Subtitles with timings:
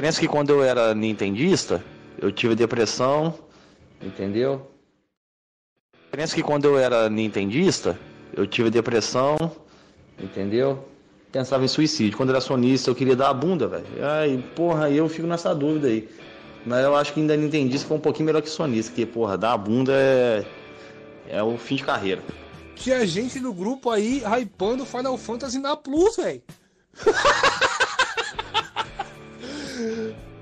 [0.00, 1.84] Pensa que quando eu era nintendista,
[2.18, 3.34] eu tive depressão,
[4.00, 4.66] entendeu?
[6.10, 7.98] Pensa que quando eu era nintendista,
[8.34, 9.36] eu tive depressão,
[10.18, 10.88] entendeu?
[11.30, 12.16] Pensava em suicídio.
[12.16, 13.84] Quando eu era sonista, eu queria dar a bunda, velho.
[14.02, 16.08] Ai, porra, eu fico nessa dúvida aí.
[16.64, 19.52] Mas eu acho que ainda nintendista foi um pouquinho melhor que sonista, porque, porra, dar
[19.52, 20.46] a bunda é.
[21.28, 22.22] É o fim de carreira.
[22.74, 26.42] Tinha gente no grupo aí hypando Final Fantasy na Plus, velho.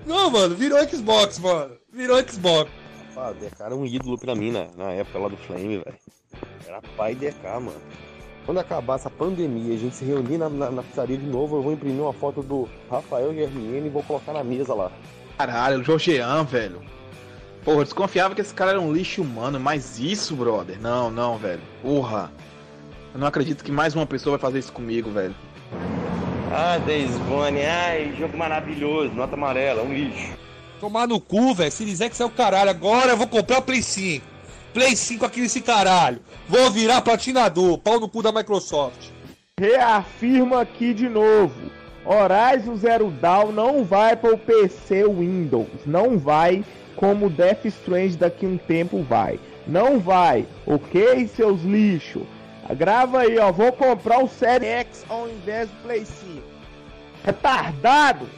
[0.07, 1.77] Não, mano, virou Xbox, mano.
[1.93, 2.71] Virou Xbox.
[3.17, 5.97] Ah, DK era um ídolo pra mim na, na época lá do Flame, velho.
[6.67, 7.83] Era pai DK, mano.
[8.47, 11.63] Quando acabar essa pandemia, a gente se reunir na, na, na pizzaria de novo, eu
[11.63, 14.91] vou imprimir uma foto do Rafael Germiene e vou colocar na mesa lá.
[15.37, 16.81] Caralho, o Jorgean, velho.
[17.65, 20.81] Porra, eu desconfiava que esse cara era um lixo humano, mas isso, brother?
[20.81, 21.61] Não, não, velho.
[21.83, 22.33] Porra.
[23.13, 25.35] Eu não acredito que mais uma pessoa vai fazer isso comigo, velho.
[26.51, 30.33] Ah, Days Gone, ai, jogo maravilhoso, nota amarela, um lixo.
[30.81, 31.71] Tomar no cu, velho.
[31.71, 34.25] Se dizer que você é o caralho, agora eu vou comprar o Play 5.
[34.73, 36.21] Play 5 aqui nesse caralho.
[36.49, 39.11] Vou virar platinador, pau no cu da Microsoft.
[39.61, 41.71] Reafirmo aqui de novo.
[42.07, 45.69] Horizon Zero Dawn não vai para o PC Windows.
[45.85, 46.65] Não vai
[46.97, 49.39] como Death Strange daqui um tempo vai.
[49.67, 52.23] Não vai, ok, seus lixos?
[52.75, 53.51] Grava aí, ó.
[53.51, 56.43] Vou comprar o Série X ao invés do Play 5.
[57.25, 58.29] Retardado!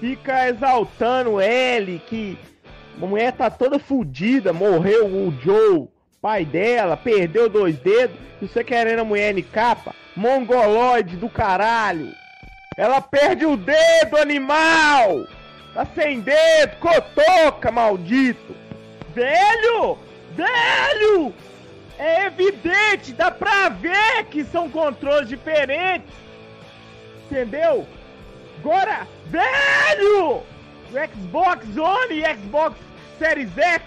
[0.00, 2.38] Fica exaltando ele que
[3.00, 5.88] a mulher tá toda fodida, morreu o Joe,
[6.20, 9.94] pai dela, perdeu dois dedos, e você querendo a mulher em capa?
[10.14, 12.12] Mongoloide do caralho!
[12.76, 15.26] Ela perde o dedo, animal!
[15.72, 18.54] Tá sem dedo, cotoca, maldito!
[19.14, 19.98] Velho!
[20.34, 21.34] Velho!
[21.98, 26.08] É evidente, dá pra ver que são controles diferentes!
[27.24, 27.86] Entendeu?
[28.58, 30.42] Agora, velho!
[30.90, 32.76] O Xbox One e Xbox
[33.18, 33.82] Series X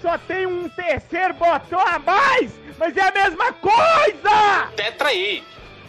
[0.00, 4.70] só tem um terceiro botão a mais, mas é a mesma coisa!
[4.76, 5.42] Tetra aí.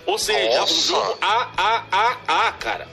[0.06, 0.74] Ou seja, Nossa.
[0.74, 2.88] um jogo AAAA, cara.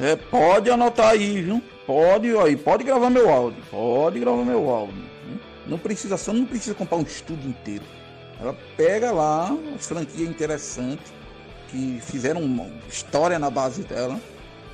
[0.00, 1.62] É, pode anotar aí, viu?
[1.86, 3.62] Pode, aí, pode gravar meu áudio.
[3.70, 5.07] Pode gravar meu áudio.
[5.68, 7.84] Não precisa, só não precisa comprar um estúdio inteiro.
[8.40, 11.12] Ela pega lá as franquias interessantes
[11.68, 14.18] que fizeram uma história na base dela.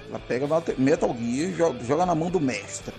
[0.09, 0.47] Ela pega
[0.79, 2.95] Metal Gear joga na mão do mestre.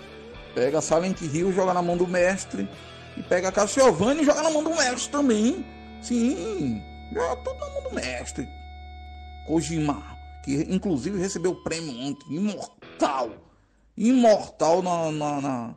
[0.54, 2.68] Pega Silent Hill, joga na mão do mestre.
[3.16, 5.64] E pega Castlevania e joga na mão do mestre também.
[6.02, 8.46] Sim, joga tudo na mão do mestre.
[9.46, 10.02] Kojima,
[10.44, 13.30] que inclusive recebeu o prêmio ontem, imortal.
[13.96, 15.74] Imortal na, na, na,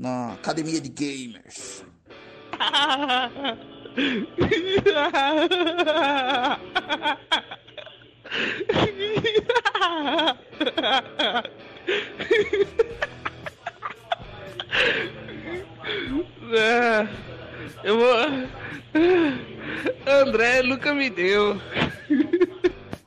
[0.00, 1.84] na Academia de Gamers.
[16.52, 17.06] É,
[17.84, 18.48] eu vou.
[20.06, 21.60] André nunca me deu.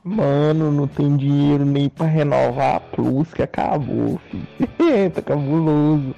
[0.04, 4.46] Mano, não tem dinheiro nem pra renovar a Plus que acabou, filho.
[5.12, 6.14] tá cabuloso.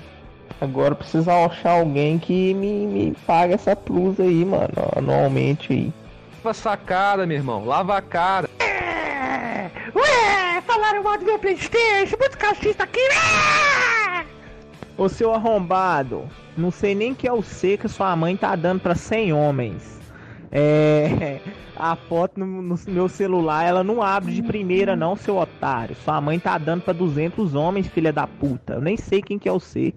[0.61, 5.93] Agora precisa achar alguém que me, me paga essa Plus aí, mano, anualmente aí.
[6.43, 7.65] Lava sacada, meu irmão.
[7.65, 8.49] Lava a cara.
[9.95, 14.27] Ué, falaram mal do meu Playstation, muito cachista aqui, né?
[14.97, 16.25] Ô seu arrombado,
[16.57, 20.01] não sei nem que é o C que sua mãe tá dando pra 100 homens.
[20.51, 21.41] É.
[21.77, 25.95] A foto no, no meu celular, ela não abre de primeira, não, seu otário.
[25.97, 28.75] Sua mãe tá dando pra 200 homens, filha da puta.
[28.75, 29.93] Eu nem sei quem que é o C.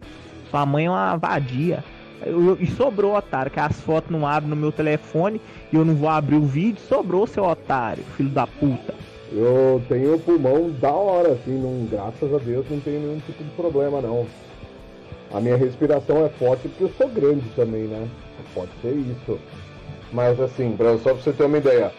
[0.49, 1.83] Sua mãe é uma vadia.
[2.25, 5.39] Eu- e sobrou, otário, que as fotos não abrem no meu telefone
[5.71, 6.81] e eu não vou abrir o vídeo.
[6.87, 8.93] Sobrou, seu otário, filho da puta.
[9.31, 13.49] Eu tenho pulmão da hora, assim, não, graças a Deus não tenho nenhum tipo de
[13.51, 14.25] problema não.
[15.31, 18.07] A minha respiração é forte porque eu sou grande também, né?
[18.55, 19.39] Pode ser isso.
[20.11, 21.91] Mas assim, só pra você ter uma ideia.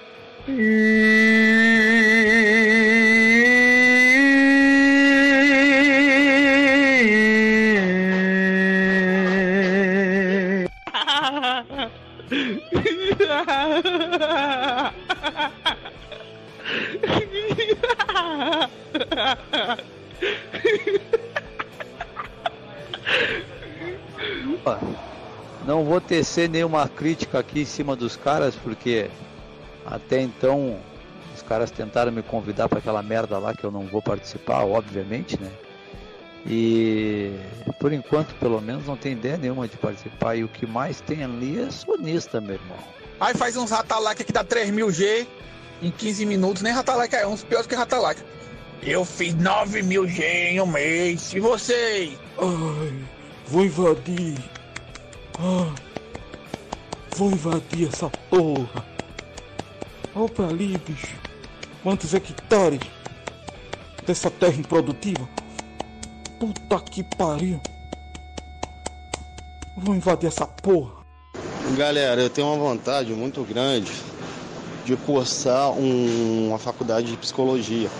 [24.54, 24.78] Opa,
[25.66, 29.10] Não vou tecer nenhuma crítica aqui em cima dos caras, porque
[29.84, 30.78] até então
[31.34, 35.40] os caras tentaram me convidar para aquela merda lá que eu não vou participar, obviamente,
[35.40, 35.50] né?
[36.46, 37.32] E
[37.78, 40.36] por enquanto, pelo menos, não tem ideia nenhuma de participar.
[40.36, 42.78] E o que mais tem ali é sonista, meu irmão.
[43.20, 45.26] Aí faz uns ratalac que dá 3000G
[45.82, 48.20] em 15 minutos, nem ratalac é uns piores que ratalac.
[48.82, 51.34] Eu fiz 9 mil G em um mês.
[51.34, 52.18] E vocês?
[52.38, 52.94] Ai,
[53.46, 54.38] vou invadir.
[55.38, 55.74] Ah,
[57.16, 58.86] vou invadir essa porra.
[60.14, 61.14] Olha pra ali, bicho.
[61.82, 62.80] Quantos hectares
[64.06, 65.28] dessa terra improdutiva?
[66.40, 67.60] Puta que pariu.
[69.76, 71.04] Vou invadir essa porra.
[71.76, 73.92] Galera, eu tenho uma vontade muito grande
[74.86, 77.90] de cursar um- uma faculdade de psicologia,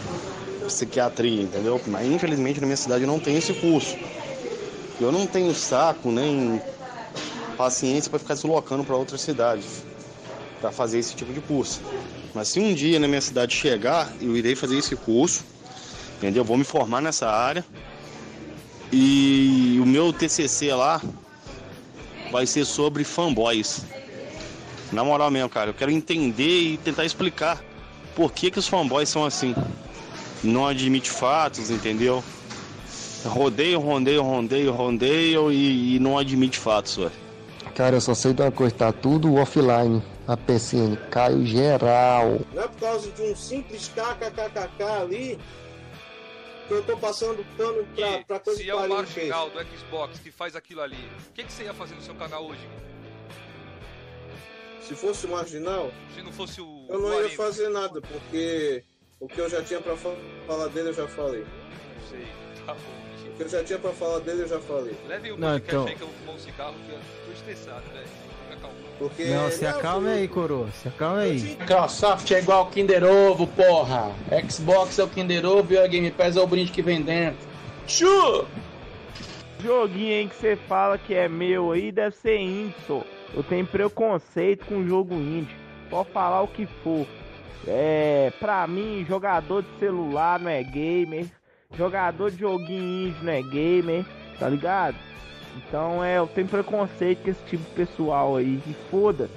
[0.66, 1.78] psiquiatria, entendeu?
[1.87, 3.98] Mas infelizmente na minha cidade não tem esse curso.
[4.98, 6.62] Eu não tenho saco nem
[7.58, 9.84] paciência para ficar deslocando para outras cidades
[10.62, 11.82] para fazer esse tipo de curso.
[12.34, 15.44] Mas se um dia na minha cidade chegar, eu irei fazer esse curso,
[16.16, 16.42] entendeu?
[16.42, 17.62] Vou me formar nessa área.
[18.92, 21.00] E o meu TCC lá
[22.31, 23.84] vai ser sobre fanboys.
[24.92, 27.62] Na moral mesmo, cara, eu quero entender e tentar explicar
[28.14, 29.54] por que, que os fanboys são assim.
[30.42, 32.25] Não admite fatos, entendeu?
[33.25, 37.12] Rodeio, rodeio, rodeio, rodeio e, e não admite fatos, velho.
[37.75, 40.02] Cara, eu só sei de uma coisa, tá tudo offline.
[40.26, 42.40] A PCN caiu geral.
[42.54, 45.38] Não é por causa de um simples kkkk ali
[46.75, 48.88] eu tô passando pano pra, pra coisa Se que é o fez.
[48.90, 52.14] marginal do Xbox que faz aquilo ali, o que, que você ia fazer no seu
[52.14, 52.67] canal hoje?
[54.82, 56.87] Se fosse o marginal, Se não fosse o.
[56.88, 58.82] eu não o ia fazer nada, porque
[59.20, 61.43] o que eu já tinha pra fa- falar dele eu já falei.
[61.44, 62.26] Não sei.
[62.67, 63.00] Tá bom.
[63.28, 64.94] O que eu já tinha pra falar dele eu já falei.
[65.06, 67.88] Leve o Não, então- aí que eu vou fumar um cigarro que eu tô estressado,
[67.93, 68.08] velho.
[69.00, 70.69] Porque Não, se acalme aí, coroa.
[70.73, 71.41] Se acalme aí.
[71.58, 74.12] Microsoft é igual ao Kinder Ovo, porra.
[74.47, 77.38] Xbox é o Kinder Ovo e a Game Pass é o brinde que vem dentro.
[77.87, 78.44] Chu!
[79.62, 83.02] Joguinho aí que você fala que é meu aí deve ser indie, só.
[83.32, 85.56] Eu tenho preconceito com jogo indie.
[85.88, 87.06] Pode falar o que for.
[87.67, 91.25] É, pra mim, jogador de celular não é gamer.
[91.73, 94.05] Jogador de joguinho indie não é gamer,
[94.38, 94.97] tá ligado?
[95.56, 98.61] Então é, eu tenho preconceito com esse tipo de pessoal aí.
[98.67, 99.32] E foda-se.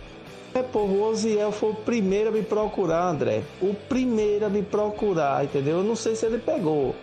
[0.53, 3.41] É, porra, o Oziel foi o primeiro a me procurar, André.
[3.59, 5.77] O primeiro a me procurar, entendeu?
[5.77, 6.95] Eu não sei se ele pegou,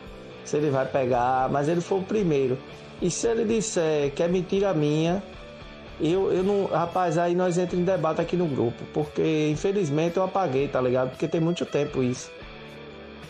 [0.44, 2.56] se ele vai pegar, mas ele foi o primeiro.
[3.02, 5.20] E se ele disser que é mentira minha,
[6.00, 6.66] eu, eu não.
[6.66, 11.10] Rapaz, aí nós entramos em debate aqui no grupo, porque infelizmente eu apaguei, tá ligado?
[11.10, 12.30] Porque tem muito tempo isso.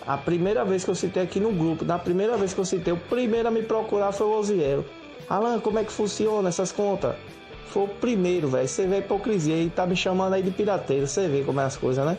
[0.07, 2.93] A primeira vez que eu citei aqui no grupo, na primeira vez que eu citei,
[2.93, 4.85] o primeiro a me procurar foi o Oziel.
[5.31, 7.15] Alan, como é que funciona essas contas?
[7.67, 8.67] Foi o primeiro, velho.
[8.67, 11.07] Você vê a hipocrisia e tá me chamando aí de pirateiro.
[11.07, 12.19] Você vê como é as coisas, né?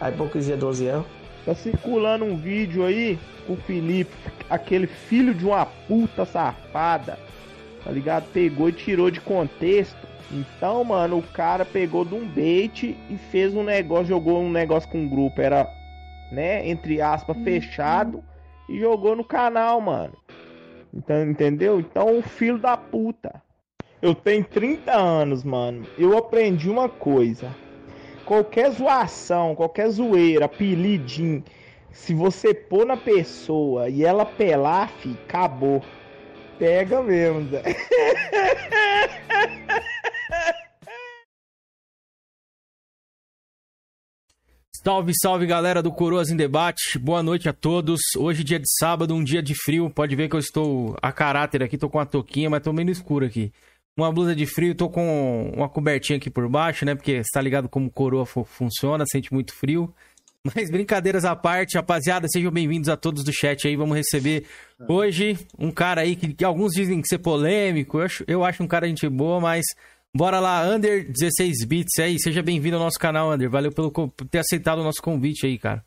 [0.00, 1.06] A hipocrisia do Oziel.
[1.46, 3.16] Tá circulando um vídeo aí
[3.46, 4.10] com o Felipe,
[4.50, 7.16] aquele filho de uma puta safada,
[7.84, 8.24] tá ligado?
[8.32, 9.96] Pegou e tirou de contexto.
[10.28, 14.88] Então, mano, o cara pegou de um bait e fez um negócio, jogou um negócio
[14.88, 15.68] com o grupo, era,
[16.32, 18.22] né, entre aspas, fechado,
[18.68, 20.14] e jogou no canal, mano.
[20.92, 21.80] Então, entendeu?
[21.80, 23.42] Então, filho da puta.
[24.00, 25.86] Eu tenho 30 anos, mano.
[25.96, 27.54] Eu aprendi uma coisa.
[28.24, 31.42] Qualquer zoação, qualquer zoeira, apelidinho,
[31.90, 35.82] se você pôr na pessoa e ela pelar, fi, acabou.
[36.58, 37.62] Pega mesmo, Zé.
[44.84, 46.98] Salve, salve galera do Coroas em Debate.
[46.98, 48.00] Boa noite a todos.
[48.16, 49.88] Hoje, dia de sábado, um dia de frio.
[49.88, 52.86] Pode ver que eu estou a caráter aqui, tô com uma touquinha, mas tô meio
[52.86, 53.52] no escuro aqui.
[53.96, 56.94] Uma blusa de frio, tô com uma cobertinha aqui por baixo, né?
[56.96, 59.92] Porque você tá ligado como coroa fu- funciona, sente muito frio.
[60.56, 63.76] Mas brincadeiras à parte, rapaziada, sejam bem-vindos a todos do chat aí.
[63.76, 64.46] Vamos receber
[64.88, 67.98] hoje um cara aí que, que alguns dizem que ser polêmico.
[67.98, 69.64] Eu acho, eu acho um cara gente boa, mas
[70.14, 72.18] bora lá, Under 16 bits aí.
[72.18, 73.50] Seja bem-vindo ao nosso canal, Under.
[73.50, 75.84] Valeu pelo, por ter aceitado o nosso convite aí, cara.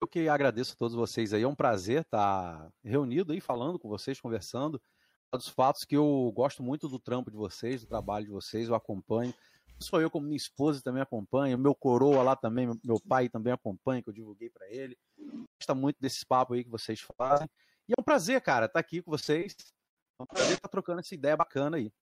[0.00, 1.42] Eu que agradeço a todos vocês aí.
[1.42, 4.80] É um prazer estar reunido aí, falando com vocês, conversando.
[5.32, 8.68] Um dos fatos que eu gosto muito do trampo de vocês, do trabalho de vocês,
[8.68, 9.32] eu acompanho.
[9.92, 14.02] Não eu, como minha esposa também acompanha, meu coroa lá também, meu pai também acompanha,
[14.02, 14.96] que eu divulguei para ele.
[15.60, 17.48] Gosta muito desses papos aí que vocês fazem.
[17.88, 19.54] E é um prazer, cara, estar aqui com vocês.
[20.18, 21.92] É um prazer estar trocando essa ideia bacana aí.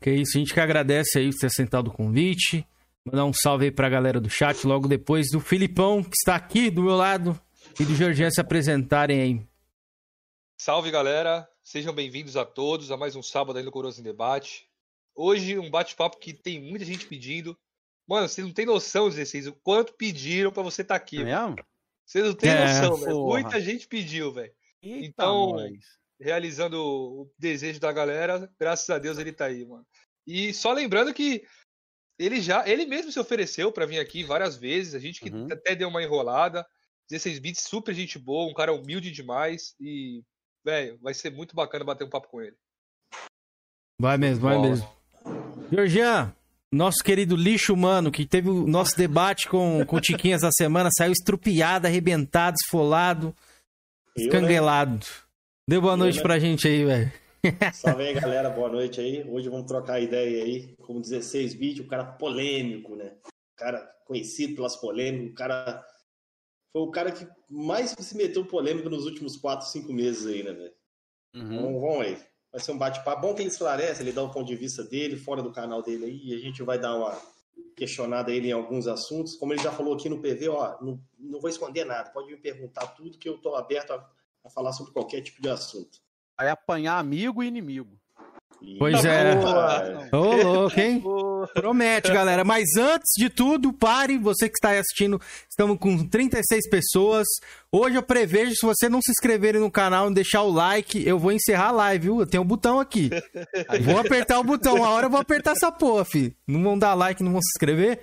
[0.00, 2.66] Que isso, a gente que agradece aí por ter aceitado o convite.
[3.04, 6.70] Mandar um salve aí pra galera do chat, logo depois do Filipão, que está aqui
[6.70, 7.38] do meu lado,
[7.78, 9.42] e do Jorginho se apresentarem aí.
[10.60, 14.68] Salve galera, sejam bem-vindos a todos a mais um sábado aí no Coroas em Debate.
[15.14, 17.56] Hoje um bate-papo que tem muita gente pedindo.
[18.06, 21.20] Mano, você não tem noção, 16, o quanto pediram pra você estar aqui.
[21.20, 21.40] É velho.
[21.48, 21.56] mesmo?
[22.04, 23.24] Você não tem É, noção, velho.
[23.26, 24.52] Muita gente pediu, velho.
[24.82, 25.72] Então, nós.
[26.20, 29.86] Realizando o desejo da galera, graças a Deus ele tá aí, mano.
[30.26, 31.42] E só lembrando que
[32.18, 35.48] ele já, ele mesmo se ofereceu pra vir aqui várias vezes, a gente que Uhum.
[35.50, 36.66] até deu uma enrolada.
[37.08, 40.22] 16 bits, super gente boa, um cara humilde demais e,
[40.64, 42.56] velho, vai ser muito bacana bater um papo com ele.
[44.00, 44.68] Vai mesmo, vai Bola.
[44.68, 44.88] mesmo.
[45.72, 46.32] Georgian,
[46.72, 50.88] nosso querido lixo humano, que teve o nosso debate com, com o Tiquinhas essa semana,
[50.96, 53.34] saiu estrupiado, arrebentado, esfolado,
[54.16, 55.04] Eu, escanguelado.
[55.70, 56.22] Dê boa noite né?
[56.24, 57.12] pra gente aí, velho.
[57.72, 58.50] Salve aí, galera.
[58.50, 59.22] Boa noite aí.
[59.30, 60.74] Hoje vamos trocar ideia aí.
[60.78, 63.12] Como 16 bit, o cara polêmico, né?
[63.24, 65.30] O cara conhecido pelas polêmicas.
[65.30, 65.86] O cara
[66.72, 70.52] foi o cara que mais se meteu polêmico nos últimos 4, 5 meses aí, né,
[70.54, 70.72] velho?
[71.32, 72.18] Então, vamos aí.
[72.50, 73.22] Vai ser um bate-papo.
[73.22, 76.04] Bom que ele esclarece, ele dá o ponto de vista dele, fora do canal dele
[76.04, 77.16] aí, e a gente vai dar uma
[77.76, 79.36] questionada a ele em alguns assuntos.
[79.36, 82.10] Como ele já falou aqui no PV, ó, não, não vou esconder nada.
[82.10, 84.10] Pode me perguntar tudo que eu tô aberto a,
[84.44, 85.98] a falar sobre qualquer tipo de assunto.
[86.38, 88.00] Vai apanhar amigo e inimigo.
[88.78, 89.36] Pois é.
[89.36, 90.08] Boa.
[90.12, 91.02] Ô, louco, hein?
[91.54, 92.44] Promete, galera.
[92.44, 94.18] Mas antes de tudo, pare.
[94.18, 97.26] Você que está aí assistindo, estamos com 36 pessoas.
[97.72, 101.18] Hoje eu prevejo, se você não se inscrever no canal e deixar o like, eu
[101.18, 102.20] vou encerrar a live, viu?
[102.20, 103.10] Eu tenho um botão aqui.
[103.84, 104.76] Vou apertar o botão.
[104.76, 106.34] Uma hora eu vou apertar essa porra, fi.
[106.46, 108.00] Não vão dar like, não vão se inscrever.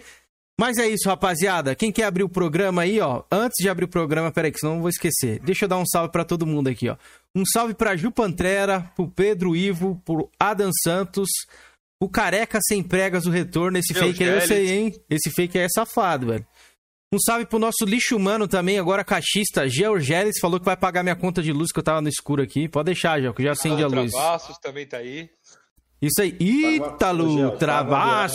[0.60, 1.76] Mas é isso, rapaziada.
[1.76, 3.24] Quem quer abrir o programa aí, ó.
[3.32, 5.40] Antes de abrir o programa, peraí, que senão eu vou esquecer.
[5.40, 6.98] Deixa eu dar um salve pra todo mundo aqui, ó.
[7.36, 11.30] Um salve pra Ju Pantrera, pro Pedro Ivo, pro Adam Santos,
[12.02, 13.78] o Careca Sem Pregas, o retorno.
[13.78, 14.48] Esse Meu fake aí eu Gélis.
[14.48, 14.96] sei, hein?
[15.08, 16.46] Esse fake aí é safado, velho.
[17.14, 21.16] Um salve pro nosso lixo humano também, agora caixista, Georgeles, falou que vai pagar minha
[21.16, 22.68] conta de luz que eu tava no escuro aqui.
[22.68, 24.12] Pode deixar, Gel, que eu já acendi a luz.
[24.12, 25.30] Travassos também tá aí.
[26.02, 26.36] Isso aí.
[26.40, 28.28] Ítalo Gel, paga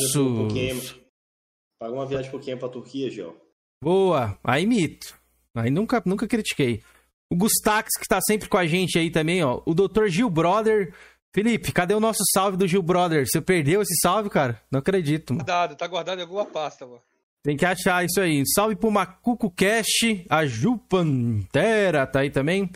[1.82, 3.36] Paga uma viagem quem pra Turquia, Gel.
[3.82, 5.18] Boa, aí mito.
[5.52, 6.80] Aí nunca, nunca critiquei.
[7.28, 9.60] O Gustax, que tá sempre com a gente aí também, ó.
[9.66, 10.06] O Dr.
[10.06, 10.94] Gil Brother.
[11.34, 13.26] Felipe, cadê o nosso salve do Gil Brother?
[13.26, 14.62] Você perdeu esse salve, cara?
[14.70, 15.44] Não acredito, mano.
[15.44, 17.00] Guardado, tá guardado em alguma pasta, mano.
[17.42, 18.44] Tem que achar isso aí.
[18.54, 22.70] Salve pro Macuco Cash, a Ju Pantera tá aí também.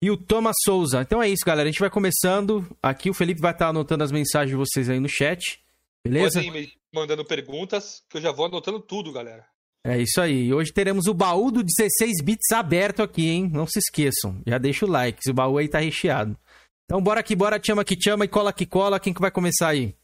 [0.00, 1.00] E o Thomas Souza.
[1.00, 1.68] Então é isso, galera.
[1.68, 2.64] A gente vai começando.
[2.80, 5.58] Aqui o Felipe vai estar anotando as mensagens de vocês aí no chat.
[6.04, 6.40] Beleza?
[6.40, 9.44] Ir mandando perguntas, que eu já vou anotando tudo, galera.
[9.86, 10.46] É isso aí.
[10.46, 13.50] E Hoje teremos o baú do 16 bits aberto aqui, hein?
[13.52, 14.40] Não se esqueçam.
[14.46, 16.38] Já deixa o like, se o baú aí tá recheado.
[16.84, 19.00] Então bora que bora, chama que chama e cola que cola.
[19.00, 19.94] Quem que vai começar aí?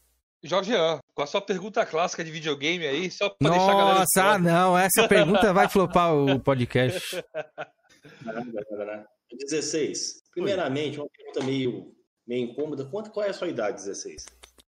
[0.43, 3.99] Jorgean, com a sua pergunta clássica de videogame aí, só pra deixar a galera.
[3.99, 7.23] Nossa, ah não, essa pergunta vai flopar o podcast.
[8.25, 9.07] Nada, nada, nada.
[9.31, 10.21] 16.
[10.31, 11.93] Primeiramente, uma pergunta meio,
[12.27, 12.85] meio incômoda.
[12.85, 14.25] Quanto, qual é a sua idade, 16?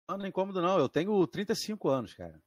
[0.08, 2.40] Não, não é incômodo não, eu tenho 35 anos, cara.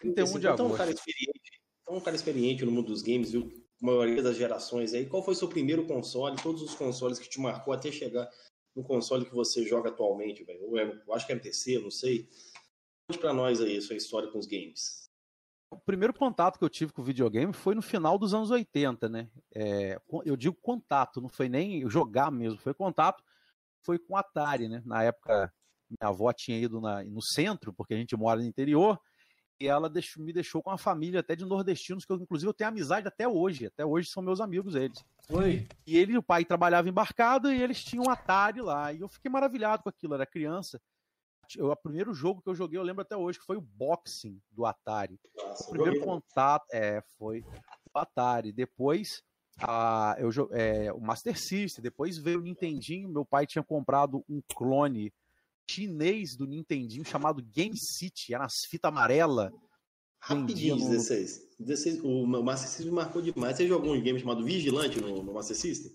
[0.00, 0.98] 31 de Então, um cara agosto.
[0.98, 1.40] experiente,
[1.82, 3.50] então, um cara experiente no mundo dos games, viu?
[3.82, 5.06] A maioria das gerações aí.
[5.06, 6.36] Qual foi o seu primeiro console?
[6.42, 8.28] Todos os consoles que te marcou até chegar
[8.76, 10.64] no console que você joga atualmente, velho?
[10.68, 12.28] Ou é- Eu acho que é MTC, eu não sei.
[13.08, 15.00] Conte pra nós aí a sua história com os games.
[15.72, 19.08] O primeiro contato que eu tive com o videogame foi no final dos anos 80,
[19.08, 19.30] né?
[19.54, 23.22] É, eu digo contato, não foi nem jogar mesmo, foi contato.
[23.82, 24.82] Foi com Atari, né?
[24.84, 25.52] Na época,
[25.90, 28.98] minha avó tinha ido na- no centro, porque a gente mora no interior,
[29.60, 32.54] e ela deixou- me deixou com uma família até de nordestinos, que eu, inclusive, eu
[32.54, 33.66] tenho amizade até hoje.
[33.66, 35.04] Até hoje são meus amigos eles.
[35.28, 35.68] Oi.
[35.86, 38.92] E ele, o pai trabalhava embarcado e eles tinham um Atari lá.
[38.92, 40.80] E eu fiquei maravilhado com aquilo, era criança.
[41.56, 44.40] Eu, o primeiro jogo que eu joguei, eu lembro até hoje, que foi o Boxing
[44.52, 45.18] do Atari.
[45.66, 47.40] o primeiro contato é, foi
[47.92, 48.52] o Atari.
[48.52, 49.22] Depois
[49.58, 53.08] a, eu, é, o Master System, depois veio o Nintendinho.
[53.10, 55.12] Meu pai tinha comprado um clone
[55.70, 59.52] chinês do Nintendinho chamado Game City, era nas fitas amarela.
[60.22, 61.56] Rapidinho, no- 16.
[61.58, 62.00] 16.
[62.02, 63.56] O Master System marcou demais.
[63.56, 65.92] Você jogou um game chamado Vigilante no, no Master System?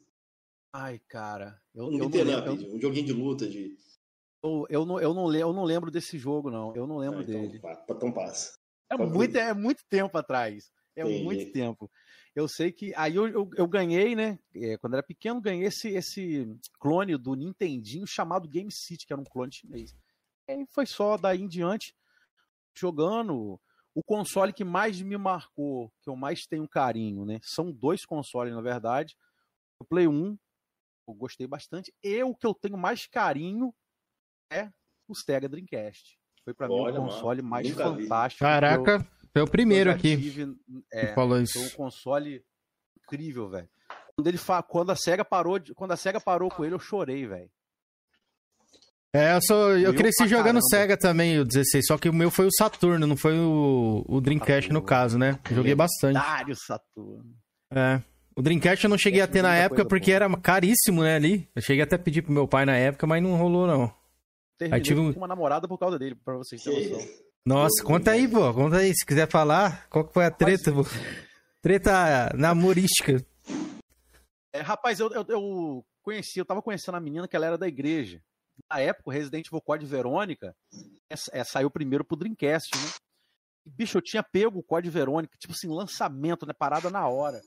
[0.73, 3.77] Ai, cara, eu, Um eu não um joguinho de luta de.
[4.43, 6.75] Eu, eu, não, eu, não, eu não lembro desse jogo, não.
[6.75, 7.61] Eu não lembro Ah, então, dele.
[7.89, 8.57] Então passa.
[8.91, 10.71] É muito, é muito tempo atrás.
[10.95, 11.23] É Entendi.
[11.23, 11.89] muito tempo.
[12.35, 12.93] Eu sei que.
[12.95, 14.37] Aí eu, eu, eu ganhei, né?
[14.53, 16.45] é, quando era pequeno, ganhei esse, esse
[16.79, 19.95] clone do Nintendinho chamado Game City, que era um clone chinês.
[20.47, 21.95] E aí foi só daí em diante
[22.77, 23.59] jogando.
[23.93, 27.39] O console que mais me marcou, que eu mais tenho carinho, né?
[27.41, 29.15] São dois consoles, na verdade.
[29.79, 30.37] O Play 1,
[31.07, 31.93] eu gostei bastante.
[32.03, 33.73] E o que eu tenho mais carinho
[34.51, 34.69] é
[35.07, 36.19] o Sega Dreamcast.
[36.43, 38.03] Foi pra mim o mano, console mais nunca vi.
[38.03, 38.39] fantástico.
[38.39, 40.15] que eu- Caraca, foi o primeiro aqui.
[40.15, 40.55] tive,
[40.89, 41.59] que falou isso.
[41.59, 42.41] Foi um console
[42.97, 43.67] incrível, velho.
[44.15, 44.63] Quando ele fa...
[44.63, 45.73] quando a Sega parou, de...
[45.73, 47.49] quando a Sega parou com ele, eu chorei, velho.
[49.13, 50.69] É, eu, sou, eu Eu cresci jogando caramba.
[50.69, 54.21] Sega também, o 16, só que o meu foi o Saturno, não foi o, o
[54.21, 55.37] Dreamcast no caso, né?
[55.51, 56.15] Joguei bastante.
[56.15, 57.35] Lendário Saturno.
[57.73, 58.01] É.
[58.37, 61.49] O Dreamcast eu não cheguei a ter na época porque era caríssimo, né, ali.
[61.53, 63.93] Eu cheguei até a pedir pro meu pai na época, mas não rolou, não.
[64.57, 65.11] Terminei Aí tive um...
[65.11, 67.24] uma namorada por causa dele, pra vocês terem noção.
[67.45, 68.51] Nossa, conta aí, pô.
[68.53, 69.87] Conta aí, se quiser falar.
[69.89, 70.81] Qual que foi a treta, pô?
[71.61, 73.23] Treta namorística.
[74.51, 77.67] É, rapaz, eu, eu, eu conheci, eu tava conhecendo a menina que ela era da
[77.67, 78.19] igreja.
[78.69, 80.55] Na época, o Resident Evil Code Verônica
[81.07, 82.89] é, é, saiu primeiro pro Dreamcast, né?
[83.65, 86.53] E, bicho, eu tinha pego o Code Verônica, tipo assim, lançamento, né?
[86.53, 87.41] Parada na hora.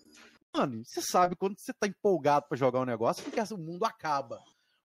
[0.55, 3.59] Mano, você sabe, quando você tá empolgado para jogar um negócio, você quer que o
[3.59, 4.39] mundo acaba.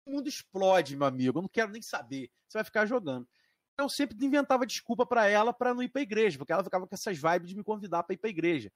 [0.06, 1.38] O mundo explode, meu amigo.
[1.38, 2.30] Eu não quero nem saber.
[2.48, 3.28] Você vai ficar jogando.
[3.77, 6.96] Eu sempre inventava desculpa para ela para não ir pra igreja, porque ela ficava com
[6.96, 8.72] essas vibes de me convidar para ir pra igreja.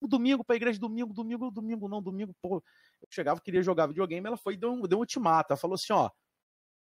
[0.00, 2.56] Domingo pra igreja, domingo, domingo, domingo, não, domingo, pô.
[2.56, 5.52] Eu chegava, queria jogar videogame, ela foi e deu um, deu um ultimato.
[5.52, 6.10] Ela falou assim: ó,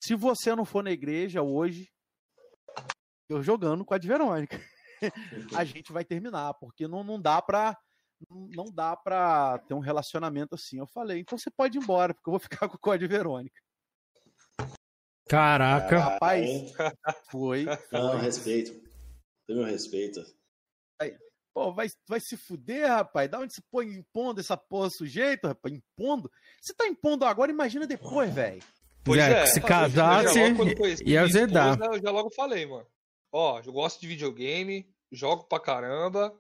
[0.03, 1.91] se você não for na igreja hoje,
[3.29, 4.61] eu jogando com a de Verônica.
[5.61, 7.77] a gente vai terminar, porque não, não dá pra.
[8.31, 10.79] Não dá pra ter um relacionamento assim.
[10.79, 13.61] Eu falei, então você pode ir embora, porque eu vou ficar com o código Verônica.
[15.29, 15.99] Caraca.
[15.99, 16.73] Rapaz,
[17.31, 17.65] foi.
[17.91, 18.73] Não, respeito.
[19.47, 20.21] Tem meu respeito.
[21.01, 21.17] Aí,
[21.55, 23.31] pô, vai, vai se fuder, rapaz.
[23.31, 25.75] Da onde você põe impondo essa porra sujeito, rapaz?
[25.75, 26.31] Impondo?
[26.61, 28.63] Você tá impondo agora, imagina depois, velho.
[29.05, 30.39] Pois É, é, se casasse,
[31.07, 31.79] ia azedar.
[31.83, 32.87] Eu já logo falei, mano.
[33.33, 36.35] Ó, eu gosto de videogame, jogo pra caramba,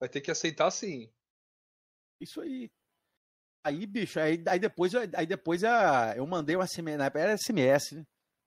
[0.00, 1.12] vai ter que aceitar sim.
[2.20, 2.70] Isso aí.
[3.64, 7.20] Aí, bicho, aí, aí depois, eu- aí depois a, eu mandei um SMS, na época
[7.20, 8.04] era SMS, né?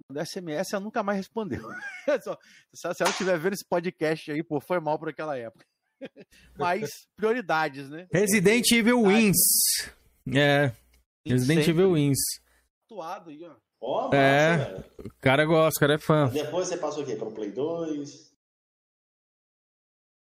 [0.10, 1.62] Mandei SMS, ela nunca mais respondeu.
[2.24, 2.38] Só-
[2.74, 5.66] se, ela estiver vendo esse podcast aí, pô, foi mal por aquela época.
[6.58, 8.08] Mas prioridades, né?
[8.12, 9.38] Resident Evil Wins.
[10.36, 10.74] É.
[11.26, 11.72] Resident Sempre.
[11.72, 12.20] Evil Wins.
[12.86, 13.56] Atuado aí, ó.
[13.82, 14.80] Ó, massa, É.
[15.06, 16.30] O cara gosta, o cara é fã.
[16.30, 17.16] Depois você passou o quê?
[17.16, 18.34] Pelo Play 2?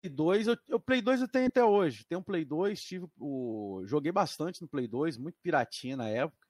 [0.02, 2.06] Play 2, eu, eu Play 2 eu tenho até hoje.
[2.06, 6.47] Tenho um Play 2, tive o joguei bastante no Play 2, muito piratinha na época.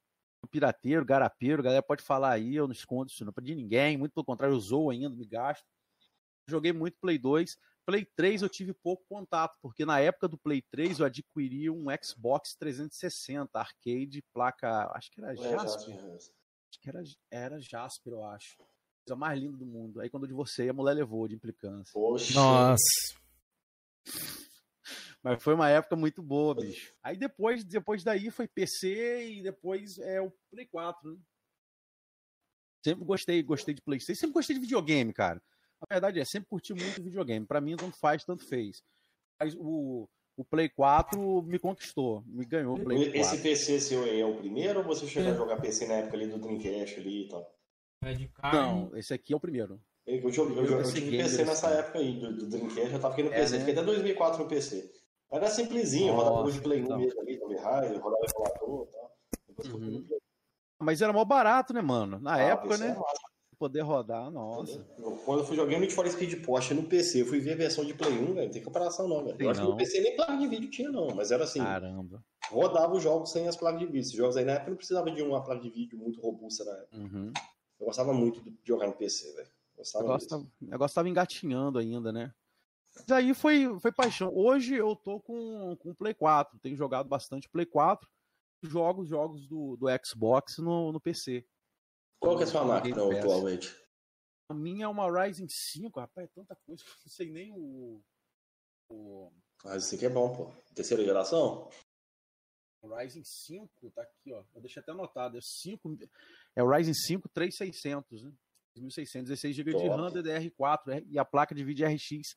[0.48, 4.25] Pirateiro, garapeiro, galera pode falar aí, eu não escondo isso não de ninguém, muito pelo
[4.25, 5.66] contrário, eu zoo ainda, me gasto.
[6.48, 7.58] Joguei muito Play 2.
[7.86, 11.86] Play 3 eu tive pouco contato, porque na época do Play 3 eu adquiri um
[12.04, 15.95] Xbox 360 arcade, placa, acho que era Jasper.
[15.95, 16.36] Jasper.
[16.69, 18.58] Acho que era, era Jasper, eu acho.
[18.58, 20.02] Coisa mais linda do mundo.
[20.02, 21.93] Aí quando eu divorciei, a mulher levou de implicância.
[21.93, 22.34] Poxa.
[22.34, 22.84] Nossa.
[25.28, 26.94] Mas foi uma época muito boa, bicho.
[27.04, 31.18] Aí depois, depois daí foi PC e depois é o Play 4, né?
[32.86, 35.42] Sempre gostei, gostei de PlayStation, sempre gostei de videogame, cara.
[35.82, 37.46] A verdade é, sempre curti muito videogame.
[37.46, 38.82] Pra mim, tanto faz, tanto fez.
[39.40, 43.20] Mas o, o Play 4 me conquistou, me ganhou o Play 4.
[43.20, 45.34] Esse PC seu aí é o primeiro ou você chegou É.
[45.34, 47.54] a jogar PC na época ali do Dreamcast ali e tal?
[48.54, 49.82] Não, esse aqui é o primeiro.
[50.06, 52.94] Eu, joguei, eu, Eu joguei- eu esse tive PC nessa época aí, do, do Dreamcast,
[52.94, 53.60] eu tava aqui no É, PC, né?
[53.60, 54.94] fiquei até 2004 no PC.
[55.32, 57.00] Era simplesinho, rodava Nossa, jogo de Play 1 então.
[57.00, 59.18] mesmo ali, Tomb Raider, rodava emulador e tal.
[59.48, 60.08] Depois eu Uhum.
[60.80, 62.20] Mas era mó barato, né, mano?
[62.20, 62.90] Na Ah, época, né?
[62.90, 63.28] é massa.
[63.60, 64.86] Poder rodar, nossa.
[65.00, 67.56] Eu- Quando eu fui jogar Need for Speed Porsche no PC, eu fui ver a
[67.56, 69.36] versão de Play 1, velho, não tem comparação não, velho.
[69.42, 72.24] Eu acho que no PC nem placa de vídeo tinha não, mas era assim, Caramba.
[72.52, 74.00] rodava os jogos sem as placas de vídeo.
[74.02, 76.72] Esses jogos aí na época não precisava de uma placa de vídeo muito robusta na
[76.74, 76.98] época.
[76.98, 77.34] Uhum.
[77.80, 79.50] Eu gostava muito de jogar no PC, velho.
[79.76, 80.44] Gostava negócio, muito.
[80.46, 82.32] tava, o negócio tava engatinhando ainda, né?
[82.98, 84.32] Mas aí foi, foi paixão.
[84.34, 86.60] Hoje eu tô com com Play 4.
[86.60, 88.10] Tenho jogado bastante Play 4.
[88.64, 91.46] Jogo jogos do, do Xbox no, no PC.
[92.20, 93.76] Qual que é a sua máquina atualmente?
[94.50, 97.52] A minha é uma Ryzen 5, rapaz, é tanta coisa que eu não sei nem
[97.52, 98.02] o.
[98.90, 99.32] O
[99.76, 100.52] isso aqui é bom, pô.
[100.74, 101.70] Terceira geração?
[102.84, 104.44] Ryzen 5, tá aqui, ó.
[104.56, 105.38] Eu deixei até anotado.
[105.38, 105.98] É, 5,
[106.56, 108.32] é o Ryzen 5 3600, né?
[108.76, 109.88] 2600, 16 GB de.
[109.88, 112.36] RAM DDR4 e a placa de vídeo RX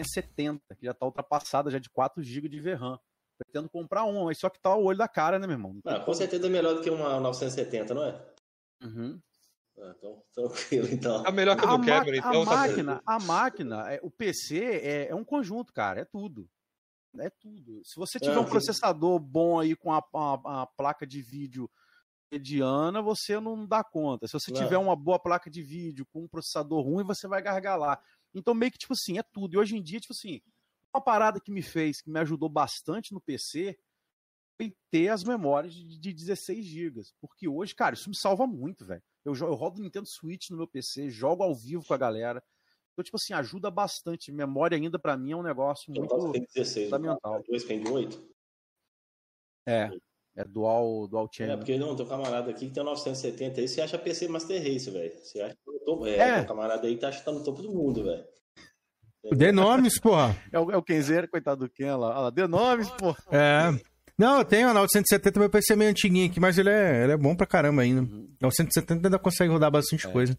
[0.00, 2.98] 570, que já tá ultrapassada já de 4 GB de VRAM.
[3.36, 5.78] Pretendo comprar um, mas só que tá o olho da cara, né, meu irmão?
[5.84, 8.22] Ah, com certeza é melhor do que uma 970, não é?
[8.82, 9.20] Uhum.
[9.78, 11.22] Ah, então, tranquilo, então.
[11.24, 14.00] Tá melhor que a A, do ma- Cameron, a então tá máquina, a máquina, é,
[14.02, 16.48] o PC é, é um conjunto, cara, é tudo.
[17.18, 17.80] É tudo.
[17.84, 21.68] Se você tiver É, um processador bom aí com a, a- a placa de vídeo
[22.30, 24.28] mediana, você não dá conta.
[24.28, 24.60] Se você Não.
[24.60, 28.00] tiver uma boa placa de vídeo com um processador ruim, você vai gargalar.
[28.34, 29.54] Então, meio que, tipo assim, é tudo.
[29.54, 30.40] E hoje em dia, tipo assim,
[30.94, 33.78] uma parada que me fez, que me ajudou bastante no PC,
[34.56, 37.02] foi ter as memórias de, de 16 GB.
[37.20, 39.02] Porque hoje, cara, isso me salva muito, velho.
[39.24, 42.42] Eu, eu rodo Nintendo Switch no meu PC, jogo ao vivo com a galera.
[42.92, 44.32] Então, tipo assim, ajuda bastante.
[44.32, 47.42] Memória ainda, pra mim, é um negócio Então, muito tem 16, fundamental.
[47.42, 48.30] 2 tem 8.
[49.66, 49.90] É,
[50.36, 51.58] é dual, dual É, channel.
[51.58, 54.90] porque não, tem um camarada aqui que tem 970 aí, você acha PC Master Race,
[54.90, 55.12] velho.
[55.22, 56.06] Você acha que topo.
[56.06, 56.40] É, É.
[56.40, 58.24] um camarada aí que tá, tá no topo do mundo, velho.
[59.36, 60.36] Dê nomes, porra.
[60.52, 62.08] É o, é o Kenzeira, coitado do Ken lá.
[62.10, 63.14] Olha lá, dê nomes, pô.
[63.30, 63.70] É.
[64.18, 67.12] Não, eu tenho a 970, meu PC é meio antiguinho aqui, mas ele é, ele
[67.12, 68.02] é bom pra caramba ainda.
[68.02, 68.28] Uhum.
[68.40, 70.10] 970 ainda consegue rodar bastante É.
[70.10, 70.38] coisa.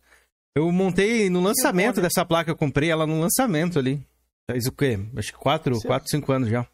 [0.55, 2.03] Eu montei no lançamento né?
[2.03, 4.05] dessa placa, eu comprei ela no lançamento ali.
[4.49, 4.99] Faz o quê?
[5.15, 6.67] Acho que 4, Você- 4 5 anos já.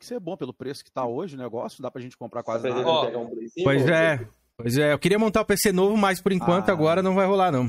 [0.00, 2.66] Que ser bom pelo preço que tá hoje o negócio, dá pra gente comprar quase
[2.68, 3.18] nada.
[3.18, 4.92] um Play 5 Pois é, pois é.
[4.94, 6.72] Eu queria montar o PC novo, mas por enquanto Ah.
[6.72, 7.68] agora não vai rolar, não.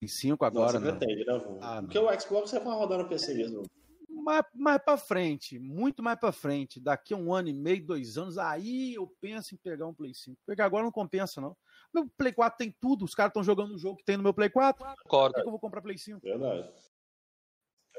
[0.00, 0.92] Tem 5 Não, agora, você né?
[0.92, 1.58] pretende, né?
[1.60, 1.82] Ah, não.
[1.84, 3.62] Porque o Xbox você vai rodar no PC mesmo.
[4.08, 8.16] mais, mais pra frente, muito mais pra frente, daqui a um ano e meio, dois
[8.16, 10.38] anos, aí eu penso em pegar um Play 5.
[10.46, 11.56] Porque agora não compensa, não.
[11.92, 14.32] Meu Play 4 tem tudo, os caras estão jogando o jogo que tem no meu
[14.32, 14.84] Play 4.
[15.02, 15.32] Concordo.
[15.32, 16.20] Por que que eu vou comprar Play 5?
[16.22, 16.70] Verdade.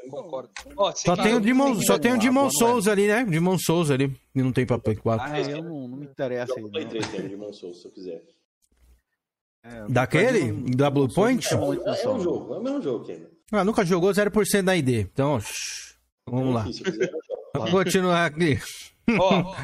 [0.10, 0.50] Concordo.
[0.78, 2.50] Ó, Só tem o Demon, só tem o é.
[2.50, 3.24] Souls ali, né?
[3.26, 4.16] Demon Souls ali.
[4.36, 5.26] E não tem pra Play 4.
[5.26, 6.92] Ah, eu não, não me interessa aí, o Play não.
[6.92, 8.24] 3 tem, de Demon Souls, se eu quiser.
[9.64, 10.52] É, Daquele?
[10.76, 11.48] Da Blue Point?
[11.48, 13.32] É, é um jogo, é o mesmo jogo, Kenner.
[13.52, 14.90] Ah, nunca jogou 0% da ID.
[14.90, 16.64] Então, shh, vamos lá.
[16.66, 17.24] Quiser, eu jogo.
[17.56, 18.60] Vamos continuar aqui.
[19.20, 19.56] Ó,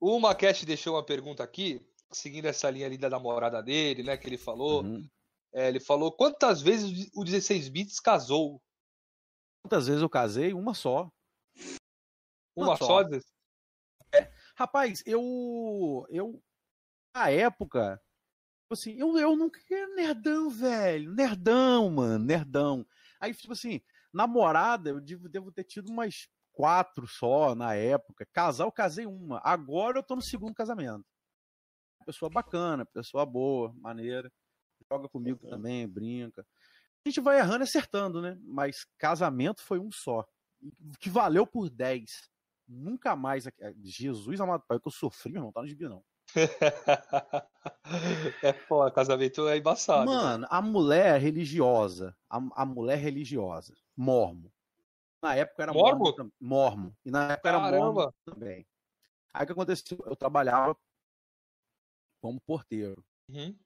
[0.00, 4.16] o Maquete deixou uma pergunta aqui, seguindo essa linha ali da namorada dele, né?
[4.16, 4.82] Que ele falou.
[4.82, 5.04] Uhum.
[5.54, 8.60] É, ele falou quantas vezes o 16 bits casou?
[9.62, 10.52] Quantas vezes eu casei?
[10.52, 11.10] Uma só.
[12.56, 13.02] Uma Uma só?
[13.02, 13.08] só.
[13.08, 14.32] Zé?
[14.56, 16.06] Rapaz, eu.
[16.10, 16.42] Eu.
[17.14, 17.96] Na época.
[18.62, 21.12] tipo Assim, eu, eu nunca era nerdão, velho.
[21.14, 22.24] Nerdão, mano.
[22.24, 22.86] Nerdão.
[23.20, 23.80] Aí, tipo assim,
[24.12, 28.26] namorada, eu devo, devo ter tido umas quatro só na época.
[28.32, 29.40] Casar, eu casei uma.
[29.44, 31.04] Agora eu tô no segundo casamento.
[32.04, 34.30] Pessoa bacana, pessoa boa, maneira.
[34.90, 36.44] Joga comigo também, brinca.
[37.04, 38.38] A gente vai errando e acertando, né?
[38.42, 40.24] Mas casamento foi um só.
[41.00, 42.30] Que valeu por 10.
[42.68, 43.44] Nunca mais.
[43.82, 46.04] Jesus amado pai, que eu sofri, meu irmão, tá no gibi, não.
[48.42, 50.10] é foda, casamento é embaçado.
[50.10, 50.16] né?
[50.16, 52.16] Mano, a mulher religiosa.
[52.30, 53.74] A, a mulher religiosa.
[53.96, 54.52] Mormo.
[55.22, 56.04] Na época era Mormo?
[56.04, 56.32] mormo.
[56.40, 56.96] Mormo.
[57.04, 58.14] E na época era mormo Caramba.
[58.24, 58.66] também.
[59.34, 59.98] Aí o que aconteceu?
[60.06, 60.76] Eu trabalhava
[62.20, 63.04] como porteiro.
[63.28, 63.56] Uhum.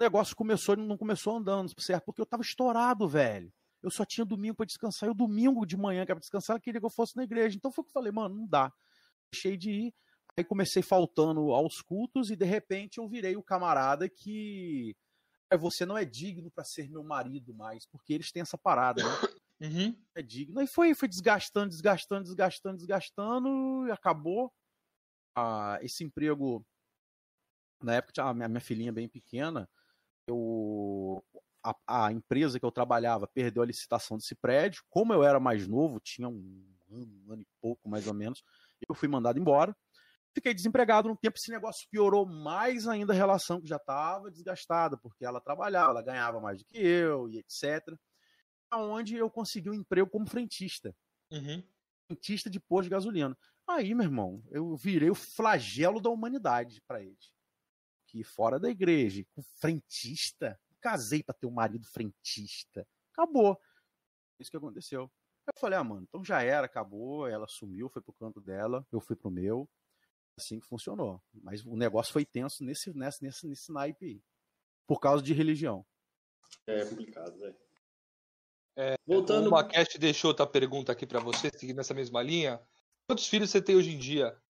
[0.00, 2.04] O negócio começou, não começou andando, certo?
[2.06, 3.52] Porque eu tava estourado, velho.
[3.82, 5.08] Eu só tinha domingo pra descansar.
[5.08, 7.22] E o domingo de manhã, que era pra descansar, ela queria que eu fosse na
[7.24, 7.56] igreja.
[7.56, 8.72] Então foi o que eu falei, mano, não dá.
[9.32, 9.94] Deixei de ir.
[10.36, 14.96] Aí comecei faltando aos cultos e de repente eu virei o camarada que
[15.50, 19.02] "Ah, você não é digno pra ser meu marido mais, porque eles têm essa parada,
[19.04, 19.10] né?
[19.60, 19.96] Uhum.
[20.16, 20.60] É digno.
[20.60, 24.52] Aí foi, foi desgastando, desgastando, desgastando, desgastando e acabou.
[25.36, 26.64] Ah, esse emprego
[27.82, 29.68] na época tinha a minha, minha filhinha bem pequena,
[30.26, 31.24] eu
[31.62, 34.82] a, a empresa que eu trabalhava perdeu a licitação desse prédio.
[34.90, 38.42] Como eu era mais novo, tinha um ano, um ano e pouco mais ou menos,
[38.88, 39.74] eu fui mandado embora.
[40.34, 44.96] Fiquei desempregado no tempo, esse negócio piorou mais ainda a relação que já estava desgastada,
[44.98, 47.98] porque ela trabalhava, ela ganhava mais do que eu e etc.
[48.72, 50.94] Onde eu consegui um emprego como frentista
[51.30, 51.64] Uhum.
[52.06, 53.36] frentista de posto de gasolina.
[53.66, 57.32] Aí, meu irmão, eu virei o flagelo da humanidade pra eles.
[58.14, 62.86] Que fora da igreja, com frentista, casei pra ter um marido frentista.
[63.12, 63.60] Acabou.
[64.38, 65.10] Isso que aconteceu.
[65.48, 67.26] Eu falei, ah, mano, então já era, acabou.
[67.26, 69.68] Ela sumiu, foi pro canto dela, eu fui pro meu.
[70.38, 71.20] Assim que funcionou.
[71.42, 74.22] Mas o negócio foi tenso nesse, nesse, nesse, nesse naipe aí.
[74.86, 75.84] Por causa de religião.
[76.68, 77.56] É complicado, velho.
[78.76, 82.60] É, Voltando- O Maquete deixou outra pergunta aqui pra você, seguindo essa mesma linha.
[83.08, 84.40] Quantos filhos você tem hoje em dia?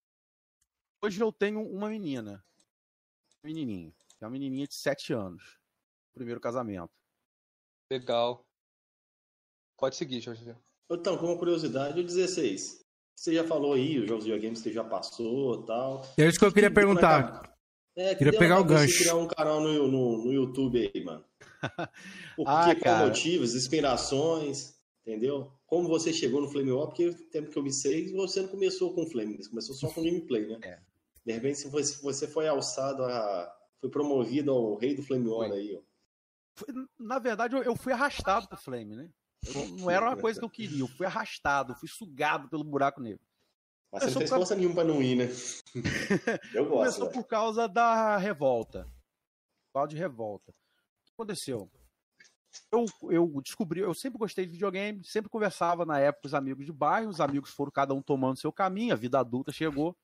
[1.03, 2.45] Hoje eu tenho uma menina.
[3.45, 3.93] Menininho.
[4.19, 5.59] Que é uma menininha de 7 anos.
[6.15, 6.91] Primeiro casamento.
[7.91, 8.45] Legal.
[9.77, 10.57] Pode seguir, Jorge.
[10.91, 12.83] Então, como curiosidade, o 16.
[13.17, 16.03] Você já falou aí, os jogos de videogames que você já passou e tal.
[16.19, 17.55] É isso que eu queria perguntar.
[17.97, 18.99] É, que Queria pegar na o gancho.
[18.99, 21.25] criar um canal no, no, no YouTube aí, mano.
[22.37, 24.75] Por Ah, que, qual motivos, inspirações,
[25.07, 25.53] entendeu?
[25.67, 28.49] Como você chegou no Flame War, porque o tempo que eu me sei, você não
[28.49, 30.59] começou com Flame, você começou só com gameplay, né?
[30.63, 30.81] É.
[31.25, 33.55] De repente, se você, você foi alçado a.
[33.81, 35.81] Foi promovido ao rei do Flame War aí, ó.
[36.57, 39.11] Foi- Na verdade, eu- eu fui arrastado pro Flame, né?
[39.47, 40.81] Eu- não era uma coisa que eu queria.
[40.81, 43.21] Eu fui arrastado, fui sugado pelo buraco negro.
[43.93, 45.25] Mas você não por- força nenhuma pra não ir, né?
[46.55, 46.79] Eu gosto.
[46.79, 47.13] Começou velho.
[47.23, 48.85] por causa da revolta.
[49.69, 50.51] Por causa de revolta.
[50.51, 50.55] O
[51.07, 51.71] que aconteceu?
[52.73, 56.65] Eu, eu descobri, eu sempre gostei de videogame, sempre conversava na época com os amigos
[56.65, 59.97] de bairro, os amigos foram cada um tomando seu caminho, a vida adulta chegou.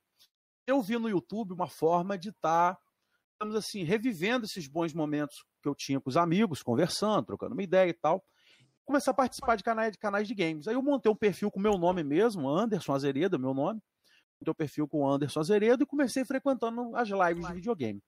[0.71, 2.79] Eu vi no YouTube uma forma de estar,
[3.33, 7.63] digamos assim, revivendo esses bons momentos que eu tinha com os amigos, conversando, trocando uma
[7.63, 8.25] ideia e tal.
[8.85, 10.69] Começar a participar de canais, de canais de games.
[10.69, 13.83] Aí eu montei um perfil com o meu nome mesmo, Anderson Azeredo, é meu nome.
[14.41, 18.01] Montei um perfil com Anderson Azeredo e comecei frequentando as lives de videogame.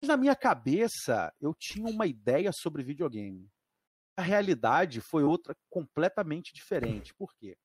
[0.00, 3.48] Mas na minha cabeça, eu tinha uma ideia sobre videogame.
[4.16, 7.14] A realidade foi outra completamente diferente.
[7.14, 7.56] Por quê?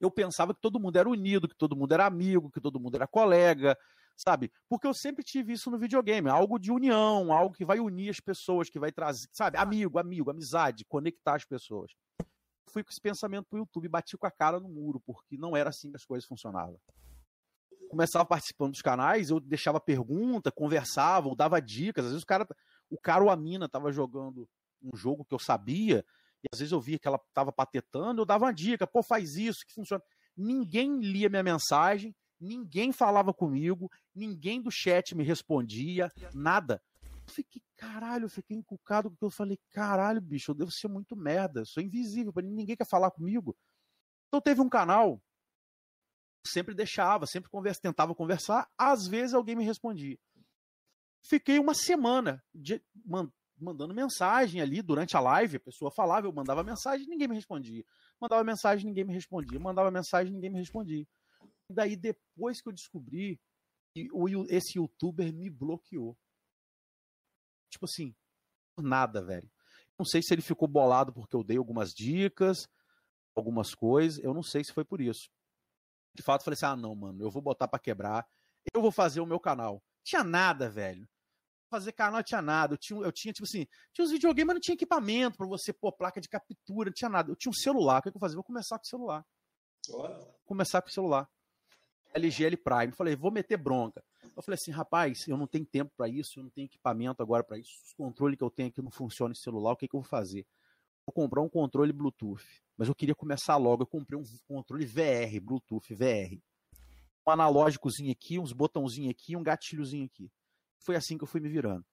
[0.00, 2.96] Eu pensava que todo mundo era unido, que todo mundo era amigo, que todo mundo
[2.96, 3.76] era colega,
[4.16, 4.50] sabe?
[4.68, 8.20] Porque eu sempre tive isso no videogame, algo de união, algo que vai unir as
[8.20, 9.58] pessoas, que vai trazer, sabe?
[9.58, 11.92] Amigo, amigo, amizade, conectar as pessoas.
[12.70, 15.70] Fui com esse pensamento pro YouTube, bati com a cara no muro, porque não era
[15.70, 16.78] assim que as coisas funcionavam.
[17.88, 22.04] Começava participando dos canais, eu deixava pergunta, conversava, ou dava dicas.
[22.04, 22.46] Às vezes o cara,
[22.90, 24.48] o cara ou a mina tava jogando
[24.82, 26.04] um jogo que eu sabia,
[26.42, 29.36] e às vezes eu via que ela tava patetando, eu dava uma dica, pô, faz
[29.36, 30.02] isso, que funciona.
[30.36, 36.82] Ninguém lia minha mensagem, ninguém falava comigo, ninguém do chat me respondia, nada.
[37.02, 41.16] Eu fiquei, caralho, eu fiquei encucado porque eu falei, caralho, bicho, eu devo ser muito
[41.16, 43.56] merda, eu sou invisível, ninguém quer falar comigo.
[44.28, 45.20] Então teve um canal,
[46.46, 50.18] sempre deixava, sempre conversa, tentava conversar, às vezes alguém me respondia.
[51.28, 56.32] Fiquei uma semana de, man, mandando mensagem ali durante a live, a pessoa falava, eu
[56.32, 57.84] mandava mensagem, ninguém me respondia.
[58.20, 59.58] Mandava mensagem, ninguém me respondia.
[59.58, 61.06] Mandava mensagem, ninguém me respondia.
[61.68, 63.40] E daí, depois que eu descobri,
[63.94, 64.08] que
[64.50, 66.16] esse youtuber me bloqueou.
[67.70, 68.14] Tipo assim,
[68.78, 69.50] nada, velho.
[69.98, 72.68] Não sei se ele ficou bolado porque eu dei algumas dicas,
[73.34, 74.22] algumas coisas.
[74.22, 75.30] Eu não sei se foi por isso.
[76.14, 78.26] De fato, falei assim: ah, não, mano, eu vou botar para quebrar.
[78.74, 79.82] Eu vou fazer o meu canal.
[80.04, 81.08] Tinha nada, velho.
[81.68, 82.74] Fazer canal tinha nada.
[82.74, 85.72] Eu tinha, eu tinha, tipo assim, tinha uns videogames, mas não tinha equipamento para você
[85.72, 87.30] pôr placa de captura, não tinha nada.
[87.30, 87.98] Eu tinha um celular.
[87.98, 88.36] O que, é que eu fazia?
[88.36, 89.24] Vou começar com o celular.
[89.88, 91.28] Vou começar com o celular.
[92.14, 92.92] LGL Prime.
[92.92, 94.02] Falei, vou meter bronca.
[94.36, 97.42] Eu falei assim, rapaz, eu não tenho tempo para isso, eu não tenho equipamento agora
[97.42, 97.70] para isso.
[97.84, 100.08] Os controles que eu tenho aqui não funcionam esse celular, o que, que eu vou
[100.08, 100.46] fazer?
[101.06, 102.44] Vou comprar um controle Bluetooth.
[102.76, 103.82] Mas eu queria começar logo.
[103.82, 106.36] Eu comprei um controle VR, Bluetooth VR.
[107.26, 110.30] Um analógicozinho aqui, uns botãozinhos aqui, um gatilhozinho aqui.
[110.86, 111.84] Foi assim que eu fui me virando.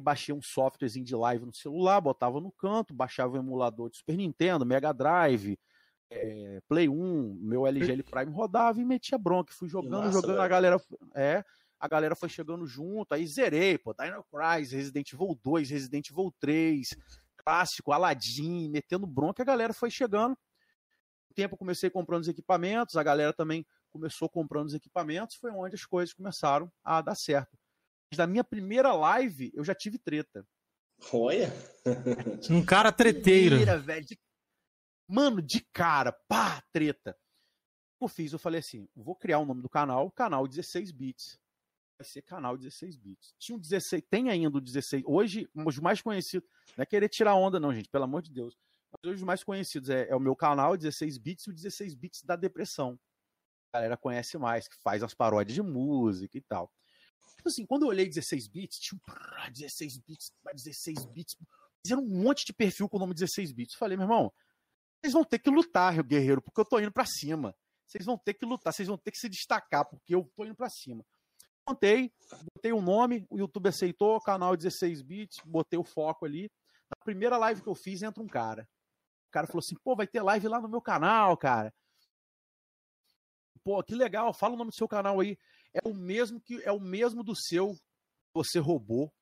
[0.00, 4.16] Baixei um softwarezinho de live no celular, botava no canto, baixava o emulador de Super
[4.16, 5.58] Nintendo, Mega Drive,
[6.10, 9.52] é, Play 1, meu LGL Prime rodava e metia bronca.
[9.52, 10.42] Fui jogando, Nossa, jogando, velho.
[10.42, 10.82] a galera.
[11.14, 11.44] É,
[11.78, 16.32] a galera foi chegando junto, aí zerei, pô, Dino Crisis, Resident Evil 2, Resident Evil
[16.40, 16.96] 3,
[17.44, 20.32] clássico, Aladdin, metendo bronca, a galera foi chegando.
[21.28, 25.50] O tempo eu comecei comprando os equipamentos, a galera também começou comprando os equipamentos, foi
[25.50, 27.58] onde as coisas começaram a dar certo.
[28.16, 30.46] Na minha primeira live, eu já tive treta.
[31.12, 31.50] Olha!
[32.50, 33.56] um cara treteiro.
[33.56, 34.16] Primeira, velho, de
[35.08, 37.14] Mano, de cara, pá, treta.
[38.00, 41.38] Eu fiz, eu falei assim, vou criar o nome do canal, canal 16 bits.
[41.98, 43.34] Vai ser canal 16 bits.
[43.38, 45.02] Tinha um 16, tem ainda o 16.
[45.06, 48.56] Hoje, os mais conhecidos, não é querer tirar onda não, gente, pelo amor de Deus.
[48.90, 51.94] Mas hoje os mais conhecidos é, é o meu canal 16 bits e o 16
[51.94, 52.98] bits da depressão.
[53.72, 56.72] A galera conhece mais, que faz as paródias de música e tal.
[57.36, 61.36] Tipo assim, quando eu olhei 16 bits, tinha um 16 bits, 16 bits,
[61.84, 63.74] fizeram um monte de perfil com o nome 16 bits.
[63.74, 64.32] Falei, meu irmão,
[65.00, 67.54] vocês vão ter que lutar, Guerreiro, porque eu tô indo para cima.
[67.86, 70.54] Vocês vão ter que lutar, vocês vão ter que se destacar, porque eu tô indo
[70.54, 71.04] para cima.
[71.68, 72.12] Montei,
[72.54, 76.50] botei o um nome, o YouTube aceitou, canal 16 bits, botei o foco ali.
[76.88, 78.68] Na primeira live que eu fiz, entra um cara.
[79.28, 81.72] O cara falou assim: pô, vai ter live lá no meu canal, cara.
[83.64, 85.38] Pô, que legal, fala o nome do seu canal aí.
[85.74, 87.76] É o mesmo que é o mesmo do seu
[88.34, 89.12] você roubou.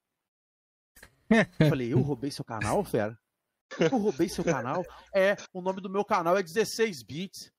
[1.58, 3.18] Eu falei, eu roubei seu canal, fera?
[3.78, 4.84] Eu roubei seu canal?
[5.14, 7.52] É, o nome do meu canal é 16 bits.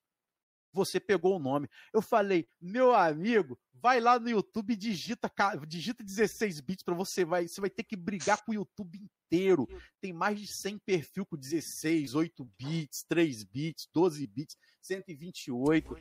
[0.74, 1.70] Você pegou o nome.
[1.94, 5.32] Eu falei, meu amigo, vai lá no YouTube e digita,
[5.68, 9.68] digita 16 bits para você vai, você vai ter que brigar com o YouTube inteiro.
[10.00, 15.98] Tem mais de 100 perfil com 16, 8 bits, 3 bits, 12 bits, 128.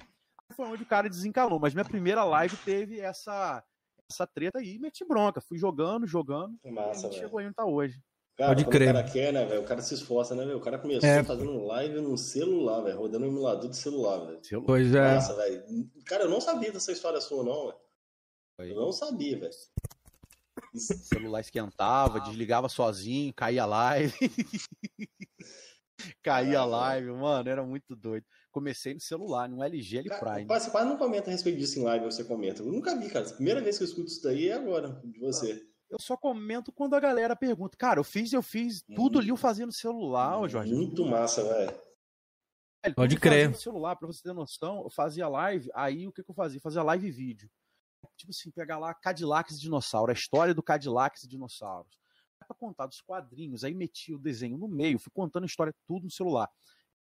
[0.54, 3.62] Foi onde o cara desencalou, mas minha primeira live teve essa
[4.10, 8.02] essa treta aí, meti bronca, fui jogando, jogando, Massa, e chegou onde tá hoje.
[8.36, 8.90] Cara, Pode crer.
[8.90, 9.60] o cara quer, né, velho?
[9.60, 10.56] O cara se esforça, né, velho?
[10.56, 11.22] O cara começou É.
[11.22, 12.98] fazendo live no celular, velho.
[12.98, 14.40] Rodando um emulador de celular, velho.
[14.66, 15.14] Pois é.
[15.14, 15.62] Nossa, velho.
[16.06, 17.66] Cara, eu não sabia dessa história sua, não,
[18.58, 18.72] velho.
[18.74, 19.52] Eu não sabia, velho.
[20.74, 24.14] O celular esquentava, desligava sozinho, caía a live.
[26.22, 28.26] caía a live, mano, era muito doido.
[28.50, 30.46] Comecei no celular, no LG L Prime.
[30.46, 32.62] Pai, Você quase não comenta a respeito disso em live, você comenta.
[32.62, 33.28] Eu nunca vi, cara.
[33.28, 35.64] A primeira vez que eu escuto isso daí é agora, de você.
[35.88, 37.76] Eu só comento quando a galera pergunta.
[37.76, 40.72] Cara, eu fiz, eu fiz tudo ali eu fazia no celular, ô Jorge.
[40.72, 41.76] Muito massa, velho.
[42.82, 43.50] Velho, Pode crer.
[43.50, 46.60] No celular, pra você ter noção, eu fazia live, aí o que, que eu fazia?
[46.60, 47.50] Fazia live e vídeo.
[48.16, 51.98] Tipo assim, pegar lá Cadillacs e dinossauro, a história do Cadillacs e dinossauros.
[52.38, 56.04] Pra contar dos quadrinhos, aí metia o desenho no meio, fui contando a história tudo
[56.04, 56.48] no celular.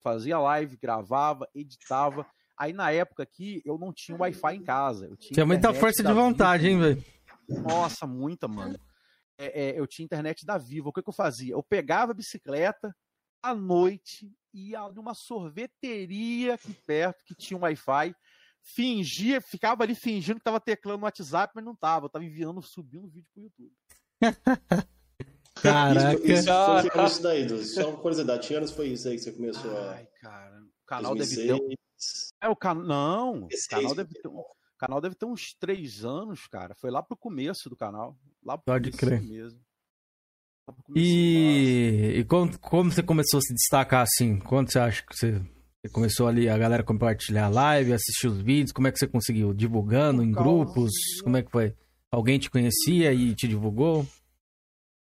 [0.01, 2.25] Fazia live, gravava, editava.
[2.57, 5.05] Aí na época aqui eu não tinha Wi-Fi em casa.
[5.05, 7.05] Eu tinha Tinha muita força de vontade, hein, velho?
[7.47, 8.79] Nossa, muita, mano.
[9.37, 10.89] É, é, eu tinha internet da Vivo.
[10.89, 11.53] O que, que eu fazia?
[11.53, 12.93] Eu pegava a bicicleta
[13.41, 18.13] à noite, ia numa sorveteria aqui perto que tinha um Wi-Fi,
[18.61, 22.05] fingia, ficava ali fingindo que tava teclando no WhatsApp, mas não tava.
[22.05, 23.73] Eu tava enviando, subindo vídeo pro YouTube.
[25.61, 26.13] Caraca.
[26.19, 27.63] Isso, isso foi que começou daí, Du.
[27.63, 28.47] Só uma curiosidade.
[28.47, 29.91] Que anos foi isso aí que você começou a.
[29.91, 30.61] Ai, cara.
[30.61, 31.47] O canal 2006.
[31.47, 31.77] deve ter.
[32.41, 32.83] É, o canal.
[32.83, 33.43] Não.
[33.43, 34.27] O 16, canal deve ter.
[34.27, 34.45] O
[34.77, 36.73] canal deve ter uns três anos, cara.
[36.75, 38.15] Foi lá pro começo do canal.
[38.43, 39.21] Lá pro Pode crer.
[39.21, 39.59] mesmo.
[40.95, 44.37] E, e como, como você começou a se destacar assim?
[44.37, 48.39] Quando você acha que você, você começou ali, a galera compartilhar a live, assistir os
[48.39, 48.71] vídeos?
[48.71, 49.53] Como é que você conseguiu?
[49.53, 50.91] Divulgando em grupos?
[51.23, 51.75] Como é que foi?
[52.11, 54.05] Alguém te conhecia e te divulgou?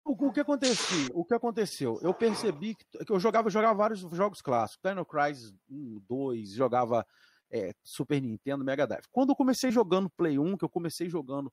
[0.04, 1.10] O, o que aconteceu?
[1.14, 1.98] O que aconteceu?
[2.02, 7.06] Eu percebi que, que eu jogava, jogava vários jogos clássicos, Dino Crisis 1, 2, jogava
[7.50, 9.06] é, Super Nintendo, Mega Drive.
[9.12, 11.52] Quando eu comecei jogando Play 1, que eu comecei jogando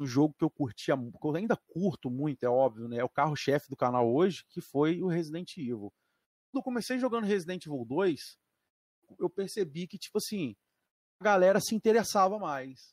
[0.00, 2.96] um jogo que eu curtia, que eu ainda curto muito, é óbvio, né?
[2.96, 5.92] É o carro-chefe do canal hoje, que foi o Resident Evil.
[6.50, 8.36] Quando eu comecei jogando Resident Evil 2,
[9.20, 10.56] eu percebi que, tipo assim,
[11.20, 12.92] a galera se interessava mais.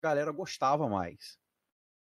[0.00, 1.41] A galera gostava mais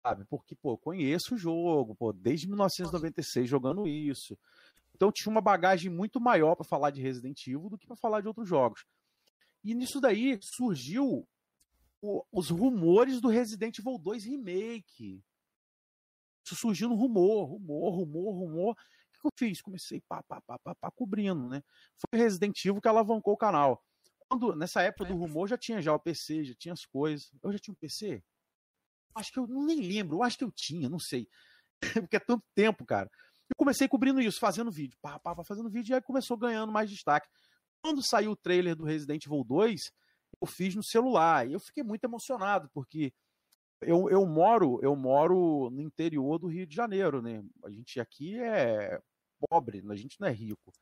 [0.05, 0.25] sabe?
[0.27, 4.39] Porque, pô, eu conheço o jogo, pô, desde 1996 jogando isso.
[4.95, 8.21] Então tinha uma bagagem muito maior para falar de Resident Evil do que para falar
[8.21, 8.85] de outros jogos.
[9.65, 11.29] E nisso daí surgiu
[12.03, 15.23] o- os rumores do Resident Evil 2 Remake.
[16.45, 18.73] Isso surgiu no rumor, rumor, rumor, rumor.
[18.73, 18.77] O
[19.13, 19.63] que que eu fiz?
[19.63, 21.63] Comecei pá, pá, pá, pá, pá, cobrindo, né?
[21.97, 23.83] Foi o Resident Evil que alavancou o canal.
[24.29, 27.31] Quando, nessa época do rumor já tinha já o PC, já tinha as coisas.
[27.43, 28.23] Eu já tinha um PC?
[29.15, 31.29] Acho que eu nem lembro, eu acho que eu tinha, não sei.
[32.09, 33.09] Porque é tanto tempo, cara.
[33.49, 36.73] Eu comecei cobrindo isso, fazendo vídeo, pá, pá, pá, fazendo vídeo, e aí começou ganhando
[36.73, 37.29] mais destaque.
[37.83, 39.93] Quando saiu o trailer do Resident Evil 2,
[40.41, 43.13] eu fiz no celular, e eu fiquei muito emocionado, porque
[43.81, 47.45] eu, eu moro, eu moro no interior do Rio de Janeiro, né?
[47.65, 49.01] A gente aqui é
[49.51, 50.73] pobre, a gente não é rico.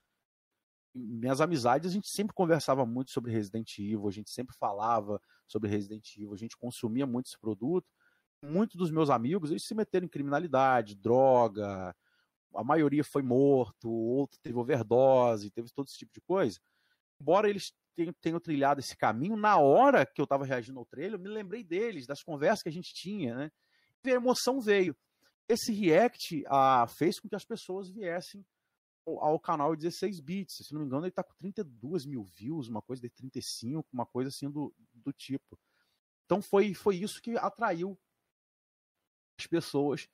[0.94, 5.68] Minhas amizades, a gente sempre conversava muito sobre Resident Evil, a gente sempre falava sobre
[5.68, 7.86] Resident Evil, a gente consumia muito esse produto.
[8.42, 11.94] Muitos dos meus amigos, eles se meteram em criminalidade, droga,
[12.54, 16.58] a maioria foi morto, outro teve overdose, teve todo esse tipo de coisa.
[17.20, 21.14] Embora eles tenham, tenham trilhado esse caminho, na hora que eu estava reagindo ao trailer,
[21.14, 23.52] eu me lembrei deles, das conversas que a gente tinha, né?
[24.04, 24.96] E a emoção veio.
[25.48, 28.44] Esse react ah, fez com que as pessoas viessem
[29.06, 30.66] ao, canal 16 bits.
[30.66, 34.06] Se não me engano, ele está com 32 mil views, uma coisa de 35, uma
[34.06, 35.58] coisa assim do, do tipo.
[36.24, 37.98] Então foi, foi isso que atraiu
[39.46, 40.08] pessoas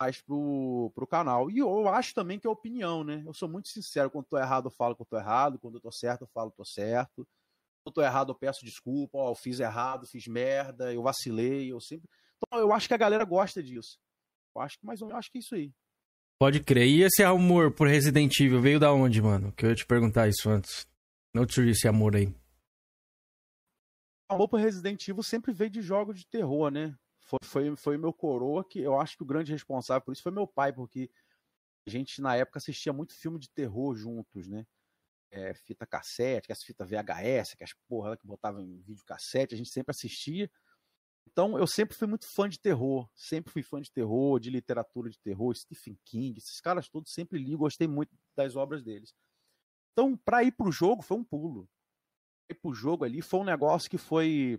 [0.00, 1.50] mais pro, pro canal.
[1.50, 3.22] E eu acho também que é opinião, né?
[3.24, 4.10] Eu sou muito sincero.
[4.10, 5.58] Quando tô errado, eu falo que eu tô errado.
[5.58, 7.26] Quando eu tô certo, eu falo que eu tô certo.
[7.82, 9.18] Quando eu tô errado, eu peço desculpa.
[9.18, 12.08] Ó, eu fiz errado, fiz merda, eu vacilei, eu sempre.
[12.36, 13.98] Então eu acho que a galera gosta disso.
[14.54, 15.72] Eu acho que mais ou menos, acho que é isso aí.
[16.38, 16.88] Pode crer.
[16.88, 19.52] E esse amor por Resident Evil veio da onde, mano?
[19.52, 20.86] Que eu ia te perguntar isso antes.
[21.32, 22.26] Não te surgiu esse amor aí.
[24.28, 26.98] O amor por Resident Evil sempre veio de jogos de terror, né?
[27.52, 30.46] Foi, foi, meu coroa que eu acho que o grande responsável por isso foi meu
[30.46, 31.10] pai, porque
[31.86, 34.66] a gente na época assistia muito filme de terror juntos, né?
[35.30, 39.54] É, fita cassete, que as fitas VHS, que as porra que botava em vídeo cassete,
[39.54, 40.50] a gente sempre assistia.
[41.26, 45.10] Então eu sempre fui muito fã de terror, sempre fui fã de terror, de literatura
[45.10, 49.14] de terror, Stephen King, esses caras todos sempre li, gostei muito das obras deles.
[49.92, 51.68] Então, para ir pro jogo foi um pulo.
[52.50, 54.58] Ir pro jogo ali foi um negócio que foi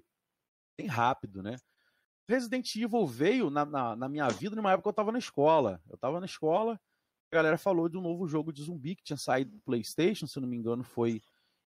[0.77, 1.55] bem rápido, né?
[2.27, 5.81] Resident Evil veio na, na, na minha vida numa época que eu tava na escola.
[5.89, 6.79] Eu tava na escola,
[7.31, 10.37] a galera falou de um novo jogo de zumbi que tinha saído do PlayStation, se
[10.37, 11.21] eu não me engano, foi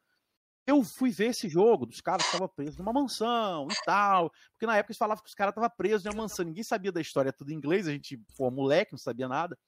[0.67, 4.31] Eu fui ver esse jogo dos caras que estavam presos numa mansão e tal.
[4.53, 6.45] Porque na época eles falavam que os caras estavam presos numa mansão.
[6.45, 7.89] Ninguém sabia da história, é tudo em inglês.
[7.89, 9.59] A gente, pô, moleque, não sabia nada.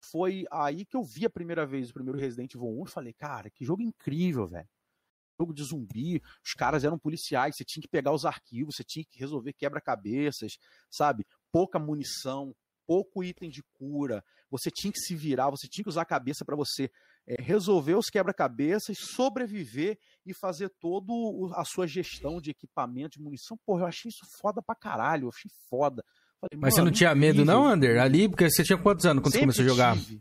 [0.00, 3.12] Foi aí que eu vi a primeira vez o primeiro Resident Evil 1 e falei,
[3.12, 4.68] cara, que jogo incrível, velho.
[5.40, 9.04] Jogo de zumbi, os caras eram policiais, você tinha que pegar os arquivos, você tinha
[9.04, 10.52] que resolver quebra-cabeças,
[10.90, 11.24] sabe?
[11.52, 12.54] Pouca munição,
[12.86, 16.44] pouco item de cura, você tinha que se virar, você tinha que usar a cabeça
[16.44, 16.90] para você
[17.26, 21.12] é, resolver os quebra-cabeças, sobreviver e fazer toda
[21.54, 23.58] a sua gestão de equipamento, de munição.
[23.66, 26.02] Porra, eu achei isso foda pra caralho, eu achei foda.
[26.40, 28.00] Falei, Mas você não "Mano, tinha medo, não, Ander?
[28.00, 29.96] Ali, porque você tinha quantos anos quando você Sempre começou a jogar?
[29.98, 30.20] tive.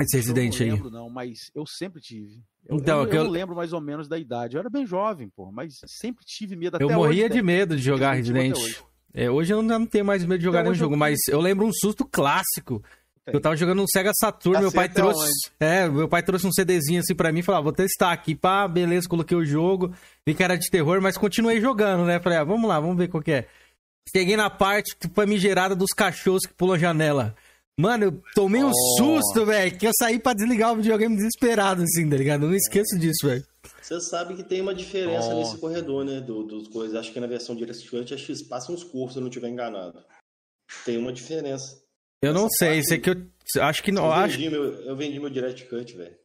[0.00, 0.68] Esse Resident eu aí.
[0.68, 2.42] não lembro, não, mas eu sempre tive.
[2.66, 4.54] Eu, Então, eu, é eu eu- lembro mais ou menos da idade.
[4.56, 7.42] Eu era bem jovem, pô, mas sempre tive medo até Eu morria hoje, de né?
[7.42, 8.78] medo de jogar Resident hoje.
[9.14, 11.40] É, hoje eu não tenho mais medo de jogar Até nenhum eu jogo, mas eu
[11.40, 12.82] lembro um susto clássico.
[13.24, 13.34] Tem.
[13.34, 15.20] Eu tava jogando no Sega Saturn, meu pai trouxe.
[15.22, 15.32] onde?
[15.58, 18.34] É, meu pai trouxe um CDzinho assim pra mim e falou: ah, vou testar aqui,
[18.34, 19.92] pá, beleza, coloquei o jogo.
[20.26, 22.20] Vi que era de terror, mas continuei jogando, né?
[22.20, 23.48] Falei, ah, vamos lá, vamos ver qual que é.
[24.14, 27.36] Cheguei na parte famigerada dos cachorros que pulam a janela.
[27.78, 28.96] Mano, eu tomei um Oh.
[28.96, 32.42] susto, velho, que eu saí pra desligar o videogame desesperado, assim, tá ligado?
[32.44, 33.46] Eu não esqueço disso, velho.
[33.80, 35.34] Você sabe que tem uma diferença Nossa.
[35.36, 36.20] nesse corredor, né?
[36.20, 36.96] Do, dos coisas.
[36.96, 39.48] Acho que na versão DirectX, acho que eles passam uns cursos, se eu não estiver
[39.48, 40.02] enganado.
[40.84, 41.80] Tem uma diferença.
[42.22, 43.16] Eu não sei, sei que eu
[43.62, 44.06] acho que não.
[44.06, 44.36] Eu Acho...
[44.36, 46.16] vendi, meu, eu vendi meu Direct Cut, velho.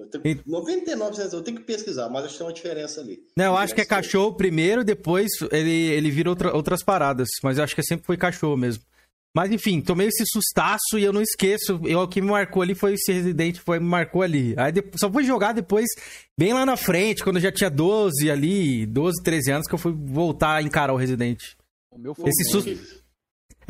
[0.00, 3.22] Eu tenho- 99%, eu tenho que pesquisar, mas acho que tem uma diferença ali.
[3.36, 7.28] Não, eu acho que é cachorro primeiro, depois ele, ele vira outra- outras paradas.
[7.42, 8.82] Mas eu acho que sempre foi cachorro mesmo.
[9.36, 11.80] Mas enfim, tomei esse sustaço e eu não esqueço.
[11.84, 14.54] Eu, o que me marcou ali foi esse Resident, foi, me marcou ali.
[14.56, 15.86] Aí depois- só fui jogar depois,
[16.36, 19.78] bem lá na frente, quando eu já tinha 12 ali, 12, 13 anos, que eu
[19.78, 21.40] fui voltar a encarar o Resident.
[21.92, 22.99] O meu foi Esse susto.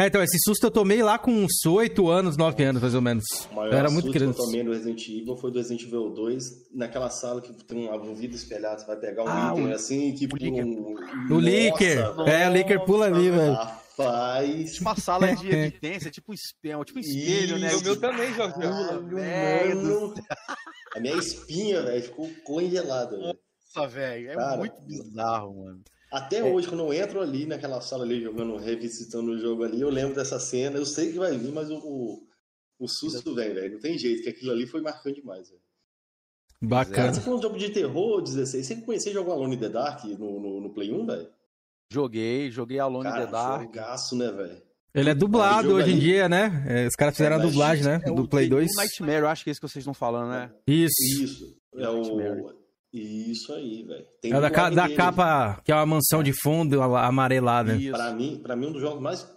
[0.00, 3.02] É, então, esse susto eu tomei lá com uns 8 anos, 9 anos, mais ou
[3.02, 3.24] menos.
[3.50, 4.34] O maior Eu era muito susto criança.
[4.36, 6.44] que eu tomei no Resident Evil foi do Resident Evil 2,
[6.74, 10.14] naquela sala que tem um, vidro espelhado, você vai pegar um Ah, item o- assim,
[10.14, 10.94] tipo um...
[11.34, 11.98] O Licker.
[12.26, 13.52] É, o Licker pula ali, velho.
[13.52, 14.72] Rapaz...
[14.72, 17.74] Tipo uma sala de evidência, tipo um espelho, tipo um espelho, né?
[17.74, 18.56] O meu também, Jorge.
[18.58, 20.14] Mano,
[20.96, 23.38] a minha espinha, velho, ficou congelada, velho.
[23.76, 25.80] Nossa, velho, é Cara, muito bizarro, mano.
[26.10, 26.42] Até É.
[26.44, 30.14] hoje, quando eu entro ali naquela sala ali, jogando, revisitando o jogo ali, eu lembro
[30.14, 30.76] dessa cena.
[30.76, 32.26] Eu sei que vai vir, mas o, o,
[32.80, 33.74] o susto vem, velho.
[33.74, 35.60] Não tem jeito, que aquilo ali foi marcante demais, velho.
[36.62, 37.14] Cara, Bacana.
[37.14, 38.66] você falou de jogo de terror, 16.
[38.66, 41.28] Você conhecia jogar Alone in the Dark no, no, no Play 1, velho?
[41.92, 43.62] Joguei, joguei Alone in Cara, the Dark.
[43.62, 44.62] jogaço, né, velho?
[44.92, 46.64] Ele é dublado hoje em ali- dia, né?
[46.68, 48.00] É, os caras fizeram a É, mas dublagem, né?
[48.04, 48.70] É Do o- Play o 2.
[48.76, 50.52] Nightmare, eu acho que é esse que vocês estão falando, né?
[50.66, 51.22] Isso.
[51.22, 51.56] Isso.
[51.76, 52.59] É o...
[52.92, 54.06] Isso aí, velho.
[54.20, 54.96] Tem É da, ca- da dele.
[54.96, 57.78] capa, que é uma mansão de fundo amarelada.
[57.92, 59.30] Pra mim, pra mim, um dos jogos mais,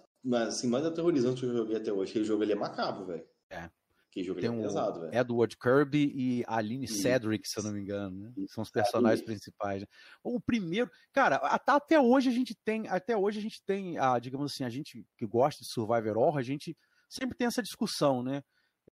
[0.47, 2.11] assim, mais aterrorizantes que eu joguei até hoje.
[2.11, 3.23] Aquele jogo ali é macabro, velho.
[3.51, 3.69] É.
[4.09, 5.15] Aquele jogo Tem ali é um pesado, velho.
[5.15, 7.01] Edward Kirby e Aline Isso.
[7.01, 8.31] Cedric, se eu não me engano, né?
[8.47, 9.25] São os personagens Isso.
[9.25, 9.81] principais.
[9.81, 9.87] né?
[10.23, 14.17] O primeiro, cara, até, até hoje a gente tem, até hoje a gente tem, a,
[14.19, 16.75] digamos assim, a gente que gosta de Survivor Horror, a gente
[17.09, 18.43] sempre tem essa discussão, né?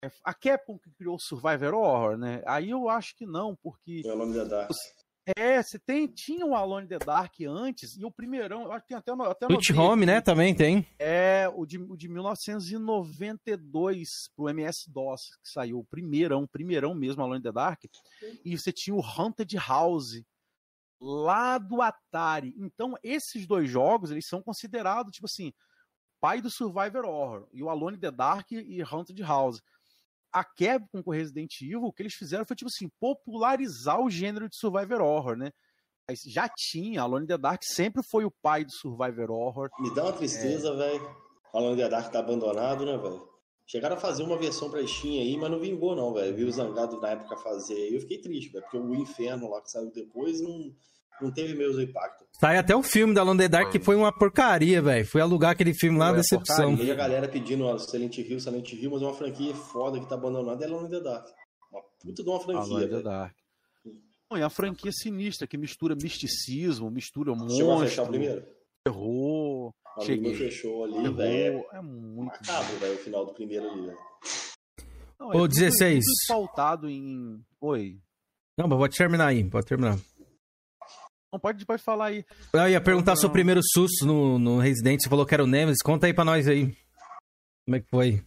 [0.03, 2.41] É, A Capcom que criou o Survivor Horror, né?
[2.45, 4.71] Aí eu acho que não, porque É o nome da Dark.
[5.37, 8.83] é, você tem, tinha o Alone in the Dark antes, e o primeirão, eu acho
[8.83, 10.05] que tem até, até anotei Home, aqui.
[10.05, 10.21] né?
[10.21, 10.87] Também tem.
[10.97, 17.39] É, o de, o de 1992 pro MS-DOS, que saiu o primeirão, primeirão mesmo, Alone
[17.39, 17.83] in the Dark.
[18.43, 20.23] E você tinha o Haunted House
[21.01, 22.53] lá do Atari.
[22.57, 25.53] Então, esses dois jogos, eles são considerados, tipo assim,
[26.19, 27.47] pai do Survivor Horror.
[27.53, 29.61] E o Alone in the Dark e Haunted House.
[30.31, 34.09] A Capcom com o Resident Evil, o que eles fizeram foi, tipo assim, popularizar o
[34.09, 35.51] gênero de Survivor Horror, né?
[36.07, 39.69] Mas já tinha, Alone in the Dark sempre foi o pai do Survivor Horror.
[39.79, 41.15] Me dá uma tristeza, velho.
[41.51, 43.27] Falando de Dark tá abandonado, né, velho?
[43.65, 46.35] Chegaram a fazer uma versão pra Steam aí, mas não vingou, não, velho.
[46.35, 47.93] Vi o Zangado na época fazer aí.
[47.93, 50.73] Eu fiquei triste, velho, porque o Inferno lá que saiu depois não,
[51.21, 52.25] não teve mesmo impacto.
[52.39, 55.05] Sai até o filme da Lone the Dark, que foi uma porcaria, velho.
[55.05, 56.69] Fui alugar aquele filme lá, Foi a decepção.
[56.69, 56.85] porcaria.
[56.85, 60.15] E a galera pedindo ó, Silent Hill, Silent Hill, mas uma franquia foda que tá
[60.15, 61.27] abandonada é the Dark.
[61.71, 63.03] Uma puta de uma franquia, velho.
[63.03, 63.35] Dark.
[64.31, 68.45] Não, é uma franquia sinistra que mistura misticismo, mistura Chegou a monstro, fechar o primeiro?
[68.85, 69.73] terror.
[69.97, 70.35] A Cheguei.
[70.35, 71.65] Fechou ali, velho.
[71.73, 73.97] É muito Macabro, velho, o final do primeiro ali, velho.
[75.19, 76.05] Não, Ô, é tudo- 16.
[76.05, 77.43] tudo pautado em.
[77.59, 77.97] Oi.
[78.57, 79.97] Não, mas pode terminar aí, pode terminar.
[81.31, 82.25] Não, pode, pode falar aí.
[82.53, 83.17] Eu ia perguntar Não.
[83.17, 85.81] seu primeiro susto no, no Resident, você falou que era o Nemesis.
[85.83, 86.75] Conta aí pra nós aí.
[87.65, 88.23] Como é que foi?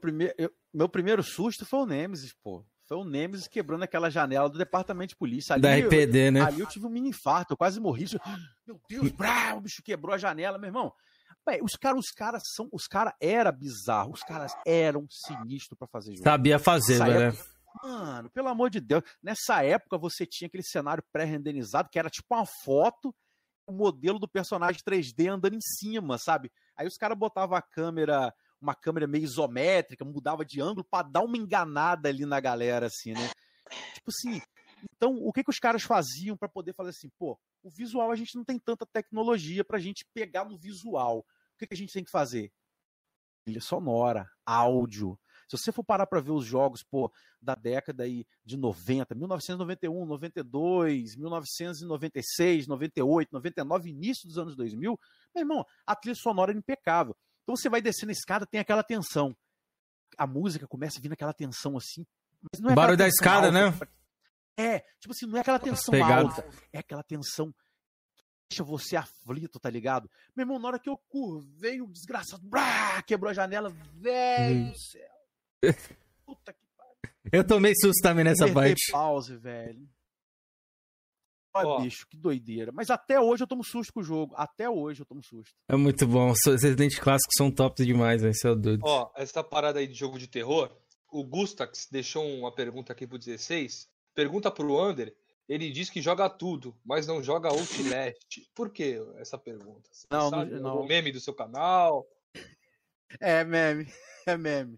[0.00, 2.64] Primeiro, eu- meu primeiro susto foi o Nemesis, pô.
[2.88, 5.54] Foi o Nemesis quebrando aquela janela do departamento de polícia.
[5.54, 6.40] Ali, Da RPD, eu, né?
[6.40, 8.04] Ali eu tive um mini infarto, eu quase morri.
[8.66, 10.92] Meu Deus, brá, o bicho quebrou a janela, meu irmão.
[11.44, 15.86] Véi, os caras, os caras são, os caras era bizarro, os caras eram sinistros pra
[15.88, 16.24] fazer jogo.
[16.24, 17.36] Sabia fazer, Nessa velho.
[17.82, 22.34] Mano, pelo amor de Deus, nessa época você tinha aquele cenário pré-renderizado que era tipo
[22.34, 23.14] uma foto,
[23.66, 26.50] o modelo do personagem 3D andando em cima, sabe?
[26.76, 31.22] Aí os caras botavam a câmera, uma câmera meio isométrica, mudava de ângulo pra dar
[31.22, 33.28] uma enganada ali na galera, assim, né?
[33.94, 34.40] Tipo assim,
[34.94, 38.16] então o que que os caras faziam pra poder fazer assim, pô, o visual a
[38.16, 41.18] gente não tem tanta tecnologia pra gente pegar no visual.
[41.18, 42.52] O que que a gente tem que fazer?
[43.44, 45.18] Trilha sonora, áudio.
[45.48, 50.04] Se você for parar para ver os jogos, pô, da década aí de 90, 1991,
[50.04, 54.98] 92, 1996, 98, 99, início dos anos 2000,
[55.34, 57.16] meu irmão, a trilha sonora era impecável.
[57.42, 59.36] Então você vai descendo a escada, tem aquela tensão.
[60.18, 62.04] A música começa vindo aquela tensão assim,
[62.42, 63.88] mas não é barulho da escada, alta, né?
[64.56, 66.28] É, tipo assim, não é aquela tensão Pegado.
[66.28, 67.54] alta, é aquela tensão
[68.48, 70.08] deixa você aflito, tá ligado?
[70.34, 74.72] Meu irmão, na hora que eu curvei, o desgraçado brá, quebrou a janela, velho Hum.
[75.72, 76.54] Do céu.
[77.32, 78.90] Eu tomei susto também nessa parte.
[78.92, 79.88] pause, velho.
[81.54, 82.70] Olha, bicho, que doideira.
[82.70, 84.34] Mas até hoje eu tomo susto com o jogo.
[84.36, 85.54] Até hoje eu tomo susto.
[85.68, 86.30] É muito bom.
[86.30, 88.32] Os Resident clássicos são tops demais, velho.
[88.32, 88.82] Isso é doido.
[88.84, 90.70] Ó, essa parada aí de jogo de terror,
[91.10, 93.88] o Gustax deixou uma pergunta aqui pro 16.
[94.14, 95.14] Pergunta pro Under.
[95.48, 98.50] Ele diz que joga tudo, mas não joga Outlast.
[98.54, 99.88] Por que essa pergunta?
[99.92, 100.58] Você Não, sabe?
[100.60, 102.06] não- O meme do seu canal?
[103.20, 103.86] É meme.
[104.28, 104.76] É meme.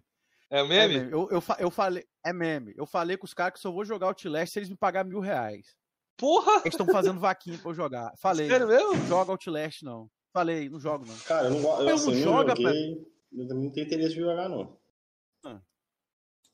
[0.51, 1.11] É meme?
[1.11, 2.05] Eu, eu, fa- eu falei.
[2.25, 2.73] É meme.
[2.77, 5.21] Eu falei com os caras que só vou jogar Outlast se eles me pagarem mil
[5.21, 5.77] reais.
[6.17, 6.53] Porra!
[6.65, 8.13] Eles estão fazendo vaquinha pra eu jogar.
[8.19, 8.49] Falei.
[8.49, 8.95] Sério mesmo?
[8.95, 10.09] Não joga Outlast, não.
[10.33, 11.17] Falei, não jogo, não.
[11.21, 12.93] Cara, eu não, go- eu, Eu assim, não joga, joguei,
[13.33, 14.77] eu também não tenho interesse de jogar, não.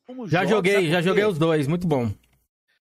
[0.07, 1.67] Como Já joga, joguei, já joguei os dois.
[1.67, 2.13] Muito bom.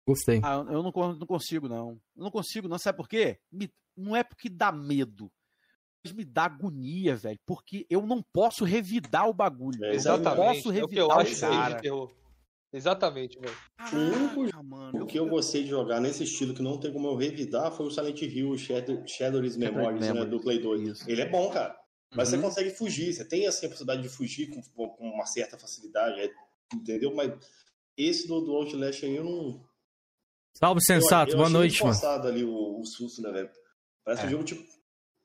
[0.05, 0.41] Gostei.
[0.43, 1.91] Ah, eu não, não consigo, não.
[2.17, 2.77] Eu não consigo, não.
[2.77, 3.39] Sabe por quê?
[3.51, 5.31] Me- não é porque dá medo.
[6.11, 7.39] Me dá agonia, velho.
[7.45, 9.77] Porque eu não posso revidar o bagulho.
[9.77, 10.35] eu não Exatamente.
[10.35, 11.81] posso É o que eu revidar acho que é cara.
[11.81, 12.11] terror.
[12.73, 13.55] Exatamente, velho.
[13.93, 17.15] O único jogo que eu gostei de jogar nesse estilo que não tem como eu
[17.15, 21.07] revidar foi o Silent Hill Shadow, Shadow's Memories, né, Memories, do Play 2.
[21.07, 21.77] Ele é bom, cara.
[22.15, 22.37] Mas Uhum.
[22.37, 26.19] você consegue fugir, você tem assim, a possibilidade de fugir com, com uma certa facilidade,
[26.19, 26.31] é-
[26.73, 27.13] entendeu?
[27.15, 27.31] Mas
[27.97, 29.63] esse do, do Outlast aí eu não.
[30.57, 31.31] Salve, sensato.
[31.31, 32.27] eu, eu Boa achei noite, mano.
[32.27, 33.49] ali o, o susto, né, velho?
[34.03, 34.25] Parece É.
[34.27, 34.72] um jogo tipo.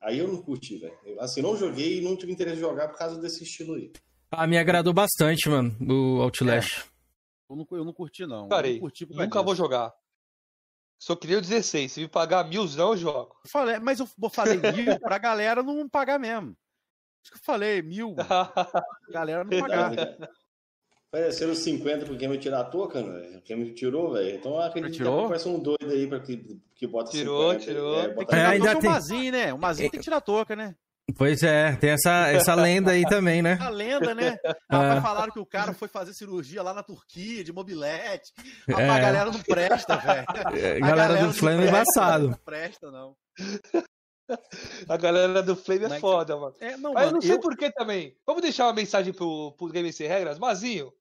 [0.01, 0.97] Aí eu não curti, velho.
[1.03, 3.91] Eu, Assim, não joguei e não tive interesse de jogar por causa desse estilo aí.
[4.31, 6.85] Ah, me agradou bastante, mano, o Outlast.
[7.49, 8.47] Eu não, eu não curti, não.
[8.47, 8.73] Parei.
[8.73, 9.63] não curti Nunca vou disso.
[9.63, 9.93] jogar.
[10.99, 11.91] Só queria o 16.
[11.91, 13.35] Se me pagar milzão, eu jogo.
[13.43, 16.55] Eu falei, mas eu vou falei mil pra galera não pagar mesmo.
[17.23, 18.15] Isso que eu falei, mil.
[19.09, 19.91] galera não pagar.
[21.11, 23.41] Pareceram 50 porque me tirar a touca, velho.
[23.41, 24.35] Quem me tirou, velho.
[24.35, 25.21] Então eu acredito Tirou?
[25.23, 27.65] que parece um doido aí pra que, que bota Tirou, 50.
[27.65, 27.99] tirou.
[27.99, 29.53] É, bota É, ainda tem- o Mazinho, né?
[29.53, 30.75] O Mazinho tem que tirar a touca, né?
[31.17, 33.57] Pois é, tem essa, essa lenda aí também, né?
[33.59, 34.37] A lenda, né?
[34.45, 34.49] É.
[34.71, 38.31] Rapaz, falaram que o cara foi fazer cirurgia lá na Turquia, de mobilete.
[38.69, 38.89] Rapaz, É.
[38.91, 40.25] a galera não presta, velho.
[40.63, 42.27] É, A galera do não Flame é presta, embaçado.
[42.29, 43.15] Não presta, não.
[44.87, 46.53] A galera do Flame é foda, mano.
[46.59, 48.15] É, não, Mas eu mano, não sei eu- por que também.
[48.27, 50.37] Vamos deixar uma mensagem pro, pro Game Sem Regras?
[50.37, 50.93] Mazinho,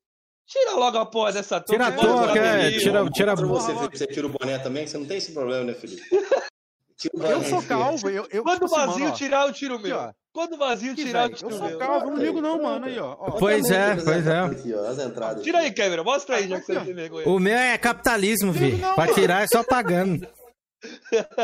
[0.49, 1.73] tira logo a porra dessa touca.
[1.73, 4.97] Tira a touca, é, tira- tira a você, Felipe, você tira o boné também, você
[4.99, 6.03] não tem esse problema, né, Felipe?
[6.99, 8.27] Tira o Eu sou calvo, eu.
[8.29, 9.97] eu Quando o vazio tirar, eu tiro o meu.
[10.01, 10.13] Aqui, ó.
[10.33, 11.79] Quando o vazio Aqui, tirar, eu tiro eu o sou meu.
[11.79, 12.87] calvo, eu não ligo não, mano.
[12.87, 13.15] Aí, ó.
[13.39, 14.39] Pois é, pois é.
[14.41, 15.45] Aqui, ó, as entradas.
[15.45, 16.03] Tira aí, câmera.
[16.03, 17.29] Mostra aí, já que você tem vergonha.
[17.29, 20.27] O meu é capitalismo, não, Pra tirar é só pagando.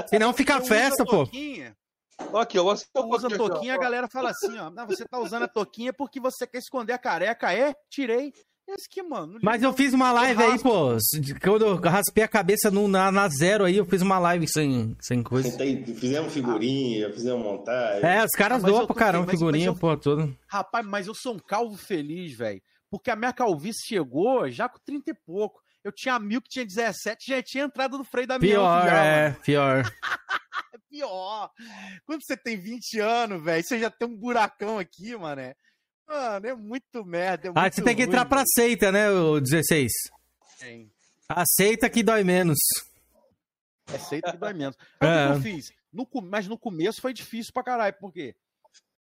[0.09, 1.23] Senão fica festa, a pô.
[1.23, 1.65] Aqui,
[2.53, 3.49] Eu uso a aqui, ó.
[3.49, 4.71] touquinha, a galera fala assim, ó.
[4.71, 7.53] Não, você tá usando a touquinha porque você quer esconder a careca.
[7.53, 7.73] É?
[7.89, 8.33] Tirei.
[8.67, 9.39] Esse que, mano.
[9.43, 10.97] Mas eu fiz uma live aí, pô.
[11.43, 14.97] Quando eu raspei a cabeça no- na, na zero aí, eu fiz uma live sem,
[15.01, 15.51] sem coisa.
[15.97, 18.09] Fizemos figurinha, fizemos montagem.
[18.09, 20.29] É, os caras Ah, doam pra caramba, mas- figurinha, mas eu- pô, toda.
[20.49, 22.61] Rapaz, mas eu sou um calvo feliz, velho.
[22.91, 25.61] Porque a minha calvície chegou já com 30 e pouco.
[25.83, 28.55] Eu tinha mil que tinha 17, já tinha entrado no freio da minha.
[28.55, 29.85] Pior, é, pior.
[30.73, 31.51] É pior.
[32.07, 35.43] Quando você tem 20 anos, velho, você já tem um buracão aqui, mano.
[36.09, 36.13] É.
[36.13, 37.49] Mano, é muito merda.
[37.49, 39.91] É Ah, muito você tem que ruim, entrar pra seita, né, o 16?
[40.59, 40.91] Tem.
[41.29, 42.59] Aceita que dói menos.
[43.93, 44.77] É seita que dói menos.
[45.01, 45.27] Aí o É.
[45.27, 45.73] que que eu fiz?
[45.93, 48.35] No mas no começo foi difícil pra caralho, por quê?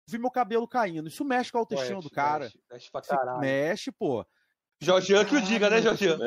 [0.08, 1.08] Vi meu cabelo caindo.
[1.08, 2.46] Isso mexe com a autoestima do cara.
[2.46, 3.40] Mexe, mexe pra caralho.
[3.40, 4.26] Mexe, pô.
[4.82, 6.20] Jorgian que o diga, né, Jorgian?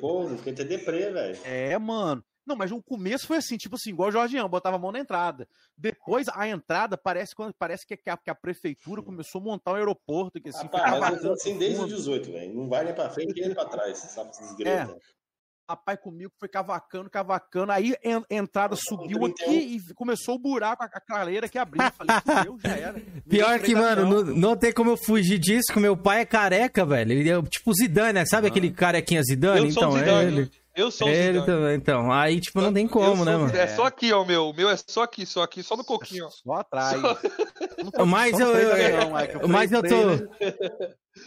[0.00, 1.38] Pô, fiquei até deprê, velho.
[1.44, 2.22] É, mano.
[2.46, 5.00] Não, mas no começo foi assim, tipo assim, igual o Jorgião, botava a mão na
[5.00, 5.48] entrada.
[5.76, 9.76] Depois, a entrada parece, quando, parece que, a, que a prefeitura começou a montar um
[9.76, 11.96] aeroporto, que assim, Rapaz, mas eu assim desde os fundo.
[11.96, 12.54] 18, velho.
[12.54, 14.30] Não vai nem pra frente nem pra trás, sabe?
[14.64, 14.86] É.
[15.68, 17.72] Rapaz, comigo foi cavacando, cavacando.
[17.72, 19.26] Aí en- a entrada subiu 31.
[19.26, 21.82] aqui e começou o buraco, a, a clareira que abriu.
[21.84, 23.02] Eu falei, fudeu, já era.
[23.28, 26.86] Pior que, mano, não, não tem como eu fugir disso, que meu pai é careca,
[26.86, 27.10] velho.
[27.10, 28.24] Ele é tipo Zidane, né?
[28.24, 29.58] Sabe aquele carequinha Zidane?
[29.62, 30.24] Eu então, o Zidane.
[30.24, 30.50] é ele.
[30.76, 31.46] Eu sou o ele Zidane.
[31.46, 32.12] também, então.
[32.12, 33.56] Aí, tipo, não tem Eu como, né, mano?
[33.56, 34.50] É só aqui, ó, o meu.
[34.50, 36.30] O meu é só aqui, só aqui, só no coquinho, ó.
[36.30, 37.00] Só atrás.
[38.06, 40.46] Mas Só no eu, da eu- é que eu mas eu tô.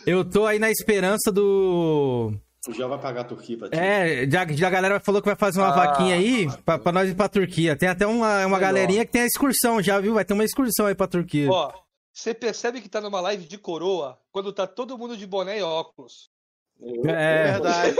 [0.05, 2.33] Eu tô aí na esperança do.
[2.67, 3.75] O Gel vai pagar a Turquia pra ti.
[3.77, 6.91] É, já, já a galera falou que vai fazer uma Ah, vaquinha aí pra, pra
[6.91, 7.75] nós ir pra Turquia.
[7.75, 10.13] Tem até uma, uma galerinha que tem a excursão já, viu?
[10.13, 11.49] Vai ter uma excursão aí pra Turquia.
[11.49, 11.71] Ó,
[12.13, 15.63] você percebe que tá numa live de coroa quando tá todo mundo de boné e
[15.63, 16.29] óculos.
[16.81, 17.51] É.
[17.51, 17.95] verdade.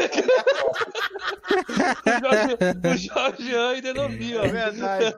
[2.94, 4.44] O Jorgian ainda não viu, ó.
[4.44, 5.16] É verdade.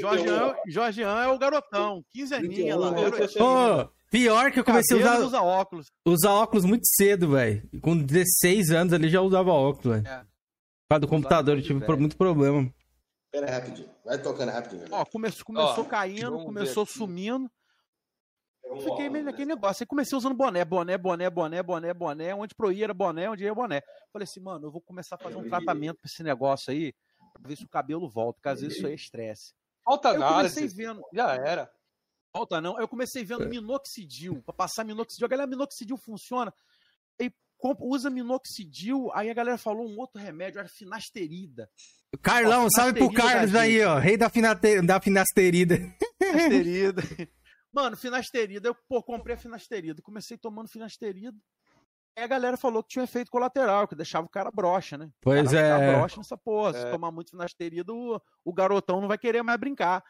[0.00, 2.04] Jorgean, Jorgean é o garotão.
[2.12, 2.90] 15 aninhos lá.
[2.92, 3.44] garotinho.
[3.44, 5.86] Ô, pior que eu comecei a usar, usa óculos.
[6.06, 7.62] usar óculos muito cedo, velho.
[7.82, 10.06] Com 16 anos ali já usava óculos, velho.
[10.06, 10.20] É.
[10.20, 11.98] Por causa do computador, eu tive velho.
[11.98, 12.72] muito problema.
[13.30, 13.88] Pera aí, rapidinho.
[14.04, 14.84] Vai tocando rapidinho.
[14.90, 16.92] Ó, começou, começou Ó, caindo, começou ver
[18.76, 18.90] sumindo.
[18.90, 19.82] Fiquei meio naquele negócio.
[19.82, 22.34] Aí comecei usando boné, boné, boné, boné, boné, boné.
[22.34, 23.82] Onde pro ir era boné, onde ia era boné.
[24.12, 26.94] Falei assim, mano, eu vou começar a fazer um tratamento pra esse negócio aí.
[27.32, 29.52] pra ver se o cabelo volta, porque às vezes isso aí é estresse.
[29.84, 30.34] Falta Eu nada.
[30.36, 31.02] comecei vendo.
[31.12, 31.70] Já era.
[32.32, 32.78] Falta não.
[32.78, 35.26] Eu comecei vendo minoxidil, pra passar minoxidil.
[35.26, 36.52] A galera, minoxidil funciona.
[37.20, 37.32] Aí
[37.80, 41.68] usa minoxidil, aí a galera falou um outro remédio, era finasterida.
[42.22, 43.98] Carlão, Ó, salve pro Carlos aí, ó.
[43.98, 44.80] Rei da, finate...
[44.82, 45.76] da finasterida.
[46.18, 47.02] Finasterida.
[47.72, 48.68] Mano, finasterida.
[48.68, 50.02] Eu, pô, comprei a finasterida.
[50.02, 51.36] Comecei tomando finasterida.
[52.16, 55.10] Aí a galera falou que tinha um efeito colateral, que deixava o cara broxa, né?
[55.20, 55.94] Pois é.
[55.96, 56.72] Broxa nessa porra.
[56.72, 56.90] Se É.
[56.90, 60.02] tomar muito finasterida, o, o garotão não vai querer mais brincar.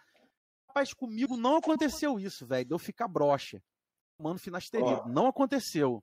[0.69, 2.65] Rapaz, comigo não aconteceu isso, velho.
[2.65, 3.63] De eu ficar broxa.
[4.17, 5.03] Tomando finasterida.
[5.05, 5.09] Ó.
[5.09, 6.03] Não aconteceu.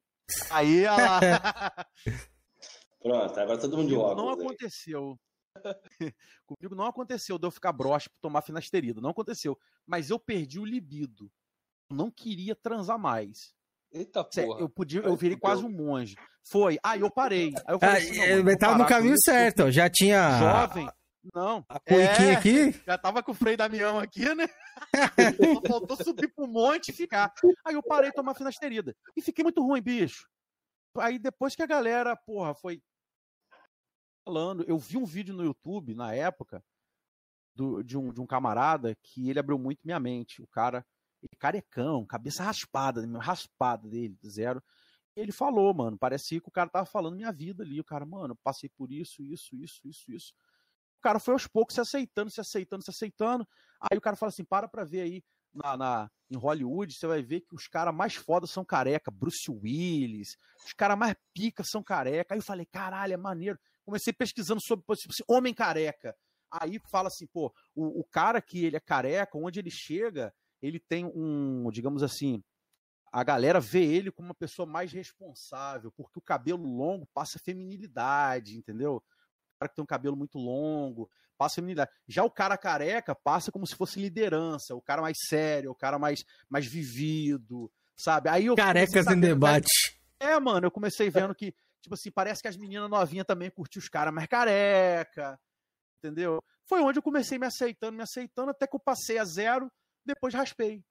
[0.51, 1.19] Aí, olha lá.
[3.01, 4.17] Pronto, agora todo mundo de óculos.
[4.17, 5.19] não aconteceu.
[6.45, 9.01] Comigo não aconteceu de eu ficar broxa por tomar finasterida.
[9.01, 9.57] Não aconteceu.
[9.85, 11.31] Mas eu perdi o libido.
[11.89, 13.53] Eu não queria transar mais.
[13.91, 14.59] Eita porra.
[14.59, 16.15] Eu, podia, eu virei quase um monge.
[16.43, 16.77] Foi.
[16.83, 17.53] Aí eu parei.
[17.65, 19.71] Aí eu Ah, falei assim, não, é, mano, vou tava no caminho certo, ó.
[19.71, 20.37] Já tinha.
[20.39, 20.89] Jovem.
[21.33, 21.65] Não.
[21.67, 22.71] A cuequinha É, aqui?
[22.85, 24.47] Já tava com o freio Damião aqui, né?
[25.61, 27.33] Só faltou subir pro monte e ficar.
[27.65, 28.95] Aí eu parei de tomar finasterida.
[29.15, 30.27] E fiquei muito ruim, bicho.
[30.97, 32.81] Aí depois que a galera, porra, foi
[34.25, 36.63] falando, eu vi um vídeo no YouTube na época
[37.55, 40.41] do- de, um, de um camarada que ele abriu muito minha mente.
[40.41, 40.85] O cara,
[41.39, 44.61] carecão, cabeça raspada, raspada dele, zero.
[45.15, 47.79] Ele falou, mano, parecia que o cara tava falando minha vida ali.
[47.79, 50.33] O cara, mano, passei por isso, isso, isso, isso, isso.
[50.99, 53.47] O cara foi aos poucos se aceitando, se aceitando, se aceitando.
[53.79, 57.21] Aí o cara fala assim: para pra ver aí na, na- em Hollywood, você vai
[57.23, 59.09] ver que os caras mais fodas são careca.
[59.11, 62.33] Bruce Willis, os caras mais pica são careca.
[62.33, 63.59] Aí eu falei: caralho, é maneiro.
[63.85, 66.15] Comecei pesquisando sobre tipo assim, homem careca.
[66.51, 70.79] Aí fala assim: pô, o, o cara que ele é careca, onde ele chega, ele
[70.79, 72.43] tem um, digamos assim,
[73.11, 78.57] a galera vê ele como uma pessoa mais responsável, porque o cabelo longo passa feminilidade,
[78.57, 78.95] entendeu?
[78.97, 81.91] O cara que tem um cabelo muito longo, passa feminilidade.
[82.07, 85.97] Já o cara careca passa como se fosse liderança, o cara mais sério, o cara
[85.97, 88.29] mais, mais vivido, sabe?
[88.29, 89.67] Aí eu Carecas em sabendo- debate.
[90.19, 93.79] É, mano, eu comecei vendo que, tipo assim, parece que as meninas novinhas também curtiam
[93.79, 95.39] os caras mais careca,
[95.99, 96.43] entendeu?
[96.65, 99.71] Foi onde eu comecei me aceitando, me aceitando, até que eu passei a zero,
[100.07, 100.81] depois raspei.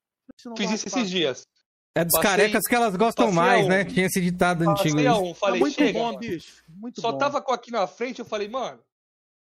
[0.57, 1.47] Fiz isso esses dias.
[1.95, 3.69] É dos Passei- carecas que elas gostam mais, um.
[3.69, 3.85] né?
[3.85, 6.19] Tinha esse ditado antigo a um, falei, muito chega, bom, mano.
[6.19, 6.63] bicho.
[6.69, 7.19] Muito Só bom.
[7.19, 8.79] tava com aqui na frente, eu falei, mano,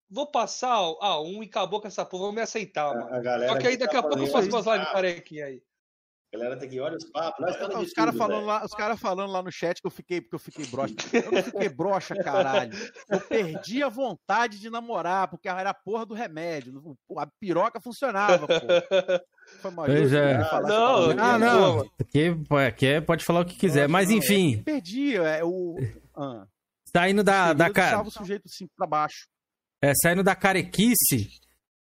[0.09, 3.13] vou passar a um e acabou com essa porra, vou me aceitar, mano.
[3.13, 4.93] A galera Só que aí que daqui tá a pouco eu faço umas lives tá?
[4.93, 5.61] carequinha aí.
[6.31, 7.39] A galera tem que olhar os papos.
[7.43, 10.21] Nós estamos Os caras falando, lá, os cara falando lá no chat que eu fiquei,
[10.21, 10.93] porque eu fiquei broxa.
[11.11, 12.71] Eu não fiquei broxa, caralho.
[13.09, 16.95] Eu perdi a vontade de namorar, porque era a porra do remédio.
[17.17, 18.53] A piroca funcionava, pô.
[19.59, 20.43] Foi mal, Pois é.
[20.45, 21.79] falar Não, Ah, não.
[21.99, 22.35] Aqui,
[22.67, 23.89] aqui é- pode falar o que quiser.
[23.89, 25.77] Mas enfim, Perdi, é o.
[26.15, 26.45] Ah,
[26.95, 28.03] saindo da, da cara.
[28.03, 29.27] o sujeito assim pra baixo.
[29.81, 31.27] É, saindo da carequice,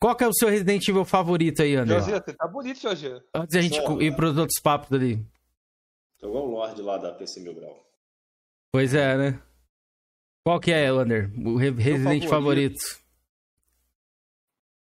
[0.01, 2.01] qual que é o seu Resident Evil favorito aí, André?
[2.01, 3.23] Você tá bonito, Jorginho.
[3.35, 5.25] Antes da gente Só- ir pros outros papos ali.
[6.19, 7.85] Tô igual o Lorde lá da PC Mil Grau.
[8.73, 9.43] Pois é, né?
[10.45, 11.31] Qual que é, Wander?
[11.47, 12.79] O re- Resident favorito.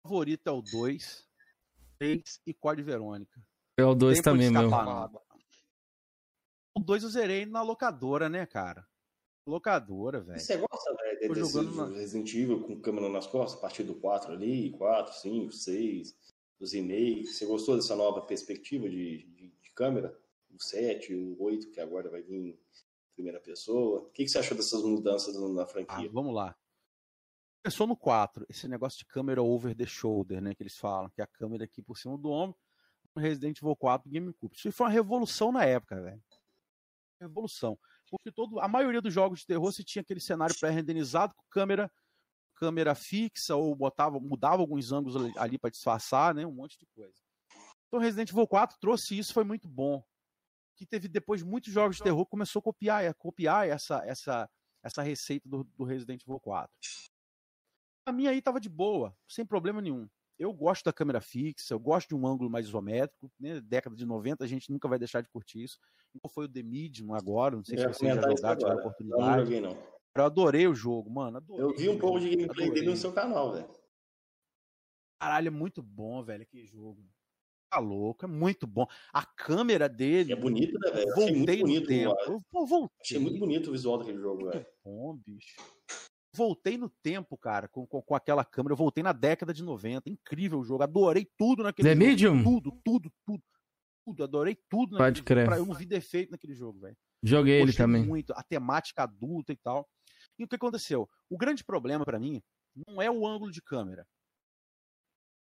[0.04, 1.26] O favorito é o 2,
[2.00, 3.42] 3 e Code Verônica.
[3.78, 4.70] É o 2 Tempo de também, meu.
[6.76, 8.86] O 2 eu zerei na locadora, né, cara?
[9.46, 10.40] Locadora, velho.
[10.40, 13.96] Você gosta, velho, Tô desse na- Resident Evil com câmera nas costas, a partir do
[13.96, 16.16] 4 ali, 4, 5, 6,
[16.60, 17.38] os remakes.
[17.38, 20.18] Você gostou dessa nova perspectiva de, de, de câmera?
[20.50, 22.60] O 7, o 8, que agora vai vir em
[23.16, 24.02] primeira pessoa.
[24.02, 26.10] O que, que você achou dessas mudanças na Ah, franquia?
[26.12, 26.56] vamos lá.
[27.66, 31.22] Começou no 4, esse negócio de câmera over the shoulder, né, que eles falam, que
[31.22, 32.58] é a câmera aqui por cima do ombro,
[33.16, 34.56] Resident Evil 4 GameCube.
[34.56, 36.22] Isso foi uma revolução na época, velho.
[37.22, 37.78] Revolução.
[38.14, 41.92] Porque todo, a maioria dos jogos de terror você tinha aquele cenário pré-renderizado com câmera
[42.56, 46.86] câmera fixa ou botava, mudava alguns ângulos ali, ali para disfarçar, né, um monte de
[46.96, 47.20] coisa.
[47.88, 50.04] Então Resident Evil 4 trouxe isso, foi muito bom.
[50.76, 54.48] Que teve depois muitos jogos de terror começou a copiar, a copiar essa essa
[54.84, 56.72] essa receita do, do Resident Evil 4.
[58.06, 60.08] A minha aí tava de boa, sem problema nenhum.
[60.38, 63.62] Eu gosto da câmera fixa, eu gosto de um ângulo mais isométrico, né?
[63.62, 65.78] Década de 90 a gente nunca vai deixar de curtir isso.
[66.16, 68.80] Então foi o The Medium agora, não sei Eu se ia vocês já tiveram agora.
[68.80, 69.22] oportunidade.
[69.22, 69.94] Não, não joguei, não.
[70.16, 71.38] Eu adorei o jogo, mano.
[71.38, 73.70] Adorei, Eu vi um pouco de gameplay dele no seu canal, velho.
[75.20, 77.04] Caralho, é muito bom, velho, aquele jogo.
[77.72, 78.86] Tá louco, é muito bom.
[79.12, 80.34] A câmera dele.
[80.34, 81.08] É bonito, né, velho?
[81.16, 82.16] Muito Voltei no bonito, tempo.
[82.28, 82.98] Eu, pô, voltei.
[83.02, 84.66] Achei muito bonito o visual daquele jogo, velho.
[84.84, 85.56] bom, bicho.
[86.36, 88.74] Voltei no tempo, cara, com, com, com aquela câmera.
[88.74, 90.10] Eu voltei na década de 90.
[90.10, 90.82] Incrível o jogo.
[90.84, 92.06] Adorei tudo naquele The jogo.
[92.06, 92.44] Medium?
[92.44, 93.44] Tudo, tudo, tudo.
[94.06, 94.24] Tudo.
[94.24, 95.38] Adorei tudo Pode naquele crer.
[95.46, 95.48] jogo.
[95.50, 96.98] Pra- Eu não vi defeito naquele jogo, velho.
[97.24, 98.04] Joguei ele também.
[98.06, 98.34] muito.
[98.34, 99.88] A temática adulta e tal.
[100.38, 101.08] E o que aconteceu?
[101.30, 102.42] O grande problema pra mim
[102.88, 104.06] Não é o ângulo de câmera.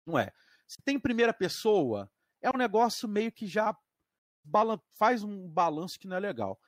[0.06, 0.32] Não é.
[0.68, 2.10] Se tem primeira pessoa,
[2.42, 3.76] é um negócio meio que já
[4.98, 6.60] faz um balanço que não é legal.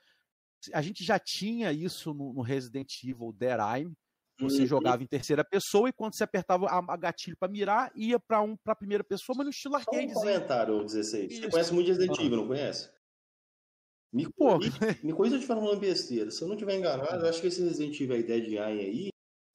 [0.73, 3.91] A gente já tinha isso no, no Resident Evil Dead Eye.
[4.39, 4.67] Você Uhum.
[4.67, 8.41] jogava em terceira pessoa e quando você apertava a, a gatilho para mirar, ia para
[8.41, 10.13] um, a primeira pessoa, mas no estilo Só um arcade.
[10.13, 11.33] comentário, 16.
[11.33, 11.49] Você Isso.
[11.49, 12.19] conhece muito de Resident.
[12.19, 12.89] Evil, não conhece?
[14.11, 14.57] Me, Pô.
[14.57, 14.65] me,
[15.03, 16.31] me se eu estiver falando besteira.
[16.31, 19.09] Se eu não estiver enganado, eu acho que esse Resident Evil Dead Eye aí,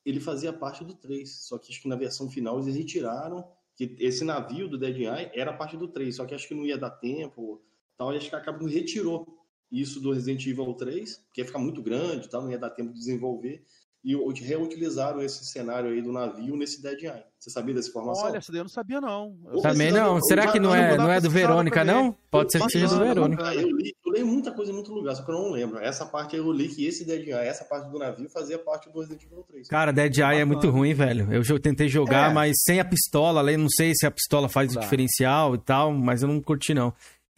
[0.04, 1.28] ele fazia parte do 3.
[1.46, 5.30] Só que acho que na versão final eles retiraram que esse navio do Dead Eye
[5.34, 6.14] era parte do 3.
[6.16, 7.62] Só que acho que não ia dar tempo.
[7.96, 9.38] Tal, e acho que a Capcom retirou
[9.70, 12.92] isso do Resident Evil 3, porque ia ficar muito grande tal, não ia dar tempo
[12.92, 13.64] de desenvolver.
[14.02, 17.22] E o- reutilizaram esse cenário aí do navio nesse Dead Eye.
[17.38, 18.24] Você sabia dessa informação?
[18.26, 19.36] Olha, essa daí eu não sabia, não.
[19.52, 20.20] Eu Também não.
[20.22, 22.14] Será eu que não é, não é do Verônica, não?
[22.30, 23.42] Pode ser que seja do Verônica.
[23.54, 25.78] Eu li, eu li muita coisa em muito lugar, só que eu não lembro.
[25.78, 28.90] Essa parte aí eu li que esse Dead Eye, essa parte do navio, fazia parte
[28.90, 29.68] do Resident Evil 3.
[29.68, 31.28] Cara, Dead Eye é muito ruim, velho.
[31.32, 32.34] Eu tentei jogar, É.
[32.34, 34.80] mas sem a pistola, não sei se a pistola faz o Dá.
[34.80, 36.92] diferencial e tal, mas eu não curti, não.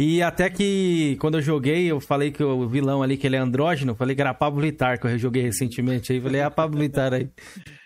[0.05, 3.39] E até que quando eu joguei, eu falei que o vilão ali, que ele é
[3.39, 6.21] andrógeno, eu falei que era Pablo Vittar, que eu rejoguei recentemente aí.
[6.21, 7.31] Falei, é a Pablo Vittar aí.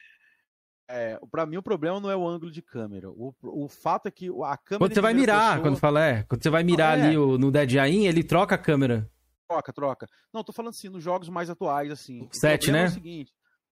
[0.88, 3.10] É, pra mim o problema não é o ângulo de câmera.
[3.10, 4.78] O, o fato é que a câmera.
[4.78, 7.08] Quando você vai mirar, pessoa- quando fala, é, quando você vai mirar Não, é.
[7.08, 9.10] ali o- no Dead Eye, ele troca a câmera.
[9.48, 10.06] Troca, troca.
[10.32, 12.22] Não, tô falando assim, nos jogos mais atuais, assim.
[12.22, 12.84] O Sete, né?
[12.84, 13.32] É o seguinte: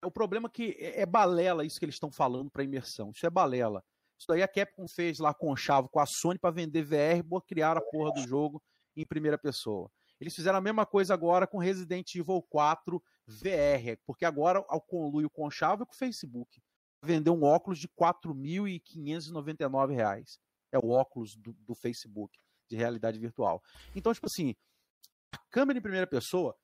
[0.05, 3.11] o problema é que é, é balela isso que eles estão falando pra imersão.
[3.15, 3.83] Isso é balela.
[4.19, 7.25] Isso daí a Capcom fez lá com o Chavo, com a Sony pra vender VR
[7.25, 8.63] e criaram a porra do jogo
[8.97, 9.91] em primeira pessoa.
[10.21, 15.31] Eles fizeram a mesma coisa agora com Resident Evil 4 VR, porque agora ao conluio
[15.31, 16.61] com o Chavo e com o Facebook.
[17.01, 20.41] Vendeu um óculos de 4.599 reais.
[20.73, 22.37] É o óculos do, do Facebook
[22.69, 23.63] de realidade virtual.
[23.95, 24.57] Então, tipo assim,
[25.33, 26.57] a câmera em primeira pessoa,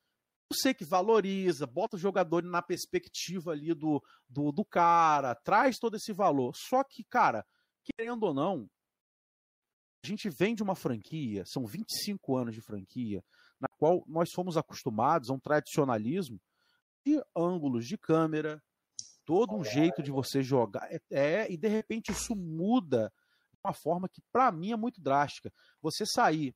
[0.53, 5.95] sei que valoriza, bota o jogador na perspectiva ali do, do, do cara, traz todo
[5.95, 6.55] esse valor.
[6.55, 7.45] Só que, cara,
[7.83, 8.69] querendo ou não,
[10.03, 13.23] a gente vem de uma franquia, são 25 anos de franquia,
[13.59, 16.39] na qual nós fomos acostumados a um tradicionalismo
[17.03, 18.61] de ângulos de câmera,
[19.25, 20.87] todo um jeito de você jogar.
[20.91, 23.11] É, é, e de repente isso muda
[23.51, 25.51] de uma forma que, para mim, é muito drástica.
[25.81, 26.55] Você sair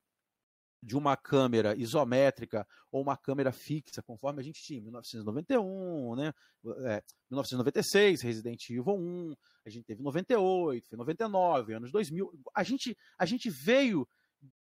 [0.82, 6.34] de uma câmera isométrica ou uma câmera fixa, conforme a gente tinha em 1991, né?
[6.86, 12.32] É, 1996, Resident Evil 1, a gente teve 98, foi 99, anos 2000.
[12.56, 14.08] A gente, a gente veio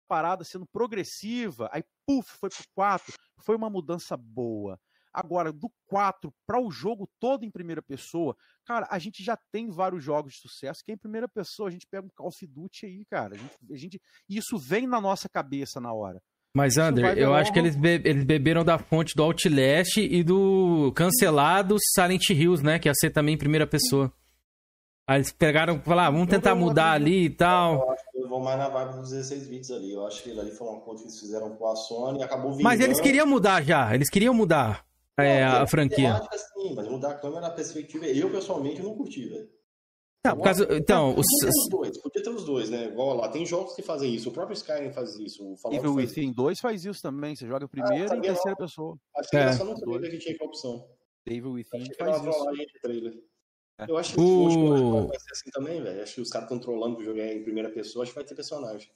[0.06, 4.78] parada sendo progressiva, aí puf, foi pro 4, foi uma mudança boa.
[5.18, 8.36] Agora, do 4 para o jogo todo em primeira pessoa,
[8.66, 11.68] cara, a gente já tem vários jogos de sucesso que é em primeira pessoa.
[11.70, 13.34] A gente pega um Call of Duty aí, cara.
[13.34, 16.20] A gente, a gente, isso vem na nossa cabeça na hora.
[16.54, 20.22] Mas, Isso Ander, eu acho que eles, be- eles beberam da fonte do Outlast e
[20.22, 22.78] do cancelado Silent Hills, né?
[22.78, 24.12] Que ia ser também em primeira pessoa.
[25.08, 27.74] Aí eles pegaram e falaram, ah, vamos tentar mudar ali e tal.
[27.74, 29.92] Eu acho que eu vou mais na vibe dos 16 bits ali.
[29.92, 32.22] Eu acho que ele ali foi um acordo que eles fizeram com a Sony e
[32.24, 32.64] acabou vindo.
[32.64, 34.84] Mas eles queriam mudar já, eles queriam mudar
[35.18, 36.20] é, a franquia.
[36.54, 39.48] Sim, mas mudar a câmera, a perspectiva, eu pessoalmente não curti, velho.
[40.22, 42.86] Tá, por causa, então, os, Podia ter os dois, podia ter os dois, né?
[42.86, 44.28] Igual lá, tem jogos que fazem isso.
[44.28, 45.52] O próprio Skyrim faz isso.
[45.52, 47.36] O Fallout Evil Within 2 faz isso também.
[47.36, 48.66] Você joga primeira e sabia em terceira não.
[48.66, 48.98] pessoa.
[49.16, 49.40] Acho que É.
[49.40, 50.88] era só no trailer que tinha aquela opção.
[51.26, 52.22] Evil Within que faz isso.
[52.24, 53.14] trollagem de trailer.
[53.78, 53.84] É.
[53.90, 56.02] Eu acho que O- o jogo vai ser assim também, velho.
[56.02, 58.34] Acho que os caras controlando o jogo é em primeira pessoa, acho que vai ter
[58.34, 58.90] personagem.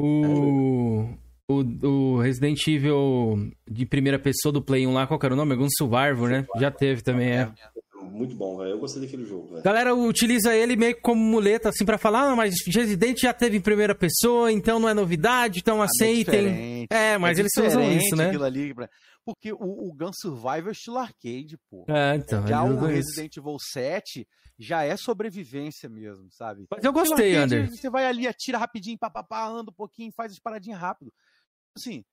[0.00, 1.14] o,
[1.48, 5.36] o, o Resident Evil de primeira pessoa do Play 1 lá, qual que era o
[5.36, 5.52] nome?
[5.52, 6.46] Algum Survivor, né?
[6.58, 7.52] Já teve também, é.
[8.02, 8.70] Muito bom, velho.
[8.70, 9.62] Eu gostei daquele jogo, velho.
[9.62, 13.56] Galera utiliza ele meio que como muleta, assim, pra falar, ah, mas Resident já teve
[13.56, 16.24] em primeira pessoa, então não é novidade, então aceitem.
[16.24, 16.88] diferente.
[16.90, 18.30] É, mas É eles usam isso, né?
[18.44, 18.88] ali pra-
[19.24, 19.56] Porque o,
[19.88, 21.84] o Gun Survival é estilo arcade, pô.
[21.88, 22.76] É, então, Já o.
[22.86, 24.26] Resident Evil 7
[24.58, 26.66] já é sobrevivência mesmo, sabe?
[26.70, 27.70] Mas eu gostei, arcade, Ander.
[27.70, 31.12] Você vai ali, atira rapidinho, papapá, anda um pouquinho, faz as paradinhas rápido.
[31.76, 32.04] Assim,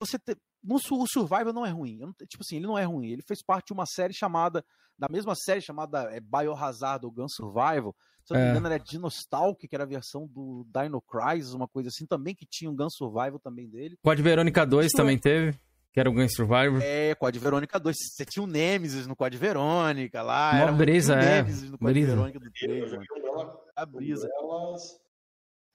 [0.00, 0.36] você te...
[0.62, 1.98] no, o Survival não é ruim.
[1.98, 3.08] Não tipo assim, ele não é ruim.
[3.08, 4.64] Ele fez parte de uma série chamada,
[4.98, 7.94] da mesma série chamada é, Biohazard ou Gun Survival.
[8.24, 8.50] Se eu não me É.
[8.52, 12.46] engano, era Dinostalk, que era a versão do Dino Crisis, uma coisa assim, também que
[12.46, 13.96] tinha um Gun Survival também dele.
[14.02, 15.58] Code Verônica 2 Isso também teve,
[15.92, 16.80] que era o Gun Survivor.
[16.80, 17.96] É, Code Verônica 2.
[17.96, 20.52] Você tinha o Nemesis no Code Verônica lá.
[20.54, 21.42] Mó era um- brisa, o é.
[21.42, 22.10] Nemesis no Code Brisa.
[22.14, 23.18] Verônica do Eu 3, joguei mano.
[23.18, 24.28] um dela- A brisa.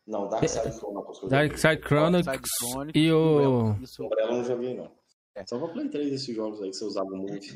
[0.07, 1.19] Não, Dark Side Chronicles.
[1.19, 1.57] que eu Dark.
[1.57, 3.75] Side Chronicles e o...
[3.81, 4.03] Isso.
[4.05, 4.91] Umbrella eu não joguei, não.
[5.35, 5.45] É.
[5.45, 7.47] Só pra Play 3 desses jogos aí que você usava muito.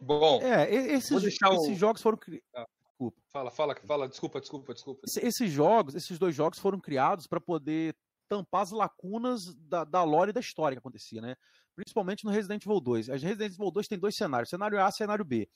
[0.00, 2.42] Bom, É, esses, Vou deixar o- esses jogos foram cri-
[3.32, 4.08] fala, fala, fala.
[4.08, 5.00] Desculpa, desculpa, desculpa.
[5.06, 7.94] esse- esses jogos, esses dois jogos foram criados para poder
[8.28, 11.34] tampar as lacunas da, da lore e da história que acontecia, né?
[11.74, 13.08] Principalmente no Resident Evil 2.
[13.10, 15.48] As Resident Evil 2 tem dois cenários, cenário A e cenário B.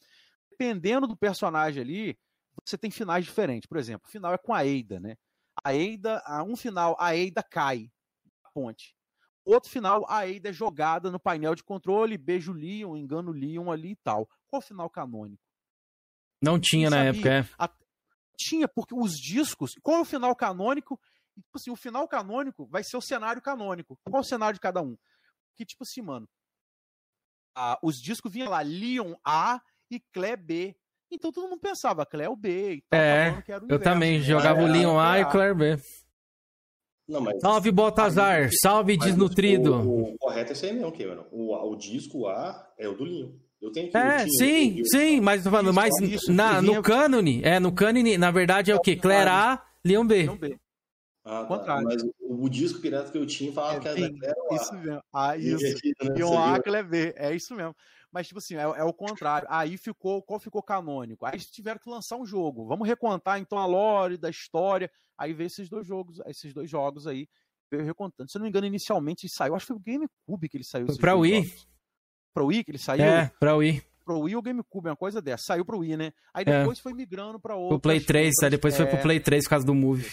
[0.50, 2.18] dependendo do personagem ali,
[2.64, 3.66] você tem finais diferentes.
[3.66, 5.16] Por exemplo, o final é com a Eida, né?
[5.64, 7.90] A Eida, a um final, a Eida cai
[8.42, 8.94] da ponte.
[9.44, 13.92] Outro final, a Eida é jogada no painel de controle, beijo Leon, engano Leon ali
[13.92, 14.28] e tal.
[14.48, 15.42] Qual o final canônico?
[16.42, 17.10] Não tinha na sabia.
[17.10, 17.44] época, é.
[17.58, 17.76] A-
[18.36, 19.74] Tinha, porque os discos.
[19.82, 20.98] Qual é o final canônico?
[21.36, 23.98] E, Tipo assim, o final canônico vai ser o cenário canônico.
[24.08, 24.96] Qual o cenário de cada um?
[25.56, 26.28] Que, tipo assim, mano.
[27.54, 30.76] ah, os discos vinham lá, Leon A e Clé B.
[31.12, 32.98] Então todo mundo pensava, Clé é o B e tal.
[32.98, 33.84] É, o eu inverso.
[33.84, 35.24] também jogava o Era Leon A e.
[35.30, 35.78] Claire B.
[37.08, 39.74] Não, mas Salve Baltazar, salve mas desnutrido.
[39.74, 41.26] O, o correto é isso aí mesmo, Cameron.
[41.30, 43.38] O, o disco A é o do Linho.
[43.60, 47.40] Eu tenho que É, sim, sim, mas tô falando, mas isso, na, no vinha- cânone,
[47.44, 48.96] é, no cânone, na verdade é o quê?
[48.96, 50.26] Claire A, Leon B.
[51.24, 51.80] Ah, tá.
[51.82, 54.56] Mas o, o disco pirata que eu tinha falava que era Sim, era o A.
[54.56, 55.02] isso mesmo.
[55.12, 55.64] Ah, isso.
[55.64, 56.14] Né?
[56.16, 56.62] E um A viu?
[56.64, 57.14] Clé B.
[57.16, 57.76] É isso mesmo.
[58.12, 59.48] Mas, tipo assim, é, é o contrário.
[59.50, 60.22] Aí ficou.
[60.22, 61.24] Qual ficou canônico?
[61.24, 62.66] Aí eles tiveram que lançar um jogo.
[62.66, 64.90] Vamos recontar então a lore da história.
[65.16, 67.26] Aí veio esses dois jogos, esses dois jogos aí.
[67.70, 68.30] Veio recontando.
[68.30, 69.54] Se eu não me engano, inicialmente ele saiu.
[69.54, 70.84] Acho que foi o GameCube que ele saiu.
[70.86, 71.44] esses Pra Wii.
[71.44, 71.68] jogos.
[72.34, 73.04] Pra Wii que ele saiu?
[73.04, 73.82] É, pra Wii.
[74.04, 75.44] Pro Wii ou GameCube, uma coisa dessa.
[75.44, 76.12] Saiu pro Wii, né?
[76.34, 76.58] Aí É.
[76.60, 77.78] depois foi migrando pra outro.
[77.78, 80.06] Pro Play 3, aí depois foi pro Play 3 por causa do Move.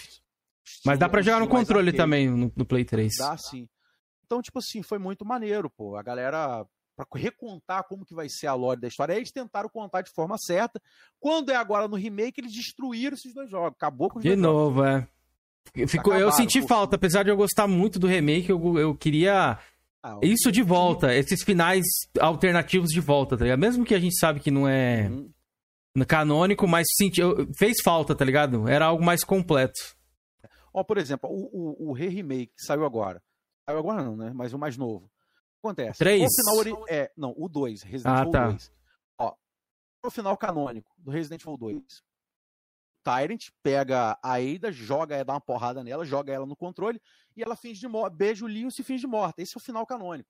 [0.85, 3.11] Mas dá pra jogar no controle também, no, no Play 3.
[3.17, 3.67] Dá sim.
[4.25, 5.95] Então, tipo assim, foi muito maneiro, pô.
[5.97, 6.65] A galera,
[7.05, 10.11] pra recontar como que vai ser a lore da história, aí eles tentaram contar de
[10.11, 10.81] forma certa.
[11.19, 13.73] Quando é agora no remake, eles destruíram esses dois jogos.
[13.75, 14.53] Acabou com os De dois jogos.
[14.75, 15.07] novo, é.
[15.87, 16.67] Ficou, eu senti pô.
[16.67, 19.59] falta, apesar de eu gostar muito do remake, eu, eu queria
[20.01, 21.83] Ah, isso de volta, esses finais
[22.19, 23.59] alternativos de volta, tá ligado?
[23.59, 26.05] Mesmo que a gente sabe que não é Uhum.
[26.07, 27.21] canônico, mas senti,
[27.57, 28.67] fez falta, tá ligado?
[28.67, 29.79] Era algo mais completo.
[30.73, 33.21] Ó, por exemplo, o, o, o re-remake que saiu agora.
[33.65, 34.31] Saiu agora não, né?
[34.33, 35.09] Mas o mais novo.
[35.63, 35.99] Acontece?
[35.99, 36.23] Três?
[36.23, 38.47] O final É, não, o 2, Resident Ah, Evil tá.
[38.47, 38.71] 2.
[39.19, 39.35] Ó,
[40.05, 42.03] o final canônico do Resident Evil 2.
[43.03, 47.01] Tyrant pega a Ada, joga ela, dá uma porrada nela, joga ela no controle
[47.35, 48.15] e ela finge de morte.
[48.15, 49.41] Beija o Leon e se finge de morta.
[49.41, 50.29] Esse é o final canônico.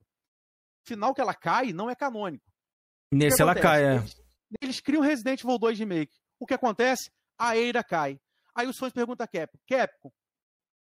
[0.85, 2.45] O final que ela cai não é canônico.
[3.11, 3.67] Nesse ela acontece?
[3.73, 3.95] cai, é.
[3.97, 4.21] Eles,
[4.61, 6.15] eles criam Resident Evil 2 Remake.
[6.39, 7.11] O que acontece?
[7.37, 8.19] A Eira cai.
[8.55, 10.11] Aí os fãs perguntam a Capcom, Capcom,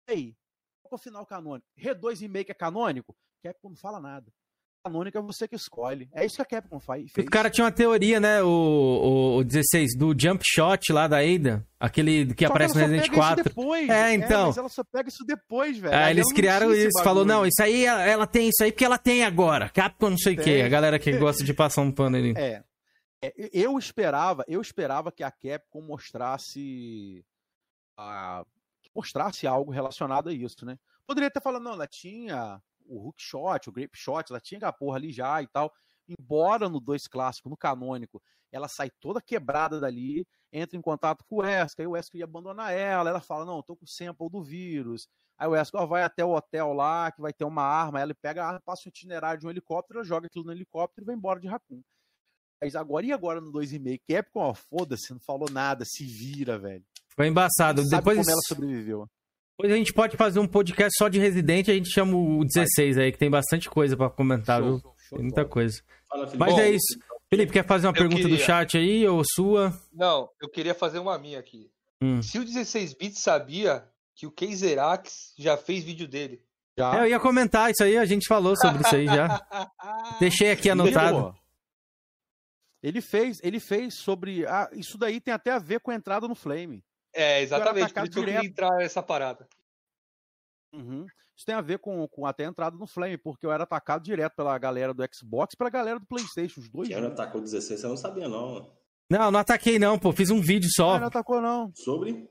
[0.08, 0.36] ei,
[0.84, 1.68] qual é o final canônico?
[1.78, 3.16] R2 Remake é canônico?
[3.42, 4.32] Capcom não fala nada.
[4.84, 6.10] Canônico é você que escolhe.
[6.12, 7.12] É isso que a Capcom faz.
[7.16, 8.42] Os caras tinham uma teoria, né?
[8.42, 12.88] O, o, o 16, do jump shot lá da Ada, aquele que Só aparece ela
[12.88, 13.44] no Resident pega isso 4.
[13.44, 13.90] Depois.
[13.90, 14.48] É, então.
[14.48, 15.96] mas ela só pega isso depois, velho.
[15.96, 18.98] Ali eles criaram tinha isso, falou, não, isso aí ela, tem isso aí porque ela
[18.98, 19.70] tem agora.
[19.70, 20.64] Capcom não sei o quê.
[20.66, 22.34] A galera que gosta de passar um pano ali.
[22.36, 22.64] É.
[23.24, 27.24] É, eu esperava, eu esperava que a Capcom mostrasse
[27.96, 28.44] a,
[28.82, 30.80] que mostrasse algo relacionado a isso, né?
[31.06, 32.60] Poderia ter falado, não, ela tinha
[32.92, 35.72] o hook shot, o grape shot, ela tinha aquela porra ali já e tal.
[36.08, 38.22] Embora no 2 clássico, no canônico,
[38.52, 42.26] ela sai toda quebrada dali, entra em contato com o Wesker, aí o Wesker ia
[42.26, 45.08] abandonar ela, ela fala, não, eu tô com o sample do vírus.
[45.38, 48.04] Aí o Wesker ó, vai até o hotel lá, que vai ter uma arma, aí
[48.04, 51.06] ela pega a arma, passa o itinerário de um helicóptero, ela joga aquilo no helicóptero
[51.06, 51.82] e vai embora de Raccoon.
[52.62, 54.02] Mas agora e agora no 2,5?
[54.08, 56.86] Capcom, ó, foda-se, não falou nada, se vira, velho.
[57.16, 57.82] Foi embaçado.
[57.84, 59.10] Sabe Depois, como ela sobreviveu.
[59.62, 62.98] Depois a gente pode fazer um podcast só de Resident, a gente chama o 16
[62.98, 64.82] aí, que tem bastante coisa pra comentar, viu?
[65.10, 65.82] Tem muita coisa.
[66.10, 66.32] Fala.
[66.36, 67.00] Mas Bom, é isso.
[67.30, 68.46] Felipe, quer fazer uma eu pergunta do queria.
[68.46, 69.74] chat aí, ou sua?
[69.94, 71.70] Não, eu queria fazer uma minha aqui.
[72.02, 72.22] Hum.
[72.22, 73.86] Se o 16 bits sabia
[74.16, 76.42] que o Keizerax já fez vídeo dele.
[76.78, 76.98] Já.
[76.98, 79.40] É, eu ia comentar isso aí, a gente falou sobre isso aí já.
[80.20, 81.36] Deixei aqui anotado.
[82.82, 84.46] Ele fez, ele fez sobre.
[84.48, 86.84] Ah, isso daí tem até a ver com a entrada no Flame.
[87.14, 87.94] É, exatamente.
[87.94, 88.46] Por isso que eu queria direto.
[88.46, 89.48] entrar nessa parada.
[90.74, 91.06] Uhum.
[91.36, 94.04] Isso tem a ver com, com até a entrada no Flame, porque eu era atacado
[94.04, 96.88] direto pela galera do Xbox e pela galera do PlayStation, os dois.
[96.88, 97.20] Que era juntos.
[97.20, 98.72] atacou 16, eu não sabia, não.
[99.10, 100.14] Não, não ataquei não, pô.
[100.14, 100.96] Fiz um vídeo só.
[100.96, 101.72] Ah, não atacou, não.
[101.76, 102.30] Sobre?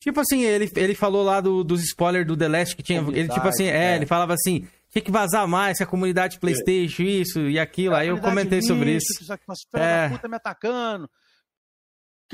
[0.00, 3.00] Tipo assim, ele, ele falou lá do, dos spoilers do The Last que tinha.
[3.00, 3.96] Ele, tipo assim, é, é.
[3.96, 7.94] ele falava assim: tinha que vazar mais, que a comunidade PlayStation, isso e aquilo.
[7.94, 9.18] Aí eu comentei sobre isso.
[9.18, 10.08] que umas filha É.
[10.08, 11.08] puta me atacando.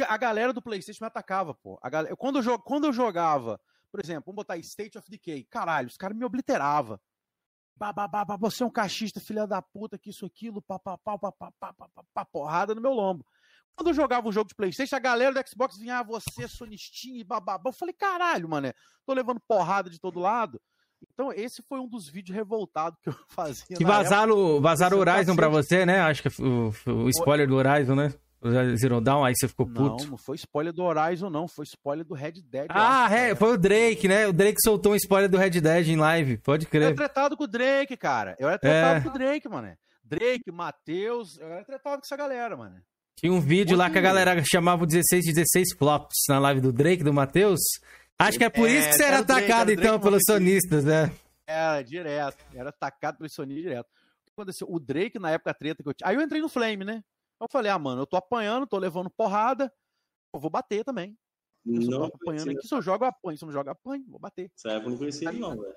[0.07, 1.79] A galera do PlayStation me atacava, pô.
[1.83, 2.17] A galera...
[2.17, 6.17] quando, eu quando eu jogava, por exemplo, vamos botar State of Decay, caralho, os caras
[6.17, 6.99] me obliteravam.
[7.77, 12.75] Bababá, você é um cachista, filha da puta, que isso, aquilo, papapá, papapá, papapá, porrada
[12.75, 13.27] no meu lombo.
[13.75, 17.19] Quando eu jogava um jogo de Playstation, a galera do Xbox vinha, ah, você, sonistinha
[17.19, 17.71] e bababá.
[17.71, 18.75] Eu falei, caralho, mané,
[19.05, 20.61] tô levando porrada de todo lado.
[21.13, 23.77] Então, esse foi um dos vídeos revoltados que eu fazia.
[23.77, 23.89] Que época.
[23.89, 26.01] vazaram, vazaram o é Horizon pra você, né?
[26.01, 28.15] Acho que o, o spoiler do Horizon, né?
[28.77, 30.11] Zero Dawn, aí você ficou Não, puto.
[30.11, 31.47] não foi spoiler do Horizon, não.
[31.47, 32.67] Foi spoiler do Red Dead.
[32.69, 34.27] Ah, acho, é, foi o Drake, né?
[34.27, 36.97] O Drake soltou um spoiler do Red Dead em live, pode Eu era crer.
[36.97, 38.35] tretado com o Drake, cara.
[38.39, 39.01] Eu era tretado É.
[39.03, 39.77] com o Drake, mano.
[40.05, 41.39] Drake, Matheus.
[41.39, 42.77] Eu era tretado com essa galera, mano.
[43.17, 46.61] Tinha um vídeo lá que a galera chamava o 16 de 16 flops na live
[46.61, 47.61] do Drake, do Matheus.
[48.19, 50.01] Acho que é por É, isso que você era era o Drake, atacado, era então,
[50.01, 51.13] pelos sonistas, né?
[51.47, 52.45] Era direto.
[52.55, 53.87] Era atacado pelo sonistas direto.
[53.87, 54.67] O que aconteceu?
[54.71, 56.09] O Drake, na época treta que eu tinha.
[56.09, 57.03] Aí eu entrei no Flame, né?
[57.43, 59.73] Eu falei, ah, mano, eu tô apanhando, tô levando porrada.
[60.35, 61.17] Eu vou bater também.
[61.67, 62.67] Eu Não apanhando aqui.
[62.69, 63.37] Se eu jogo, eu apanho.
[63.39, 64.05] Se eu não jogo, eu apanho.
[64.09, 64.51] Vou bater.
[64.57, 65.75] Essa época eu não conhecia ele, não, velho.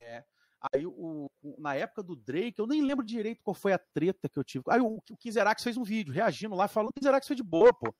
[0.00, 0.24] É.
[0.72, 4.28] Aí, o, o- na época do Drake, eu nem lembro direito qual foi a treta
[4.28, 4.64] que eu tive.
[4.68, 7.42] Aí o, o Kizerax fez um vídeo reagindo lá, falando que o Kizerax foi de
[7.42, 7.94] boa, pô.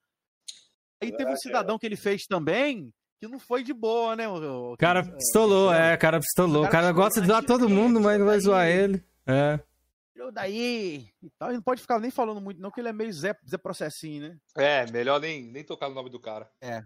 [1.03, 2.91] Aí teve um cidadão que ele fez também,
[3.21, 4.27] que não foi de boa, né?
[4.29, 6.65] O, O cara pistolou, é, o cara pistolou.
[6.65, 9.05] O cara gosta de zoar todo mundo, mas não vai zoar ele.
[9.27, 9.61] É.
[10.15, 11.51] Tirou daí e tal.
[11.51, 14.29] E não pode ficar nem falando muito, não, que ele é meio Zé, Zé Processinho,
[14.29, 14.39] né?
[14.57, 16.49] É, melhor nem, nem tocar no nome do cara.
[16.61, 16.81] É.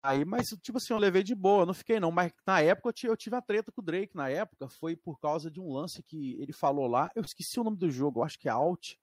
[0.00, 2.12] Aí, mas, tipo assim, eu levei de boa, não fiquei não.
[2.12, 4.14] Mas na época eu tive, eu tive a treta com o Drake.
[4.14, 7.10] Na época foi por causa de um lance que ele falou lá.
[7.16, 8.94] Eu esqueci o nome do jogo, eu acho que é Alt.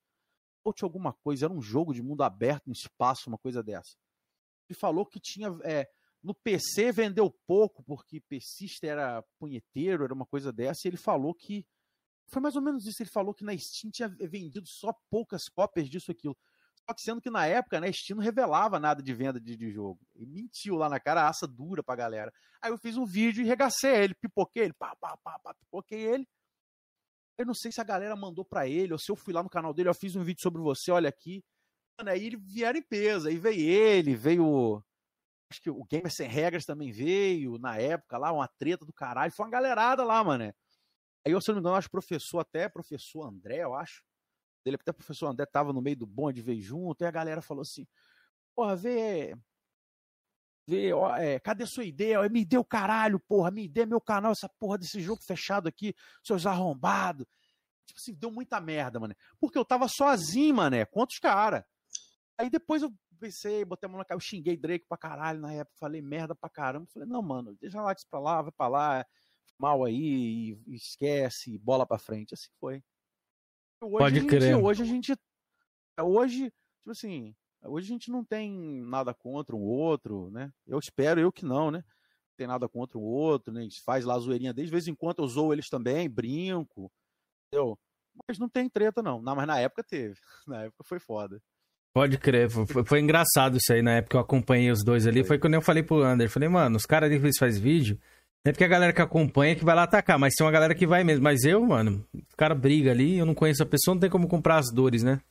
[0.66, 3.98] Alt alguma coisa, era um jogo de mundo aberto no espaço, uma coisa dessa.
[4.70, 5.50] Ele falou que tinha.
[5.66, 5.90] é,
[6.24, 10.88] no PC vendeu pouco, porque PCista era punheteiro, era uma coisa dessa.
[10.88, 11.68] E ele falou que.
[12.32, 13.02] Foi mais ou menos isso.
[13.02, 16.36] Ele falou que na Steam tinha vendido só poucas cópias disso aquilo.
[16.86, 19.72] Só que sendo que na época, né, Steam não revelava nada de venda de, de
[19.72, 20.00] jogo.
[20.16, 22.34] E mentiu lá na cara, aça dura pra galera.
[22.62, 26.02] Aí eu fiz um vídeo e regacei ele, pipoquei ele, pá, pá, pá, pá, pipoquei
[26.02, 26.28] ele.
[27.38, 29.50] Eu não sei se a galera mandou pra ele, ou se eu fui lá no
[29.50, 31.44] canal dele, eu fiz um vídeo sobre você, olha aqui.
[31.98, 34.84] Mano, aí ele vieram em peso, aí veio ele, veio.
[35.50, 39.32] Acho que o Gamer Sem Regras também veio, na época lá, uma treta do caralho.
[39.32, 40.54] Foi uma galerada lá, mano.
[41.26, 44.04] Aí eu, se não me engano, acho professor, até professor André, eu acho.
[44.66, 47.62] Dele, até professor André tava no meio do bonde, veio junto, e a galera falou
[47.62, 47.88] assim:
[48.56, 49.36] Porra, vê.
[50.66, 52.22] Vê, ó, é, cadê sua ideia?
[52.30, 55.94] Me deu caralho, porra, me dê meu canal, essa porra desse jogo fechado aqui,
[56.24, 57.26] seus arrombados.
[57.86, 59.14] Tipo assim, deu muita merda, mano.
[59.40, 61.64] Porque eu tava sozinho, mané, contra os caras.
[62.38, 65.54] Aí depois eu pensei, botei a mão na cara, eu xinguei Drake pra caralho na
[65.54, 66.88] época, falei merda pra caramba.
[66.94, 69.06] Falei, não, mano, deixa lá isso pra lá, vai pra lá,
[69.60, 69.96] mal aí,
[70.68, 72.34] e, e esquece, bola pra frente.
[72.34, 72.82] Assim foi.
[73.82, 74.56] Hoje Pode gente- crer.
[74.56, 75.16] Hoje a gente.
[76.02, 80.52] Hoje, tipo assim, hoje a gente não tem nada contra um outro, né?
[80.66, 81.80] Eu espero eu que não, né?
[81.80, 83.68] Não tem nada contra o outro, né?
[83.86, 86.92] Faz lá zoeirinha desde vez em quando eu zoo eles também, brinco,
[87.48, 87.78] entendeu?
[88.28, 89.22] Mas não tem treta, não.
[89.22, 89.36] não.
[89.36, 90.16] Mas na época teve.
[90.48, 91.42] Na época foi foda.
[91.96, 95.06] Pode crer, foi, foi- foi engraçado isso aí na época que eu acompanhei os dois
[95.06, 95.24] ali.
[95.24, 98.00] Foi quando eu falei pro Ander, falei, mano, os caras ali que fazem vídeo,
[98.46, 100.86] é porque a galera que acompanha que vai lá atacar, mas tem uma galera que
[100.88, 101.24] vai mesmo.
[101.24, 104.28] Mas eu, mano, o cara briga ali, eu não conheço a pessoa, não tem como
[104.28, 105.22] comprar as dores, né?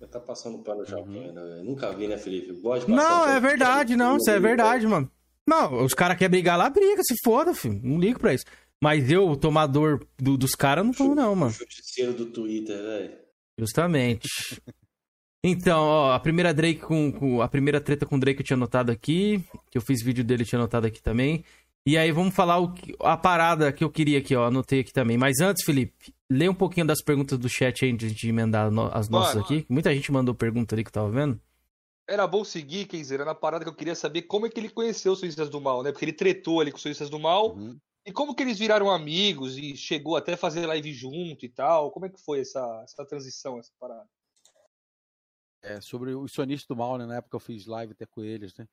[0.00, 1.30] Já tá passando pano já, né?
[1.58, 2.52] Eu Nunca vi, né, Felipe?
[2.60, 5.10] Gosto de passar Não, é verdade, não, isso é verdade, mano.
[5.46, 7.80] Não, os caras querem brigar lá, briga, se foda, filho.
[7.82, 8.44] Não ligo pra isso.
[8.82, 11.50] Mas eu, o tomador do- dos caras, não tomo, não, mano.
[11.52, 13.12] Justiceiro do Twitter, velho.
[13.58, 14.28] Justamente.
[15.42, 18.58] Então, ó, a primeira Drake com, com- a primeira treta com o Drake eu tinha
[18.58, 21.42] anotado aqui, que eu fiz vídeo dele eu tinha anotado aqui também.
[21.86, 24.92] E aí vamos falar o que- a parada que eu queria aqui, ó, anotei aqui
[24.92, 25.16] também.
[25.16, 28.90] Mas antes, Felipe, lê um pouquinho das perguntas do chat aí antes de emendar no-
[28.94, 29.64] as nossas aqui.
[29.68, 31.40] Muita gente mandou pergunta ali que eu tava vendo.
[32.06, 34.68] Era bom seguir, Kenzer, era na parada que eu queria saber como é que ele
[34.68, 35.90] conheceu os Suíças do Mal, né?
[35.92, 37.56] Porque ele tretou ali com os Suíças do Mal.
[38.04, 41.90] E como que eles viraram amigos e chegou até a fazer live junto e tal?
[41.90, 44.08] Como é que foi essa, essa transição, essa parada?
[45.62, 47.06] É, sobre os sonistas do mal, né?
[47.06, 48.66] Na época eu fiz live até com eles, né?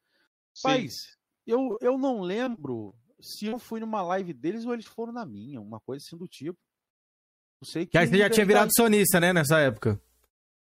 [0.63, 1.09] Mas,
[1.47, 5.61] eu, eu não lembro se eu fui numa live deles ou eles foram na minha,
[5.61, 6.59] uma coisa assim do tipo.
[7.61, 7.91] Não sei que.
[7.91, 9.99] Que aí você já tinha virado sonista, né, nessa época.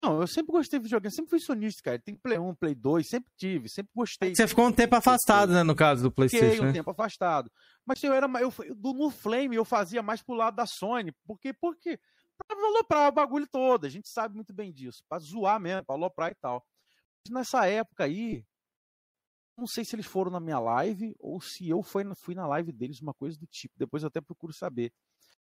[0.04, 1.98] Não, eu sempre gostei de videogame, sempre fui sonista, cara.
[1.98, 4.34] Tem Play 1, Play 2, sempre tive, sempre gostei.
[4.34, 6.72] Você ficou um tempo afastado, né, no caso do Fiquei PlayStation, um né?
[6.72, 7.50] tempo afastado.
[7.86, 8.26] Mas eu era.
[8.38, 11.10] Eu, do, no Flame eu fazia mais pro lado da Sony.
[11.26, 11.98] Porque, porque
[12.36, 13.86] pra aloprar o bagulho todo.
[13.86, 15.02] A gente sabe muito bem disso.
[15.08, 16.62] Pra zoar mesmo, pra aloprar e tal.
[17.26, 18.44] Mas nessa época aí.
[19.56, 22.46] Não sei se eles foram na minha live ou se eu fui, na- fui na
[22.46, 23.74] live deles, uma coisa do tipo.
[23.78, 24.92] Depois eu até procuro saber.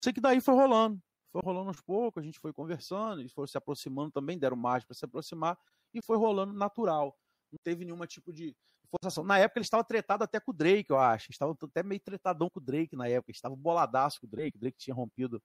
[0.03, 1.01] Sei que daí foi rolando.
[1.31, 4.85] Foi rolando aos poucos, a gente foi conversando, eles foram se aproximando também, deram mais
[4.85, 5.57] para se aproximar
[5.93, 7.17] e foi rolando natural.
[7.51, 8.55] Não teve nenhuma tipo de
[8.91, 9.23] forçação.
[9.23, 11.25] Na época eles estavam tretados até com o Drake, eu acho.
[11.27, 13.31] Eles estavam até meio tretadão com o Drake na época.
[13.31, 14.57] Eles estavam boladaço com o Drake.
[14.57, 15.41] O Drake tinha rompido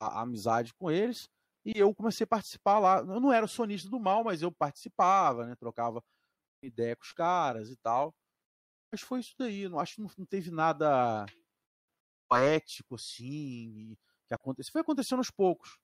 [0.00, 1.28] a, a amizade com eles.
[1.64, 2.98] E eu comecei a participar lá.
[3.00, 5.54] Eu não era sonista do mal, mas eu participava, né?
[5.56, 6.02] Trocava
[6.62, 8.14] ideia com os caras e tal.
[8.92, 9.68] Mas foi isso daí.
[9.68, 11.26] Não acho que não, não teve nada
[12.28, 13.96] poético assim
[14.26, 14.72] que aconteceu.
[14.72, 15.78] Foi acontecendo aos poucos.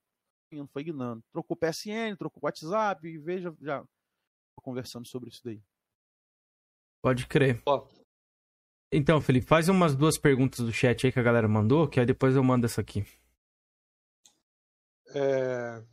[0.52, 1.24] Indo, Foi guinando.
[1.32, 5.60] Trocou PSN, trocou WhatsApp e veja, já tô conversando sobre isso daí.
[7.02, 7.62] Pode crer.
[8.92, 12.06] Então, Felipe, faz umas duas perguntas do chat aí que a galera mandou, que aí
[12.06, 13.04] depois eu mando essa aqui.
[15.14, 15.84] É...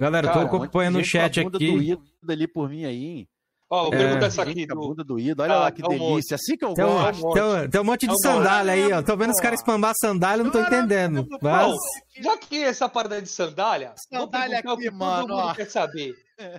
[0.00, 1.72] Galera, tô Cara, acompanhando um o chat com a bunda aqui.
[1.72, 3.04] do ídolo ali por mim aí.
[3.04, 3.28] hein?
[3.70, 3.98] Ó, vou É.
[3.98, 4.74] perguntar essa aqui do.
[4.74, 5.04] bunda.
[5.42, 6.10] Olha Ah, lá que é um monte.
[6.10, 6.34] delícia.
[6.34, 7.32] Assim que eu Tem um, gosto.
[7.32, 8.22] tem um- tem um monte de É um monte.
[8.22, 9.02] sandália aí, ó.
[9.02, 11.26] Tô vendo os caras spambar sandália, não tô entendendo.
[11.40, 11.76] Mas...
[12.20, 15.54] Já que essa parada de sandália, Sandália aqui, que mano, todo mundo ó.
[15.54, 16.14] quer saber.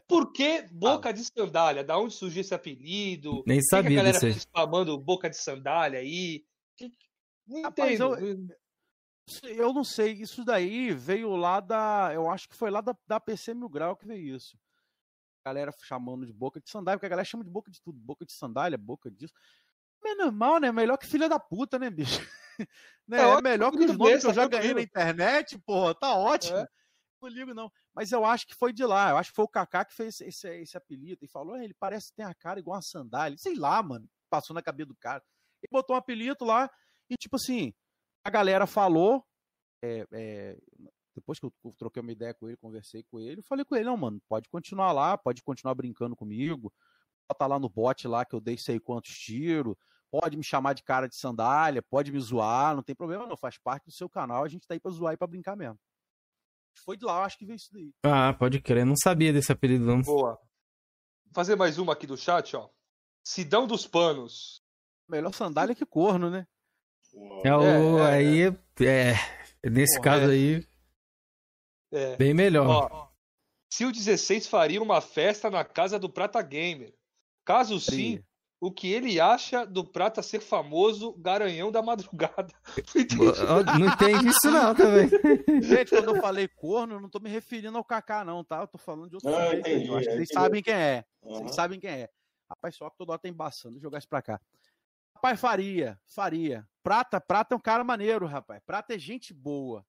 [0.07, 1.83] Por que boca de sandália?
[1.83, 3.43] Da onde surgiu esse apelido?
[3.45, 6.43] Nem Por que sabia que a galera disso spamando boca de sandália aí?
[6.77, 6.89] Que-
[7.47, 8.15] Não Rapaz, entendo.
[8.17, 8.37] eu,
[9.43, 10.13] eu não sei.
[10.13, 12.11] Isso daí veio lá da.
[12.13, 14.57] Eu acho que foi lá da, da PC Mil Grau que veio isso.
[15.43, 17.99] A galera chamando de boca de sandália, porque a galera chama de boca de tudo.
[17.99, 19.33] Boca de sandália, boca disso.
[20.03, 20.71] É normal, né?
[20.71, 22.19] Melhor que filha da puta, né, bicho?
[23.07, 23.19] Né?
[23.19, 26.57] É É, melhor que os nomes que eu já ganhei na internet, porra, tá ótimo.
[26.57, 26.67] É.
[27.21, 27.69] Não ligo, não.
[27.93, 29.09] Mas eu acho que foi de lá.
[29.09, 31.73] Eu acho que foi o Kaká que fez esse, esse, apelido e falou: "Ah, ele
[31.73, 33.37] parece que tem a cara igual uma sandália.
[33.37, 34.09] Sei lá, mano.
[34.29, 35.21] Passou na cabeça do cara.
[35.61, 36.69] Ele botou um apelido lá
[37.09, 37.73] e, tipo assim,
[38.25, 39.23] a galera falou.
[39.83, 40.57] é, é,
[41.15, 43.85] depois que eu troquei uma ideia com ele, conversei com ele, eu falei com ele:
[43.85, 46.73] não, mano, pode continuar lá, pode continuar brincando comigo.
[47.29, 49.75] Bota lá no bot lá que eu dei sei quantos tiros.
[50.11, 53.57] Pode me chamar de cara de sandália, pode me zoar, não tem problema não, faz
[53.57, 55.79] parte do seu canal, a gente tá aí pra zoar e pra brincar mesmo.
[56.83, 57.91] Foi de lá, eu acho que veio isso daí.
[58.03, 58.85] Ah, pode crer.
[58.85, 60.01] Não sabia desse apelido, não.
[60.01, 60.35] Boa.
[61.25, 62.69] Vou fazer mais uma aqui do chat, ó.
[63.23, 64.61] Sidão dos Panos.
[65.07, 66.45] Melhor sandália que corno, né?
[67.43, 68.41] É, o, É, é, aí,
[68.81, 70.33] é, nesse Porra, caso é.
[70.33, 70.67] aí,
[71.91, 72.15] É.
[72.17, 72.67] bem melhor.
[72.91, 73.07] Ó,
[73.71, 76.93] se o 16 faria uma festa na casa do Prata Gamer.
[77.45, 78.23] Caso sim,
[78.59, 82.51] o que ele acha do Prata ser famoso garanhão da madrugada?
[82.95, 83.79] Não entendi.
[83.79, 85.07] Não entende isso não também.
[85.61, 88.61] Gente, quando eu falei corno, eu não tô me referindo ao Kaká, não, tá?
[88.61, 90.33] Eu tô falando de outro Ah, entendi, Eu acho que vocês entendi.
[90.33, 91.05] sabem quem é.
[91.23, 91.33] Aham.
[91.39, 92.09] Vocês sabem quem é.
[92.49, 93.73] Rapaz, só que toda hora tá embaçando.
[93.73, 94.41] Deixa eu jogar isso pra cá.
[95.15, 96.67] Rapaz, faria, faria.
[96.83, 98.61] Prata, Prata é um cara maneiro, rapaz.
[98.65, 99.85] Prata é gente boa.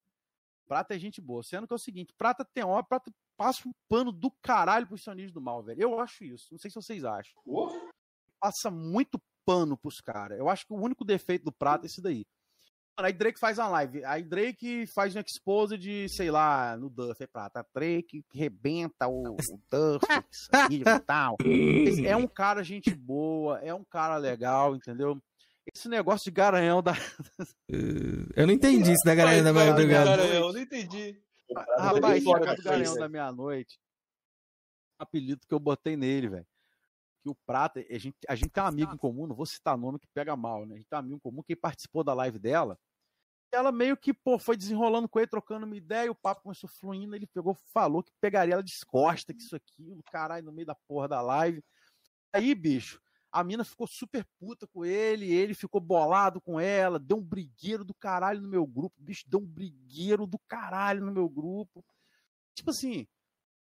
[0.66, 1.42] Prata é gente boa.
[1.42, 5.02] Sendo que é o seguinte, Prata tem hora, Prata passa um pano do caralho pros
[5.02, 5.80] sionistas do mal, velho.
[5.80, 6.48] Eu acho isso.
[6.50, 7.40] Não sei se vocês acham.
[8.40, 10.38] Passa muito pano pros caras.
[10.38, 12.26] Eu acho que o único defeito do Prata é esse daí.
[12.96, 14.04] Mano, aí Drake faz uma live.
[14.06, 17.66] Aí Drake faz um expose de, sei lá, no Duff, é prata.
[17.74, 20.06] Drake rebenta o, o Duff,
[20.72, 21.36] e tal.
[22.06, 25.20] É um cara gente boa, é um cara legal, entendeu?
[25.74, 26.94] Esse negócio de garanhão da.
[28.34, 30.24] Eu não entendi isso da galera da madrugada.
[30.26, 31.20] Eu não entendi.
[31.76, 33.78] Rapaz, esse do garanhão da meia-noite.
[34.98, 36.46] Apelido que eu botei nele, velho.
[37.26, 39.76] Que o Prata, a gente, a gente tem um amigo em comum, não vou citar
[39.76, 40.74] nome que pega mal, né?
[40.74, 42.78] A gente tem um amigo em comum que participou da live dela.
[43.50, 47.16] Ela meio que, pô, foi desenrolando com ele, trocando uma ideia, o papo começou fluindo,
[47.16, 50.66] ele pegou, falou que pegaria ela de costa, que isso aqui, o caralho, no meio
[50.66, 51.64] da porra da live.
[52.32, 53.00] Aí, bicho,
[53.32, 57.84] a mina ficou super puta com ele, ele ficou bolado com ela, deu um brigueiro
[57.84, 61.84] do caralho no meu grupo, bicho, deu um brigueiro do caralho no meu grupo.
[62.54, 63.04] Tipo assim,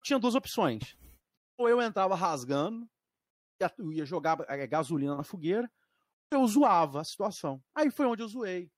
[0.03, 0.97] tinha duas opções.
[1.57, 2.89] Ou eu entrava rasgando,
[3.77, 5.69] eu ia jogar eh, gasolina na fogueira,
[6.31, 7.61] eu zoava a situação.
[7.75, 8.71] Aí foi onde eu zoei.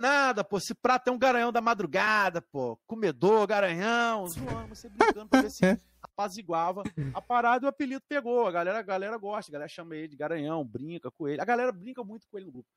[0.00, 2.78] Nada, pô, esse prato é um garanhão da madrugada, pô.
[2.86, 5.60] Comedor, garanhão, zoando, você brincando pra ver se
[6.00, 8.46] apaziguava a parada e o apelido pegou.
[8.46, 11.38] A galera, a galera gosta, a galera chama ele de garanhão, brinca com ele.
[11.38, 12.68] A galera brinca muito com ele no grupo.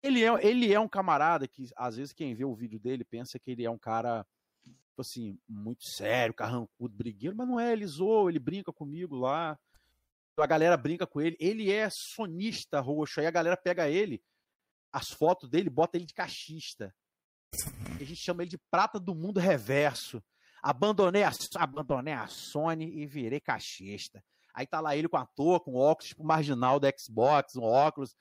[0.00, 3.36] Ele é, ele é um camarada que, às vezes, quem vê o vídeo dele pensa
[3.36, 4.24] que ele é um cara,
[4.64, 9.58] tipo assim, muito sério, carrancudo, brigueiro, mas não é, ele zoa, ele brinca comigo lá.
[10.42, 11.36] A galera brinca com ele.
[11.40, 13.20] Ele é sonista roxo.
[13.20, 14.22] Aí a galera pega ele,
[14.92, 16.94] as fotos dele, bota ele de cachista.
[18.00, 20.22] A gente chama ele de prata do mundo reverso.
[20.62, 24.22] Abandonei a, abandonei a Sony e virei cachista.
[24.54, 28.14] Aí tá lá ele com a touca, com óculos, tipo marginal do Xbox, um óculos.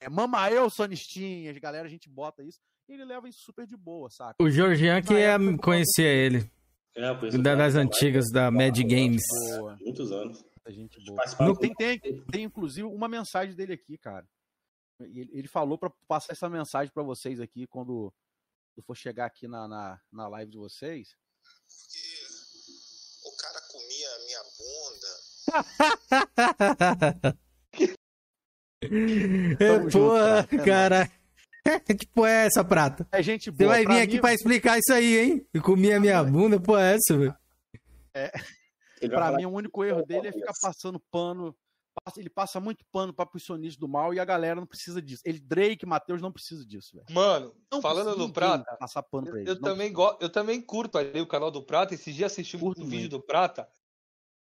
[0.00, 1.56] É, mama eu, sonistinhas.
[1.58, 2.58] Galera, a gente bota isso.
[2.88, 4.34] E ele leva isso super de boa, saca?
[4.40, 6.50] O Georgian que ia conhecer ele.
[6.96, 9.22] É, Da- das da antigas, da Mad Games.
[9.58, 9.76] Boa.
[9.80, 10.44] Muitos anos.
[10.66, 11.22] Muita gente boa.
[11.40, 14.26] No- tem, tem, tem, inclusive, uma mensagem dele aqui, cara.
[15.00, 18.12] Ele, ele falou pra passar essa mensagem pra vocês aqui quando
[18.76, 21.16] eu for chegar aqui na, na, na live de vocês.
[23.24, 25.08] O cara comia a minha bunda.
[28.82, 31.10] É, Tamo porra, junto, cara.
[31.64, 31.80] cara.
[31.98, 33.08] que porra é essa, Prata?
[33.10, 33.70] É gente Você boa.
[33.70, 35.46] vai Pra vir aqui mim- pra explicar isso aí, hein?
[35.54, 37.34] E comia minha bunda, porra é essa, velho?
[38.14, 38.30] É,
[39.10, 41.54] Falar mim, o único erro dele é ficar passando pano.
[42.04, 45.22] passa- Ele passa muito pano pra sionistas do mal e a galera não precisa disso.
[45.24, 47.06] Ele, Drake, Matheus, não precisa disso, velho.
[47.10, 49.48] Mano, Não falando ninguém Prata, Passar pano pra ele.
[49.50, 50.16] eu também, go...
[50.20, 51.94] eu também curto ali o canal do Prata.
[51.94, 53.68] Esses dias assisti um, um vídeo do Prata.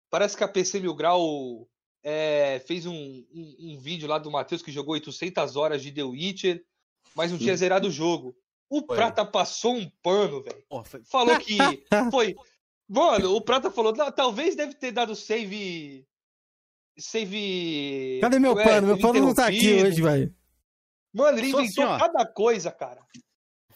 [0.09, 1.67] Parece que a PC Mil Grau
[2.03, 6.03] é, fez um, um, um vídeo lá do Matheus que jogou 800 horas de The
[6.03, 6.63] Witcher,
[7.15, 7.57] mas não tinha Sim.
[7.57, 8.35] zerado o jogo.
[8.69, 8.95] O Foi.
[8.95, 10.63] Prata passou um pano, velho.
[11.05, 11.57] Falou que
[12.11, 12.35] foi
[12.93, 16.05] Mano, o Prata falou, "Não, talvez deve ter dado save.
[16.99, 18.19] Save.
[18.21, 18.87] Cadê meu Ué, pano?
[18.87, 20.35] Meu pano não tá aqui hoje, velho.
[21.13, 23.01] Mano, ele Só inventou assim, cada coisa, cara.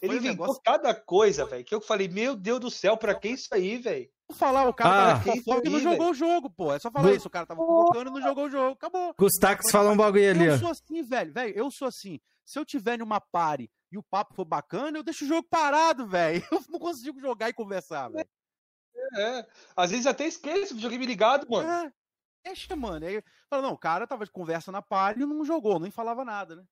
[0.02, 1.64] Ele Foi inventou negócio- cada coisa, velho.
[1.66, 4.08] Que eu falei, meu Deus do céu, pra que isso aí, velho?
[4.34, 5.14] Falar, o cara Ah.
[5.20, 6.74] tava com fofoca e não jogou o jogo, pô.
[6.74, 7.28] É só falar isso.
[7.28, 8.74] O cara tava fofocando e não jogou o jogo.
[8.74, 9.16] Acabou.
[9.18, 10.58] Gustax fala um bagulho ali, Eu ó.
[10.58, 11.34] sou assim, velho.
[11.34, 12.20] Velho, eu sou assim.
[12.46, 16.06] Se eu tiver numa party e o papo for bacana, eu deixo o jogo parado,
[16.08, 16.44] velho.
[16.52, 18.28] Eu não consigo jogar e conversar, velho.
[19.16, 19.46] É.
[19.76, 21.70] Às vezes até esqueço do videogame ligado, mano.
[21.70, 21.92] É.
[22.46, 23.06] Deixa, mano.
[23.06, 26.24] Aí, fala, não, o cara tava de conversa na party e não jogou, nem falava
[26.24, 26.64] nada, né?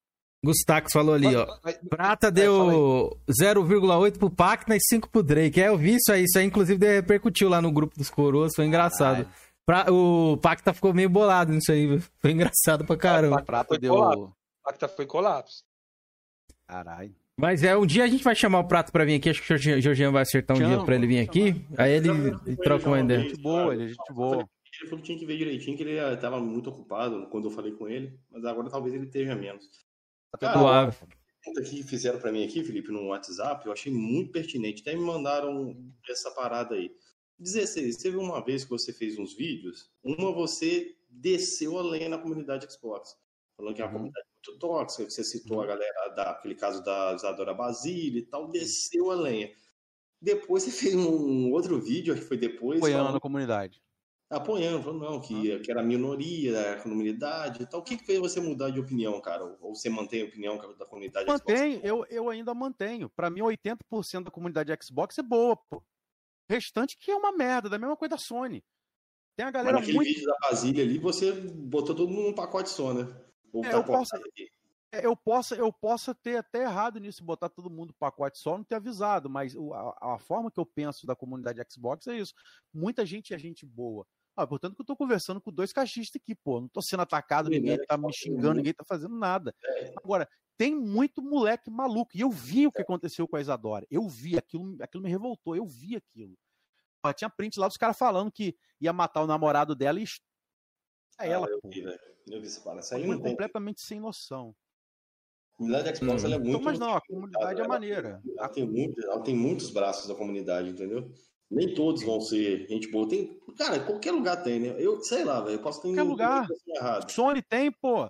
[0.44, 1.46] Gustax falou ali, ó.
[1.90, 5.60] Prata É, deu 0,8 pro Pacna e 5 pro Drake.
[5.60, 6.24] É, eu vi isso aí.
[6.24, 8.54] Isso aí, inclusive, repercutiu lá no grupo dos coroas.
[8.56, 9.28] Foi engraçado.
[9.66, 12.00] Pra- o Pacta ficou meio bolado nisso aí.
[12.20, 13.42] Foi engraçado pra caramba.
[13.42, 13.94] Prata Foi deu.
[13.96, 14.34] colapso.
[14.64, 15.64] Pacta foi colapso.
[16.68, 17.16] Caralho.
[17.38, 19.30] Mas é, um dia a gente vai chamar o Prato pra vir aqui.
[19.30, 21.66] Acho que o Jorginho- Jorginho vai acertar um dia Chama, pra ele vir aqui.
[21.78, 22.10] Aí ele,
[22.46, 23.20] ele troca uma ideia.
[23.22, 24.48] Gente boa, ele é gente boa.
[24.82, 27.72] Ele falou que tinha que ver direitinho, que ele estava muito ocupado quando eu falei
[27.74, 29.70] com ele, mas agora talvez ele esteja menos.
[30.40, 30.98] Cara, Suave.
[31.44, 34.82] pergunta que fizeram para mim aqui, Felipe, no WhatsApp, eu achei muito pertinente.
[34.82, 35.76] Até me mandaram
[36.10, 36.92] essa parada aí.
[37.40, 42.18] 16, teve uma vez que você fez uns vídeos, uma você desceu a lenha na
[42.18, 43.16] comunidade Xbox.
[43.58, 48.20] Falando que é uma comunidade que você citou a galera daquele caso da Isadora Basília
[48.20, 49.52] e tal, desceu a lenha.
[50.22, 52.80] Depois você fez um outro vídeo, acho que foi depois.
[52.80, 53.82] Apoiando falando- a comunidade.
[54.30, 57.80] apoiando, falando não, que, que era minoria da comunidade e tal.
[57.80, 59.44] O que, que fez você mudar de opinião, cara?
[59.62, 61.44] Ou você mantém a opinião da comunidade Xbox?
[61.48, 63.10] Mantenho, eu, eu ainda mantenho.
[63.10, 65.78] Pra mim, 80% da comunidade Xbox é boa, pô.
[65.78, 65.84] O
[66.54, 68.64] restante que é uma merda, da mesma coisa da Sony.
[69.36, 70.08] Tem a Mas galera naquele muito.
[70.08, 73.04] vídeo da Basília ali, você botou todo mundo num pacote só, né?
[73.64, 74.16] É, tá eu posso-?
[74.92, 78.58] É, Eu possa, eu possa ter até errado nisso, botar todo mundo no pacote só,
[78.58, 82.34] não ter avisado, mas a, a forma que eu penso da comunidade Xbox é isso.
[82.74, 84.06] Muita gente é gente boa.
[84.38, 86.60] Ah, portanto que eu tô conversando com dois caixistas aqui, pô.
[86.60, 89.56] Não tô sendo atacado, ninguém tá me xingando, ninguém tá fazendo nada.
[89.96, 90.28] Agora,
[90.58, 92.12] tem muito moleque maluco.
[92.16, 93.86] E eu vi o que aconteceu com a Isadora.
[93.90, 96.38] Eu vi, aquilo, aquilo me revoltou, eu vi aquilo.
[97.04, 100.06] Ó, tinha print lá dos caras falando que ia matar o namorado dela e.
[101.20, 101.70] É ela, Ah, eu pô.
[101.70, 102.00] vi, velho.
[102.30, 102.82] Eu vi essa parada.
[102.82, 103.20] Isso aí tem.
[103.22, 104.56] completamente sem noção.
[105.54, 106.50] A comunidade Xbox ela é muito.
[106.50, 108.22] Então, mas não, a comunidade é ela- maneira.
[108.38, 111.10] Ela tem, muito, ela tem muitos braços da comunidade, entendeu?
[111.50, 113.08] Nem todos vão ser gente boa.
[113.08, 114.76] Tem, cara, qualquer lugar tem, né?
[114.78, 115.56] Eu sei lá, velho.
[115.56, 116.48] Eu posso ter Qualquer lugar.
[116.76, 117.10] errado.
[117.12, 118.10] Sony tem, pô.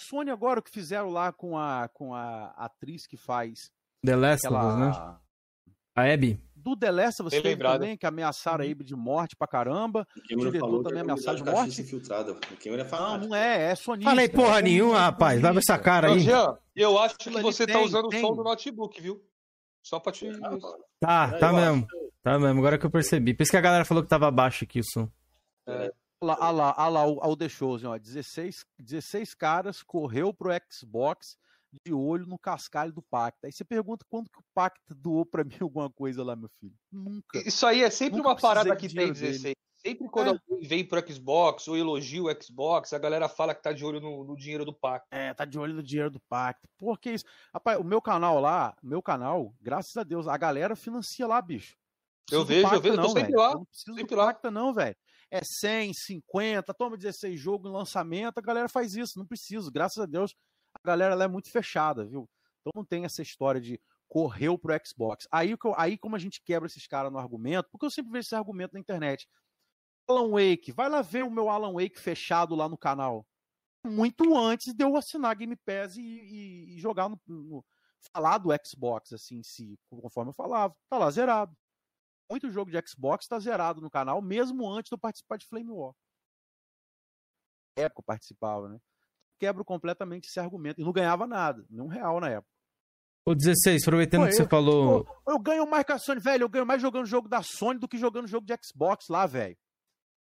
[0.00, 3.70] Sony agora o que fizeram lá com a, com a atriz que faz
[4.04, 5.16] The Last of Us, né?
[5.94, 6.40] A Abby.
[6.56, 10.06] Do The Last of Us também, que ameaçaram a Abby de morte pra caramba.
[10.16, 11.82] O O Cameron diretor também a ameaçado de morte.
[11.82, 13.26] O Cameron é Não, fanático.
[13.28, 14.10] não é, é sonista.
[14.10, 15.42] Falei porra é nenhuma, rapaz.
[15.42, 16.20] Lava essa cara aí.
[16.20, 18.24] Jean, eu acho que você tá usando tem.
[18.24, 19.22] o som do notebook, viu?
[19.82, 20.26] Só pra te.
[20.98, 21.86] Tá, É, tá mesmo.
[22.22, 23.34] Tá mesmo, agora que eu percebi.
[23.34, 25.06] Por isso que a galera falou que tava baixo aqui o som.
[25.66, 25.92] Olha
[26.22, 27.98] lá, olha lá, olha lá o, o The Chosen, ó.
[27.98, 31.36] 16, 16 caras correu pro Xbox
[31.84, 33.46] de olho no cascalho do Pacta.
[33.46, 36.74] Aí você pergunta quando que o Pacta doou pra mim alguma coisa lá, meu filho.
[36.92, 37.38] Nunca.
[37.46, 39.32] Isso aí é sempre Nunca uma parada que tem dinheiro dele.
[39.32, 39.54] 16.
[39.76, 40.30] Sempre quando É.
[40.30, 44.00] alguém vem pro Xbox ou elogia o Xbox, a galera fala que tá de olho
[44.00, 45.06] no, no dinheiro do pacto.
[45.10, 46.66] É, tá de olho no dinheiro do pacto.
[46.78, 47.24] Por que isso?
[47.52, 51.76] Rapaz, o meu canal lá, meu canal, graças a Deus, a galera financia lá, bicho.
[52.32, 54.26] Eu vejo, eu vejo, eu tô não, sempre lá, Eu não preciso sempre do lá.
[54.28, 54.96] pacta, não, velho.
[55.30, 59.70] É 100, 50, toma 16 jogos em lançamento, a galera faz isso, não preciso.
[59.70, 60.34] Graças a Deus,
[60.74, 62.28] a galera é muito fechada, viu?
[62.60, 65.26] Então não tem essa história de correu pro Xbox.
[65.30, 68.34] Aí, aí como a gente quebra esses caras no argumento, porque eu sempre vejo esse
[68.34, 69.28] argumento na internet.
[70.08, 73.26] Alan Wake, vai lá ver o meu Alan Wake fechado lá no canal.
[73.86, 77.64] Muito antes de eu assinar Game Pass e, e- e jogar no, no-
[78.12, 80.74] falar do Xbox assim si, conforme eu falava.
[80.88, 81.56] Tá lá zerado.
[82.30, 85.70] Muito jogo de Xbox tá zerado no canal, mesmo antes de eu participar de Flame
[85.70, 85.94] War.
[87.76, 88.78] Época eu participava, né?
[89.44, 90.80] Quebro completamente esse argumento.
[90.80, 92.48] E não ganhava nada, nem um real na época.
[93.26, 95.04] Ô, 16, aproveitando Pô, que você eu- falou.
[95.04, 96.44] Pô, eu ganho mais com a Sony, velho.
[96.44, 99.56] Eu ganho mais jogando jogo da Sony do que jogando jogo de Xbox lá, velho.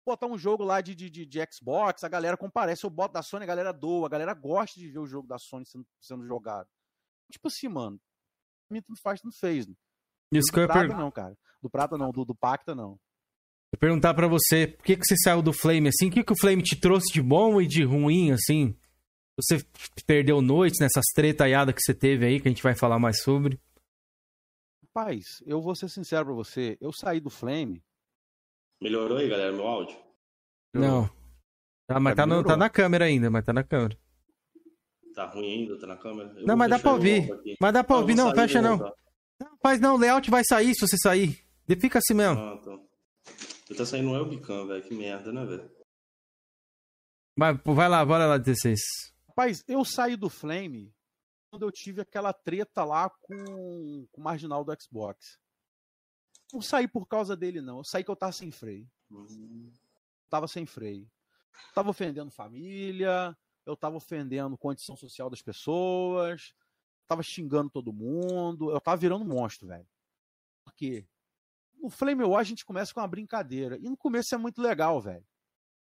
[0.05, 2.83] Botar um jogo lá de, de, de, de Xbox, a galera comparece.
[2.85, 4.05] Eu boto da Sony, a galera doa.
[4.05, 6.67] A galera gosta de ver o jogo da Sony sendo, sendo jogado.
[7.31, 7.99] Tipo assim, mano.
[8.69, 9.67] Tanto faz, tanto fez.
[9.67, 9.73] Né?
[10.31, 11.35] Isso que do eu ia Prata, per- não, cara.
[11.61, 12.11] Do Prata, não.
[12.11, 12.99] Do, do Pacta, não.
[13.73, 16.07] eu perguntar pra você, por que, que você saiu do Flame assim?
[16.07, 18.77] O que, que o Flame te trouxe de bom e de ruim, assim?
[19.37, 19.65] Você
[20.05, 23.59] perdeu noites nessas tretaiadas que você teve aí, que a gente vai falar mais sobre.
[24.87, 26.77] Rapaz, eu vou ser sincero pra você.
[26.79, 27.83] Eu saí do Flame.
[28.81, 29.97] Melhorou aí, galera, meu áudio?
[30.73, 31.09] Não.
[31.87, 33.97] Tá, mas É, tá, no- tá na câmera ainda, mas tá na câmera.
[35.13, 35.79] Tá ruim ainda?
[35.79, 36.33] Tá na câmera?
[36.39, 37.29] Eu Não, mas dá pra ouvir.
[37.59, 38.77] Mas dá pra Ah, eu ouvir, não, fecha não.
[38.77, 38.95] voltar.
[39.41, 41.45] Não faz não, o layout vai sair se você sair.
[41.67, 42.39] De- Fica assim mesmo.
[42.39, 42.85] Ah, então.
[43.77, 44.83] Tá saindo um webcam, velho.
[44.83, 45.71] Que merda, né, velho?
[47.37, 48.79] Vai, vai lá, bora lá, 16.
[49.37, 50.95] Rapaz, eu saí do Flame
[51.49, 55.37] quando eu tive aquela treta lá com, com o marginal do Xbox.
[56.53, 57.79] Não saí por causa dele, não.
[57.79, 58.89] Eu saí que eu tava sem freio.
[60.29, 61.11] Tava sem freio.
[61.73, 66.53] Tava ofendendo família, eu tava ofendendo condição social das pessoas,
[67.05, 69.87] tava xingando todo mundo, eu tava virando monstro, velho.
[70.63, 71.05] Por quê?
[71.77, 73.77] No Flame War a gente começa com uma brincadeira.
[73.79, 75.25] E no começo é muito legal, velho.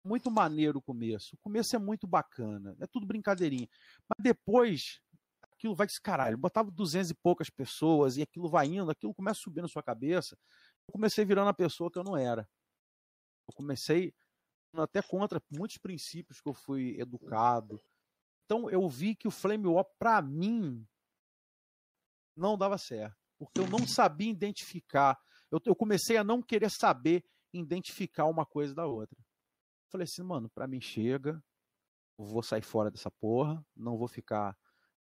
[0.04, 1.36] Muito maneiro o começo.
[1.36, 2.76] O começo é muito bacana.
[2.80, 3.68] É tudo brincadeirinha.
[4.08, 5.02] Mas depois,
[5.60, 6.38] aquilo vai descaralho.
[6.38, 9.84] Botava duzentas e poucas pessoas e aquilo vai indo, aquilo começa a subir na sua
[9.84, 10.38] cabeça.
[10.88, 12.48] Eu comecei virando a pessoa que eu não era.
[13.48, 14.14] Eu comecei
[14.74, 17.82] até contra muitos princípios que eu fui educado.
[18.46, 20.88] Então eu vi que o Flame War, pra mim,
[22.36, 23.18] não dava certo.
[23.38, 25.20] Porque eu não sabia identificar.
[25.52, 27.24] Eu, eu comecei a não querer saber
[27.54, 29.18] identificar uma coisa da outra.
[29.92, 31.42] Falei assim, mano, pra mim chega.
[32.18, 33.64] Vou sair fora dessa porra.
[33.76, 34.56] Não vou ficar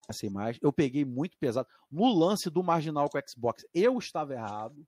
[0.07, 0.57] assim mais.
[0.61, 1.67] Eu peguei muito pesado.
[1.91, 4.85] No lance do marginal com o Xbox, eu estava errado.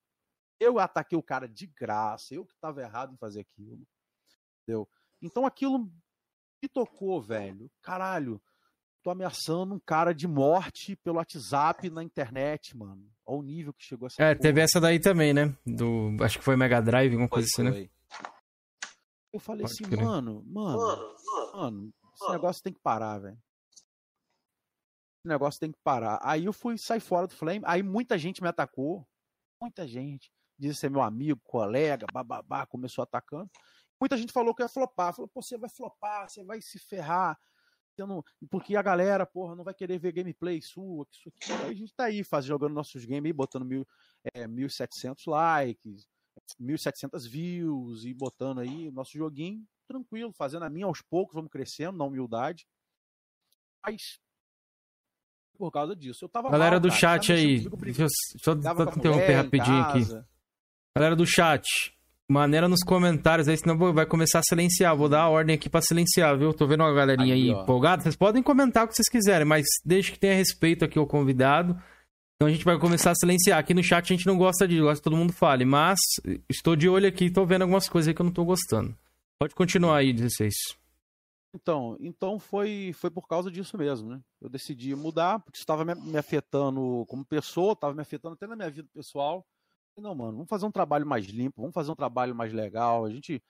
[0.59, 2.34] Eu ataquei o cara de graça.
[2.34, 3.81] Eu que estava errado em fazer aquilo.
[4.63, 4.88] Entendeu?
[5.21, 5.80] Então aquilo
[6.61, 7.69] me tocou, velho.
[7.81, 8.41] Caralho,
[9.01, 13.09] tô ameaçando um cara de morte pelo WhatsApp na internet, mano.
[13.26, 14.41] Ao nível que chegou essa É, porra.
[14.41, 15.55] teve essa daí também, né?
[15.65, 17.89] Do, acho que foi Mega Drive, alguma coisa assim, né?
[19.31, 20.03] Eu falei Pode assim, crer.
[20.03, 21.15] mano, mano,
[21.53, 23.38] mano, esse negócio tem que parar, velho.
[25.19, 26.19] Esse negócio tem que parar.
[26.23, 29.07] Aí eu fui sair fora do Flame, aí muita gente me atacou.
[29.61, 30.31] Muita gente.
[30.57, 33.49] Disse ser meu amigo, colega, bababá, começou atacando.
[33.99, 35.14] Muita gente falou que eu ia flopar.
[35.14, 37.38] Falou, pô, você vai flopar, você vai se ferrar.
[37.93, 41.51] Você não- Porque a galera, porra, não vai querer ver gameplay sua, que isso aqui.
[41.64, 43.85] Aí a gente tá aí, faz, jogando nossos games aí, botando mil,
[44.34, 46.07] é, 1.700 likes,
[46.59, 51.97] 1.700 views e botando aí nosso joguinho tranquilo, fazendo a minha aos poucos, vamos crescendo
[51.97, 52.65] na humildade.
[53.85, 54.19] Mas
[55.57, 58.07] por causa disso, eu tava Galera mal, do cara, chat aí, deixa eu
[58.38, 60.05] só, só interromper rapidinho aqui.
[60.95, 61.65] Galera do chat,
[62.30, 64.95] maneira nos comentários aí, senão vai começar a silenciar.
[64.95, 66.53] Vou dar a ordem aqui pra silenciar, viu?
[66.53, 67.63] Tô vendo uma galerinha aí, Aí, ó.
[67.63, 68.03] empolgada.
[68.03, 71.77] Vocês podem comentar o que vocês quiserem, mas desde que tenha respeito aqui ao convidado.
[72.40, 73.60] Então a gente vai começar a silenciar.
[73.60, 75.99] Aqui no chat a gente não gosta de, gosta que todo mundo fale, mas
[76.49, 78.98] estou de olho aqui, tô vendo algumas coisas que eu não tô gostando.
[79.38, 80.53] Pode continuar aí, 16.
[81.53, 84.22] Então, então foi, foi por causa disso mesmo, né?
[84.40, 88.56] Eu decidi mudar, porque estava me, me afetando como pessoa, estava me afetando até na
[88.56, 89.45] minha vida pessoal.
[89.94, 93.03] Falei, Não, mano, vamos fazer um trabalho mais limpo, vamos fazer um trabalho mais legal.
[93.03, 93.44] A gente,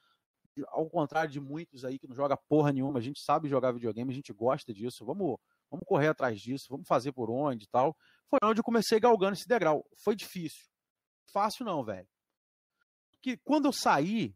[0.70, 4.12] ao contrário de muitos aí que não joga porra nenhuma, a gente sabe jogar videogame,
[4.12, 5.06] a gente gosta disso.
[5.06, 5.38] Vamos,
[5.70, 7.96] vamos correr atrás disso, vamos fazer por onde e tal.
[8.30, 9.86] Foi onde eu comecei galgando esse degrau.
[9.98, 10.68] Foi difícil.
[11.32, 12.08] Fácil não, velho.
[13.12, 14.36] Porque quando eu saí,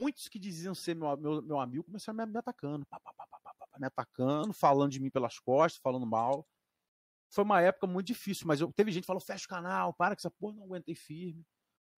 [0.00, 2.86] muitos que diziam ser meu, meu, meu amigo começaram me, atacando,
[3.78, 6.46] me atacando, falando de mim pelas costas, falando mal.
[7.30, 10.14] Foi uma época muito difícil, mas eu, teve gente que falou: fecha o canal, para
[10.14, 11.44] que essa porra não aguentei firme.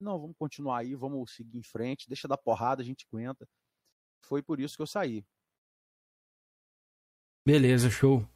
[0.01, 3.47] Não, vamos continuar aí, vamos seguir em frente, deixa dar porrada, a gente aguenta.
[4.25, 5.25] Foi por isso que eu saí.
[7.47, 8.27] Beleza, show.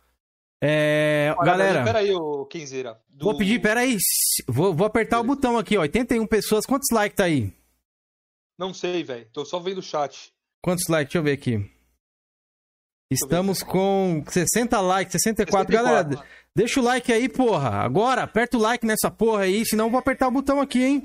[0.62, 2.98] É, Olha, galera, aí, ô Kenzeira.
[3.10, 3.96] Do- vou pedir, peraí,
[4.48, 5.82] vou, vou apertar o botão aqui, ó.
[5.82, 7.52] 81 pessoas, quantos likes tá aí?
[8.58, 9.26] Não sei, velho.
[9.32, 10.32] Tô só vendo o chat.
[10.62, 11.12] Quantos likes?
[11.12, 11.70] Deixa eu ver aqui.
[13.10, 15.70] Estamos com 60 likes, 64.
[15.70, 15.72] 64.
[16.16, 17.70] Galera, deixa o like aí, porra.
[17.70, 21.02] Agora, aperta o like nessa porra aí, senão eu vou apertar o botão aqui, hein?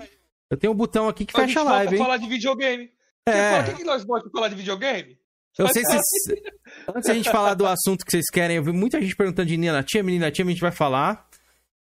[0.49, 2.01] Eu tenho um botão aqui que A fecha a live, hein?
[2.01, 2.89] falar de videogame.
[3.27, 3.59] É.
[3.59, 5.18] O que, que nós gostamos de falar de videogame?
[5.59, 6.41] Eu sei se.
[6.95, 9.57] Antes da gente falar do assunto que vocês querem, eu vi muita gente perguntando de
[9.57, 11.27] Menina Tia, Menina Tia, a gente vai falar.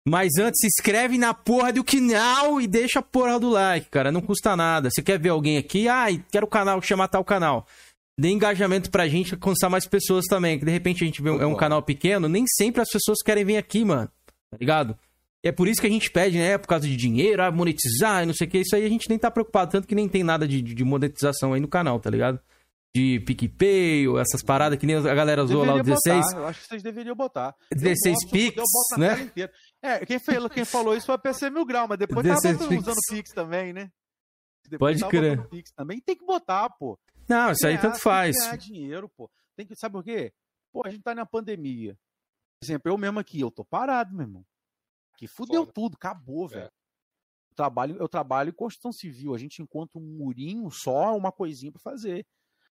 [0.08, 4.12] Mas antes, se inscreve na porra do canal e deixa a porra do like, cara.
[4.12, 4.90] Não custa nada.
[4.90, 5.88] Você quer ver alguém aqui?
[5.88, 7.66] Ai, quero o canal, chamar tal canal.
[8.18, 10.60] Dê engajamento pra gente alcançar mais pessoas também.
[10.60, 13.18] Que de repente a gente vê um, é um canal pequeno, nem sempre as pessoas
[13.26, 14.08] querem vir aqui, mano.
[14.52, 14.96] Tá ligado?
[15.44, 16.56] E é por isso que a gente pede, né?
[16.58, 18.60] Por causa de dinheiro, ah, monetizar e não sei o que.
[18.60, 21.54] Isso aí a gente nem tá preocupado, tanto que nem tem nada de, de monetização
[21.54, 22.40] aí no canal, tá ligado?
[22.96, 26.26] De PicPay, ou essas paradas que nem a galera zoou lá o Deveria 16.
[26.28, 27.54] botar, eu acho que vocês deveriam botar.
[27.70, 29.50] 16 eu Pix, eu boto na né?
[29.82, 32.70] É, quem, falou, quem falou isso foi a PC Mil Grau, mas depois 16 tava
[32.70, 32.82] Pix.
[32.84, 33.92] usando Pix também, né?
[34.80, 35.46] Pode tava crer.
[35.50, 36.00] Pix também.
[36.00, 36.98] Tem que botar, pô.
[37.28, 38.38] Não, isso aí tanto tem que faz.
[38.38, 39.30] ganhar dinheiro, pô.
[39.58, 40.34] Tem que, sabe por quê?
[40.72, 41.98] Pô, a gente tá na pandemia.
[42.62, 44.46] Por exemplo, eu mesmo aqui, eu tô parado, meu irmão.
[45.18, 46.72] Que fudeu tudo, acabou, velho.
[47.50, 49.36] Eu trabalho, eu trabalho em construção civil.
[49.36, 52.26] A gente encontra um murinho só, uma coisinha pra fazer.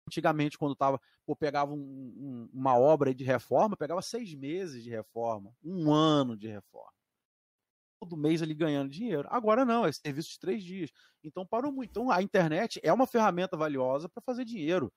[0.07, 4.89] Antigamente, quando tava, pô, pegava um- um- uma obra de reforma, pegava seis meses de
[4.89, 6.91] reforma, um ano de reforma.
[7.99, 9.27] todo mês ali ganhando dinheiro.
[9.31, 10.91] Agora não, é serviço de três dias.
[11.23, 11.89] Então parou muito.
[11.91, 14.91] Então a internet é uma ferramenta valiosa para fazer dinheiro.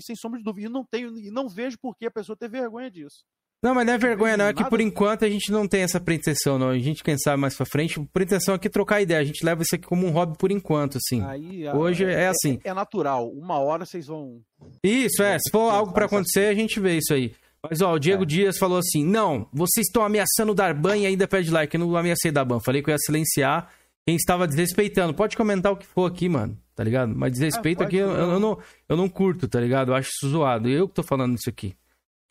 [0.00, 0.68] Sem sombra de dúvida.
[0.68, 3.24] E não, tenho, e não vejo por que a pessoa ter vergonha disso.
[3.64, 4.44] Não, mas não é vergonha, não.
[4.44, 6.68] É que por enquanto a gente não tem essa pretensão, não.
[6.68, 9.18] A gente, quem sabe mais pra frente, a pretensão aqui é trocar ideia.
[9.20, 11.22] A gente leva isso aqui como um hobby por enquanto, assim.
[11.24, 12.58] Aí, a- Hoje é assim.
[12.62, 13.28] É, natural.
[13.30, 14.40] Uma hora vocês vão.
[14.82, 15.38] Isso, é.
[15.38, 17.32] Se for algo pra acontecer, a gente vê isso aí.
[17.68, 21.26] Mas, ó, o Diego Dias falou assim: não, vocês estão ameaçando dar ban e ainda
[21.26, 21.74] pede like.
[21.74, 22.60] Eu não ameacei dar ban.
[22.60, 23.70] Falei que eu ia silenciar
[24.06, 25.14] quem estava desrespeitando.
[25.14, 26.58] Pode comentar o que for aqui, mano.
[26.76, 27.14] Tá ligado?
[27.16, 28.40] Mas desrespeito Ah, pode, aqui eu, eu não.
[28.40, 28.58] não,
[28.90, 29.92] eu não curto, tá ligado?
[29.92, 30.68] Eu acho isso zoado.
[30.68, 31.74] Eu que tô falando isso aqui.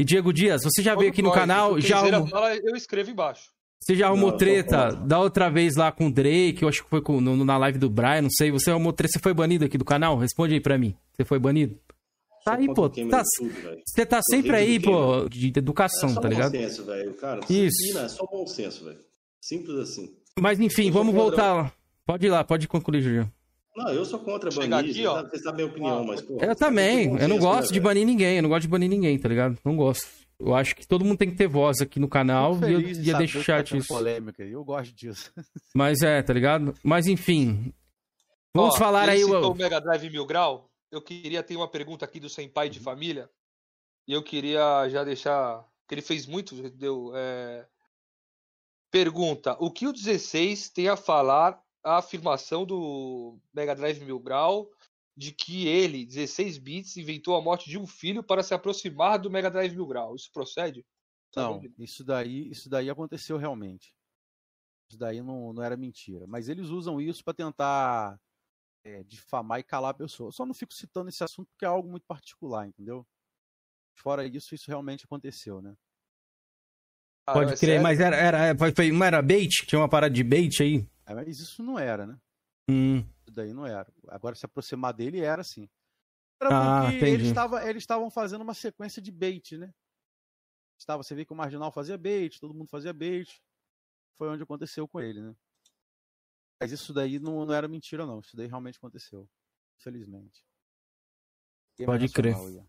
[0.03, 3.43] E Diego Dias, você já veio aqui no canal, já arrumou, fala, eu escrevo embaixo.
[3.79, 6.89] você já arrumou Não, treta da outra vez lá com o Drake, eu acho que
[6.89, 8.51] foi com- no- na live do Brian, não sei.
[8.51, 10.17] Você arrumou treta, você foi banido aqui do canal?
[10.17, 10.93] Responde aí pra mim.
[11.13, 11.79] Você foi banido?
[12.43, 12.89] Tá aí, pô.
[12.89, 13.81] Tá, velho.
[13.85, 16.51] você tá sempre aí, pô, de educação, É só tá bom ligado?
[16.51, 17.39] senso, velho, cara.
[17.49, 17.97] Isso.
[17.97, 18.99] É só bom senso, velho.
[19.39, 20.13] Simples assim.
[20.37, 21.71] Mas enfim, vamos voltar lá.
[22.05, 23.31] Pode ir lá, pode concluir, Julião.
[23.75, 25.15] Não, eu sou contra Chega banir, aqui, você ó.
[25.15, 26.37] sabe- você sabe a minha opinião, mas, pô...
[26.39, 29.17] Eu também, eu não gosto né, de banir ninguém, eu não gosto de banir ninguém,
[29.17, 29.57] tá ligado?
[29.65, 30.07] Não gosto.
[30.39, 33.17] Eu acho que todo mundo tem que ter voz aqui no canal e eu ia
[33.17, 33.87] deixar tá isso.
[33.87, 34.43] polêmica.
[34.43, 35.31] Eu gosto disso.
[35.73, 36.73] Mas é, tá ligado?
[36.83, 37.73] Mas enfim.
[38.53, 39.23] Vamos Ó, falar aí.
[39.23, 40.69] o- o Mega Drive Mil Grau.
[40.91, 43.29] Eu queria ter uma pergunta aqui do Senpai de família.
[44.07, 45.65] E eu queria já deixar.
[45.87, 46.55] Que ele fez muito.
[46.71, 47.65] Deu, é,
[48.91, 54.69] Pergunta: O que o 16 tem a falar a afirmação do Mega Drive Mil Grau
[55.15, 59.29] de que ele, 16 bits, inventou a morte de um filho para se aproximar do
[59.29, 60.15] Mega Drive Mil Grau?
[60.15, 60.85] Isso procede?
[61.35, 63.93] Não, isso daí, isso daí aconteceu realmente.
[64.89, 66.25] Isso daí não, não era mentira.
[66.27, 68.19] Mas eles usam isso para tentar
[68.83, 70.27] é, difamar e calar a pessoa.
[70.29, 73.05] Eu só não fico citando esse assunto porque é algo muito particular, entendeu?
[73.95, 75.75] Fora isso, isso realmente aconteceu, né?
[77.25, 79.65] Pode crer, mas era, era, foi, foi- não era bait?
[79.65, 80.85] Tinha uma parada de bait aí?
[81.05, 82.19] É, mas isso não era, né?
[82.69, 82.99] Hum.
[82.99, 83.91] Isso daí não era.
[84.07, 85.69] Agora, se aproximar dele, era sim.
[86.41, 87.27] Era Ah, porque entendi.
[87.69, 89.73] eles estavam fazendo uma sequência de bait, né?
[90.77, 93.41] Estava, você vê que o Marginal fazia bait, todo mundo fazia bait.
[94.17, 95.35] Foi onde aconteceu com ele, né?
[96.59, 98.19] Mas isso daí não, não era mentira, não.
[98.19, 99.27] Isso daí realmente aconteceu.
[99.79, 100.43] Infelizmente.
[101.77, 102.35] Game Pode crer.
[102.35, 102.63] ó.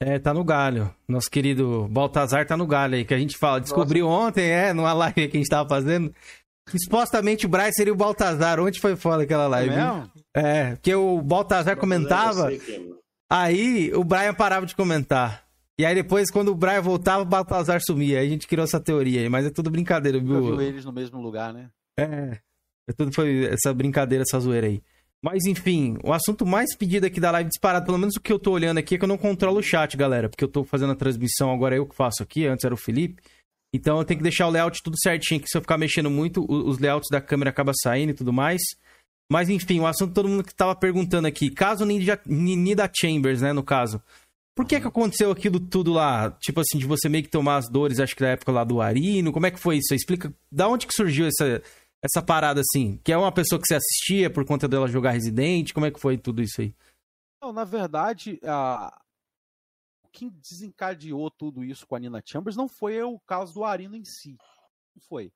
[0.00, 0.94] É, tá no galho.
[1.08, 3.60] Nosso querido Baltazar tá no galho aí, que a gente fala.
[3.60, 6.14] Descobriu ontem, é, numa live que a gente tava fazendo.
[6.68, 8.58] Supostamente o Bryce seria o Baltazar.
[8.58, 9.70] Ontem foi foda aquela live.
[9.70, 9.76] hein?
[9.76, 10.10] mesmo?
[10.34, 12.52] É, porque o Baltazar comentava.
[12.52, 15.44] Eu é, Aí o Brian parava de comentar.
[15.78, 18.20] E aí depois, quando o Brian voltava, o Baltazar sumia.
[18.20, 20.40] Aí a gente criou essa teoria aí, mas é tudo brincadeira, viu?
[20.40, 21.68] viu eles no mesmo lugar, né?
[21.98, 22.38] É.
[22.88, 24.82] é tudo foi essa brincadeira, essa zoeira aí.
[25.22, 28.38] Mas enfim, o assunto mais pedido aqui da live disparado, pelo menos o que eu
[28.38, 30.28] tô olhando aqui, é que eu não controlo o chat, galera.
[30.28, 32.76] Porque eu tô fazendo a transmissão, agora é eu que faço aqui, antes era o
[32.76, 33.22] Felipe.
[33.74, 36.46] Então eu tenho que deixar o layout tudo certinho, que se eu ficar mexendo muito,
[36.48, 38.62] os layouts da câmera acabam saindo e tudo mais.
[39.28, 41.50] Mas enfim, o assunto todo mundo que tava perguntando aqui.
[41.50, 44.00] Caso Ninja, Nida Chambers, né, no caso.
[44.54, 46.30] Por que que aconteceu aquilo tudo lá?
[46.40, 48.80] Tipo assim, de você meio que tomar as dores, acho que da época lá do
[48.80, 49.32] Arino.
[49.32, 49.92] Como é que foi isso?
[49.92, 51.60] Explica, da onde que surgiu essa,
[52.00, 53.00] essa parada assim?
[53.02, 55.72] Que é uma pessoa que você assistia por conta dela jogar Resident?
[55.72, 56.72] Como é que foi tudo isso aí?
[57.42, 58.96] Não, na verdade, a...
[60.14, 64.04] quem desencadeou tudo isso com a Nina Chambers não foi o caso do Arino em
[64.04, 64.36] si.
[64.94, 65.32] Não foi.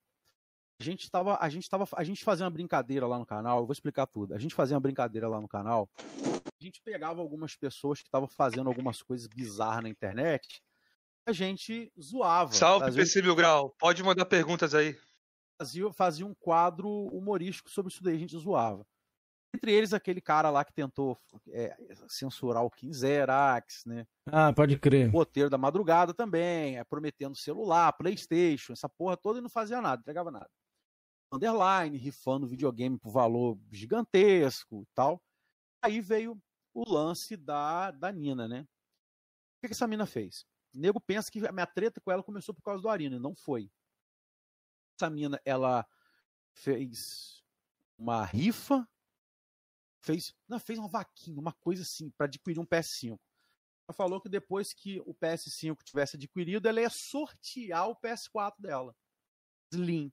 [0.81, 3.67] A gente tava, a gente tava, a gente fazia uma brincadeira lá no canal, eu
[3.67, 4.33] vou explicar tudo.
[4.35, 5.91] A gente fazia uma brincadeira lá no canal.
[5.99, 10.63] A gente pegava algumas pessoas que estavam fazendo algumas coisas bizarras na internet,
[11.27, 12.53] a gente zoava.
[12.53, 13.75] Salve, um- PC Mil Grau.
[13.79, 14.97] Pode mandar perguntas aí.
[15.61, 18.87] fazia, fazia um quadro humorístico sobre isso daí, a gente zoava.
[19.55, 21.19] Entre eles, aquele cara lá que tentou
[21.49, 21.77] é,
[22.07, 24.07] censurar o Kim Zerax, né?
[24.27, 25.09] Ah, pode crer.
[25.09, 29.81] O roteiro da madrugada também, é, prometendo celular, Playstation, essa porra toda e não fazia
[29.81, 30.51] nada, entregava nada.
[31.33, 35.23] Underline, rifando videogame por valor gigantesco e tal.
[35.83, 36.39] Aí veio
[36.75, 38.61] o lance da, da Nina, né?
[38.61, 40.45] O que, que essa mina fez?
[40.75, 43.21] O nego pensa que a minha treta com ela começou por causa do Arina, e
[43.21, 43.71] não foi
[44.99, 45.87] essa mina ela
[46.53, 47.43] fez
[47.97, 48.87] uma rifa,
[50.09, 53.19] fez, não, fez uma vaquinha, uma coisa assim, para adquirir um PS5.
[53.87, 58.97] Ela falou que depois que o PS5 tivesse adquirido, ela ia sortear o PS4 dela.
[59.73, 60.11] Slim,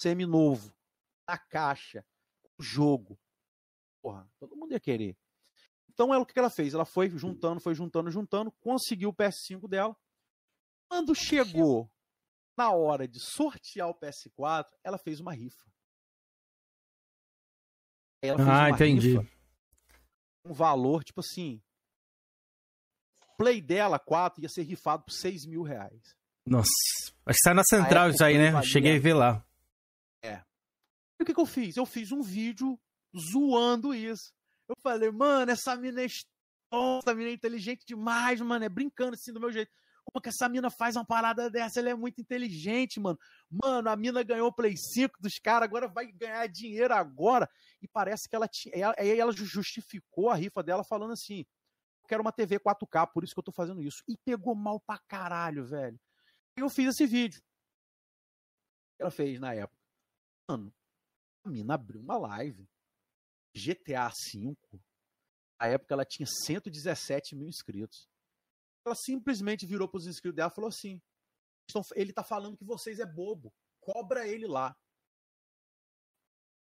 [0.00, 0.74] semi-novo,
[1.28, 2.04] na caixa,
[2.58, 3.18] o jogo.
[4.00, 5.16] Porra, todo mundo ia querer.
[5.88, 6.74] Então, ela, o que ela fez?
[6.74, 9.96] Ela foi juntando, foi juntando, juntando, conseguiu o PS5 dela.
[10.88, 11.90] Quando chegou
[12.56, 15.71] na hora de sortear o PS4, ela fez uma rifa.
[18.22, 19.18] Ela fez Ah, uma entendi.
[19.18, 19.28] rifa,
[20.44, 21.60] um valor, tipo assim.
[23.36, 26.14] Play dela, 4, ia ser rifado por 6 mil reais.
[26.46, 26.68] Nossa.
[27.26, 28.50] Acho que sai na central isso aí, né?
[28.52, 29.44] valia- Cheguei a ver lá.
[30.22, 30.34] É.
[31.18, 31.76] E o que, que eu fiz?
[31.76, 32.78] Eu fiz um vídeo
[33.16, 34.32] zoando isso.
[34.68, 38.64] Eu falei, mano, essa mina é essa mina é inteligente demais, mano.
[38.64, 39.70] É brincando assim do meu jeito.
[40.12, 41.80] Como que essa mina faz uma parada dessa?
[41.80, 43.18] Ela é muito inteligente, mano.
[43.50, 47.48] Mano, a mina ganhou o Play 5 dos caras, agora vai ganhar dinheiro agora.
[47.80, 48.92] E parece que ela tinha.
[48.98, 51.46] Aí ela justificou a rifa dela falando assim:
[52.02, 54.02] eu quero uma TV 4K, por isso que eu tô fazendo isso.
[54.06, 55.98] E pegou mal pra caralho, velho.
[56.58, 57.42] E eu fiz esse vídeo.
[58.98, 59.80] Ela fez na época.
[60.46, 60.74] Mano,
[61.42, 62.68] a mina abriu uma live.
[63.54, 64.56] GTA V.
[65.58, 68.11] Na época ela tinha 117 mil inscritos.
[68.84, 71.00] Ela simplesmente virou para os inscritos dela e falou assim:
[71.94, 73.52] ele tá falando que vocês é bobo.
[73.80, 74.76] Cobra ele lá.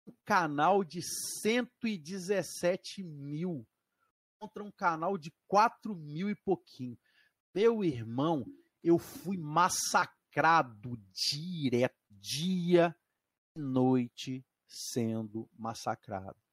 [0.07, 1.01] Um canal de
[1.41, 3.67] 117 mil
[4.39, 6.99] contra um canal de 4 mil e pouquinho.
[7.55, 8.45] Meu irmão,
[8.83, 12.95] eu fui massacrado direto, dia
[13.57, 16.44] e noite sendo massacrado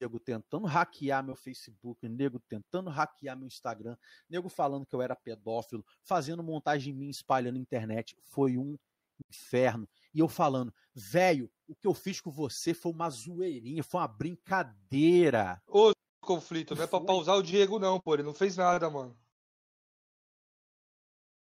[0.00, 3.96] nego tentando hackear meu Facebook, nego tentando hackear meu Instagram,
[4.28, 8.16] nego falando que eu era pedófilo, fazendo montagem em mim, espalhando na internet.
[8.24, 8.76] Foi um
[9.30, 9.88] inferno.
[10.12, 14.08] E eu falando, velho, o que eu fiz com você foi uma zoeirinha, foi uma
[14.08, 15.62] brincadeira.
[15.66, 18.14] Ô, conflito, não é pra pausar o Diego, não, pô.
[18.14, 19.16] Ele não fez nada, mano.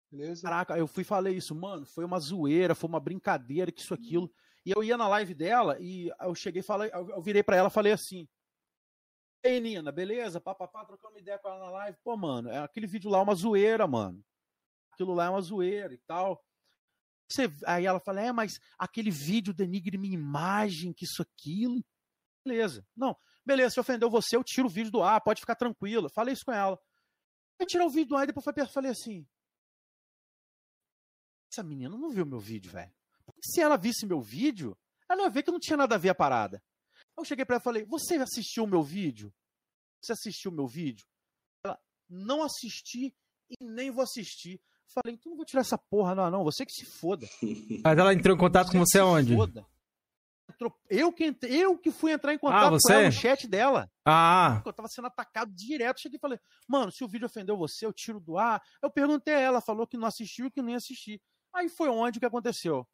[0.09, 0.41] Beleza?
[0.41, 3.93] Caraca, eu fui e falei isso, mano, foi uma zoeira, foi uma brincadeira, que isso,
[3.93, 4.31] aquilo.
[4.65, 7.69] E eu ia na live dela e eu cheguei e falei, eu virei para ela
[7.69, 8.27] falei assim:
[9.43, 10.41] Ei, Nina, beleza?
[10.41, 11.97] Papapá, trocando uma ideia com ela na live.
[12.03, 14.23] Pô, mano, é aquele vídeo lá é uma zoeira, mano.
[14.91, 16.43] Aquilo lá é uma zoeira e tal.
[17.29, 21.83] Você, aí ela fala, é, mas aquele vídeo denigre minha imagem, que isso, aquilo.
[22.43, 22.85] Beleza.
[22.95, 23.15] Não,
[23.45, 26.09] beleza, se ofendeu você, eu tiro o vídeo do ar, pode ficar tranquila.
[26.09, 26.79] Falei isso com ela.
[27.59, 29.27] Eu tirei o vídeo do ar e depois falei assim.
[31.51, 32.93] Essa menina não viu meu vídeo, velho.
[33.41, 34.77] Se ela visse meu vídeo,
[35.09, 36.63] ela ia ver que não tinha nada a ver a parada.
[37.17, 39.33] Eu cheguei para ela e falei: Você assistiu o meu vídeo?
[40.01, 41.05] Você assistiu o meu vídeo?
[41.63, 41.79] Ela:
[42.09, 43.15] Não assisti
[43.49, 44.61] e nem vou assistir.
[44.93, 46.43] Falei: Então não vou tirar essa porra, não, não.
[46.43, 47.27] Você que se foda.
[47.83, 49.35] Mas ela entrou em contato você com você aonde?
[49.35, 49.65] Foda.
[50.89, 52.87] Eu que, eu que fui entrar em contato ah, você?
[52.87, 53.91] com ela no chat dela.
[54.05, 54.61] Ah.
[54.65, 55.99] Eu tava sendo atacado direto.
[55.99, 58.61] Cheguei e falei, mano, se o vídeo ofendeu você, eu tiro do ar.
[58.81, 61.21] Eu perguntei a ela, falou que não assistiu e que nem assistir.
[61.53, 62.87] Aí foi onde que aconteceu.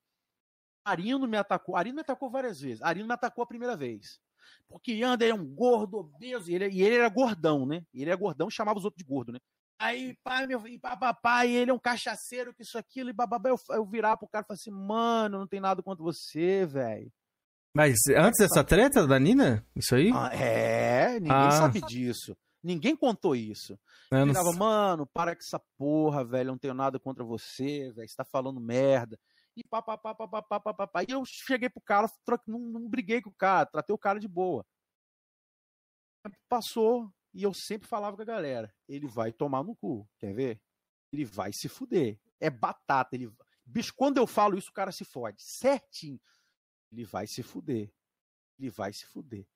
[0.83, 1.75] Arino me atacou.
[1.75, 2.81] Arino me atacou várias vezes.
[2.81, 4.19] Arino me atacou a primeira vez.
[4.67, 7.85] Porque Yander é um gordo, obeso, e ele, e ele era gordão, né?
[7.93, 9.39] Ele era gordão chamava os outros de gordo, né?
[9.79, 13.49] Aí, pai, meu filho, papapá, e ele é um cachaceiro, que isso, aquilo, e bababá.
[13.49, 17.11] Eu, eu virar pro cara e falar assim, mano, não tem nada contra você, velho.
[17.75, 19.65] Mas antes dessa treta da Nina?
[19.75, 20.11] Isso aí?
[20.13, 21.51] Ah, é, ninguém ah.
[21.51, 22.37] sabe disso.
[22.63, 23.77] Ninguém contou isso.
[24.09, 24.53] Eu não...
[24.53, 28.23] mano, para com essa porra, velho, eu não tenho nada contra você, velho, você tá
[28.23, 29.19] falando merda
[29.55, 31.03] e papapá, papapá, papapá.
[31.03, 32.07] E eu cheguei pro cara,
[32.47, 34.65] não, não briguei com o cara, tratei o cara de boa.
[36.47, 40.61] Passou e eu sempre falava com a galera: ele vai tomar no cu, quer ver?
[41.11, 42.19] Ele vai se fuder.
[42.39, 43.15] É batata.
[43.15, 43.31] Ele...
[43.65, 45.41] Bicho, quando eu falo isso, o cara se fode.
[45.43, 46.19] Certinho.
[46.91, 47.93] Ele vai se fuder.
[48.59, 49.47] Ele vai se fuder.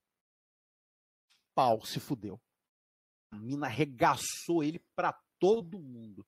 [1.56, 2.40] Pau se fudeu.
[3.32, 6.26] A mina arregaçou ele pra todo mundo.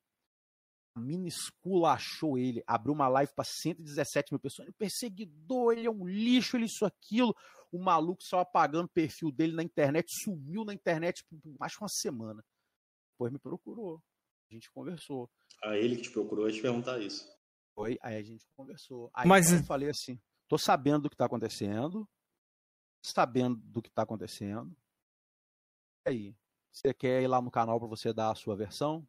[0.96, 4.68] A mina esculachou ele, abriu uma live para 117 mil pessoas.
[4.68, 7.36] Ele é perseguidor, ele é um lixo, ele isso, aquilo.
[7.72, 11.78] O maluco só apagando o perfil dele na internet, sumiu na internet por mais de
[11.80, 12.44] uma semana.
[13.14, 14.02] Depois me procurou.
[14.50, 15.30] A gente conversou.
[15.64, 17.30] A ele que te procurou, eu te perguntar isso.
[17.76, 19.12] Foi, aí a gente conversou.
[19.14, 19.52] Aí Mas...
[19.52, 22.10] eu falei assim: tô sabendo do que tá acontecendo.
[23.02, 24.76] Sabendo do que tá acontecendo.
[26.06, 26.36] E aí?
[26.72, 29.08] Você quer ir lá no canal para você dar a sua versão?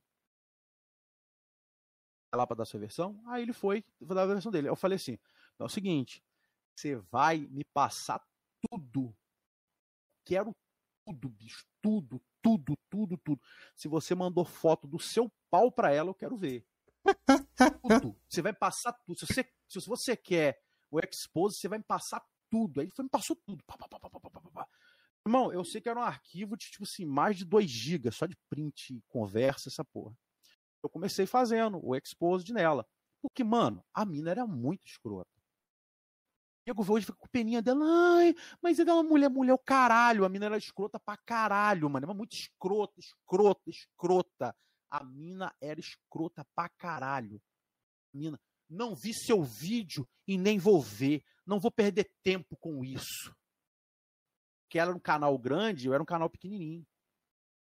[2.36, 3.20] Lá para dar sua versão?
[3.26, 4.68] Aí ele foi, vou dar a versão dele.
[4.68, 5.18] Eu falei assim:
[5.58, 6.22] é o seguinte,
[6.74, 8.24] você vai me passar
[8.68, 9.14] tudo.
[10.24, 10.54] Quero
[11.04, 11.64] tudo, bicho.
[11.82, 13.40] Tudo, tudo, tudo, tudo.
[13.74, 16.66] Se você mandou foto do seu pau para ela, eu quero ver.
[17.82, 18.16] tudo.
[18.28, 19.18] Você vai passar tudo.
[19.18, 22.80] Se você, se você quer o expose, você vai me passar tudo.
[22.80, 23.64] Aí ele foi, me passou tudo.
[23.64, 24.68] Pá, pá, pá,
[25.26, 28.26] Irmão, eu sei que era um arquivo de, tipo assim, mais de 2 GB, só
[28.26, 30.16] de print, conversa, essa porra
[30.82, 32.86] eu comecei fazendo o exposed nela.
[33.22, 35.30] Porque, mano, a mina era muito escrota.
[36.64, 37.84] Diego hoje fica com peninha dela,
[38.18, 40.24] ai, mas é uma mulher, mulher o caralho.
[40.24, 42.06] A mina era escrota pra caralho, mano.
[42.06, 44.54] Era muito escrota, escrota, escrota.
[44.90, 47.40] A mina era escrota pra caralho.
[48.12, 51.22] Mina, não vi seu vídeo e nem vou ver.
[51.46, 53.34] Não vou perder tempo com isso.
[54.68, 56.86] Que era um canal grande, eu era um canal pequenininho.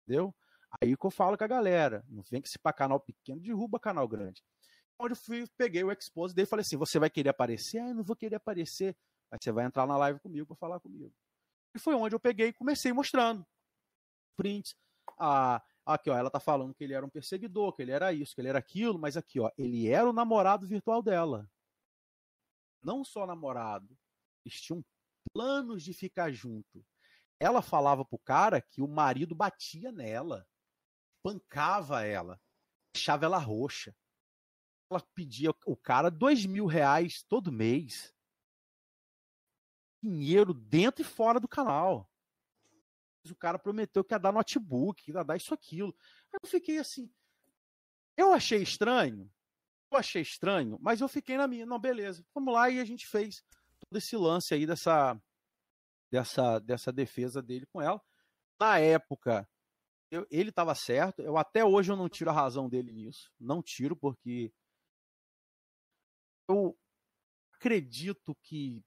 [0.03, 0.33] Entendeu?
[0.81, 3.79] Aí que eu falo com a galera, não vem que se para canal pequeno derruba
[3.79, 4.43] canal grande.
[4.99, 7.79] Onde eu fui, peguei o expose dele e falei assim: você vai querer aparecer?
[7.79, 8.95] Ah, eu não vou querer aparecer.
[9.31, 11.13] Aí você vai entrar na live comigo pra falar comigo.
[11.75, 13.45] E foi onde eu peguei e comecei mostrando
[14.35, 14.75] prints.
[15.19, 18.33] Ah, aqui, ó, ela tá falando que ele era um perseguidor, que ele era isso,
[18.33, 21.49] que ele era aquilo, mas aqui, ó, ele era o namorado virtual dela.
[22.83, 23.97] Não só namorado,
[24.45, 24.83] eles tinham
[25.33, 26.85] planos de ficar junto.
[27.39, 30.47] Ela falava pro cara que o marido batia nela,
[31.25, 32.39] pancava ela,
[32.93, 33.95] deixava ela roxa.
[34.91, 38.13] Ela pedia o cara dois mil reais todo mês.
[40.03, 42.07] Dinheiro dentro e fora do canal.
[43.27, 45.95] O cara prometeu que ia dar notebook, que ia dar isso, aquilo.
[46.31, 47.11] Aí eu fiquei assim.
[48.15, 49.27] Eu achei estranho.
[49.89, 51.65] Eu achei estranho, mas eu fiquei na minha.
[51.65, 52.23] Não, beleza.
[52.35, 53.43] Vamos lá e a gente fez
[53.79, 55.19] todo esse lance aí dessa,
[56.11, 57.99] dessa, dessa defesa dele com ela.
[58.59, 59.49] Na época,
[60.11, 61.21] eu, ele estava certo.
[61.21, 63.31] Eu até hoje eu não tiro a razão dele nisso.
[63.39, 64.51] Não tiro porque
[66.49, 66.77] eu
[67.55, 68.83] acredito que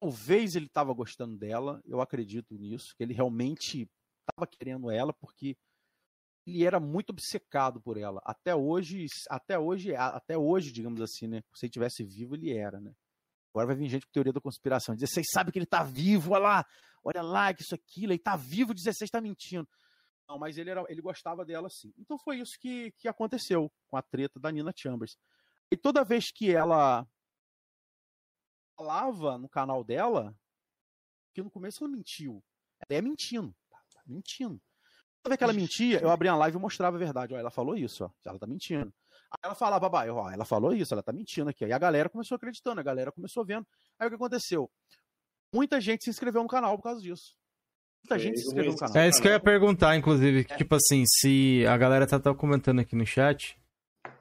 [0.00, 1.80] talvez ele estava gostando dela.
[1.84, 3.88] Eu acredito nisso, que ele realmente
[4.28, 5.56] estava querendo ela porque
[6.46, 8.20] ele era muito obcecado por ela.
[8.24, 11.42] Até hoje, até hoje, até hoje, digamos assim, né?
[11.54, 12.92] Se ele tivesse vivo, ele era, né?
[13.52, 14.94] Agora vai vir gente com teoria da conspiração.
[14.94, 16.66] 16 sabe que ele tá vivo, olha lá,
[17.04, 19.68] olha lá, que isso, aquilo, ele tá vivo, 16 tá mentindo.
[20.28, 21.92] Não, mas ele, era, ele gostava dela sim.
[21.96, 25.16] Então foi isso que, que aconteceu com a treta da Nina Chambers.
[25.70, 27.06] E toda vez que ela
[28.76, 30.36] falava no canal dela,
[31.32, 32.44] que no começo ela mentiu.
[32.88, 33.54] Ela é mentindo.
[33.70, 34.60] Tá, tá mentindo.
[35.22, 37.34] Toda vez que ela mentia, eu abria a live e mostrava a verdade.
[37.34, 38.10] Ó, ela falou isso, ó.
[38.24, 38.92] Ela tá mentindo.
[39.30, 41.64] Aí ela falava, babai, ó, ela falou isso, ela tá mentindo aqui.
[41.64, 43.66] Aí a galera começou acreditando, a galera começou vendo.
[43.98, 44.70] Aí o que aconteceu?
[45.52, 47.37] Muita gente se inscreveu no canal por causa disso.
[48.08, 48.96] Muita gente se inscreveu no canal.
[48.96, 50.44] É isso que eu ia perguntar, inclusive.
[50.44, 53.58] que, Tipo assim, se a galera tá, tá comentando aqui no chat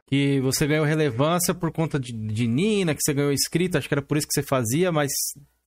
[0.07, 3.93] que você ganhou relevância por conta de, de Nina, que você ganhou inscrito, acho que
[3.93, 5.11] era por isso que você fazia, mas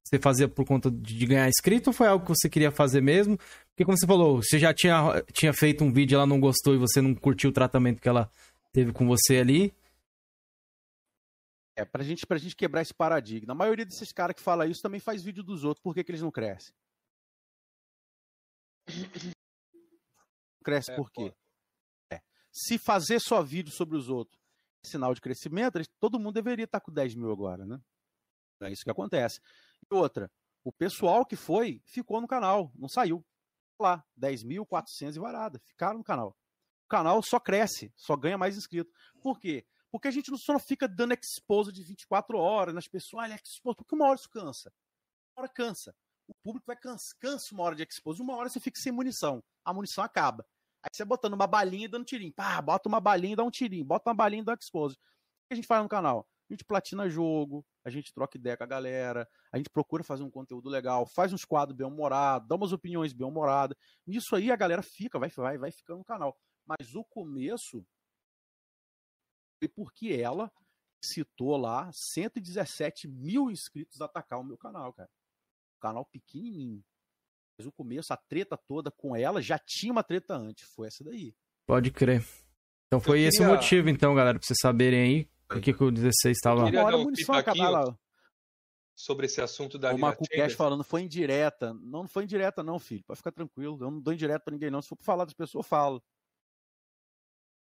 [0.04, 3.00] você fazia por conta de, de ganhar inscrito ou foi algo que você queria fazer
[3.00, 3.38] mesmo?
[3.38, 6.78] Porque como você falou, você já tinha, tinha feito um vídeo, ela não gostou e
[6.78, 8.30] você não curtiu o tratamento que ela
[8.72, 9.74] teve com você ali.
[11.76, 13.52] É, pra gente, pra gente quebrar esse paradigma.
[13.52, 15.82] A maioria desses caras que fala isso também faz vídeo dos outros.
[15.82, 16.74] Por que, que eles não crescem?
[20.64, 21.34] Cresce É, por quê?
[22.12, 22.20] É.
[22.52, 24.40] Se fazer só vídeo sobre os outros
[24.84, 27.80] é sinal de crescimento, todo mundo deveria estar com 10 mil agora, né?
[28.62, 29.40] É isso que acontece.
[29.90, 30.30] E outra,
[30.64, 33.24] o pessoal que foi ficou no canal, não saiu.
[33.78, 36.36] Lá, 10.400 e varada, ficaram no canal.
[36.84, 38.92] O canal só cresce, só ganha mais inscritos.
[39.22, 39.66] Por quê?
[39.90, 43.76] Porque a gente não só fica dando expose de 24 horas nas pessoas, olha, expose,
[43.76, 44.72] porque uma hora isso cansa.
[45.34, 45.94] Uma hora cansa.
[46.30, 49.42] O público vai cansa, cansa uma hora de expose, uma hora você fica sem munição.
[49.64, 50.46] A munição acaba.
[50.82, 52.32] Aí você botando uma balinha e dando tirinho.
[52.32, 53.84] Pá, bota uma balinha e dá um tirinho.
[53.84, 54.94] Bota uma balinha e dá um expose.
[54.94, 54.98] O
[55.48, 56.26] que a gente faz no canal?
[56.48, 60.22] A gente platina jogo, a gente troca ideia com a galera, a gente procura fazer
[60.22, 63.76] um conteúdo legal, faz uns quadros bem-humorados, dá umas opiniões bem-humoradas.
[64.06, 66.36] Nisso aí a galera fica, vai, vai, vai ficando no canal.
[66.66, 67.84] Mas o começo
[69.60, 70.50] foi porque ela
[71.04, 75.10] citou lá 117 mil inscritos atacar o meu canal, cara.
[75.80, 76.82] Canal pequenininho.
[77.58, 80.68] Mas o começo, a treta toda com ela, já tinha uma treta antes.
[80.74, 81.34] Foi essa daí.
[81.66, 82.24] Pode crer.
[82.86, 85.72] Então foi Eu esse o queria- motivo, então, galera, pra vocês saberem aí por que,
[85.72, 86.64] que o 16 estava.
[86.64, 87.98] queria dar um munição acabar lá.
[88.94, 91.72] sobre esse assunto da O Macu Cash falando, foi indireta.
[91.74, 93.02] Não, não foi indireta, não, filho.
[93.06, 93.76] Pode ficar tranquilo.
[93.80, 94.82] Eu não dou indireta pra ninguém, não.
[94.82, 96.02] Se for pra falar das pessoas, eu falo.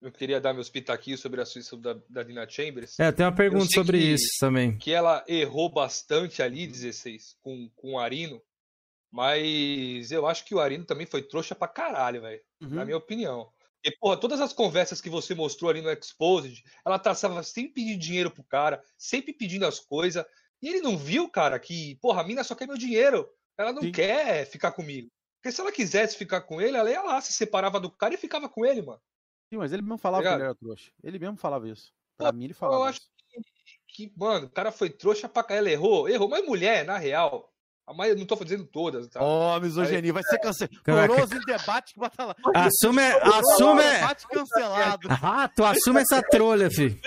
[0.05, 3.01] Eu queria dar meus pitaquinhos sobre a suíça da, da Nina Chambers.
[3.01, 4.77] É, tem uma pergunta sobre que- isso também.
[4.77, 8.43] Que ela errou bastante ali, 16, com, com o Arino.
[9.11, 12.41] Mas eu acho que o Arino também foi trouxa pra caralho, velho.
[12.61, 12.85] Na Uhum.
[12.85, 13.49] minha opinião.
[13.85, 17.99] E, porra, todas as conversas que você mostrou ali no Exposed, ela traçava sempre pedindo
[18.01, 20.25] dinheiro pro cara, sempre pedindo as coisas.
[20.61, 23.29] E ele não viu, cara, que, porra, a mina só quer meu dinheiro.
[23.57, 25.09] Ela não quer ficar comigo.
[25.41, 28.19] Porque se ela quisesse ficar com ele, ela ia lá, se separava do cara e
[28.19, 29.01] ficava com ele, mano.
[29.55, 30.41] Sim, mas ele mesmo falava que Ligado?
[30.41, 30.91] ele era trouxa.
[31.03, 31.93] Ele mesmo falava isso.
[32.17, 35.55] Pra mim, ele falava Eu acho que, que, mano, o cara foi trouxa pra cá.
[35.55, 36.29] Ela errou, errou.
[36.29, 37.53] Mas mulher, na real,
[37.87, 39.23] a maioria, não tô dizendo todas, tá?
[39.23, 40.75] Ó, misoginia, vai ser cancelado.
[41.37, 42.35] Em debate que bota lá.
[42.53, 43.83] Assume, assume.
[43.83, 45.09] Debate cancelado.
[45.23, 46.99] Ah, tu assume essa trolha, filho.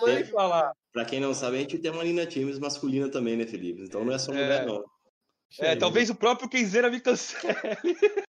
[0.00, 0.72] Vou nem falar.
[0.90, 3.82] Pra quem não sabe, a gente tem uma Nina James masculina também, né, Felipe?
[3.82, 4.82] Então não é só mulher, não.
[5.58, 7.54] É, talvez o próprio Kenzeira me cancele.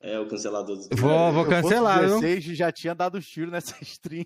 [0.00, 0.88] É o cancelador dos.
[0.92, 2.20] Vou, vou eu cancelar, viu?
[2.20, 4.24] 16, já tinha dado os tiros nessa stream.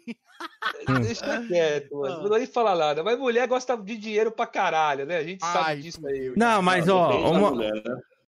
[1.02, 2.14] Deixa quieto, mano.
[2.16, 3.02] Não vou nem falar nada.
[3.02, 5.16] Mas mulher gosta de dinheiro pra caralho, né?
[5.16, 6.32] A gente sabe disso aí.
[6.36, 7.62] Não, mas ó, uma...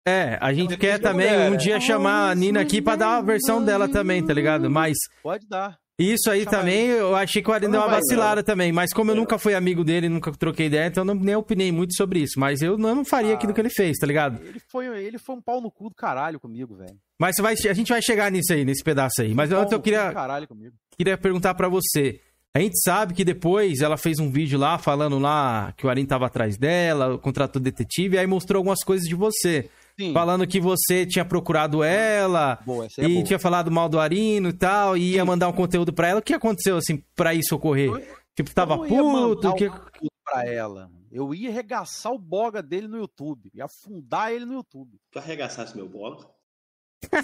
[0.05, 3.63] É, a gente quer também um dia chamar a Nina aqui pra dar uma versão
[3.63, 4.69] dela também, tá ligado?
[4.69, 5.79] Mas Pode dar.
[5.97, 8.43] Isso aí também, eu achei que o Não deu uma vacilada não.
[8.43, 11.35] também, mas como eu nunca fui amigo dele, nunca troquei ideia, então eu não, nem
[11.35, 12.39] opinei muito sobre isso.
[12.39, 14.43] Mas eu não, eu não faria aquilo que ele fez, tá ligado?
[14.43, 16.97] Ele foi, ele foi um pau no cu do caralho comigo, velho.
[17.19, 19.33] Mas vai, a gente vai chegar nisso aí, nesse pedaço aí.
[19.33, 20.75] Mas antes eu queria, do caralho comigo.
[20.97, 22.19] queria perguntar pra você.
[22.55, 26.05] A gente sabe que depois ela fez um vídeo lá falando lá que o Arin
[26.05, 29.69] tava atrás dela, contratou detetive, e aí mostrou algumas coisas de você.
[29.99, 30.11] Sim.
[30.13, 33.23] Falando que você tinha procurado ela Boa, é e boa.
[33.23, 36.19] tinha falado mal do Arino e tal, e ia mandar um conteúdo pra ela.
[36.19, 37.91] O que aconteceu, assim, pra isso ocorrer?
[38.35, 39.49] Tipo, tava Eu puto?
[39.49, 39.69] um Que...
[39.69, 40.89] conteúdo pra ela.
[41.11, 43.51] Eu ia arregaçar o boga dele no YouTube.
[43.53, 44.97] Ia afundar ele no YouTube.
[45.11, 46.27] Tu arregaçasse meu bola?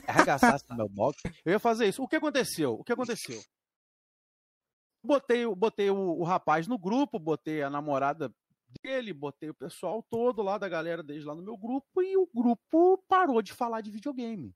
[0.07, 1.18] Arregaçasse meu boga.
[1.45, 2.01] Eu ia fazer isso.
[2.03, 2.73] O que aconteceu?
[2.73, 3.41] O que aconteceu?
[5.03, 8.34] Botei, o- botei o, o rapaz no grupo, botei a namorada
[8.84, 12.27] dele, botei o pessoal todo lá da galera deles lá no meu grupo e o
[12.27, 14.53] grupo parou de falar de videogame.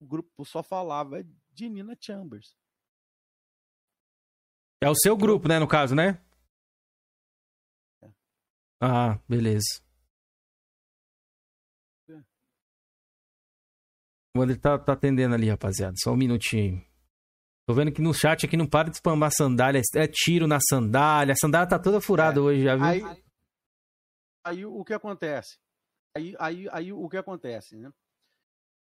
[0.00, 2.54] O grupo só falava de Nina Chambers.
[4.82, 6.20] É o seu grupo, né, no caso, né?
[8.80, 9.82] Ah, beleza.
[14.36, 15.94] O André tá, tá atendendo ali, rapaziada.
[15.96, 16.84] Só um minutinho.
[17.66, 19.80] Tô vendo que no chat aqui não para de spamar sandália.
[19.94, 21.32] É tiro na sandália.
[21.32, 22.84] A sandália tá toda furada hoje, já viu?
[22.84, 23.24] Aí,
[24.44, 25.56] aí o que acontece?
[26.16, 27.90] Aí, aí, aí o que acontece, né?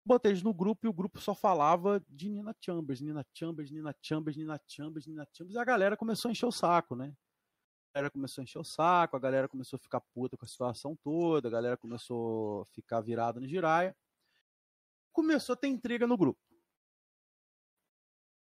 [0.06, 3.96] Botei eles no grupo e o grupo só falava de Nina Chambers, Nina Chambers, Nina
[4.02, 5.56] Chambers, Nina Chambers, Nina Chambers.
[5.56, 7.14] E a galera começou a encher o saco, né?
[7.94, 10.48] A galera começou a encher o saco, a galera começou a ficar puta com a
[10.48, 13.96] situação toda, a galera começou a ficar virada no giraia.
[15.14, 16.40] Começou a ter intriga no grupo.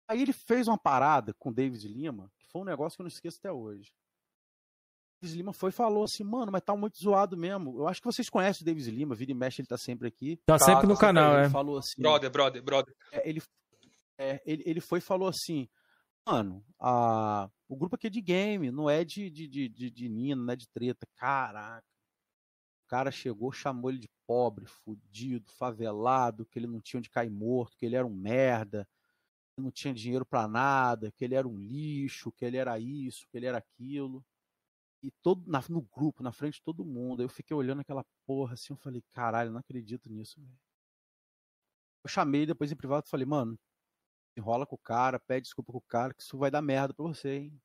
[0.08, 3.06] Aí ele fez uma parada com o David Lima, que foi um negócio que eu
[3.06, 3.92] não esqueço até hoje.
[5.18, 7.78] O David Lima foi e falou assim, mano, mas tá muito zoado mesmo.
[7.78, 10.38] Eu acho que vocês conhecem o David Lima, vira e mexe, ele tá sempre aqui.
[10.46, 11.50] Tá sempre no canal, ele é.
[11.50, 12.96] Falou assim, Brother, brother, brother.
[13.12, 13.42] é, ele,
[14.18, 15.68] é, ele, ele foi e falou assim,
[16.26, 20.10] mano, a, o grupo aqui é de game, não é de, de, de, de, de
[20.10, 21.06] Nina, não é de treta.
[21.16, 21.84] Caraca.
[22.90, 27.78] Cara chegou, chamou ele de pobre, fudido, favelado, que ele não tinha onde cair morto,
[27.78, 28.88] que ele era um merda,
[29.56, 33.28] que não tinha dinheiro pra nada, que ele era um lixo, que ele era isso,
[33.30, 34.26] que ele era aquilo.
[35.04, 37.22] E todo na- no grupo, na frente de todo mundo.
[37.24, 40.58] Eu fiquei olhando aquela porra assim, eu falei, caralho, não acredito nisso, velho.
[42.04, 43.58] Eu chamei depois em privado e falei, mano,
[44.38, 47.06] enrola com o cara, pede desculpa com o cara, que isso vai dar merda pra
[47.06, 47.62] você, hein?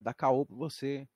[0.00, 1.08] Dá caô pra você.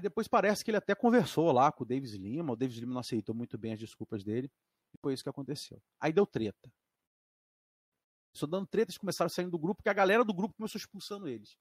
[0.00, 2.94] E depois parece que ele até conversou lá com o Davis Lima, o Davis Lima
[2.94, 4.50] não aceitou muito bem as desculpas dele,
[4.94, 5.78] e foi isso que aconteceu.
[6.00, 6.72] Aí deu treta.
[8.34, 11.28] Só dando treta, eles começaram saindo do grupo, porque a galera do grupo começou expulsando
[11.28, 11.54] eles.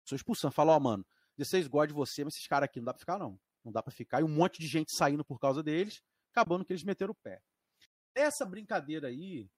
[0.00, 1.06] Começou expulsando, falou, ó, mano,
[1.38, 3.40] 16 gostam de você, mas esses caras aqui não dá pra ficar, não.
[3.64, 4.20] Não dá pra ficar.
[4.20, 7.40] E um monte de gente saindo por causa deles, acabando que eles meteram o pé.
[8.14, 9.48] Essa brincadeira aí,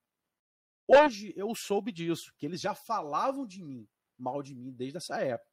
[0.86, 3.84] hoje eu soube disso, que eles já falavam de mim,
[4.16, 5.50] mal de mim, desde essa época.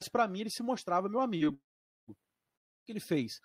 [0.00, 1.60] Mas pra mim ele se mostrava meu amigo.
[2.84, 3.40] O que ele fez?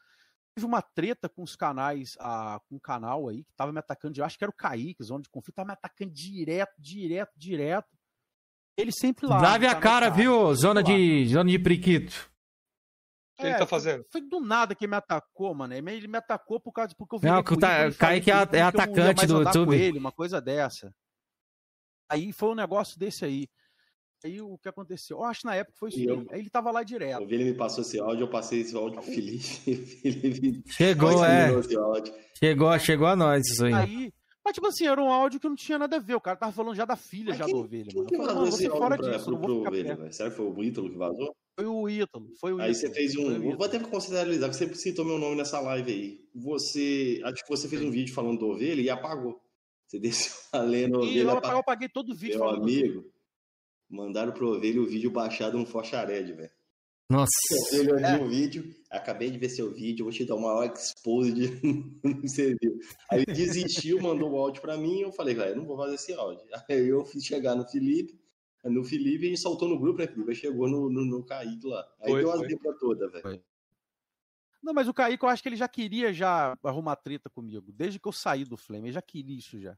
[0.53, 4.19] Teve uma treta com os canais, ah, com um canal aí que tava me atacando,
[4.19, 7.87] eu acho que era o Kaique, Zona de Conflito, tava me atacando direto, direto, direto.
[8.77, 9.39] Ele sempre lá.
[9.41, 10.53] Lave a cara, Kaique, viu?
[10.55, 12.29] Zona de, zona de priquito.
[13.37, 14.05] O que ele tá fazendo?
[14.11, 15.73] Foi do nada que ele me atacou, mano.
[15.73, 17.89] Ele me atacou por causa porque eu vi Não, ele que o com Ta- ídolo
[17.89, 19.51] e falei Kaique é a- ele é que eu não ia atacante mais do andar
[19.53, 19.77] com YouTube.
[19.81, 20.93] ele, uma coisa dessa.
[22.09, 23.47] Aí foi um negócio desse aí.
[24.23, 25.17] Aí o que aconteceu?
[25.17, 25.99] Eu acho que na época foi isso.
[26.01, 26.27] Eu- aí.
[26.31, 27.21] Aí ele tava lá direto.
[27.23, 29.75] O Vini me passou esse áudio, eu passei esse áudio pro Felipe.
[29.75, 31.45] Felipe Chegou, é.
[31.47, 32.13] mandou esse áudio.
[32.37, 33.73] Chegou, chegou a nós isso aí.
[33.73, 34.13] Aí,
[34.43, 36.15] mas tipo assim, era um áudio que não tinha nada a ver.
[36.15, 38.01] O cara tava falando já da filha já do Ovelha, mano.
[38.03, 39.85] Eu Quem vazou mano, esse você fora pra, disso, pro, não vou pro ficar Ovelha,
[39.87, 39.99] perto.
[40.01, 40.13] velho?
[40.13, 41.35] Será que foi o Ítalo que vazou?
[41.57, 42.75] Foi o Ítalo, foi o Aí Ítalo.
[42.75, 43.55] você fez um.
[43.55, 46.19] Vou até considerizar que você citou meu nome nessa live aí.
[46.35, 47.21] Você.
[47.23, 49.39] Acho que você fez um vídeo falando do ovelha e apagou.
[49.87, 51.21] Você desceu a lenda E ovelha.
[51.51, 52.85] eu, apaguei todo o vídeo Meu falando do Ovelha.
[52.85, 53.05] amigo.
[53.89, 56.51] Mandaram pro ovelha o vídeo baixado no Forchared, velho.
[57.09, 57.31] Nossa.
[57.71, 58.21] Ele olhou É.
[58.21, 61.47] o vídeo, acabei de ver seu vídeo, vou te dar uma expose de.
[62.03, 62.79] não sei viu.
[63.09, 65.95] Aí ele desistiu, mandou o áudio pra mim, eu falei, velho, eu não vou fazer
[65.95, 66.45] esse áudio.
[66.69, 68.19] Aí eu fiz chegar no Felipe,
[68.63, 70.29] no Felipe e soltou no grupo, né, Felipe?
[70.29, 71.83] Aí chegou no, no, no Kaique lá.
[71.99, 73.41] Aí Foi, deu as dicas toda, velho.
[74.61, 77.71] Não, mas o Kaique, eu acho que ele já queria já arrumar treta comigo.
[77.71, 79.75] Desde que eu saí do Flame, ele já queria isso já.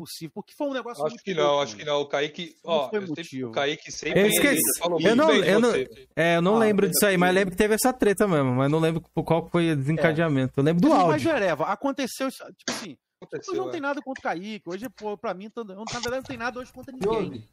[0.00, 2.00] É possível, porque foi um negócio Acho muito que não, louco, acho que não.
[2.00, 3.48] O Kaique, Não ó, foi motivo.
[3.48, 4.78] o Kaique sempre Eu esqueci.
[4.78, 6.08] falou Eu muito não, bem eu não, você.
[6.16, 8.52] é, eu não Ah, lembro mas disso aí, mas lembro que teve essa treta mesmo.
[8.54, 10.54] Mas não lembro qual foi o desencadeamento.
[10.58, 11.18] Eu lembro do Mas, áudio.
[11.18, 13.72] Jereva, aconteceu isso, tipo assim, Aconteceu, hoje não é.
[13.72, 16.58] tem nada contra o Kaique, hoje, pô, pra mim, eu, na verdade, não tem nada
[16.58, 17.46] hoje contra ninguém.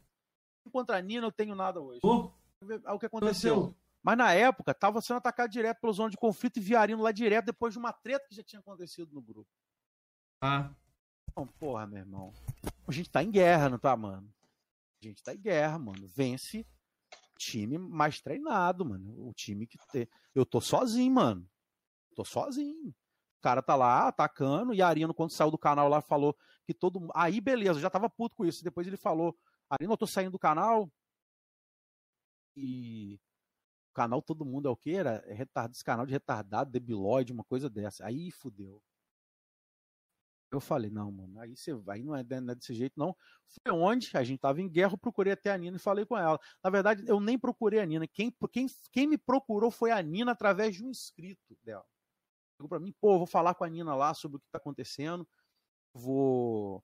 [0.72, 2.00] Contra a Nina, eu tenho nada hoje.
[2.86, 3.74] É o que aconteceu.
[4.02, 7.46] Mas na época, tava sendo atacado direto pela zona de conflito e viarindo lá direto
[7.46, 9.48] depois de uma treta que já tinha acontecido no grupo.
[10.42, 10.70] Ah.
[11.38, 12.34] Então, porra, meu irmão.
[12.84, 14.28] A gente tá em guerra, não tá, mano?
[15.00, 16.08] A gente tá em guerra, mano.
[16.08, 16.66] Vence
[17.38, 19.28] time mais treinado, mano.
[19.28, 20.08] O time que tem.
[20.34, 21.48] Eu tô sozinho, mano.
[22.16, 22.88] Tô sozinho.
[22.88, 26.36] O cara tá lá atacando e a Arino, quando saiu do canal lá, falou
[26.66, 27.08] que todo.
[27.14, 28.64] Aí, beleza, eu já tava puto com isso.
[28.64, 29.38] Depois ele falou:
[29.70, 30.90] Arino, eu tô saindo do canal.
[32.56, 33.14] E.
[33.92, 34.90] O canal todo mundo é o quê?
[34.90, 38.04] Era retardado, esse canal de retardado, debilóide, uma coisa dessa.
[38.04, 38.82] Aí fudeu.
[40.50, 43.14] Eu falei, não, mano, aí você vai, não é, não é desse jeito, não.
[43.46, 46.16] Foi onde a gente tava em guerra, eu procurei até a Nina e falei com
[46.16, 46.38] ela.
[46.64, 48.06] Na verdade, eu nem procurei a Nina.
[48.08, 51.84] Quem, quem, quem me procurou foi a Nina através de um inscrito dela.
[52.56, 55.28] Chegou pra mim, pô, vou falar com a Nina lá sobre o que tá acontecendo.
[55.94, 56.82] Vou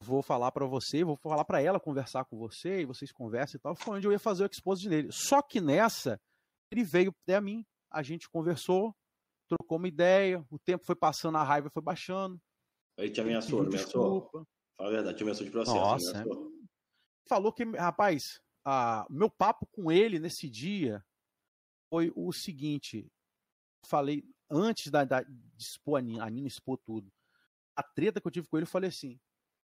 [0.00, 3.60] vou falar para você, vou falar para ela conversar com você, e vocês conversam e
[3.60, 3.74] tal.
[3.74, 5.08] Foi onde eu ia fazer o expose dele.
[5.10, 6.20] Só que nessa,
[6.70, 8.94] ele veio até mim, a gente conversou,
[9.48, 12.40] trocou uma ideia, o tempo foi passando, a raiva foi baixando.
[12.98, 14.20] Aí te ameaçou, ameaçou?
[14.20, 14.48] Desculpa.
[14.76, 15.76] Fala a verdade, te ameaçou de processo.
[15.76, 16.52] Nossa, ameaçou.
[17.28, 21.04] falou que, rapaz, a, meu papo com ele nesse dia
[21.88, 23.06] foi o seguinte.
[23.86, 27.08] Falei, antes da, da, de expor a Nina, a Nina expor tudo,
[27.76, 29.18] a treta que eu tive com ele, eu falei assim: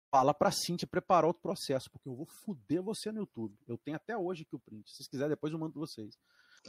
[0.10, 3.58] fala pra Cintia preparar outro processo, porque eu vou fuder você no YouTube.
[3.68, 4.90] Eu tenho até hoje aqui o print.
[4.90, 6.18] Se vocês quiserem, depois eu mando pra vocês.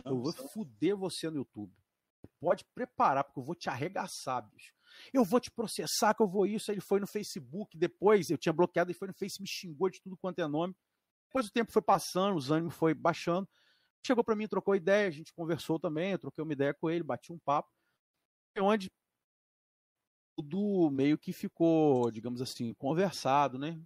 [0.04, 1.72] Eu vou fuder você no YouTube.
[2.40, 4.74] Pode preparar, porque eu vou te arregaçar, bicho.
[5.12, 6.70] Eu vou te processar, que eu vou isso.
[6.70, 9.90] Aí ele foi no Facebook, depois eu tinha bloqueado, ele foi no Face, me xingou
[9.90, 10.74] de tudo quanto é nome.
[11.28, 13.48] Depois o tempo foi passando, os ânimos foi baixando.
[14.04, 17.04] Chegou para mim, trocou ideia, a gente conversou também, eu troquei uma ideia com ele,
[17.04, 17.70] bati um papo.
[18.58, 18.88] Onde
[20.36, 23.80] tudo meio que ficou, digamos assim, conversado, né?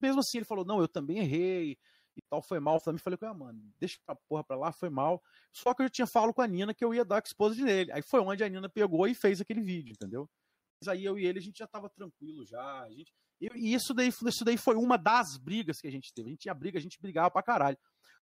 [0.00, 1.76] Mesmo assim, ele falou: Não, eu também errei
[2.16, 2.76] e tal, foi mal.
[2.76, 5.22] Eu também falei com ele, mano, deixa a porra pra lá, foi mal.
[5.52, 7.92] Só que eu já tinha falado com a Nina que eu ia dar exposed nele.
[7.92, 10.28] Aí foi onde a Nina pegou e fez aquele vídeo, entendeu?
[10.86, 12.82] Aí eu e ele, a gente já tava tranquilo já.
[12.82, 13.12] A gente...
[13.40, 16.28] E isso daí, isso daí foi uma das brigas que a gente teve.
[16.28, 17.78] A gente tinha briga, a gente brigava pra caralho.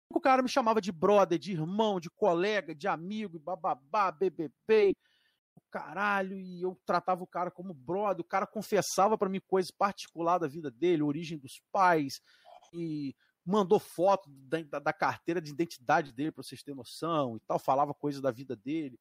[0.09, 4.95] O cara me chamava de brother, de irmão, de colega, de amigo, bababá, BBB,
[5.55, 9.71] o caralho, e eu tratava o cara como brother, o cara confessava para mim coisas
[9.71, 12.21] particulares da vida dele, origem dos pais,
[12.73, 13.15] e
[13.45, 17.93] mandou foto da, da carteira de identidade dele para vocês terem noção e tal, falava
[17.93, 18.99] coisas da vida dele.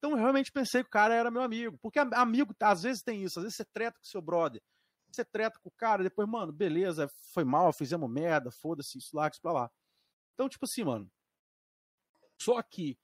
[0.00, 3.22] Então eu realmente pensei que o cara era meu amigo, porque amigo às vezes tem
[3.22, 4.62] isso, às vezes você treta com seu brother,
[5.12, 9.28] você treta com o cara, depois, mano, beleza, foi mal, fizemos merda, foda-se, isso lá,
[9.28, 9.70] isso pra lá.
[10.32, 11.10] Então, tipo assim, mano,
[12.40, 12.98] só que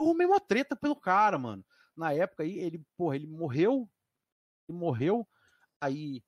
[0.00, 1.64] eu arrumei uma treta pelo cara, mano.
[1.96, 3.90] Na época aí, ele, porra, ele morreu,
[4.68, 5.28] ele morreu,
[5.80, 6.22] aí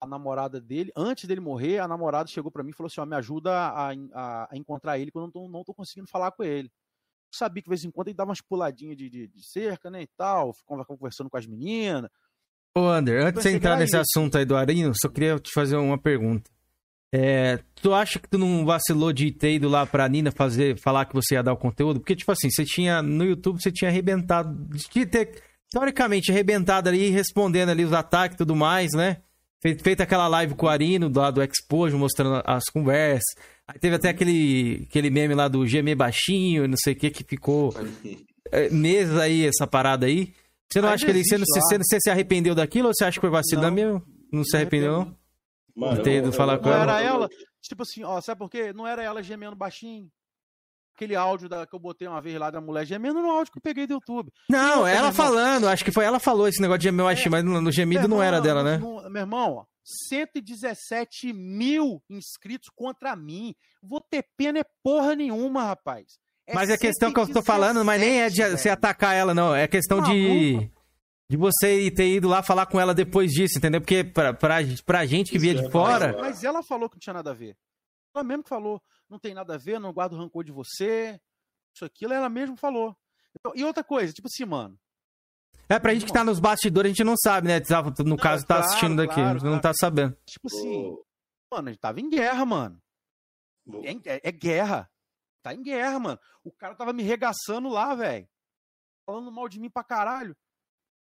[0.00, 3.06] a namorada dele, antes dele morrer, a namorada chegou para mim e falou assim: ó,
[3.06, 6.30] me ajuda a, a, a, encontrar ele, que eu não tô, não tô conseguindo falar
[6.30, 6.70] com ele.
[7.30, 10.02] Sabia que de vez em quando ele dava umas puladinhas de, de, de cerca, né,
[10.02, 12.10] e tal, ficava conversando com as meninas.
[12.76, 15.98] Ô, Ander, antes de entrar nesse assunto aí do Arino, só queria te fazer uma
[15.98, 16.50] pergunta.
[17.14, 21.06] É, tu acha que tu não vacilou de ter ido lá pra Nina fazer, falar
[21.06, 22.00] que você ia dar o conteúdo?
[22.00, 27.08] Porque, tipo assim, você tinha, no YouTube, você tinha arrebentado, de ter, teoricamente, arrebentado ali,
[27.08, 29.22] respondendo ali os ataques e tudo mais, né?
[29.62, 33.34] Feito aquela live com o Arino, lá do Expojo, mostrando as conversas.
[33.68, 37.24] Aí teve até aquele, aquele meme lá do gemer baixinho, não sei o que, que
[37.24, 37.74] ficou
[38.52, 40.32] é, meses aí, essa parada aí.
[40.72, 43.16] Você não Ainda acha que ele, você, você, você se arrependeu daquilo ou você acha
[43.16, 44.02] que foi vacilão mesmo?
[44.32, 45.16] Não se arrependeu, não?
[45.74, 46.82] Mano, ter ido falar eu- com Não ela?
[47.00, 47.28] era ela,
[47.60, 48.72] tipo assim, ó, sabe por quê?
[48.72, 50.08] Não era ela gemendo baixinho.
[50.96, 53.58] Aquele áudio da, que eu botei uma vez lá da mulher gemendo no áudio que
[53.58, 54.30] eu peguei do YouTube.
[54.48, 57.60] Não, ela falando, acho que foi ela falou esse negócio de gemer baixinho, mas no,
[57.60, 58.78] no gemido não era dela, né?
[58.78, 63.54] não- meu irmão, ó, 117 mil inscritos contra mim.
[63.82, 66.18] Vou ter pena é porra nenhuma, rapaz.
[66.46, 69.32] É Mas é questão que eu tô falando, mas nem é de você atacar ela,
[69.32, 69.54] não.
[69.54, 70.70] É questão de.
[71.28, 73.80] De você ter ido lá falar com ela depois disso, entendeu?
[73.80, 76.16] Porque pra, pra, pra gente que via de fora.
[76.20, 77.56] Mas ela falou que não tinha nada a ver.
[78.14, 78.80] Ela mesmo que falou,
[79.10, 81.20] não tem nada a ver, não guardo rancor de você.
[81.74, 82.96] Isso, aquilo, ela mesmo falou.
[83.36, 84.78] Então, e outra coisa, tipo assim, mano.
[85.68, 87.60] É, pra gente que tá nos bastidores, a gente não sabe, né?
[87.60, 90.16] Tá- No caso, tá claro, assistindo daqui, claro, não tá sabendo.
[90.24, 90.96] Tipo assim,
[91.50, 92.80] mano, a gente tava em guerra, mano.
[93.84, 94.88] É, é- é guerra.
[95.42, 96.20] Tá em guerra, mano.
[96.44, 98.28] O cara tava me regaçando lá, velho.
[99.04, 100.36] Falando mal de mim pra caralho.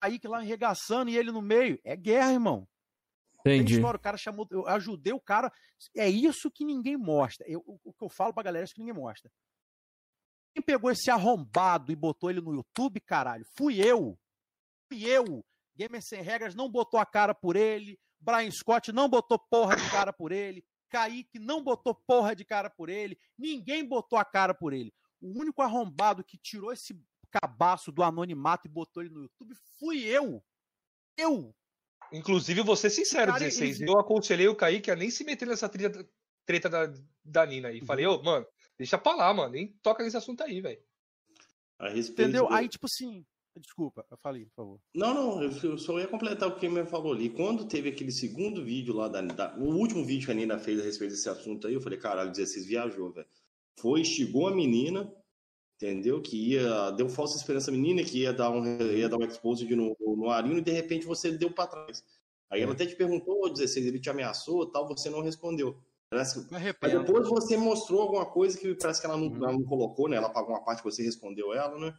[0.01, 1.81] Aí que lá me regaçando e ele no meio.
[1.85, 2.69] É guerra, irmão.
[3.41, 3.75] Entendi.
[3.75, 5.53] história, o cara chamou, eu ajudei o cara.
[5.95, 7.47] É isso que ninguém mostra.
[7.47, 9.31] Eu- o, o que eu falo pra galera é isso que ninguém mostra.
[10.55, 13.45] Quem pegou esse arrombado e botou ele no YouTube, caralho?
[13.57, 14.17] Fui eu.
[14.89, 15.45] Fui eu.
[15.77, 17.99] Gamer Sem Regras não botou a cara por ele.
[18.21, 20.65] Brian Scott não botou porra de cara por ele.
[20.89, 23.19] Kaique não botou porra de cara por ele.
[23.37, 24.93] Ninguém botou a cara por ele.
[25.21, 26.97] O único arrombado que tirou esse
[27.31, 30.43] cabaço do anonimato e botou ele no YouTube fui eu.
[31.17, 31.55] Eu.
[32.13, 33.81] Inclusive, vou ser sincero, Cara, 16.
[33.81, 35.91] ele- Eu aconselhei o Kaique a nem se meter nessa trilha
[36.47, 36.93] treta da,
[37.25, 37.81] da Nina aí.
[37.85, 38.47] Falei, ô, mano,
[38.79, 39.51] deixa pra lá, mano.
[39.53, 40.81] Nem toca nesse assunto aí, velho.
[42.13, 42.47] Entendeu?
[42.47, 43.27] do- Aí, tipo assim.
[43.61, 44.81] Desculpa, eu falei, por favor.
[44.95, 47.31] Não, não, eu só ia completar o que Nina falou ali.
[47.31, 50.81] Quando teve aquele segundo vídeo lá, da, da- o último vídeo que a Nina fez
[50.81, 53.27] a respeito desse assunto aí, eu falei, caralho, 16 viajou, velho.
[53.79, 55.13] Foi, instigou a menina,
[55.77, 56.21] entendeu?
[56.21, 59.65] Que ia, deu falsa esperança à menina, que ia dar um, ia dar um expose
[59.75, 62.05] no, no Arino, e de repente você deu pra trás.
[62.51, 65.77] Aí ela até te perguntou, ô 16, ele te ameaçou tal, você não respondeu.
[66.11, 69.53] Parece que- Me Mas depois você mostrou alguma coisa que parece que ela não, ela
[69.53, 70.17] não colocou, né?
[70.17, 71.97] Ela pagou uma parte que você respondeu ela, né?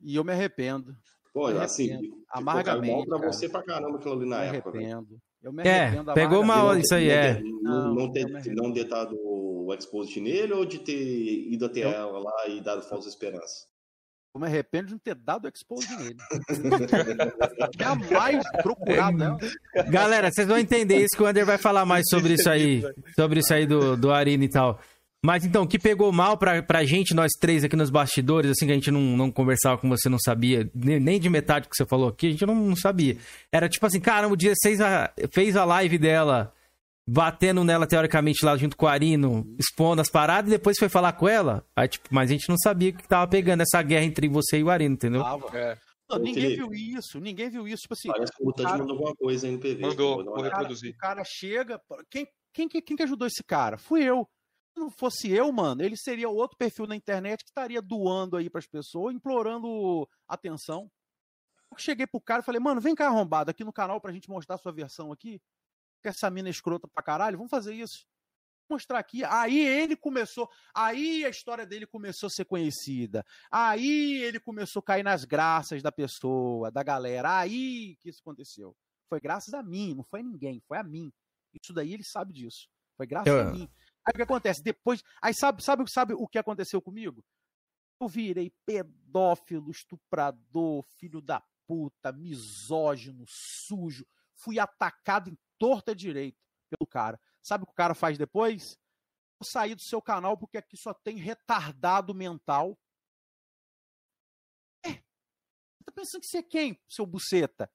[0.00, 0.94] E eu me arrependo.
[1.32, 2.10] Pô, Me assim, arrependo.
[2.10, 3.06] mal Amargamente.
[3.06, 3.32] pra cara.
[3.32, 5.18] você pra caramba aquilo ali na me época, arrependo.
[5.42, 6.46] Eu me É, arrependo pegou amargamente.
[6.66, 7.40] mal isso aí, é.
[7.62, 11.90] Não, não ter, não ter dado o exposit nele ou de ter ido até Eu-
[11.90, 13.66] ela lá e dado falsa esperança?
[14.34, 16.16] Eu me arrependo de não ter dado o expose nele.
[17.78, 19.38] Jamais procurado ela.
[19.90, 22.82] Galera, vocês vão entender isso que o Ander vai falar mais sobre isso aí.
[23.16, 24.78] Sobre isso aí do, do Arina e tal.
[25.24, 28.66] Mas então, o que pegou mal pra, pra gente, nós três aqui nos bastidores, assim,
[28.66, 31.74] que a gente não, não conversava com você, não sabia, nem, nem de metade que
[31.76, 33.16] você falou aqui, a gente não, não sabia.
[33.52, 36.54] Era tipo assim, caramba, o 16 a- fez a live dela,
[37.08, 41.12] batendo nela, teoricamente, lá junto com o Arino, expondo as paradas, e depois foi falar
[41.14, 41.64] com ela.
[41.74, 44.62] Aí, tipo, mas a gente não sabia que tava pegando essa guerra entre você e
[44.62, 45.22] o Arino, entendeu?
[45.52, 45.76] É.
[46.08, 47.82] Não, ninguém viu isso, ninguém viu isso.
[47.82, 49.80] Tipo assim, Parece que o Mutante cara- mandou alguma coisa aí no PV.
[49.82, 50.94] Mandou, Vou reproduzir.
[50.94, 51.78] o cara chega.
[52.10, 53.76] Quem, quem, que- quem que ajudou esse cara?
[53.76, 54.26] Fui eu.
[54.78, 58.66] Não fosse eu, mano, ele seria outro perfil na internet que estaria doando aí pras
[58.66, 60.90] pessoas, implorando atenção.
[61.70, 64.28] Eu cheguei pro cara e falei, mano, vem cá arrombado aqui no canal pra gente
[64.30, 65.40] mostrar a sua versão aqui.
[66.02, 68.06] Que essa mina é escrota pra caralho, vamos fazer isso.
[68.68, 69.24] Vou mostrar aqui.
[69.24, 70.48] Aí ele começou.
[70.74, 73.24] Aí a história dele começou a ser conhecida.
[73.50, 77.38] Aí ele começou a cair nas graças da pessoa, da galera.
[77.38, 78.74] Aí que isso aconteceu.
[79.08, 81.10] Foi graças a mim, não foi ninguém, foi a mim.
[81.62, 82.68] Isso daí ele sabe disso.
[82.96, 83.68] Foi graças Eu- a mim.
[84.08, 84.62] Aí o que acontece?
[84.62, 85.02] Depois.
[85.20, 87.22] Aí sabe, sabe, sabe o que aconteceu comigo?
[88.00, 94.06] Eu virei pedófilo, estuprador, filho da puta, misógino, sujo.
[94.34, 96.38] Fui atacado em torta direito
[96.70, 97.20] pelo cara.
[97.42, 98.78] Sabe o que o cara faz depois?
[99.38, 102.78] Eu saí do seu canal porque aqui só tem retardado mental.
[104.86, 104.92] É.
[104.92, 107.70] Você tá pensando que você é quem, seu buceta?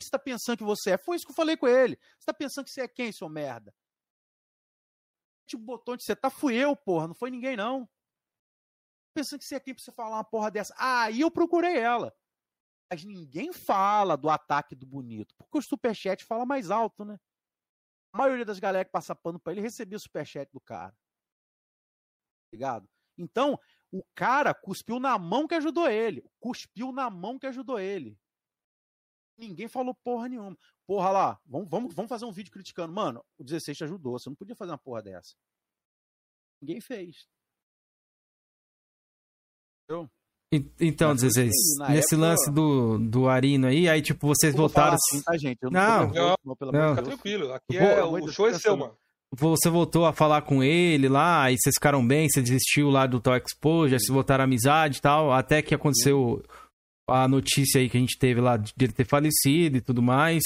[0.00, 0.98] Você tá pensando que você é?
[0.98, 1.98] Foi isso que eu falei com ele.
[2.18, 3.74] Você tá pensando que você é quem, seu merda?
[5.46, 7.06] Tipo, botou onde você tá, fui eu, porra.
[7.08, 7.88] Não foi ninguém, não.
[9.14, 10.74] Pensando que você é quem pra você falar uma porra dessa.
[10.78, 12.14] Aí eu procurei ela.
[12.90, 15.34] Mas ninguém fala do ataque do bonito.
[15.36, 17.18] Porque o superchat fala mais alto, né?
[18.12, 20.94] A maioria das galera que passa pano pra ele recebia superchat do cara.
[22.52, 22.88] Ligado?
[23.18, 23.58] Então,
[23.90, 26.22] o cara cuspiu na mão que ajudou ele.
[26.38, 28.18] Cuspiu na mão que ajudou ele.
[29.38, 30.56] Ninguém falou porra nenhuma.
[30.86, 32.92] Porra lá, vamos, vamos, vamos fazer um vídeo criticando.
[32.92, 34.18] Mano, o 16 te ajudou.
[34.18, 35.34] Você não podia fazer uma porra dessa.
[36.62, 37.26] Ninguém fez.
[39.88, 40.08] Entendeu?
[40.52, 43.88] E- Então, Mas foi 16, isso aí, na nesse época- lance do, do Arino aí,
[43.88, 44.94] aí, tipo, vocês voltaram.
[44.94, 45.58] assim, tá, gente?
[45.60, 46.90] Eu não, não, tô nervoso, não, pelo não.
[46.90, 47.52] Fica tranquilo.
[47.52, 48.96] Aqui Vou- é, Vou- o show é seu, mano.
[49.32, 53.20] Você voltou a falar com ele lá, aí vocês ficaram bem, você desistiu lá do
[53.20, 56.42] Talk Expo, já se voltaram amizade e tal, até que aconteceu
[57.08, 60.42] a notícia aí que a gente teve lá de ele ter falecido e tudo mais.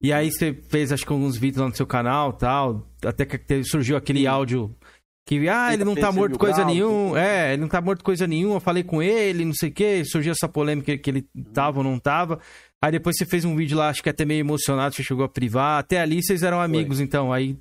[0.00, 3.26] E aí você fez, acho que alguns vídeos lá no seu canal e tal, até
[3.26, 4.74] que surgiu aquele áudio
[5.26, 8.56] que, ah, ele não tá morto coisa nenhuma, é, ele não tá morto coisa nenhuma,
[8.56, 11.84] eu falei com ele, não sei o que, surgiu essa polêmica que ele tava ou
[11.84, 12.40] não tava.
[12.80, 15.28] Aí depois você fez um vídeo lá, acho que até meio emocionado, você chegou a
[15.28, 17.58] privar, até ali vocês eram amigos, então, aí...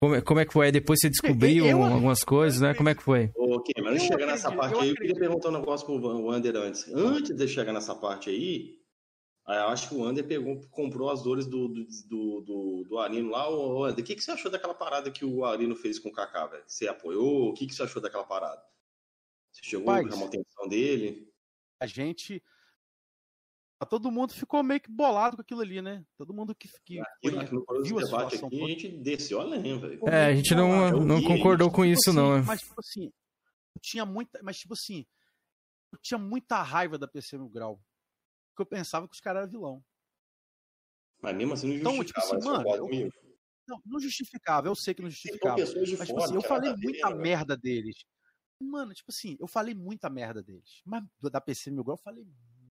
[0.00, 0.66] Como é, como é que foi?
[0.66, 2.72] Aí depois você descobriu eu- algumas coisas, né?
[2.72, 3.32] Como é que foi?
[3.36, 5.84] Ok, mas antes de Eu chegar nessa parte eu aí, eu queria perguntar um negócio
[5.86, 6.88] pro Wander antes.
[6.94, 8.78] Antes de chegar nessa parte aí,
[9.44, 12.98] aí eu acho que o Wander pegou, comprou as dores do, do, do, do, do
[12.98, 13.50] Arino lá.
[13.50, 16.12] Ô, Wander, o que, que você achou daquela parada que o Arino fez com o
[16.12, 16.62] Kaká, velho?
[16.64, 17.48] Você apoiou?
[17.48, 18.62] O que, que você achou daquela parada?
[19.50, 21.28] Você chegou chamar a atenção dele?
[21.80, 22.40] A gente.
[23.86, 26.04] Todo mundo ficou meio que bolado com aquilo ali, né?
[26.16, 29.78] Todo mundo que, que aqui no viu a Debate situação aqui, a gente desceu além,
[29.78, 30.08] velho.
[30.08, 32.36] É, a gente não, Eu não concordou com Tipo isso, assim, não.
[32.36, 32.42] é.
[32.42, 34.40] Mas, tipo assim, eu tinha muita.
[34.42, 35.06] Mas, tipo assim,
[35.92, 37.80] eu tinha muita raiva da PC no grau.
[38.50, 39.84] Porque eu pensava que os caras eram vilão.
[41.22, 43.12] Mas mesmo assim não Então, justificava, tipo assim, mano, eu- comigo?
[43.68, 45.56] Não, não justificava, eu sei que não justificava.
[45.58, 47.96] Mas, tipo fora assim, eu que falei tá muita vendo, merda deles.
[48.60, 50.80] Mano, tipo assim, eu falei muita merda deles.
[50.84, 52.26] Mas da PC Mil Grau, eu falei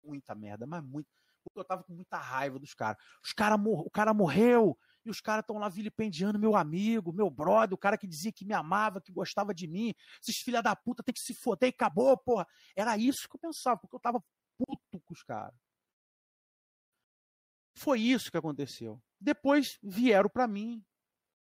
[0.03, 1.07] muita merda, mas muito.
[1.43, 3.01] Porque eu tava com muita raiva dos caras.
[3.23, 7.29] Os cara mor o cara morreu e os caras estão lá vilipendiando meu amigo, meu
[7.29, 9.93] brother, o cara que dizia que me amava, que gostava de mim.
[10.21, 12.47] Esses filha da puta tem que se foder e acabou, porra.
[12.75, 14.23] Era isso que eu pensava, porque eu tava
[14.57, 15.55] puto com os caras.
[17.75, 19.01] Foi isso que aconteceu.
[19.19, 20.85] Depois vieram pra mim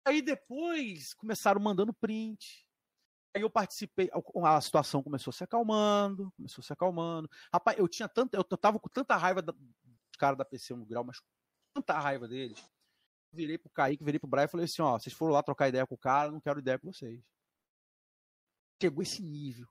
[0.05, 2.62] Aí depois começaram mandando print.
[3.35, 4.11] Aí eu participei,
[4.45, 7.29] a situação começou se acalmando, começou se acalmando.
[7.51, 9.55] Rapaz, eu tinha tanta, eu tava com tanta raiva dos
[10.19, 11.19] caras da PC no grau, mas
[11.73, 12.63] tanta raiva deles.
[13.31, 15.87] Virei pro Kaique, virei pro Brian e falei assim, ó, vocês foram lá trocar ideia
[15.87, 17.19] com o cara, não quero ideia com vocês.
[18.79, 19.67] Chegou esse nível.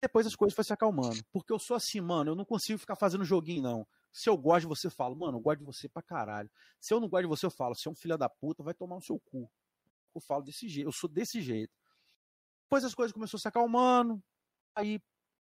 [0.00, 1.22] Depois as coisas foram se acalmando.
[1.30, 3.86] Porque eu sou assim, mano, eu não consigo ficar fazendo joguinho, não.
[4.10, 6.50] Se eu gosto de você, eu falo, mano, eu gosto de você pra caralho.
[6.80, 8.72] Se eu não gosto de você, eu falo, você é um filho da puta, vai
[8.72, 9.50] tomar no seu cu.
[10.14, 11.76] Eu falo desse jeito, eu sou desse jeito.
[12.68, 14.22] Depois as coisas começaram a se acalmando.
[14.76, 15.00] Aí,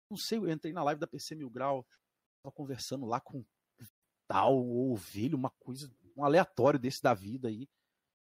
[0.09, 1.85] não sei, eu entrei na live da PC Mil Grau,
[2.41, 3.43] tava conversando lá com
[4.29, 7.67] tal, ou ovelho, uma coisa, um aleatório desse da vida aí.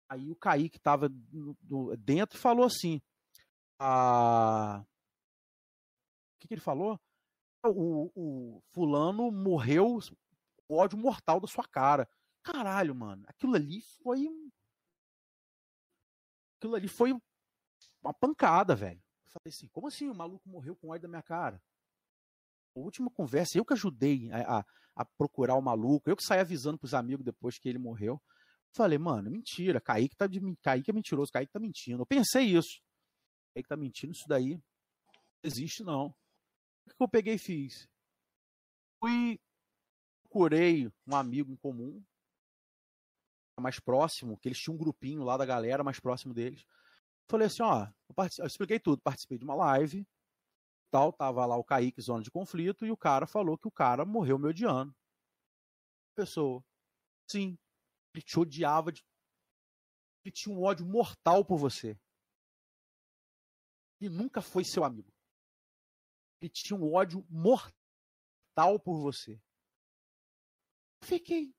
[0.08, 3.00] Aí o Kaique tava no, no, dentro falou assim:
[3.78, 4.86] ah, o
[6.40, 6.98] que, que ele falou?
[7.64, 9.98] O, o, fulano morreu
[10.68, 12.08] ódio mortal da sua cara.
[12.42, 13.24] Caralho, mano.
[13.28, 14.26] Aquilo ali foi.
[16.56, 17.12] Aquilo ali foi
[18.02, 19.02] uma pancada, velho.
[19.24, 21.62] Eu falei assim, como assim o maluco morreu com ódio da minha cara?
[22.74, 24.64] A última conversa, eu que ajudei a, a,
[24.96, 28.20] a procurar o maluco, eu que saí avisando pros amigos depois que ele morreu.
[28.72, 32.02] Falei, mano, mentira, Kaique, tá de, Kaique é mentiroso, Kaique tá mentindo.
[32.02, 32.80] Eu pensei isso.
[33.54, 34.62] Kaique tá mentindo, isso daí não
[35.42, 36.14] existe não.
[36.86, 37.88] O que eu peguei e fiz?
[39.00, 39.40] Fui,
[40.22, 42.02] procurei um amigo em comum,
[43.60, 46.64] mais próximo, que eles tinham um grupinho lá da galera mais próximo deles.
[47.30, 50.06] Falei assim, ó, eu, eu expliquei tudo, participei de uma live,
[50.90, 54.04] tal, tava lá o Kaique, zona de conflito, e o cara falou que o cara
[54.04, 54.94] morreu me odiando.
[56.16, 56.62] Pessoa,
[57.30, 57.56] sim,
[58.14, 59.02] ele te odiava, de...
[60.24, 61.96] ele tinha um ódio mortal por você.
[64.00, 65.10] E nunca foi seu amigo
[66.40, 69.40] ele tinha um ódio mortal por você.
[71.04, 71.54] Fiquei.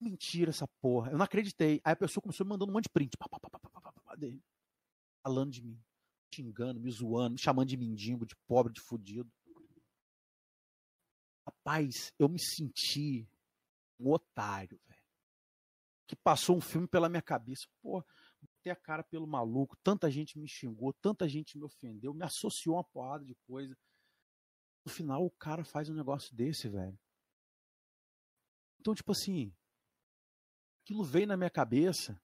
[0.00, 1.10] Mentira essa porra.
[1.10, 1.80] Eu não acreditei.
[1.84, 3.16] Aí a pessoa começou me mandando um monte de print.
[3.18, 4.42] Pá, pá, pá, pá, pá, pá, dele.
[5.28, 5.78] Falando de mim.
[6.34, 9.30] Xingando, me zoando, me chamando de mendigo, de pobre, de fudido.
[11.46, 13.28] Rapaz, eu me senti
[14.00, 15.02] um otário, velho.
[16.06, 17.68] Que passou um filme pela minha cabeça.
[17.82, 18.06] Porra,
[18.40, 19.76] botei a cara pelo maluco.
[19.84, 23.76] Tanta gente me xingou, tanta gente me ofendeu, me associou a uma porrada de coisa.
[24.82, 26.98] No final, o cara faz um negócio desse, velho.
[28.80, 29.54] Então, tipo assim,
[30.82, 32.18] aquilo veio na minha cabeça.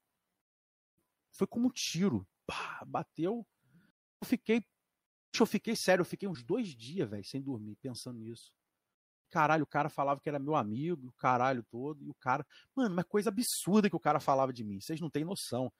[1.32, 2.26] Foi como um tiro.
[2.46, 3.46] Pá, bateu.
[4.20, 4.64] Eu fiquei.
[5.38, 8.52] Eu fiquei sério, eu fiquei uns dois dias, velho, sem dormir, pensando nisso.
[9.30, 12.46] Caralho, o cara falava que era meu amigo, o caralho todo, e o cara.
[12.74, 14.80] Mano, uma coisa absurda que o cara falava de mim.
[14.80, 15.72] Vocês não têm noção.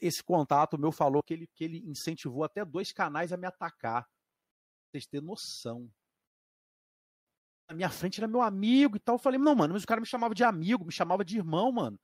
[0.00, 4.08] esse contato meu falou que ele, que ele incentivou até dois canais a me atacar
[4.90, 5.90] vocês terem noção.
[7.68, 9.16] Na minha frente era meu amigo e tal.
[9.16, 11.70] Eu falei, não, mano, mas o cara me chamava de amigo, me chamava de irmão,
[11.70, 12.00] mano.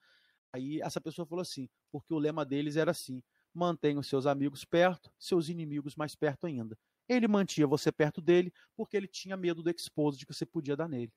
[0.52, 3.22] Aí essa pessoa falou assim, porque o lema deles era assim:
[3.54, 6.78] mantenha os seus amigos perto, seus inimigos mais perto ainda.
[7.08, 10.88] Ele mantinha você perto dele porque ele tinha medo do exposed que você podia dar
[10.88, 11.12] nele.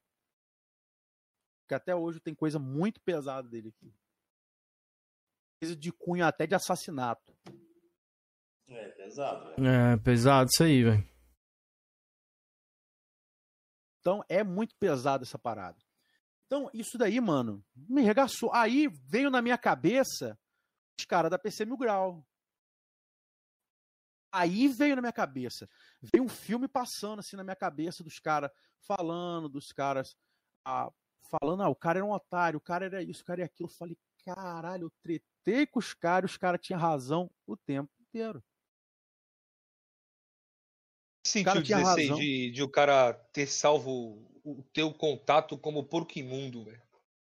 [1.61, 3.93] Porque até hoje tem coisa muito pesada dele aqui.
[5.59, 7.35] Coisa de cunho até de assassinato.
[8.67, 9.67] É pesado, velho.
[9.67, 11.09] É pesado isso aí, velho.
[13.99, 15.77] Então é muito pesado essa parada.
[16.45, 18.53] Então, isso daí, mano, me regaçou.
[18.53, 20.39] Aí veio na minha cabeça
[20.99, 22.25] os caras da PC Mil Grau.
[24.31, 25.69] Aí veio na minha cabeça.
[26.01, 30.15] Veio um filme passando assim na minha cabeça dos caras falando, dos caras
[30.65, 30.91] ah,
[31.29, 33.69] falando, ah, o cara era um otário, o cara era isso, o cara era aquilo.
[33.69, 38.43] Eu falei, caralho, eu tretei com os caras, os caras tinham razão o tempo inteiro
[41.27, 46.81] sentiu 16 de, de o cara ter salvo o teu contato como porco imundo, velho?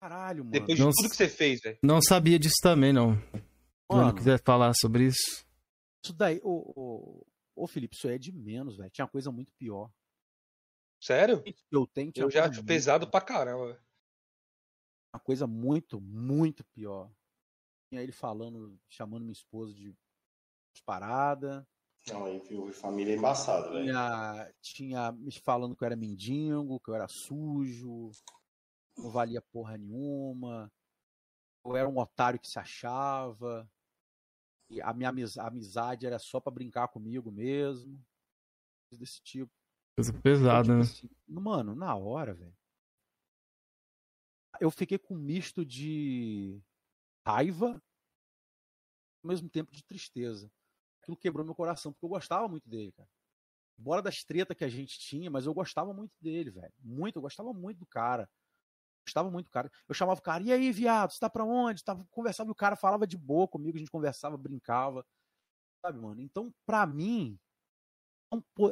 [0.01, 0.51] Caralho, mano.
[0.51, 1.79] Depois de Não tudo que você fez, velho.
[1.83, 3.17] Não sabia disso também, não.
[3.91, 4.15] Mano.
[4.15, 5.47] quiser falar sobre isso.
[6.03, 8.91] Isso daí, ô, ô, ô Felipe, isso aí é de menos, velho.
[8.91, 9.91] Tinha coisa muito pior.
[11.01, 11.43] Sério?
[11.71, 13.85] Eu tenho, Eu já acho muito pesado pra caramba, velho.
[15.15, 17.11] Uma coisa muito, muito pior.
[17.89, 19.95] Tinha ele falando, chamando minha esposa de
[20.85, 21.67] parada.
[22.09, 23.85] Não, aí viu, família embaçado, velho.
[23.85, 28.11] Tinha, tinha me falando que eu era mendigo, que eu era sujo,
[28.97, 30.71] não valia porra nenhuma.
[31.65, 33.71] Eu era um otário que se achava.
[34.71, 38.03] E a minha amizade era só pra brincar comigo mesmo.
[38.89, 39.53] Coisa Desse tipo.
[39.97, 40.81] Coisa pesada, né?
[40.83, 42.57] assim, Mano, na hora, velho.
[44.61, 46.61] Eu fiquei com um misto de
[47.27, 47.81] raiva,
[49.23, 50.51] ao mesmo tempo de tristeza.
[51.01, 53.09] Aquilo quebrou meu coração, porque eu gostava muito dele, cara.
[53.79, 56.73] Embora das tretas que a gente tinha, mas eu gostava muito dele, velho.
[56.81, 58.29] Muito, eu gostava muito do cara.
[59.07, 59.71] Gostava muito do cara.
[59.89, 61.85] Eu chamava o cara, e aí, viado, você tá pra onde?
[61.85, 65.05] Tava, conversava e o cara falava de boa comigo, a gente conversava, brincava.
[65.85, 66.21] Sabe, mano?
[66.23, 67.39] Então, pra mim,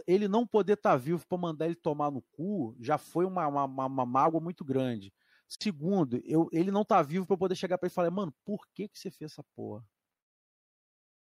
[0.06, 3.64] ele não poder estar vivo pra mandar ele tomar no cu já foi uma, uma,
[3.64, 5.12] uma- uma mágoa muito grande.
[5.60, 8.66] Segundo, eu, ele não tá vivo eu poder chegar pra ele e falar, mano, por
[8.74, 9.84] que, que você fez essa porra?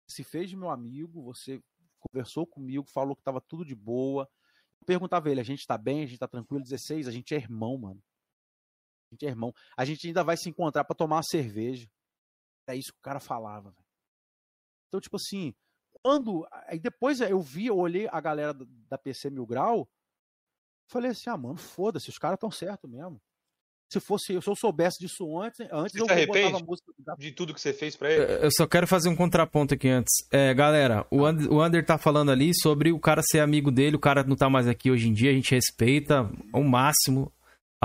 [0.08, 1.62] Se fez de meu amigo, você
[2.00, 4.30] conversou comigo, falou que tava tudo de boa.
[4.82, 7.38] Eu perguntava ele, a gente tá bem, a gente tá tranquilo, 16, a gente é
[7.38, 8.04] irmão, mano.
[9.14, 9.54] A gente é irmão.
[9.78, 11.88] A gente ainda vai se encontrar pra tomar uma cerveja.
[12.68, 13.86] É isso que o cara falava, velho.
[14.88, 15.54] Então, tipo assim,
[16.02, 16.48] quando.
[16.68, 19.88] Aí depois eu vi, eu olhei a galera da- PC Mil Grau,
[20.90, 23.22] falei assim, ah, mano, foda-se, os caras tão certo mesmo.
[23.92, 27.16] Se fosse, se eu soubesse disso antes, antes Você eu arrepende botava a música do
[27.18, 28.46] de tudo que você fez pra ele?
[28.46, 30.12] Eu só quero fazer um contraponto aqui antes.
[30.32, 33.96] É, galera, o Ander, o Ander tá falando ali sobre o cara ser amigo dele,
[33.96, 37.32] o cara não tá mais aqui hoje em dia, a gente respeita ao máximo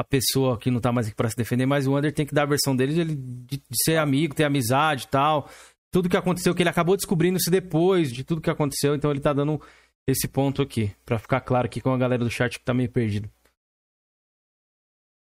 [0.00, 2.34] a pessoa que não tá mais aqui pra se defender, mas o Ander tem que
[2.34, 5.48] dar a versão dele de, de- de ser amigo, ter amizade e tal.
[5.90, 9.20] Tudo que aconteceu, que ele acabou descobrindo isso depois de tudo que aconteceu, então ele
[9.20, 9.60] tá dando
[10.06, 12.90] esse ponto aqui, pra ficar claro aqui com a galera do chat que tá meio
[12.90, 13.28] perdido.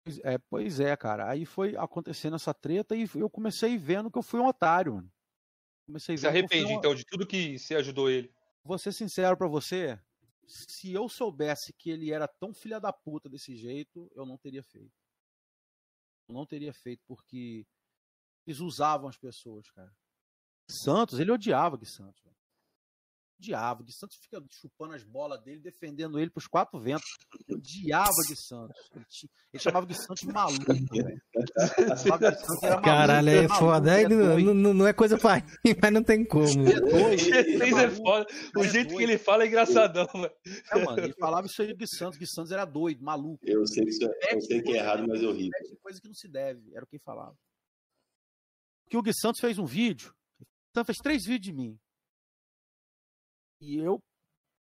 [0.06, 1.30] Pois é, pois é, cara.
[1.30, 5.11] Aí foi acontecendo essa treta e eu comecei vendo que eu fui um otário, mano.
[5.85, 8.31] Comecei Se arrepende, um- então, de tudo que você ajudou ele.
[8.64, 9.99] Vou ser sincero pra você,
[10.47, 14.63] se eu soubesse que ele era tão filha da puta desse jeito, eu não teria
[14.63, 14.95] feito.
[16.27, 17.65] Eu não teria feito porque
[18.45, 19.93] eles usavam as pessoas, cara.
[20.69, 22.23] Santos, ele odiava Gui Santos.
[22.23, 22.40] velho.
[23.41, 23.84] Odiava.
[23.84, 27.07] Gui Santos fica chupando as bolas dele, defendendo ele pros quatro ventos.
[27.49, 28.76] Odiava Gui Santos.
[28.95, 29.05] Ele,
[29.53, 32.03] ele chamava Gui Santos de maluco, Santos,
[32.61, 34.01] era maluco, Caralho, ele é maluco, foda.
[34.01, 36.45] ele É, é não, não- não é coisa pra rir, mas não tem como.
[36.45, 38.27] O G6 é foda.
[38.55, 40.31] O jeito que ele fala é engraçadão, velho.
[40.72, 42.18] É, mano, ele falava isso aí do Gui Santos.
[42.19, 43.39] Gui Santos era doido, maluco.
[43.43, 45.49] Eu sei que, isso é, eu sei que é errado, mas eu ri.
[45.81, 47.35] Coisa que não se deve, era o que ele falava.
[48.89, 50.13] Que o Gui Santos fez um vídeo.
[50.39, 50.45] O
[50.77, 51.80] Santos fez três vídeos de mim.
[53.61, 53.99] E eu.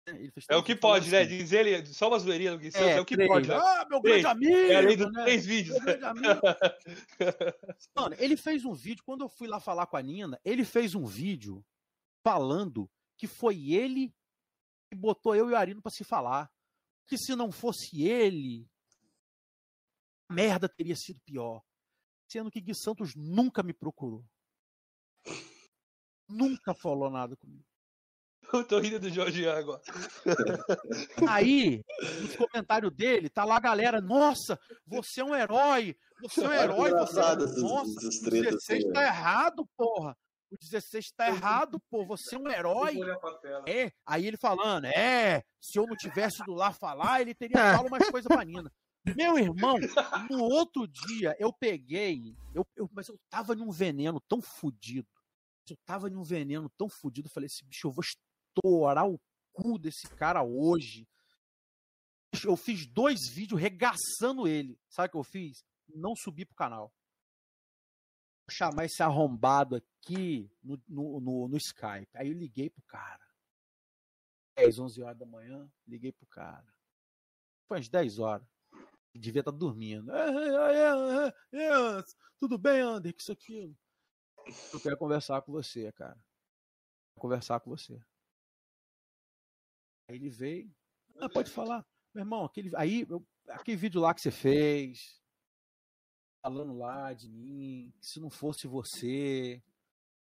[0.09, 1.20] né, Ele fez É o que pode, né?
[1.23, 3.28] assim, Diz ele, só uma zoeirinha do Gui Santos, é, o que três.
[3.28, 3.48] pode.
[3.48, 3.56] né?
[3.56, 4.23] Ah, meu Três.
[4.23, 4.73] grande amigo!
[4.73, 5.23] É além dos né?
[5.23, 5.78] três vídeos.
[7.97, 10.94] Mano, ele fez um vídeo, quando eu fui lá falar com a Nina, ele fez
[10.94, 11.64] um vídeo
[12.24, 12.89] falando
[13.19, 14.12] que foi ele
[14.93, 16.51] que botou eu e o Arino pra se falar.
[17.09, 18.66] Que se não fosse ele,
[20.31, 21.62] a merda teria sido pior.
[22.31, 24.24] Sendo que Gui Santos nunca me procurou.
[26.28, 27.64] Nunca falou nada comigo.
[28.59, 29.81] Eu tô rindo do Jorge agora.
[31.29, 31.83] Aí,
[32.20, 36.53] nos comentários dele, tá lá a galera, nossa, você é um herói, você é um
[36.53, 37.23] herói, você é...
[37.33, 39.07] Essas- Nossa, essas o tretas 16 assim, tá né?
[39.07, 40.16] errado, porra.
[40.51, 42.99] O 16 tá errado, pô, você é um herói.
[43.66, 47.91] É, aí ele falando, é, se eu não tivesse ido lá falar, ele teria falado
[47.91, 48.70] mais coisa pra Nina.
[49.16, 49.77] Meu irmão,
[50.31, 55.09] no outro dia eu peguei, eu, eu- mas eu tava num veneno tão fudido.
[55.70, 58.05] Eu tava num veneno tão fudido, eu falei assim, bicho, eu vou
[58.55, 59.20] estourar o
[59.53, 61.09] cu desse cara hoje.
[62.45, 64.79] Eu fiz dois vídeos regaçando ele.
[64.89, 65.65] Sabe o que eu fiz?
[65.89, 66.93] Não subi pro canal.
[68.47, 72.09] Vou chamar esse arrombado aqui no, no, no, no Skype.
[72.15, 73.20] Aí eu liguei pro cara.
[74.57, 76.66] 10, 11 horas da manhã, liguei pro cara.
[77.69, 78.47] Foi às 10 horas.
[79.15, 80.11] Devia estar dormindo.
[80.11, 82.05] É, é, é,
[82.39, 83.15] tudo bem, Ander?
[83.15, 83.77] Que isso aqui.
[84.73, 86.19] Eu quero conversar com você, cara.
[87.19, 88.03] Conversar com você.
[90.09, 90.74] Aí ele veio.
[91.19, 91.87] Ah, pode falar.
[92.15, 95.20] Meu irmão, aquele, aí, eu- aquele vídeo lá que você fez,
[96.43, 99.62] falando lá de mim, que se não fosse você,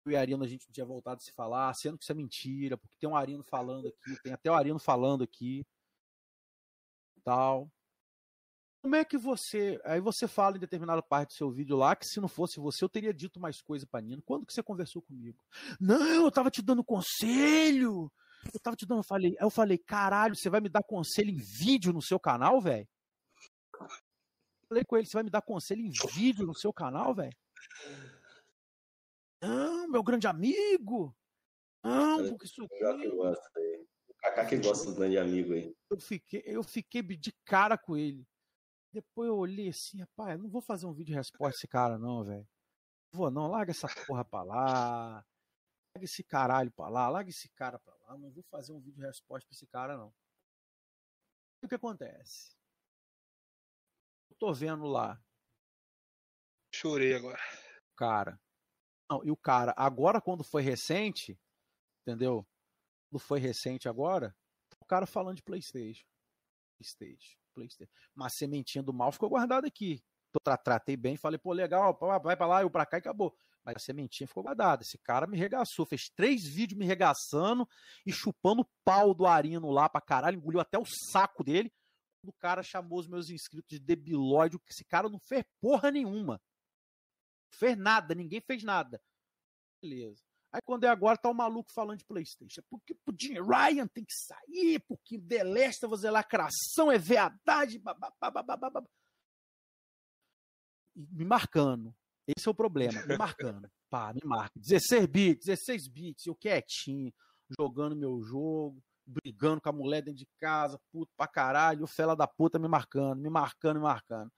[0.04, 2.12] eu e a Arino a gente não tinha voltado a se falar, sendo que isso
[2.12, 5.64] é mentira, porque tem um Arino falando aqui, tem até o Arino falando aqui.
[7.24, 7.70] Tal.
[8.82, 9.80] Como é que você.
[9.82, 12.84] Aí você fala em determinada parte do seu vídeo lá que se não fosse você,
[12.84, 14.22] eu teria dito mais coisa pra Nino.
[14.22, 15.42] Quando que você conversou comigo?
[15.80, 18.12] Não, eu tava te dando conselho.
[18.52, 19.00] Eu tava te dando.
[19.00, 22.60] Eu falei, eu falei, caralho, você vai me dar conselho em vídeo no seu canal,
[22.60, 22.88] velho?
[24.68, 27.36] Falei com ele, você vai me dar conselho em vídeo no seu canal, velho?
[29.42, 31.14] Não, meu grande amigo.
[31.82, 33.08] Não, porque isso aqui.
[34.08, 35.74] O Kaká que gosta do grande amigo aí.
[35.90, 38.26] Eu fiquei, eu fiquei de cara com ele.
[38.92, 42.24] Depois eu olhei assim, rapaz, não vou fazer um vídeo de resposta desse cara, não,
[42.24, 42.46] velho.
[43.12, 45.24] Vou não, larga essa porra pra lá.
[45.96, 48.18] Larga esse caralho pra lá, larga esse cara pra lá.
[48.18, 50.12] Não vou fazer um vídeo de resposta pra esse cara, não.
[51.62, 52.56] E o que acontece?
[54.28, 55.22] Eu tô vendo lá.
[56.74, 57.40] Chorei agora.
[57.92, 58.40] O cara.
[59.08, 61.40] Não, e o cara, agora quando foi recente,
[62.02, 62.44] entendeu?
[63.08, 64.36] Quando foi recente agora,
[64.80, 66.04] o cara falando de Playstation.
[66.76, 67.92] Playstation, Playstation.
[68.12, 70.04] Mas a sementinha do mal ficou guardada aqui.
[70.42, 73.38] tra tratei bem, falei, pô, legal, vai pra lá, eu pra cá e acabou.
[73.64, 74.82] Mas a sementinha ficou guardada.
[74.82, 77.66] Esse cara me regaçou, fez três vídeos me regaçando
[78.04, 81.72] e chupando o pau do Arino lá pra caralho, engoliu até o saco dele.
[82.22, 86.40] O cara chamou os meus inscritos de debilóide, esse cara não fez porra nenhuma.
[87.52, 89.00] Não fez nada, ninguém fez nada.
[89.82, 90.22] Beleza.
[90.52, 92.62] Aí quando é agora, tá o maluco falando de Playstation.
[92.70, 96.98] Porque o Jim Ryan tem que sair, porque The Last of Us é lacração, é
[96.98, 97.82] verdade.
[100.94, 101.94] Me marcando.
[102.26, 103.70] Esse é o problema, me marcando.
[103.90, 104.58] Pá, me marca.
[104.58, 107.12] 16 bits, 16 bits, eu quietinho,
[107.58, 112.16] jogando meu jogo, brigando com a mulher dentro de casa, puto pra caralho, o fela
[112.16, 114.32] da puta me marcando, me marcando, me marcando.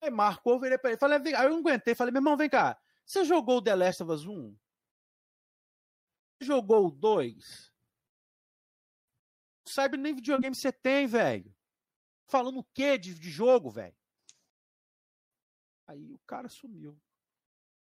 [0.00, 2.50] Aí marcou, eu virei pra ele, falei, aí eu não aguentei, falei, meu irmão, vem
[2.50, 2.76] cá,
[3.06, 4.56] você jogou o The Last of Us 1?
[6.40, 7.72] Você jogou o 2?
[9.64, 11.54] Não sabe nem videogame você tem, velho.
[12.26, 13.96] Falando o que de, de jogo, velho?
[15.86, 16.98] Aí o cara sumiu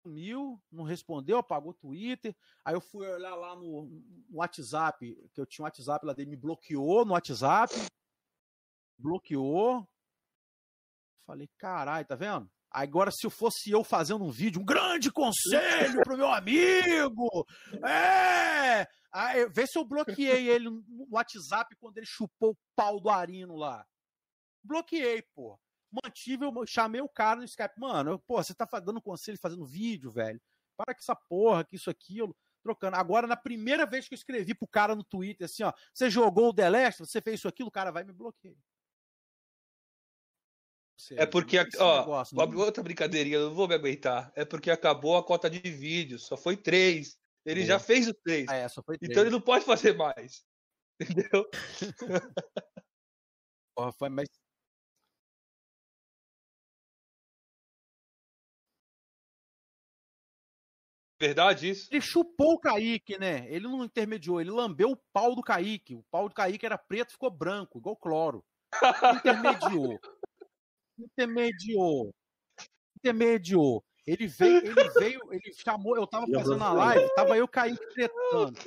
[0.03, 2.35] sumiu, não respondeu, apagou o Twitter.
[2.63, 6.31] Aí eu fui olhar lá no, no, WhatsApp, que eu tinha um WhatsApp lá dele,
[6.31, 7.73] me bloqueou no WhatsApp.
[8.97, 9.87] Bloqueou.
[11.25, 12.51] Falei, caralho, tá vendo?
[12.69, 17.45] Agora, se eu fosse eu fazendo um vídeo, um grande conselho pro meu amigo!
[17.85, 18.87] É!
[19.11, 23.55] Aí, vê se eu bloqueei ele no WhatsApp quando ele chupou o pau do Arino
[23.55, 23.85] lá.
[24.63, 25.59] Bloqueei, pô
[26.03, 30.11] mantive, eu chamei o cara no Skype, mano, pô, você tá dando conselho, fazendo vídeo,
[30.11, 30.41] velho.
[30.75, 32.95] Para com essa porra, que isso, aquilo, trocando.
[32.97, 36.49] Agora, na primeira vez que eu escrevi pro cara no Twitter, assim, ó, você jogou
[36.49, 38.55] o The Last, você fez isso, aquilo, o cara vai me bloquear.
[41.17, 42.57] É porque, ó, negócio, não...
[42.59, 44.31] outra brincadeirinha, eu não vou me aguentar.
[44.35, 47.17] É porque acabou a cota de vídeos, só foi três.
[47.45, 47.65] Ele é.
[47.65, 48.47] já fez os três.
[48.47, 48.67] Ah, é,
[49.01, 50.45] então ele não pode fazer mais.
[51.01, 51.49] Entendeu?
[53.75, 54.29] Porra, foi, mas
[61.23, 61.87] Verdade isso?
[61.89, 63.47] Ele chupou o Kaique, né?
[63.47, 65.95] Ele não intermediou, ele lambeu o pau do Kaique.
[65.95, 68.43] O pau do Kaique era preto, ficou branco, igual cloro.
[69.15, 69.97] Intermediou.
[70.99, 72.13] intermediou.
[72.97, 73.85] Intermediou.
[74.05, 78.59] Ele veio, ele veio, ele chamou, eu tava fazendo a live, tava eu Kaique tretando.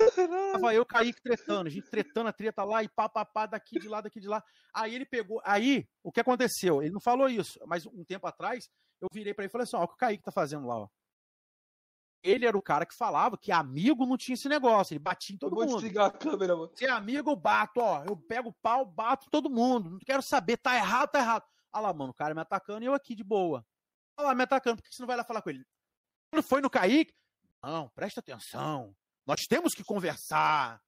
[0.51, 3.77] Tava eu Kaique tretando, a gente tretando a treta lá e pá, pá, pá, daqui
[3.77, 4.43] de lá, daqui de lá.
[4.73, 6.81] Aí ele pegou, aí, o que aconteceu?
[6.81, 8.67] Ele não falou isso, mas um tempo atrás,
[8.99, 10.75] eu virei para ele e falei assim, ó, o que o Kaique tá fazendo lá,
[10.75, 10.89] ó
[12.27, 15.37] ele era o cara que falava que amigo não tinha esse negócio, ele batia em
[15.37, 15.69] todo eu mundo.
[15.71, 16.71] Vou desligar a câmera, mano.
[16.75, 18.03] Se é amigo, eu bato, ó.
[18.03, 19.91] Eu pego o pau, bato todo mundo.
[19.91, 21.43] Não quero saber, tá errado, tá errado.
[21.71, 23.65] Olha lá, mano, o cara me atacando e eu aqui de boa.
[24.17, 25.65] Olha lá, me atacando, por que você não vai lá falar com ele?
[26.31, 27.13] Ele foi no Kaique?
[27.63, 28.95] Não, presta atenção.
[29.25, 30.81] Nós temos que conversar.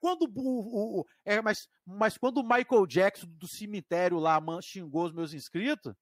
[0.00, 5.12] Quando o, o, é, mas, mas quando o Michael Jackson do cemitério lá xingou os
[5.12, 5.94] meus inscritos,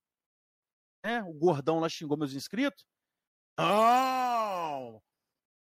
[1.05, 1.23] né?
[1.25, 2.85] O gordão lá xingou meus inscritos,
[3.59, 5.03] não!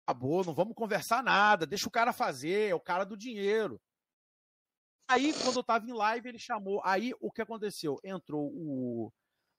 [0.06, 3.80] Acabou, não vamos conversar nada, deixa o cara fazer, é o cara do dinheiro.
[5.08, 6.80] Aí, quando eu tava em live, ele chamou.
[6.84, 7.98] Aí, o que aconteceu?
[8.02, 9.12] Entrou o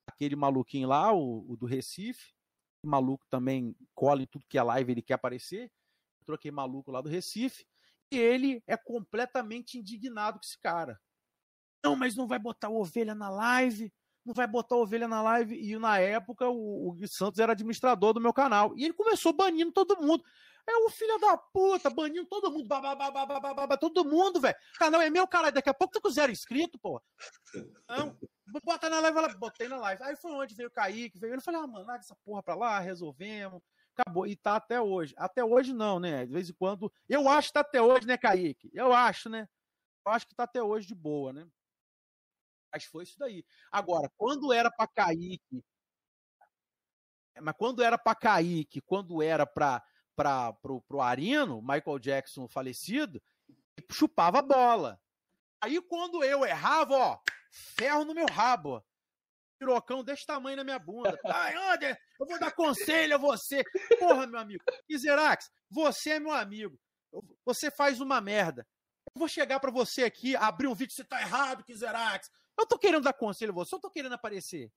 [0.08, 2.34] aquele maluquinho lá, o, o do Recife.
[2.86, 5.72] Maluco também cola em tudo que é live, ele quer aparecer.
[6.22, 7.66] Entrou aquele maluco lá do Recife.
[8.12, 11.00] E ele é completamente indignado com esse cara.
[11.84, 13.92] Não, mas não vai botar ovelha na live
[14.26, 15.56] não vai botar ovelha na live.
[15.56, 18.74] E na época o, o Gui Santos era administrador do meu canal.
[18.76, 20.24] E ele começou banindo todo mundo.
[20.68, 24.56] É o filho da puta, banindo todo mundo, babá, todo mundo, velho.
[24.80, 25.54] Canal é meu, caralho.
[25.54, 27.00] Daqui a pouco tá com zero inscrito, pô.
[27.88, 28.18] Não,
[28.64, 30.02] bota na live, botei na live.
[30.04, 31.36] Aí foi onde veio o Kaique, veio.
[31.36, 33.62] Eu falei, ah, mano, larga essa porra pra lá, resolvemos.
[33.96, 34.26] Acabou.
[34.26, 35.14] E tá até hoje.
[35.18, 36.26] Até hoje não, né?
[36.26, 36.92] De vez em quando.
[37.08, 38.72] Eu acho que tá até hoje, né, Kaique?
[38.74, 39.48] Eu acho, né?
[40.06, 41.48] Eu acho que tá até hoje de boa, né?
[42.76, 43.46] Mas foi isso daí.
[43.72, 45.64] Agora, quando era para Kaique.
[47.42, 49.82] Mas quando era para Kaique, quando era para
[50.62, 53.22] pro, pro Arino, Michael Jackson falecido,
[53.90, 55.00] chupava a bola.
[55.62, 57.20] Aí quando eu errava, ó,
[57.50, 58.84] ferro no meu rabo.
[59.58, 61.18] Pirocão desse tamanho na minha bunda.
[61.26, 63.64] Ai, Ander, eu vou dar conselho a você.
[63.98, 64.62] Porra, meu amigo.
[64.90, 66.78] Iserax, você é meu amigo.
[67.46, 68.68] Você faz uma merda.
[69.14, 72.30] Eu vou chegar para você aqui, abrir um vídeo, você tá errado, Kizerax.
[72.58, 74.72] Eu tô querendo dar conselho a você, eu tô querendo aparecer.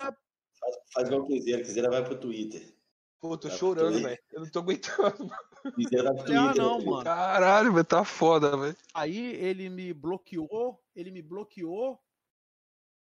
[0.00, 2.74] Faz, faz igual o Quiseira, Quiseira vai pro Twitter.
[3.20, 4.22] Pô, tô vai chorando, velho.
[4.30, 5.30] Eu não tô aguentando.
[5.74, 6.38] Quiseira vai pro ah, Twitter.
[6.38, 7.04] Ah, não, mano.
[7.04, 8.76] Caralho, velho, tá foda, velho.
[8.94, 12.00] Aí ele me bloqueou, ele me bloqueou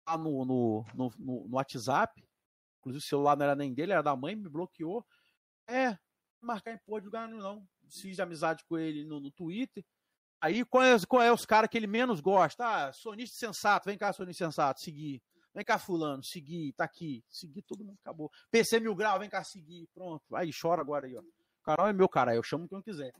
[0.08, 2.24] lá no, no, no, no, no WhatsApp.
[2.80, 5.04] Inclusive o celular não era nem dele, era da mãe, me bloqueou.
[5.68, 5.98] É,
[6.40, 7.66] marcar em porra de lugar não.
[7.88, 9.84] Fiz amizade com ele no, no Twitter.
[10.40, 12.64] Aí, qual é, qual é os caras que ele menos gosta?
[12.66, 15.22] Ah, sonista sensato, vem cá, sonista sensato, seguir.
[15.54, 17.24] Vem cá, fulano, seguir, tá aqui.
[17.30, 18.30] Seguir, todo mundo acabou.
[18.50, 19.88] PC mil grau, vem cá seguir.
[19.94, 20.36] Pronto.
[20.36, 21.20] Aí, chora agora aí, ó.
[21.20, 22.34] O canal é meu, cara.
[22.34, 23.12] Eu chamo quem eu quiser.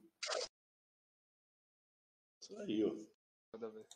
[2.40, 2.94] Isso aí, ó.
[3.54, 3.86] Nada a ver.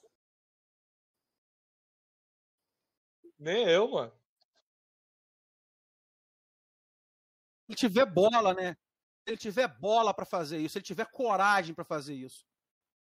[3.38, 4.12] Nem eu, mano.
[7.68, 8.74] ele tiver bola, né?
[9.22, 12.49] Se ele tiver bola pra fazer isso, se ele tiver coragem pra fazer isso.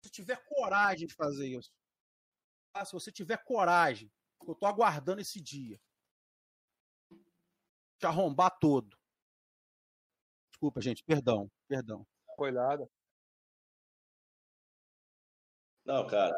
[0.02, 1.72] Se tiver coragem de fazer isso.
[2.74, 4.12] Ah, se você tiver coragem,
[4.48, 5.80] eu tô aguardando esse dia.
[8.00, 8.98] Te arrombar todo.
[10.52, 12.06] Desculpa, gente, perdão, perdão.
[12.36, 12.90] Foi nada.
[15.86, 16.36] Não, cara.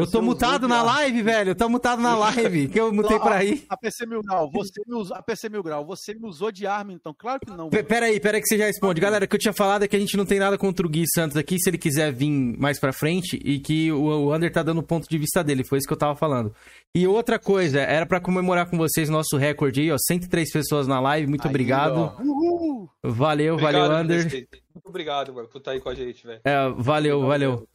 [0.00, 1.50] Eu tô mutado na live, velho.
[1.50, 3.64] Eu tô mutado na live, que eu mutei pra aí.
[3.68, 6.66] A PC Mil Grau, você me usou, a PC Mil Grau, você me usou de
[6.66, 7.14] arma, então.
[7.16, 7.68] Claro que não.
[7.70, 9.00] P- Pera aí, pera aí que você já responde.
[9.00, 10.88] Galera, o que eu tinha falado é que a gente não tem nada contra o
[10.90, 14.62] Gui Santos aqui, se ele quiser vir mais pra frente, e que o, Under tá
[14.62, 16.54] dando o ponto de vista dele, foi isso que eu tava falando.
[16.94, 20.86] E outra coisa, era pra comemorar com vocês o nosso recorde aí, ó, 103 pessoas
[20.88, 22.12] na live, muito obrigado.
[22.20, 22.88] Uhul!
[23.02, 24.16] Valeu, valeu, Obrigado, Under.
[24.20, 24.62] Understate.
[24.74, 26.40] Muito obrigado, mano, por estar aí com a gente, velho.
[26.44, 27.66] É, valeu, valeu.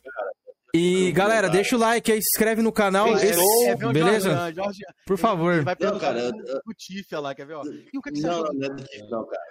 [0.75, 4.29] E galera, deixa o like aí, se inscreve no canal, É, esse- é, o beleza?
[4.31, 5.63] Jorge, Jorge, Por favor.
[5.63, 7.53] Vai Não, perguntar cara, do, do Tiff lá, quer ver?
[7.55, 7.63] Ó.
[7.65, 8.53] E o que, que você Não, achou?
[8.53, 9.43] não é do Tiff, não, cara.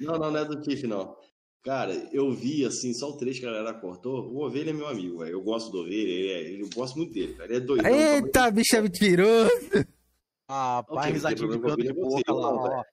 [0.00, 1.16] Não, não, não é do Tiff, não.
[1.64, 4.30] Cara, eu vi, assim, só o trecho que a galera cortou.
[4.32, 5.32] O Ovelha é meu amigo, velho.
[5.32, 7.48] Eu gosto do Ovelha, ele é- ele- eu gosto muito dele, cara.
[7.48, 7.90] Ele é doidão.
[7.90, 9.50] Eita, bicha mentiroso.
[10.48, 12.84] Ah, Ok, pá, não tem risadinha de canto de boca lá, não, ó.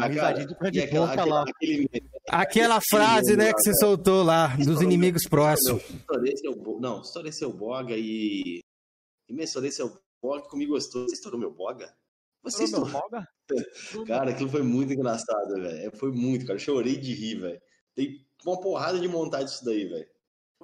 [0.00, 1.44] A risadinha de de aquela- boca aquela- lá.
[1.48, 1.88] aquele-
[2.28, 3.80] Aquela aquele frase, né, que você velho.
[3.80, 5.82] soltou lá, dos inimigos próximos.
[6.40, 6.80] Seu bo...
[6.80, 8.60] Não, estourei seu boga e.
[9.28, 11.04] E me estourei seu boga comigo gostou.
[11.08, 11.92] Você estourou meu boga?
[12.42, 13.26] Você Estourou meu estourou.
[14.06, 15.88] Cara, aquilo foi muito engraçado, velho.
[15.88, 16.54] É, Foi muito, cara.
[16.56, 17.60] Eu chorei de rir, velho.
[17.94, 20.06] Tem uma porrada de montagem disso daí, velho.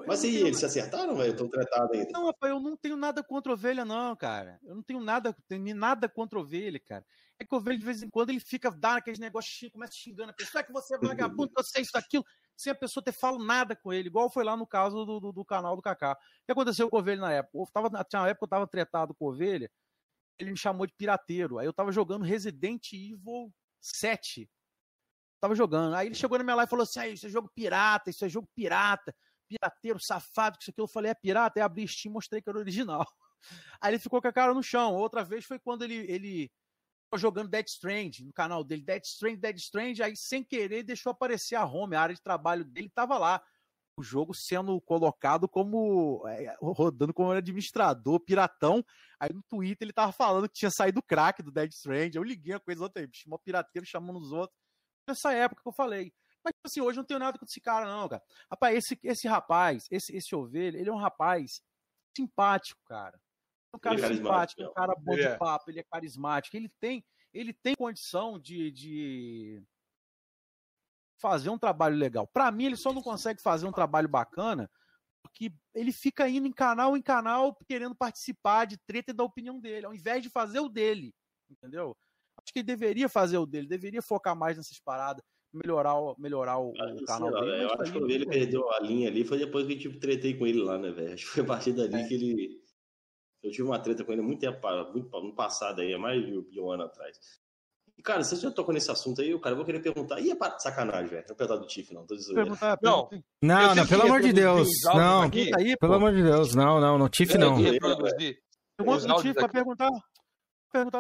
[0.06, 1.32] Mas e eles se acertaram, velho?
[1.32, 2.10] Estão tretados ainda.
[2.12, 4.59] Não, rapaz, eu não tenho nada contra ovelha, não, cara.
[4.64, 7.05] Eu não tenho nada, tenho nada contra ovelha, cara.
[7.40, 10.35] É que ovelha, de vez em quando, ele fica dando aqueles negócios, começa xingando a
[10.35, 12.24] pessoa, é que você é vagabundo, você é isso, aquilo,
[12.56, 15.32] sem a pessoa ter falado nada com ele, igual foi lá no caso do, do,
[15.32, 16.12] do canal do Kaká.
[16.12, 16.16] O
[16.47, 17.59] que aconteceu com o ovelha na época?
[17.59, 19.70] Eu tava, tinha uma época que eu tava tretado com ovelha,
[20.39, 21.59] ele me chamou de pirateiro.
[21.59, 24.48] Aí eu tava jogando Resident Evil 7.
[25.40, 25.94] Tava jogando.
[25.94, 28.24] Aí ele chegou na minha live e falou assim: ah, isso é jogo pirata, isso
[28.24, 29.15] é jogo pirata,
[29.48, 30.81] pirateiro, safado, que isso aqui.
[30.81, 31.59] Eu falei, é pirata?
[31.59, 33.06] Aí abri Steam e mostrei que era original.
[33.81, 34.94] Aí ele ficou com a cara no chão.
[34.94, 36.51] Outra vez foi quando ele, ele
[37.16, 38.82] jogando Dead Strand no canal dele.
[38.82, 42.64] Dead Strand, Dead Strand, aí sem querer deixou aparecer a home, a área de trabalho
[42.64, 43.43] dele tava lá.
[43.97, 46.22] O jogo sendo colocado como.
[46.28, 48.85] é, rodando como administrador, piratão.
[49.18, 52.10] Aí no Twitter ele tava falando que tinha saído crack do Dead Strand.
[52.14, 54.56] Eu liguei a coisa outra aí, chamou pirateiro chamando os outros.
[55.09, 56.12] Nessa época que eu falei.
[56.44, 58.22] Mas, tipo assim, hoje não tenho nada com esse cara, não, cara.
[58.51, 61.60] Rapaz, esse, esse rapaz, esse, esse ovelha, ele é um rapaz
[62.16, 63.20] simpático, cara.
[63.72, 65.36] É um cara Ele é simpático, carismático, é um cara bom Ele de é.
[65.36, 69.62] papo, ele é carismático, ele tem, ele tem condição de, de
[71.20, 72.26] fazer um trabalho legal.
[72.26, 74.70] Pra mim, ele só não consegue fazer um trabalho bacana
[75.22, 79.60] porque ele fica indo em canal em canal querendo participar de treta e da opinião
[79.60, 81.12] dele, ao invés de fazer o dele,
[81.50, 81.94] entendeu?
[82.40, 85.22] Acho que ele deveria fazer o dele, deveria focar mais nessas paradas,
[85.52, 87.64] melhorar, o- melhorar o, o Sei canal lá, dele.
[87.64, 90.46] eu acho que ele perdeu a linha ali, foi depois que eu tipo, tretei com
[90.46, 91.14] ele lá, né, velho?
[91.14, 92.06] Acho que foi a partir dali É.
[92.08, 92.62] que ele.
[93.43, 94.59] Eu tive uma treta com ele há muito tempo,
[94.93, 97.16] muito no passado aí, há mais de de um ano atrás.
[97.97, 100.20] E, cara, você já tocou nesse assunto aí, cara, eu vou querer perguntar.
[100.20, 101.24] E é para sacanagem, velho?
[101.28, 102.56] Não é perguntar do Tiff, não, tô dizendo.
[102.81, 103.09] Não.
[103.43, 104.69] Não, não, pelo amor de Deus.
[104.85, 105.51] Não, aqui.
[105.56, 106.55] Aí, pelo amor de Deus.
[106.55, 107.56] Não, não, não, Tiff não.
[107.56, 109.90] Pergunta do Tiff pra perguntar.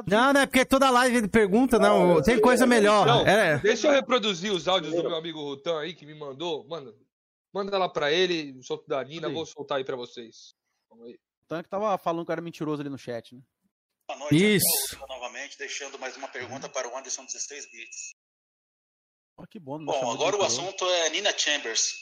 [0.08, 2.20] Não, não é porque toda live ele pergunta, não.
[2.22, 3.06] Tem coisa melhor.
[3.06, 3.58] Não, É.
[3.58, 6.66] deixa eu reproduzir os áudios do meu amigo Rutan aí que me mandou.
[6.66, 6.92] Mano,
[7.54, 10.54] manda lá pra ele, solto da Nina, vou soltar aí pra vocês.
[10.90, 11.18] Vamos aí.
[11.48, 13.40] O Tanque tava falando que era mentiroso ali no chat, né?
[14.06, 14.56] Boa noite.
[14.56, 14.66] Isso.
[14.92, 18.10] aqui o Novamente, deixando mais uma pergunta para o Anderson 16 bits.
[19.50, 19.82] Que bom.
[19.82, 21.94] Bom, agora o assunto é Nina Chambers.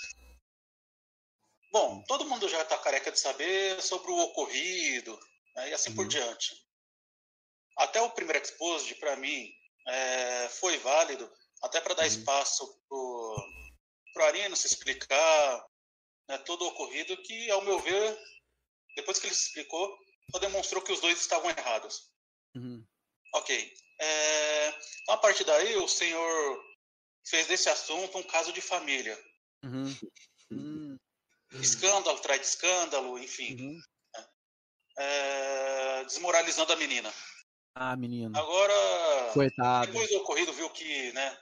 [1.71, 5.17] Bom, todo mundo já está careca de saber sobre o ocorrido
[5.55, 6.61] né, e assim por diante.
[7.79, 9.49] Até o primeiro Exposed, para mim,
[9.87, 11.31] é, foi válido,
[11.63, 13.37] até para dar espaço pro,
[14.13, 15.65] pro Arino se explicar
[16.29, 18.19] né, todo o ocorrido, que, ao meu ver,
[18.97, 19.97] depois que ele se explicou,
[20.31, 22.11] só demonstrou que os dois estavam errados.
[22.57, 22.85] Uhum.
[23.35, 23.75] Ok.
[24.01, 24.69] É,
[25.03, 26.65] então, a partir daí, o senhor
[27.25, 29.17] fez desse assunto um caso de família.
[29.63, 29.97] Uhum.
[30.51, 30.99] Hum,
[31.53, 33.57] Escândalo atrás de escândalo, enfim.
[33.61, 33.81] uhum.
[34.99, 37.13] É, desmoralizando a menina.
[37.75, 38.37] Ah, menino.
[38.37, 39.87] Agora, Coitado.
[39.93, 41.39] depois do ocorrido, viu que, né?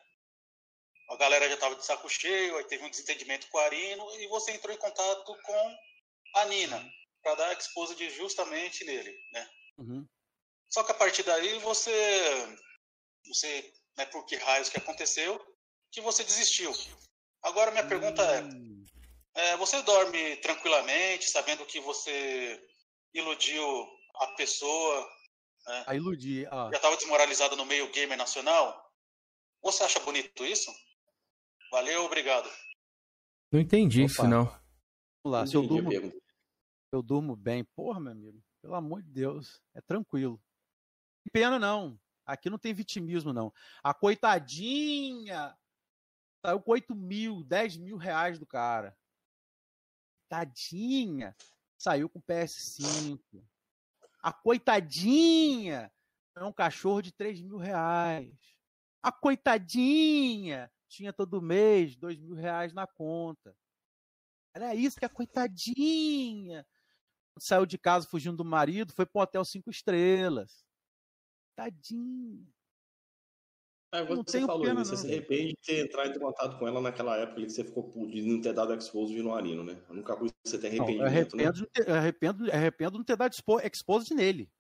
[1.11, 4.27] a galera já estava de saco cheio, aí teve um desentendimento com o Arino e
[4.27, 5.79] você entrou em contato com
[6.37, 6.93] a Nina
[7.25, 9.51] para dar exposed justamente nele, né?
[9.79, 10.07] Uhum.
[10.69, 12.59] Só que a partir daí você,
[13.27, 15.41] você, né, por que raios que aconteceu,
[15.91, 16.71] que você desistiu.
[17.43, 18.23] Agora minha pergunta
[19.35, 22.63] é, é, você dorme tranquilamente, sabendo que você
[23.15, 23.65] iludiu
[24.17, 25.11] a pessoa,
[25.67, 25.85] né?
[25.87, 26.47] A iludir.
[26.53, 26.69] Ah.
[26.71, 28.93] já estava desmoralizado no meio gamer nacional?
[29.63, 30.71] Você acha bonito isso?
[31.71, 32.51] Valeu, obrigado.
[33.51, 34.45] Não entendi isso, não.
[35.25, 35.91] Vamos lá, se eu durmo,
[36.95, 37.65] eu durmo bem.
[37.65, 40.41] Porra, meu amigo, pelo amor de Deus, é tranquilo.
[41.33, 41.99] Pena, não.
[42.27, 43.53] Aqui não tem vitimismo, não.
[43.83, 45.57] A coitadinha
[46.45, 48.97] saiu com 8 mil, 10 mil reais do cara.
[50.29, 51.37] Tadinha
[51.79, 53.21] saiu com PS5.
[54.23, 55.93] A coitadinha
[56.35, 58.35] é um cachorro de 3 mil reais.
[59.03, 63.55] A coitadinha tinha todo mês 2 mil reais na conta.
[64.55, 66.67] Era isso que a coitadinha
[67.39, 70.65] saiu de casa fugindo do marido, foi para um hotel cinco estrelas.
[71.57, 72.47] Tadinho.
[73.93, 74.99] É, Não você tenho falou pena, isso, não.
[74.99, 77.63] você se arrepende de ter entrado em contato com ela naquela época ali que você
[77.63, 79.81] ficou de não ter dado exposed no Arino, né?
[79.89, 81.45] A única coisa que você tem Não, arrependimento, né?
[81.45, 84.51] arrependo, ter- eu arrependo, arrependo de não ter dado expo, exposed nele.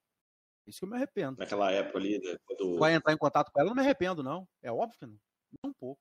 [0.68, 1.36] Isso que eu me arrependo.
[1.38, 2.36] Naquela época ali, né?
[2.46, 2.78] Quando...
[2.78, 4.48] Vai entrar em contato com ela, eu não me arrependo, não.
[4.62, 5.18] É óbvio que não.
[5.64, 6.01] Nem um pouco.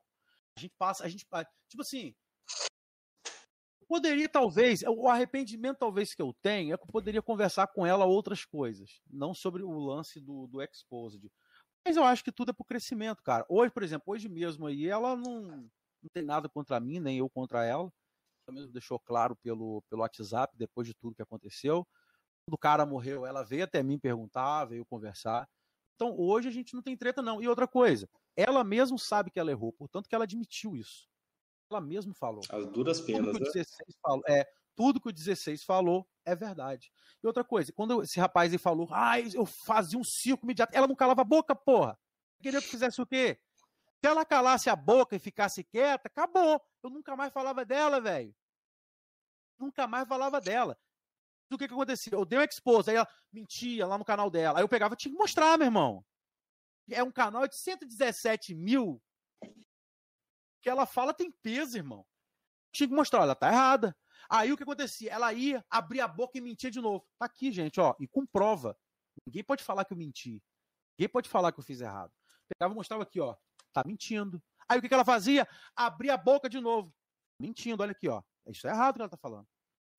[0.56, 1.26] A gente passa, a gente.
[1.68, 2.16] Tipo assim.
[3.94, 8.06] Poderia, talvez, o arrependimento talvez que eu tenho é que eu poderia conversar com ela
[8.06, 11.32] outras coisas, não sobre o lance do, do Exposed.
[11.86, 13.46] Mas eu acho que tudo é pro crescimento, cara.
[13.48, 15.70] Hoje, por exemplo, hoje mesmo aí, ela não,
[16.02, 17.94] não tem nada contra mim, nem eu contra ela.
[18.48, 21.86] Ela mesmo deixou claro pelo, pelo WhatsApp, depois de tudo que aconteceu.
[22.48, 25.48] Quando o cara morreu, ela veio até mim perguntar, veio conversar.
[25.94, 27.40] Então, hoje a gente não tem treta, não.
[27.40, 31.13] E outra coisa, ela mesmo sabe que ela errou, portanto que ela admitiu isso.
[31.74, 32.42] Ela mesmo falou.
[32.50, 33.52] As duras Tudo penas, que o né?
[33.52, 36.92] 16 falou, é, tudo que o 16 falou é verdade.
[37.22, 40.88] E outra coisa, quando esse rapaz aí falou, ai, eu fazia um circo imediato, ela
[40.88, 41.98] não calava a boca, porra.
[42.42, 43.40] Queria que fizesse o quê?
[44.00, 46.62] Se ela calasse a boca e ficasse quieta, acabou.
[46.84, 48.36] Eu nunca mais falava dela, velho.
[49.58, 50.78] Nunca mais falava dela.
[51.52, 52.14] O que que acontecia?
[52.14, 54.60] Eu dei um expose, aí ela mentia lá no canal dela.
[54.60, 56.06] Aí eu pegava, tinha que mostrar, meu irmão.
[56.90, 59.02] É um canal de 117 mil
[60.64, 62.06] que ela fala tem peso, irmão.
[62.72, 63.96] Tinha que mostrar, ela tá errada.
[64.30, 65.12] Aí o que acontecia?
[65.12, 67.06] Ela ia, abria a boca e mentia de novo.
[67.20, 68.76] Tá aqui, gente, ó, e com prova.
[69.28, 70.42] Ninguém pode falar que eu menti.
[70.98, 72.12] Ninguém pode falar que eu fiz errado.
[72.48, 73.36] Pegava e mostrava aqui, ó,
[73.74, 74.42] tá mentindo.
[74.68, 75.48] Aí o que que ela fazia?
[75.76, 76.96] Abria a boca de novo.
[77.38, 78.24] Mentindo, olha aqui, ó.
[78.48, 79.48] Isso é errado que ela tá falando.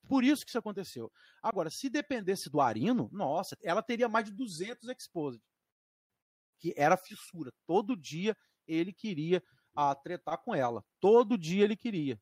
[0.09, 1.13] Por isso que isso aconteceu.
[1.43, 5.43] Agora, se dependesse do Arino, nossa, ela teria mais de 200 exposed.
[6.59, 7.53] Que era fissura.
[7.67, 8.37] Todo dia
[8.67, 9.43] ele queria
[9.75, 10.83] a tretar com ela.
[11.01, 12.19] Todo dia ele queria.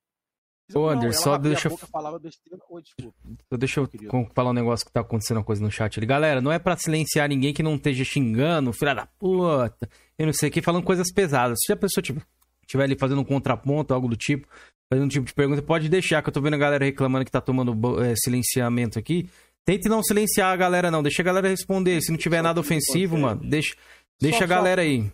[0.74, 2.58] Ô, ela só deixa eu- boca, falava besteira.
[2.70, 3.18] Oi, desculpa.
[3.58, 3.88] Deixa eu
[4.34, 6.06] falar um negócio que tá acontecendo uma coisa no chat ali.
[6.06, 9.88] Galera, não é pra silenciar ninguém que não esteja xingando, filha da puta,
[10.18, 11.58] eu não sei o que, falando coisas pesadas.
[11.66, 12.22] Se a pessoa tipo,
[12.62, 14.46] estiver ali fazendo um contraponto, algo do tipo,
[14.90, 17.30] fazendo um tipo de pergunta, pode deixar, que eu tô vendo a galera reclamando que
[17.30, 19.28] tá tomando eh, silenciamento aqui.
[19.66, 21.02] Tente não silenciar a galera, não.
[21.02, 22.00] Deixa a galera responder.
[22.00, 23.76] Se não tiver nada ofensivo, mano, deixa,
[24.20, 25.10] deixa a galera aí.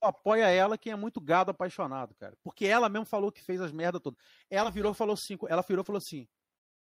[0.00, 2.36] Apoia ela quem é muito gado apaixonado, cara.
[2.42, 4.18] Porque ela mesmo falou que fez as merdas todas.
[4.50, 6.26] Ela virou falou assim, ela virou falou assim: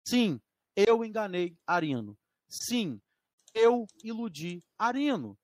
[0.07, 0.39] "Sim,
[0.75, 2.17] eu enganei Arino.
[2.49, 3.01] Sim,
[3.53, 5.37] eu iludi Arino.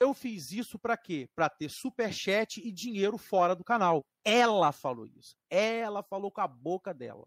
[0.00, 1.28] Eu fiz isso pra quê?
[1.34, 4.02] Pra ter superchat e dinheiro fora do canal.
[4.24, 5.36] Ela falou isso.
[5.50, 7.26] Ela falou com a boca dela.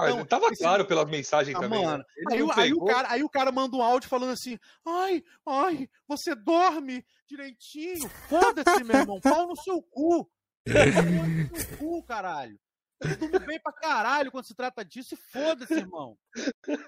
[0.00, 1.80] Ah, tava esse- claro pela mensagem Ah, também.
[1.80, 1.86] né?
[1.86, 4.30] mano, Ele aí, não o- aí o cara, aí o cara manda um áudio falando
[4.32, 8.08] assim: ai, ai, você dorme direitinho?
[8.28, 10.30] Foda-se, meu irmão, pau no seu cu.
[10.66, 12.58] Pau no seu cu, caralho.
[13.02, 16.18] Eu durmo bem pra caralho quando se trata disso e foda-se, irmão.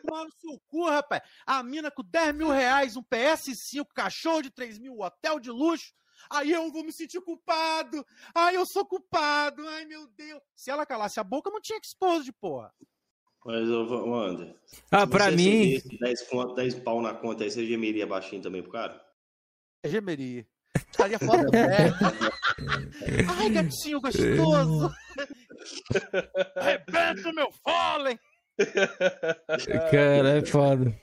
[0.07, 1.23] Pau no seu cu, rapaz.
[1.47, 5.93] A mina com 10 mil reais, um PS5, cachorro de 3 mil, hotel de luxo.
[6.31, 8.05] Aí eu vou me sentir culpado.
[8.35, 9.67] Ai, eu sou culpado.
[9.71, 10.41] Ai, meu Deus.
[10.55, 12.71] Se ela calasse a boca, não tinha exposed, porra.
[13.45, 14.55] Mas, ô, Ander,
[14.91, 18.63] Ah, pra mim- recebesse 10, conto, 10 pau na conta aí, você gemeria baixinho também
[18.63, 19.01] pro cara?
[19.83, 20.47] É gemeria.
[20.77, 21.91] Estaria fora do pé.
[23.39, 24.91] Ai, gatinho gostoso.
[26.57, 28.19] Arrebenta meu fôlei.
[29.91, 30.95] Cara, é foda.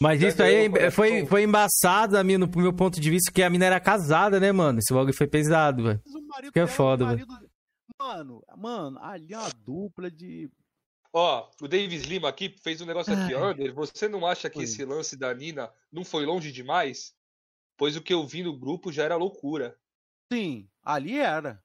[0.00, 3.42] Mas isso aí ganhou, foi, foi embaçado a mim, no meu ponto de vista, que
[3.42, 4.78] a mina era casada, né, mano?
[4.78, 6.00] Esse bagulho foi pesado, velho.
[6.52, 7.26] Que é foda, velho.
[7.98, 10.50] Mano, mano, ali é uma dupla de.
[11.18, 13.42] Ó, o Davis Lima aqui fez um negócio aqui, Ai.
[13.42, 13.72] Ander.
[13.72, 17.16] Você não acha que esse lance da Nina não foi longe demais?
[17.74, 19.80] Pois o que eu vi no grupo já era loucura.
[20.30, 21.64] Sim, ali era.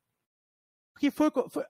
[0.94, 1.66] Porque foi, foi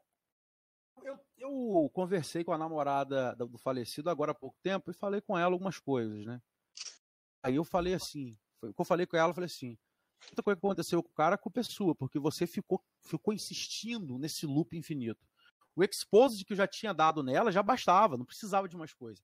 [1.01, 5.35] eu, eu conversei com a namorada do falecido agora há pouco tempo e falei com
[5.35, 6.39] ela algumas coisas, né?
[7.41, 9.75] Aí eu falei assim, foi o que eu falei com ela, eu falei assim,
[10.29, 13.33] outra coisa que aconteceu com o cara, a culpa é sua, porque você ficou, ficou
[13.33, 15.30] insistindo nesse loop infinito.
[15.75, 19.23] O exposed que eu já tinha dado nela já bastava, não precisava de mais coisas.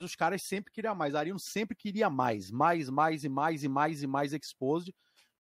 [0.00, 4.02] Os caras sempre queriam mais, a sempre queria mais, mais, mais e mais e mais
[4.02, 4.94] e mais exposed.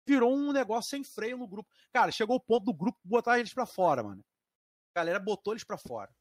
[0.05, 1.69] Virou um negócio sem freio no grupo.
[1.91, 4.23] Cara, chegou o ponto do grupo botar eles para fora, mano.
[4.95, 6.11] A galera botou eles para fora.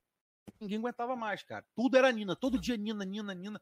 [0.61, 1.65] Ninguém aguentava mais, cara.
[1.75, 3.61] Tudo era Nina, todo dia Nina, Nina, Nina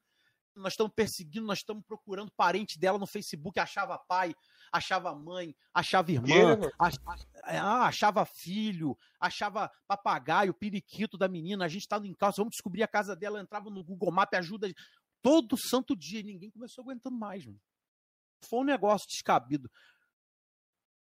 [0.56, 4.34] nós estamos perseguindo, nós estamos procurando parente dela no Facebook, achava pai,
[4.72, 6.58] achava mãe, achava irmã,
[7.44, 12.82] ah, achava filho, achava papagaio, periquito da menina, a gente estava em casa, vamos descobrir
[12.82, 14.72] a casa dela, entrava no Google Map, ajuda
[15.22, 17.60] todo santo dia, ninguém começou aguentando mais, mano.
[18.44, 19.70] Foi um negócio descabido.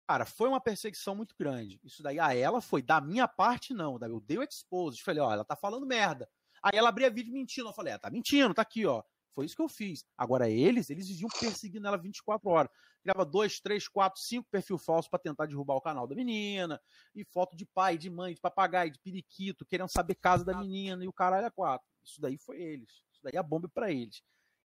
[0.07, 1.79] Cara, foi uma perseguição muito grande.
[1.83, 3.99] Isso daí, a ela foi, da minha parte, não.
[4.01, 6.27] Eu dei o expose, falei, ó, ela tá falando merda.
[6.63, 7.67] Aí ela abria vídeo mentindo.
[7.67, 9.03] Eu falei, é, tá mentindo, tá aqui, ó.
[9.37, 10.03] Foi isso que eu fiz.
[10.17, 12.71] Agora, eles, eles viviam perseguindo ela 24 horas.
[13.03, 16.81] Criava dois, três, quatro, cinco perfil falsos para tentar derrubar o canal da menina.
[17.13, 21.03] E foto de pai, de mãe, de papagaio, de periquito, querendo saber casa da menina
[21.03, 21.87] e o caralho é quatro.
[22.03, 22.89] Isso daí foi eles.
[23.11, 24.23] Isso daí é a bomba para eles.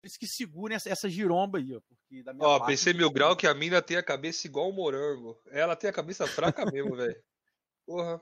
[0.03, 1.81] Eles que segurem essa, essa giromba aí, ó.
[1.81, 4.69] Porque da minha ó, parte, pensei mil grau que a mina tem a cabeça igual
[4.69, 5.41] o morango.
[5.47, 7.17] Ela tem a cabeça fraca mesmo, velho.
[7.87, 8.21] Porra.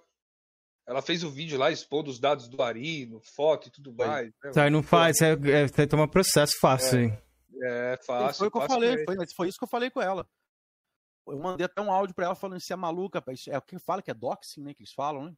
[0.88, 4.32] Ela fez o vídeo lá expondo os dados do Arino, foto e tudo mais.
[4.42, 4.50] Né?
[4.56, 7.18] Aí não faz, é, é, você toma processo fácil, hein?
[7.60, 8.38] É, é fácil.
[8.38, 10.26] Foi o que eu falei, foi, foi isso que eu falei com ela.
[11.26, 13.22] Eu mandei até um áudio pra ela falando se é maluca.
[13.48, 14.72] É o que fala que é doxing, né?
[14.72, 15.34] Que eles falam, né?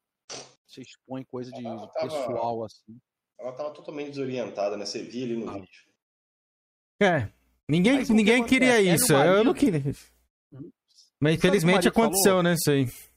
[0.64, 2.96] Você expõe coisa de Ela tava- pessoal assim.
[3.36, 4.86] Ela tava totalmente desorientada, né?
[4.86, 5.68] Você via ali no vídeo.
[7.02, 7.28] É.
[7.68, 9.12] Ninguém, Mas o que ninguém queria isso.
[9.12, 9.82] Eu não marido- queria.
[11.18, 12.42] Mas que o infelizmente marido aconteceu, falou?
[12.44, 12.54] né?
[12.54, 13.09] Isso aí.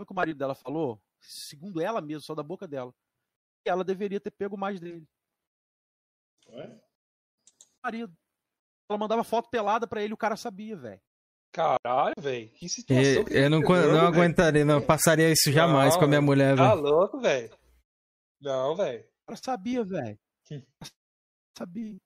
[0.00, 0.98] Sabe o que o marido dela falou?
[1.20, 2.90] Segundo ela mesma, só da boca dela.
[3.62, 5.06] Que ela deveria ter pego mais dele.
[6.48, 6.80] Ué?
[7.84, 8.16] Marido.
[8.88, 11.00] Ela mandava foto pelada pra ele, o cara sabia, velho.
[11.52, 12.48] Caralho, velho.
[12.52, 13.04] Que situação.
[13.04, 16.22] Eu, que eu não, tá não aguentaria, não passaria isso jamais Não, com a minha
[16.22, 16.80] mulher, Tá velho.
[16.80, 17.58] louco, velho.
[18.40, 19.04] Não, velho.
[19.04, 20.18] O cara sabia, velho.
[21.58, 21.98] Sabia.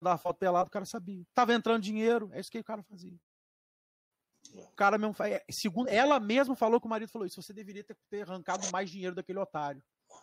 [0.00, 1.24] Mandava foto pelada, o cara sabia.
[1.34, 3.18] Tava entrando dinheiro, é isso que o cara fazia.
[4.54, 7.42] O cara mesmo é, segundo ela mesma falou que o marido falou isso.
[7.42, 9.82] Você deveria ter, ter arrancado mais dinheiro daquele otário.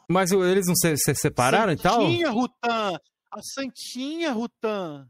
[0.09, 2.01] Mas eles não se, se separaram e tal?
[2.01, 2.99] Santinha, Rutan!
[3.31, 5.09] A Santinha, Rutan!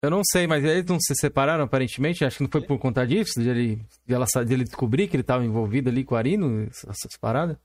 [0.00, 2.24] Eu não sei, mas eles não se separaram aparentemente?
[2.24, 3.76] Acho que não foi por conta disso, de ele,
[4.06, 7.58] de ela, de ele descobrir que ele estava envolvido ali com o Arino, essas paradas?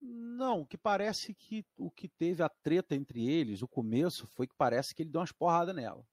[0.00, 4.46] Não, o que parece que o que teve a treta entre eles, o começo, foi
[4.46, 6.06] que parece que ele deu umas porradas nela.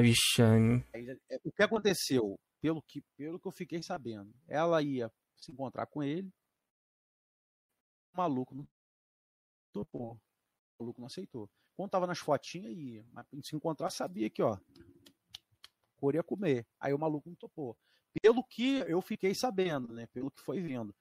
[0.00, 0.42] Vixe.
[0.42, 0.84] hein?
[0.94, 2.38] Aí, é, O que aconteceu?
[2.60, 6.32] Pelo que, pelo que eu fiquei sabendo, ela ia se encontrar com ele,
[8.14, 8.68] o maluco não
[9.72, 10.20] topou.
[10.78, 11.50] O maluco não aceitou.
[11.74, 13.04] Quando tava nas fotinhas, ia.
[13.12, 14.58] Mas se encontrar, sabia que, ó,
[15.96, 16.66] cor ia comer.
[16.78, 17.76] Aí o maluco não topou.
[18.20, 20.06] Pelo que eu fiquei sabendo, né?
[20.08, 20.94] Pelo que foi vendo.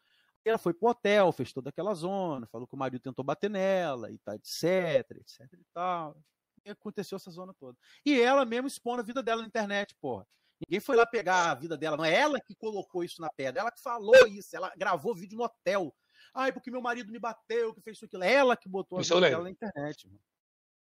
[0.43, 4.11] Ela foi pro hotel, fez toda aquela zona, falou que o marido tentou bater nela,
[4.11, 6.17] e tá, etc, etc e tal.
[6.65, 7.77] E aconteceu essa zona toda.
[8.05, 10.27] E ela mesmo expondo a vida dela na internet, porra.
[10.59, 13.61] Ninguém foi lá pegar a vida dela, não é ela que colocou isso na pedra,
[13.61, 15.95] ela que falou isso, ela gravou vídeo no hotel.
[16.33, 18.23] Ai, porque meu marido me bateu, que fez isso aquilo.
[18.23, 20.19] É ela que botou a Isso vida dela na internet, mano.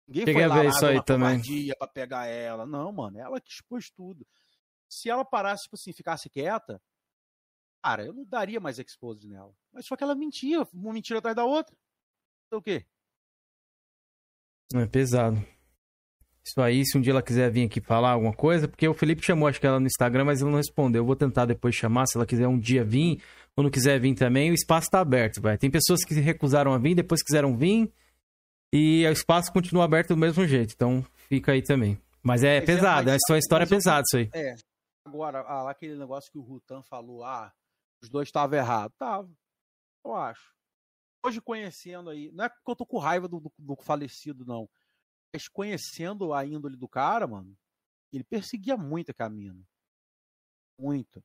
[0.06, 1.74] Ninguém Cheguei foi lá, ver lá isso aí também.
[1.78, 2.66] pra pegar ela.
[2.66, 4.26] Não, mano, ela que expôs tudo.
[4.86, 6.80] Se ela parasse, tipo assim, ficasse quieta,
[7.82, 9.56] cara, eu não daria mais exposed nela.
[9.72, 11.74] Mas só que ela mentia, uma mentira atrás da outra.
[12.46, 12.86] Então o quê?
[14.74, 15.36] É pesado.
[16.46, 19.24] Isso aí, se um dia ela quiser vir aqui falar alguma coisa, porque o Felipe
[19.24, 21.00] chamou, acho que ela no Instagram, mas ele não respondeu.
[21.00, 23.22] Eu vou tentar depois chamar, se ela quiser um dia vir,
[23.56, 25.56] ou não quiser vir também, o espaço tá aberto, vai.
[25.56, 27.90] Tem pessoas que se recusaram a vir, depois quiseram vir,
[28.72, 31.98] e o espaço continua aberto do mesmo jeito, então fica aí também.
[32.22, 34.30] Mas é Mas pesado, mas- é uma história pesada isso aí.
[34.34, 34.54] É.
[35.06, 37.52] Agora, ah, lá aquele negócio que o Rutan falou, ah,
[38.02, 38.94] os dois estavam errados.
[38.98, 39.30] Tava.
[40.04, 40.52] Eu acho.
[41.24, 44.68] Hoje conhecendo aí, não é porque eu tô com raiva do, do, do falecido, não.
[45.34, 47.58] Mas conhecendo a índole do cara, mano,
[48.12, 49.60] ele perseguia muito a mina.
[50.78, 51.20] Muito.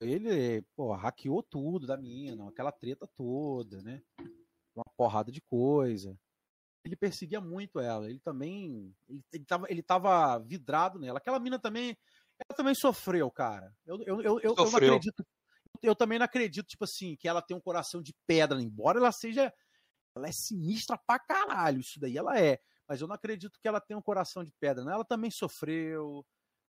[0.00, 4.00] Ele, pô, hackeou tudo da mina, aquela treta toda, né?
[4.72, 6.16] Uma porrada de coisa.
[6.84, 8.08] Ele perseguia muito ela.
[8.08, 8.94] Ele também.
[9.08, 11.18] Ele, ele, tava, ele tava vidrado nela.
[11.18, 11.96] Aquela mina também.
[12.38, 13.74] Ela também sofreu, cara.
[13.84, 15.26] Eu, eu, eu, eu, eu não acredito.
[15.82, 19.10] Eu também não acredito, tipo assim, que ela tem um coração de pedra, embora ela
[19.10, 19.52] seja.
[20.16, 22.60] Ela é sinistra pra caralho, isso daí ela é.
[22.88, 24.92] Mas eu não acredito que ela tenha um coração de pedra, né?
[24.92, 26.24] Ela também sofreu,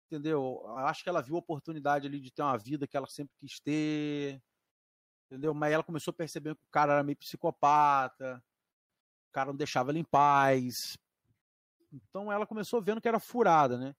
[0.08, 0.62] entendeu?
[0.66, 3.34] Eu Acho que ela viu a oportunidade ali de ter uma vida que ela sempre
[3.38, 4.42] quis ter.
[5.30, 5.54] Entendeu?
[5.54, 8.42] Mas ela começou a perceber que o cara era meio psicopata,
[9.30, 10.74] o cara não deixava ela em paz.
[11.92, 13.94] Então ela começou vendo que era furada, né?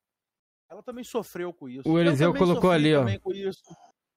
[0.68, 1.88] Ela também sofreu com isso.
[1.88, 3.00] O Eu Eliseu colocou ali, ó.
[3.00, 3.62] também com isso.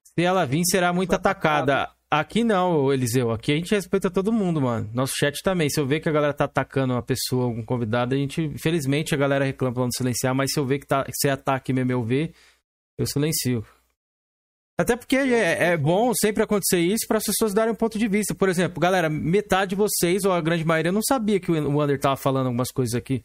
[0.04, 1.94] Se ela vir, será muito atacada.
[2.12, 3.30] Aqui não, Eliseu.
[3.30, 4.90] Aqui a gente respeita todo mundo, mano.
[4.94, 5.70] Nosso chat também.
[5.70, 8.42] Se eu ver que a galera tá atacando uma pessoa, algum convidado, a gente.
[8.42, 11.72] Infelizmente a galera reclama falando silenciar, mas se eu ver que, tá, que você ataque
[11.72, 12.34] mesmo eu ver,
[12.98, 13.64] eu silencio.
[14.80, 18.08] Até porque é, é bom sempre acontecer isso para as pessoas darem um ponto de
[18.08, 18.34] vista.
[18.34, 22.00] Por exemplo, galera, metade de vocês, ou a grande maioria, não sabia que o Wander
[22.00, 23.22] tava falando algumas coisas aqui.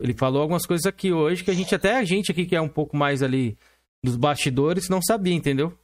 [0.00, 2.60] Ele falou algumas coisas aqui hoje que a gente, até a gente aqui que é
[2.60, 3.58] um pouco mais ali
[4.02, 5.76] dos bastidores, não sabia, entendeu?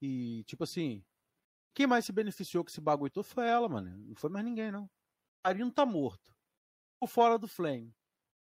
[0.00, 1.04] E, tipo assim,
[1.74, 3.90] quem mais se beneficiou com esse bagulho todo foi ela, mano.
[3.90, 4.88] Não foi mais ninguém, não.
[5.42, 6.34] Arino tá morto.
[6.94, 7.94] Ficou fora do Flame.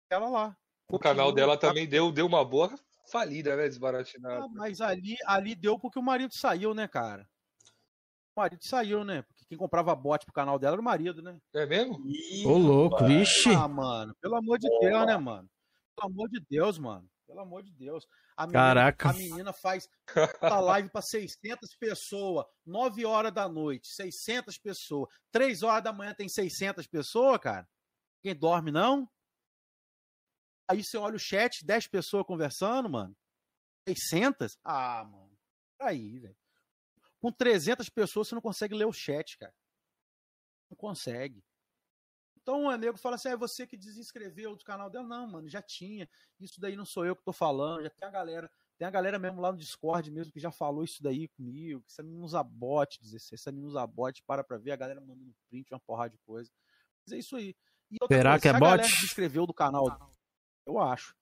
[0.10, 0.58] Ela lá.
[0.90, 2.74] O canal dela também deu, deu uma boa
[3.12, 3.64] falida, né?
[3.64, 4.46] Desbaratinada.
[4.46, 7.28] Ah, mas ali, ali deu porque o marido saiu, né, cara?
[8.36, 9.22] O marido saiu, né?
[9.24, 11.40] Porque quem comprava bot pro canal dela era o marido, né?
[11.54, 12.00] É mesmo?
[12.46, 13.54] Ô, louco, vixe.
[13.54, 15.50] Ah, mano, pelo amor de Deus, né, mano?
[15.96, 17.10] Pelo amor de Deus, mano.
[17.34, 18.08] Pelo amor de Deus.
[18.38, 19.10] A menina, Caraca.
[19.10, 19.90] A menina faz
[20.40, 25.12] a live pra 600 pessoas, 9 horas da noite, 600 pessoas.
[25.32, 27.68] 3 horas da manhã tem 600 pessoas, cara.
[28.22, 29.10] Quem dorme, não?
[30.70, 33.18] Aí você olha o chat, 10 pessoas conversando, mano.
[33.88, 34.56] 600?
[34.64, 35.36] Ah, mano.
[35.82, 36.38] Aí, velho.
[37.20, 39.56] Com 300 pessoas você não consegue ler o chat, cara.
[40.70, 41.44] Não consegue.
[42.44, 45.08] Então o nego fala assim: é você que desinscreveu do canal dela.
[45.08, 46.08] Não, mano, já tinha.
[46.40, 47.84] Isso daí não sou eu que tô falando.
[47.84, 48.52] Já tem a galera.
[48.78, 51.82] Tem a galera mesmo lá no Discord mesmo que já falou isso daí comigo.
[51.82, 53.40] Que essa menina usa bot, 16.
[53.42, 54.72] Essa menina usa bot, para pra ver.
[54.72, 56.52] A galera mandando print, uma porrada de coisa.
[57.06, 57.56] Mas é isso aí.
[57.90, 58.70] E outra Será que é se a bot?
[58.70, 60.12] galera se desinscreveu do canal.
[60.66, 61.16] Eu acho.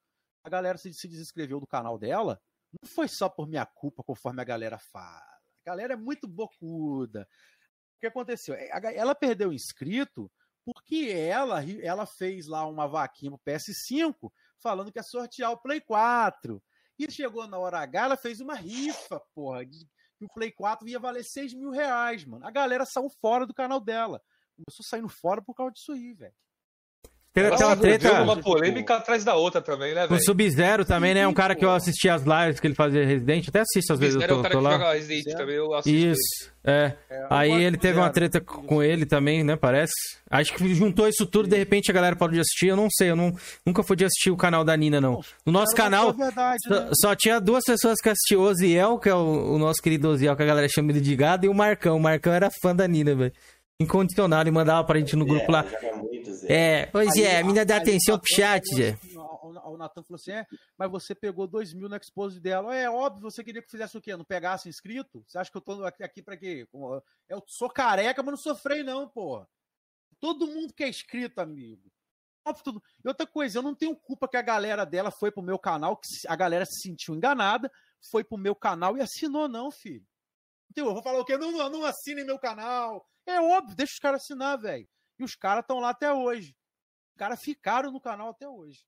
[0.43, 2.41] A galera se, se desinscreveu do canal dela.
[2.81, 5.19] Não foi só por minha culpa, conforme a galera fala.
[5.19, 7.27] A galera é muito bocuda.
[7.97, 8.55] O que aconteceu?
[8.55, 10.31] É, Ela perdeu inscrito
[10.73, 15.81] porque ela, ela fez lá uma vaquinha pro PS5 falando que ia sortear o Play
[15.81, 16.61] 4.
[16.97, 19.85] E chegou na hora H, ela fez uma rifa, porra, de
[20.17, 22.45] que o Play 4 ia valer 6 mil reais, mano.
[22.45, 24.21] A galera saiu fora do canal dela.
[24.55, 26.35] Começou saindo fora por causa disso aí, velho.
[27.33, 28.19] Teve Ela aquela treta.
[28.19, 30.21] numa polêmica atrás da outra também, né, O velho?
[30.21, 31.25] Sub-Zero também, né?
[31.25, 34.15] Um cara que eu assisti as lives que ele fazia Resident, até assisto às vezes,
[34.15, 34.71] eu o tô, cara tô que lá.
[34.73, 36.93] joga Resident também, eu assisto Isso, é.
[37.29, 39.55] Aí ele teve uma treta com ele também, né?
[39.55, 39.93] Parece.
[40.29, 42.67] Acho que juntou isso tudo, de repente a galera parou de assistir.
[42.67, 43.33] Eu não sei, eu não,
[43.65, 45.21] nunca fui de assistir o canal da Nina, não.
[45.45, 46.89] No nosso canal, É verdade, só, né?
[47.01, 50.35] só tinha duas pessoas que assistiam: o Oziel, que é o, o nosso querido Oziel,
[50.35, 51.95] que a galera chama ele de gado, e o Marcão.
[51.95, 53.31] O Marcão era fã da Nina, velho.
[53.79, 55.65] Incondicionado, e mandava pra gente no grupo lá.
[56.47, 58.89] É, ô Zé, a mina dá Aí atenção pro chat, Zé.
[58.91, 60.45] assim, ó, O Natan falou assim: é,
[60.77, 62.75] mas você pegou 2 mil no expose dela.
[62.75, 64.15] É óbvio, você queria que fizesse o quê?
[64.15, 65.23] Não pegasse inscrito?
[65.27, 66.67] Você acha que eu tô aqui, aqui pra quê?
[67.29, 69.47] Eu sou careca, mas não sofrei, não, porra.
[70.19, 71.91] Todo mundo que é inscrito, amigo.
[73.03, 75.97] E outra coisa, eu não tenho culpa que a galera dela foi pro meu canal,
[75.97, 77.71] que a galera se sentiu enganada,
[78.09, 80.05] foi pro meu canal e assinou, não, filho.
[80.71, 81.37] Então, eu vou falar o quê?
[81.37, 83.05] Não, não, não assinem meu canal.
[83.27, 84.87] É óbvio, deixa os caras assinar, velho.
[85.21, 86.57] E os caras estão lá até hoje.
[87.11, 88.83] Os caras ficaram no canal até hoje.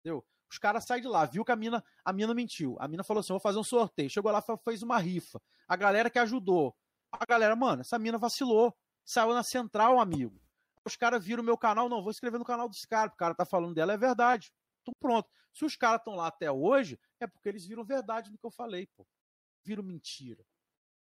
[0.00, 0.26] Entendeu?
[0.50, 2.74] Os caras saem de lá, viu que a mina, a mina mentiu.
[2.80, 4.08] A mina falou assim: vou fazer um sorteio.
[4.08, 5.38] Chegou lá, fez uma rifa.
[5.68, 6.74] A galera que ajudou.
[7.12, 8.74] A galera, mano, essa mina vacilou.
[9.04, 10.40] Saiu na central, amigo.
[10.86, 13.12] Os caras viram o meu canal, não, vou escrever no canal dos caras.
[13.12, 14.50] O cara tá falando dela, é verdade.
[14.80, 15.28] Então pronto.
[15.52, 18.50] Se os caras estão lá até hoje, é porque eles viram verdade no que eu
[18.50, 19.06] falei, pô.
[19.66, 20.42] Viram mentira.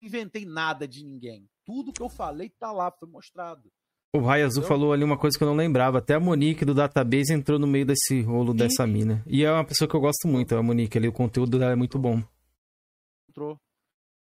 [0.02, 1.50] Não inventei nada de ninguém.
[1.64, 3.72] Tudo que eu falei tá lá, foi mostrado.
[4.14, 6.00] O Rai Azul falou ali uma coisa que eu não lembrava.
[6.00, 9.24] Até a Monique do Database entrou no meio desse rolo dessa mina.
[9.26, 11.08] E é uma pessoa que eu gosto muito, a Monique ali.
[11.08, 12.22] O conteúdo dela é muito bom.
[13.30, 13.58] entrou.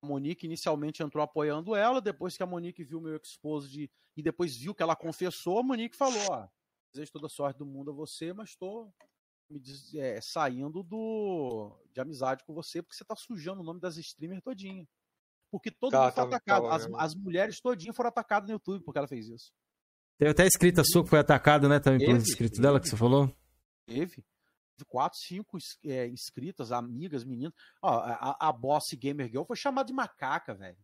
[0.01, 4.23] A Monique inicialmente entrou apoiando ela, depois que a Monique viu meu expose de, e
[4.23, 6.47] depois viu que ela confessou, a Monique falou: ó,
[6.93, 8.93] desejo toda a sorte do mundo a você, mas estou
[9.49, 13.81] me des- é, saindo do de amizade com você, porque você tá sujando o nome
[13.81, 14.87] das streamers todinha.
[15.51, 16.63] Porque todo Tá, mundo foi tá, atacado.
[16.69, 19.51] tá, as, as mulheres todinhas foram atacadas no YouTube porque ela fez isso.
[20.17, 21.79] Teve até a escrita sua que foi atacada, né?
[21.79, 23.27] Também pelos Teve, inscritos dela que você falou.
[23.85, 24.23] Teve.
[24.75, 27.53] Teve quatro, cinco é, inscritas, amigas, meninas.
[27.81, 30.77] Ó, a, a- Boss Gamer Girl foi chamada de macaca, velho.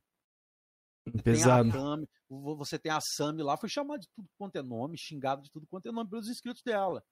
[1.24, 1.72] Pesado.
[1.72, 5.49] Tem você tem a Sami lá, foi chamada de tudo quanto é nome, xingado de
[5.49, 7.03] tudo quanto é nome pelos inscritos dela.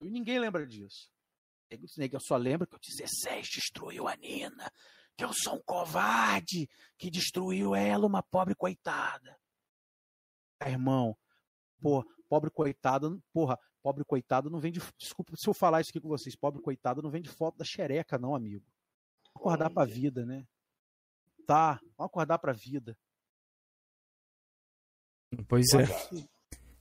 [0.00, 1.08] E ninguém lembra disso.
[1.96, 4.70] Nego só lembra que o 16 destruiu a Nina,
[5.16, 9.38] que eu sou um covarde que destruiu ela, uma pobre coitada.
[10.64, 11.16] Ah, irmão,
[11.80, 14.80] pô, pobre coitada, porra, pobre coitada não vem de.
[14.98, 17.64] Desculpa se eu falar isso aqui com vocês, pobre coitada não vem de foto da
[17.64, 18.64] xereca, não, amigo.
[19.34, 20.46] Acordar pra vida, né?
[21.46, 22.96] Tá, vamos acordar pra vida.
[25.48, 25.84] Pois é.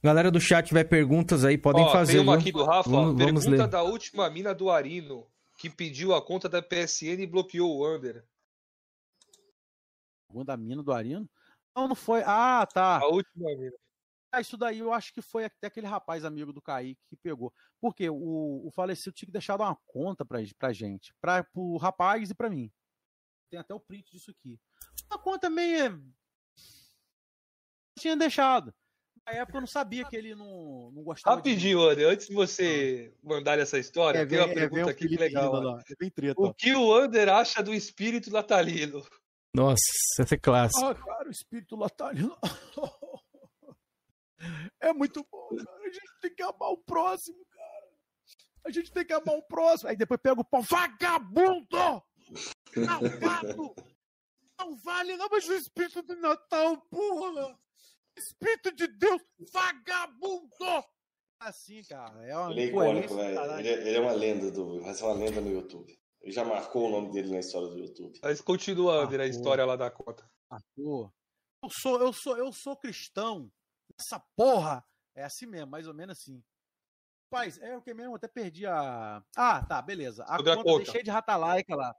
[0.03, 2.13] Galera do chat tiver perguntas aí, podem Ó, fazer.
[2.13, 2.41] Tem uma viu?
[2.41, 3.69] aqui do Rafa, Vamos, vamos pergunta ler.
[3.69, 5.27] da última mina do Arino,
[5.57, 8.25] que pediu a conta da PSN e bloqueou o Under.
[10.27, 11.29] Segunda mina do Arino?
[11.75, 12.21] Não, não foi.
[12.25, 12.99] Ah, tá.
[12.99, 13.75] A última mina.
[14.33, 17.53] Ah, isso daí eu acho que foi até aquele rapaz amigo do Kaique que pegou.
[17.81, 21.13] Porque o, o falecido tinha que deixar uma conta pra, pra gente.
[21.19, 22.71] Pra, pro rapaz e pra mim.
[23.49, 24.57] Tem até o print disso aqui.
[25.09, 26.01] Uma conta meio.
[27.99, 28.73] Tinha deixado.
[29.25, 33.13] Na época eu não sabia que ele não, não gostava Rapidinho, Under, antes de você
[33.21, 35.53] mandar essa história, É, tem uma é, pergunta o aqui que Felipe legal.
[35.53, 39.05] Lá, é bem treta, o que o Under acha do espírito natalino?
[39.53, 39.81] Nossa,
[40.19, 40.89] essa é clássica.
[40.91, 42.37] Ah, cara, o espírito latalino.
[44.79, 45.77] É muito bom, cara.
[45.83, 47.91] A gente tem que amar o próximo, cara.
[48.65, 49.89] A gente tem que amar o próximo.
[49.89, 50.63] Aí depois pega o pau.
[50.63, 52.03] Vagabundo!
[52.75, 53.75] Malvado!
[54.59, 57.55] Não vale, não, mas o espírito do Natal, porra!
[58.17, 59.21] Espírito de Deus,
[59.53, 60.85] vagabundo!
[61.39, 63.39] Assim, cara, é uma Ele é icônico, velho.
[63.59, 64.81] Ele, é- ele é uma lenda do.
[64.81, 65.99] Vai ser uma lenda no YouTube.
[66.21, 68.19] Ele já marcou o nome dele na história do YouTube.
[68.21, 70.29] Mas continua, Under, a história lá da conta.
[70.75, 71.11] Pô.
[71.63, 73.51] Eu sou, eu sou, eu sou cristão.
[73.99, 74.85] Essa porra
[75.15, 76.43] é assim mesmo, mais ou menos assim.
[77.29, 78.11] Paz, é o que mesmo?
[78.11, 79.23] Eu até perdi a.
[79.35, 80.23] Ah, tá, beleza.
[80.25, 80.83] A Sobre a conta, conta.
[80.83, 81.95] deixei de ratalaica lá.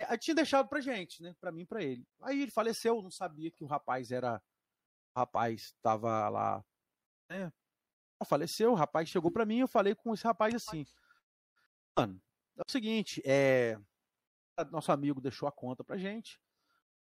[0.00, 1.34] É, Eu tinha deixado pra gente, né?
[1.40, 2.04] Pra mim e pra ele.
[2.22, 4.42] Aí ele faleceu, eu não sabia que o rapaz era.
[5.14, 6.64] O rapaz tava lá.
[7.30, 7.52] Né?
[8.26, 10.86] Faleceu, o rapaz chegou pra mim, eu falei com esse rapaz assim.
[11.96, 12.18] Mano,
[12.56, 13.78] é o seguinte, é.
[14.70, 16.40] Nosso amigo deixou a conta pra gente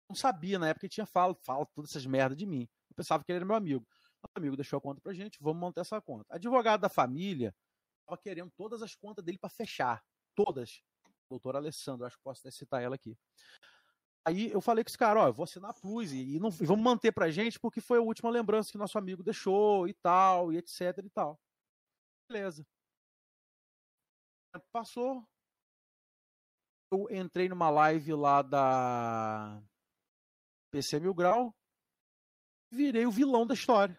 [0.09, 2.69] não sabia na época que tinha fala, fala todas essas merdas de mim.
[2.91, 3.87] Eu pensava que ele era meu amigo.
[4.23, 6.25] Nosso amigo deixou a conta pra gente, vamos manter essa conta.
[6.31, 7.55] Advogado da família
[8.01, 10.03] estava querendo todas as contas dele para fechar.
[10.35, 10.83] Todas.
[11.29, 13.17] Doutor Alessandro, acho que posso até citar ela aqui.
[14.25, 16.49] Aí eu falei com esse cara, ó, eu vou assinar a Plus e, e não,
[16.49, 19.95] e vamos manter pra gente porque foi a última lembrança que nosso amigo deixou e
[19.95, 21.41] tal, e etc e tal.
[22.29, 22.67] Beleza.
[24.73, 25.25] Passou.
[26.91, 29.61] Eu entrei numa live lá da
[30.71, 31.55] PC Mil Grau,
[32.71, 33.99] virei o vilão da história.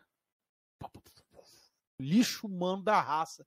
[1.99, 3.45] Lixo humano da raça.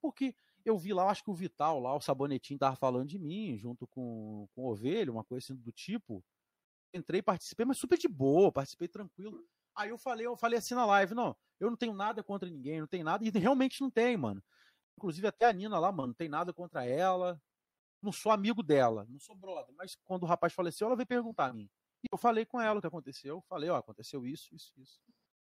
[0.00, 0.34] Porque
[0.64, 3.86] eu vi lá, acho que o Vital lá, o Sabonetinho, tava falando de mim, junto
[3.86, 6.24] com, com o Ovelho, uma coisa assim do tipo.
[6.94, 9.44] Entrei, participei, mas super de boa, participei tranquilo.
[9.76, 12.80] Aí eu falei, eu falei assim na live, não, eu não tenho nada contra ninguém,
[12.80, 14.42] não tem nada, e realmente não tem, mano.
[14.96, 17.40] Inclusive até a Nina lá, mano, não tem nada contra ela.
[18.00, 19.74] Não sou amigo dela, não sou brother.
[19.76, 21.68] Mas quando o rapaz faleceu, ela veio perguntar a mim.
[22.02, 23.42] E eu falei com ela o que aconteceu.
[23.48, 25.00] Falei, ó, aconteceu isso, isso, isso.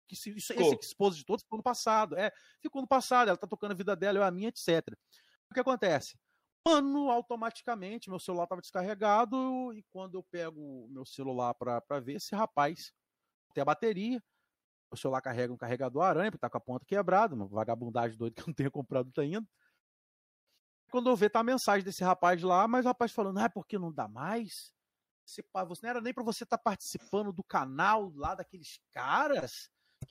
[0.07, 2.17] Que se, isso esse esposo de todos ficou no passado.
[2.17, 4.87] É, ficou no passado, ela tá tocando a vida dela, eu a minha, etc.
[5.51, 6.19] O que acontece?
[6.67, 12.01] Mano, automaticamente, meu celular tava descarregado e quando eu pego o meu celular pra, pra
[12.01, 12.91] ver, esse rapaz
[13.53, 14.23] tem a bateria,
[14.91, 18.35] o celular carrega um carregador aranha, porque tá com a ponta quebrada, uma vagabundagem doida
[18.35, 19.47] que eu não tenho comprado ainda.
[20.95, 23.77] Quando eu ver, tá a mensagem desse rapaz lá, mas o rapaz falando, ah, porque
[23.77, 24.73] não dá mais?
[25.27, 29.69] Você, você não era nem pra você estar participando do canal lá daqueles caras?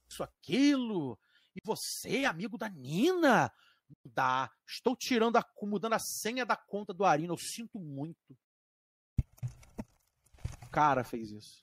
[0.09, 1.17] Isso, aquilo.
[1.55, 3.49] E você, amigo da Nina?
[3.87, 4.51] Não dá.
[4.67, 7.31] Estou tirando a, mudando a senha da conta do Arina.
[7.31, 8.37] Eu sinto muito.
[10.63, 11.61] O cara fez isso.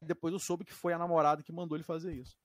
[0.00, 2.38] Depois eu soube que foi a namorada que mandou ele fazer isso.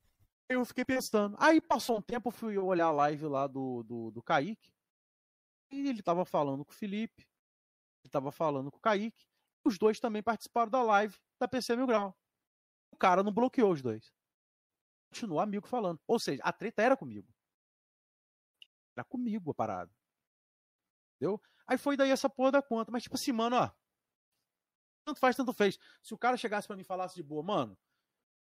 [0.49, 1.37] Eu fiquei pensando.
[1.39, 4.77] Aí passou um tempo, fui olhar a live lá do, do, do Kaique.
[5.71, 7.27] E ele tava falando com o Felipe.
[8.03, 9.27] Ele tava falando com o Kaique.
[9.63, 12.17] Os dois também participaram da live da PC Mil Grau.
[12.91, 14.13] O cara não bloqueou os dois.
[15.11, 15.99] Continuou amigo falando.
[16.07, 17.27] Ou seja, a treta era comigo.
[18.95, 19.93] Era comigo a parada.
[21.15, 21.41] Entendeu?
[21.67, 22.91] Aí foi daí essa porra da conta.
[22.91, 23.71] Mas tipo assim, mano, ó.
[25.05, 25.77] Tanto faz, tanto fez.
[26.01, 27.77] Se o cara chegasse pra mim e falasse de boa, mano,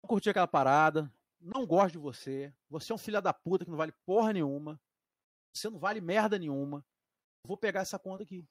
[0.02, 3.70] não curti aquela parada, não gosto de você, você é um filho da puta que
[3.70, 4.80] não vale porra nenhuma,
[5.52, 6.84] você não vale merda nenhuma,
[7.44, 8.46] vou pegar essa conta aqui.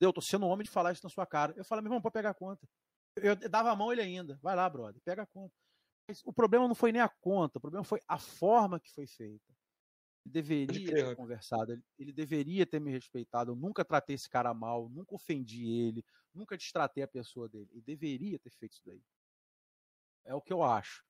[0.00, 1.52] Eu tô sendo homem de falar isso na sua cara.
[1.56, 2.68] Eu falei, meu irmão, pode pegar a conta.
[3.16, 4.38] Eu dava a mão ele ainda.
[4.42, 5.54] Vai lá, brother, pega a conta.
[6.08, 9.06] Mas o problema não foi nem a conta, o problema foi a forma que foi
[9.06, 9.52] feita.
[10.24, 13.52] Ele deveria ter conversado, ele, ele deveria ter me respeitado.
[13.52, 17.68] Eu nunca tratei esse cara mal, nunca ofendi ele, nunca destratei a pessoa dele.
[17.72, 19.02] Ele deveria ter feito isso daí.
[20.24, 21.04] É o que eu acho.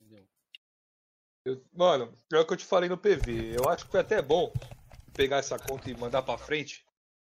[0.00, 0.28] Entendeu?
[1.44, 3.56] Eu- mano, é o que eu te falei no PV.
[3.56, 4.52] Eu acho que foi até bom
[5.20, 6.82] pegar essa conta e mandar pra frente.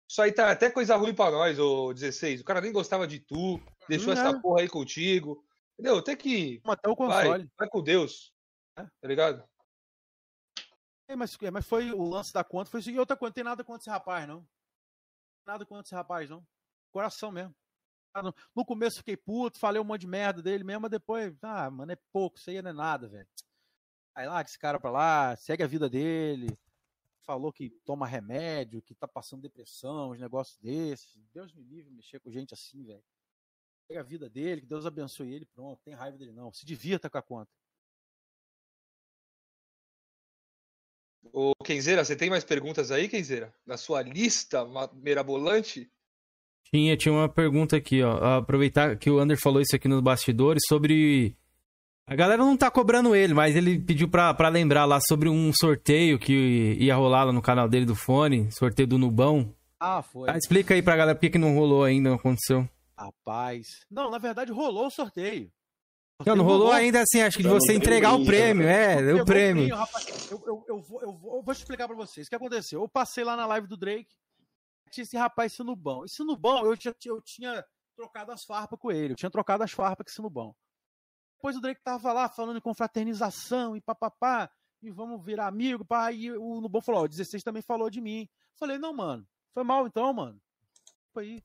[0.09, 2.39] Isso aí tá até coisa ruim pra nós, ô 16.
[2.39, 5.43] O cara nem gostava de tu, deixou Hum, essa porra aí contigo.
[5.73, 6.01] Entendeu?
[6.01, 6.61] Tem que.
[6.63, 7.51] Até o Vai, console.
[7.57, 8.33] vai com Deus.
[8.75, 9.43] Tá ligado?
[11.09, 12.89] É, mas, é, mas foi o lance da conta, foi isso.
[12.89, 14.47] E outra coisa, não tem nada contra esse rapaz, não.
[15.45, 16.45] Nada contra esse rapaz, não.
[16.93, 17.53] Coração mesmo.
[18.15, 21.69] No- No começo fiquei puto, falei um monte de merda dele mesmo, mas depois, ah,
[21.69, 23.27] mano, é pouco, isso aí não é nada, velho.
[24.15, 26.57] Aí lá, esse cara pra lá, segue a vida dele.
[27.23, 31.15] Falou que toma remédio, que tá passando depressão, uns negócios desses.
[31.33, 33.03] Deus me livre mexer com gente assim, velho.
[33.87, 36.51] Segue a vida dele, que Deus abençoe ele, pronto, tem raiva dele não.
[36.51, 37.51] Se divirta com a conta.
[41.31, 43.53] Ô, Kenzeira, você tem mais perguntas aí, Kenzeira?
[43.65, 45.91] Na sua lista mirabolante?
[46.73, 48.37] Tinha, tinha uma pergunta aqui, ó.
[48.37, 51.37] Aproveitar que o Ander falou isso aqui nos bastidores sobre.
[52.11, 55.49] A galera não tá cobrando ele, mas ele pediu pra, pra lembrar lá sobre um
[55.53, 59.55] sorteio que ia rolar lá no canal dele do fone, sorteio do Nubão.
[59.79, 60.29] Ah, foi.
[60.29, 62.67] Ah, explica aí pra galera por que, que não rolou ainda, não aconteceu.
[62.97, 63.65] Rapaz.
[63.89, 65.49] Não, na verdade rolou o sorteio.
[66.25, 69.25] Não, não rolou ainda assim, acho que de você entregar o prêmio, é, Pegou o
[69.25, 69.73] prêmio.
[70.29, 72.27] Eu, eu, eu, vou, eu, vou, eu vou te explicar pra vocês.
[72.27, 72.81] O que aconteceu?
[72.81, 74.13] Eu passei lá na live do Drake,
[74.91, 76.03] tinha esse rapaz Sinubão.
[76.03, 77.63] Esse Sinubão, eu, já, eu tinha
[77.95, 79.13] trocado as farpas com ele.
[79.13, 80.53] Eu tinha trocado as farpas com esse Sinubão.
[81.41, 84.47] Depois o Drake tava lá falando em confraternização e papapá,
[84.79, 86.11] e vamos virar amigo, pá.
[86.11, 88.29] E o Nubão falou: Ó, o 16 também falou de mim.
[88.59, 90.39] Falei: Não, mano, foi mal então, mano.
[91.17, 91.41] Aí.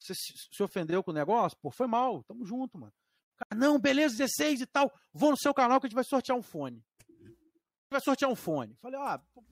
[0.00, 1.56] Você se, ofendeu com o negócio?
[1.62, 2.92] Pô, foi mal, tamo junto, mano.
[3.36, 4.90] Cara, não, beleza, 16 e tal.
[5.12, 6.82] Vou no seu canal que a gente vai sortear um fone.
[7.88, 8.74] Vai sortear um fone.
[8.80, 9.44] Falei, ah, pô,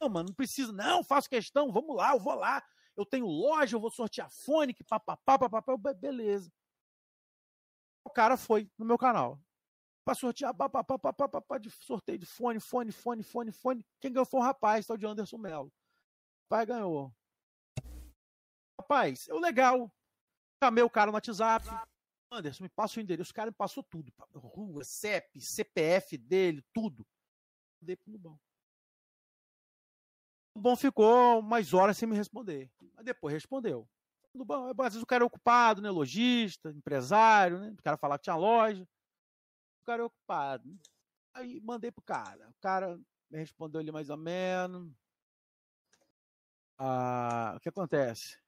[0.00, 2.62] não, mano, não precisa, não, faço questão, vamos lá, eu vou lá.
[2.96, 6.52] Eu tenho loja, eu vou sortear fone, que papapá, papapá, eu, "Be- beleza.
[8.06, 9.36] O cara foi no meu canal.
[10.04, 13.84] Pra sortear, papapá, papapá, de sorteio de fone, fone, fone, fone, fone.
[14.00, 15.72] Quem ganhou foi um rapaz, tal de Anderson Melo.
[16.48, 17.12] Pai ganhou.
[18.80, 19.92] Rapaz, eu legal.
[20.62, 21.66] Chamei o cara no WhatsApp.
[22.30, 23.32] Anderson, me passa o endereço.
[23.32, 24.12] O cara me passou tudo.
[24.34, 27.04] Rua, CEP, CPF dele, tudo.
[27.80, 28.38] Mandei pro Nubão.
[30.54, 32.70] O Nubão ficou umas horas sem me responder.
[32.94, 33.88] Mas depois respondeu.
[34.36, 35.90] Nubão, às vezes o cara é ocupado, né?
[35.90, 37.70] Lojista, empresário, né?
[37.78, 38.82] O cara falar que tinha loja.
[39.82, 40.68] O cara é ocupado.
[40.68, 40.78] né?
[41.34, 42.48] Aí mandei pro cara.
[42.50, 42.98] O cara
[43.30, 44.92] me respondeu ali mais ou menos.
[46.78, 48.38] Ah, o que acontece?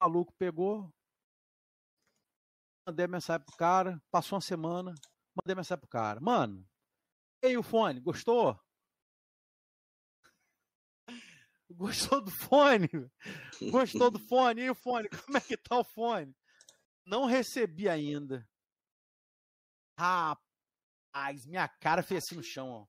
[0.00, 0.92] O maluco pegou,
[2.86, 4.94] mandei mensagem pro cara, passou uma semana,
[5.34, 6.20] mandei mensagem pro cara.
[6.20, 6.66] Mano,
[7.42, 8.58] e aí o fone, gostou?
[11.74, 12.88] Gostou do fone?
[13.70, 14.62] Gostou do fone?
[14.62, 15.08] E o fone?
[15.08, 16.34] Como é que tá o fone?
[17.04, 18.48] Não recebi ainda.
[19.98, 22.86] Rapaz, minha cara fez assim no chão, ó.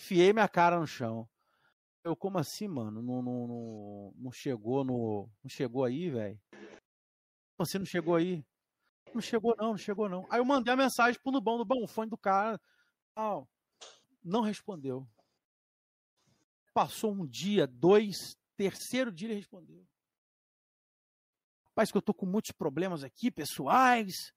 [0.00, 1.28] Enfiei minha cara no chão.
[2.02, 3.00] Eu, como assim, mano?
[3.00, 5.30] Não, não, não, não chegou no.
[5.42, 6.38] Não chegou aí, velho?
[7.56, 8.44] Você não chegou aí?
[9.14, 10.26] Não chegou, não, não chegou, não.
[10.28, 12.60] Aí eu mandei a mensagem pro Nubão, Nubão, o fone do cara.
[14.22, 15.08] Não respondeu.
[16.74, 19.86] Passou um dia, dois, terceiro dia ele respondeu.
[21.66, 24.32] Rapaz, que eu tô com muitos problemas aqui, pessoais,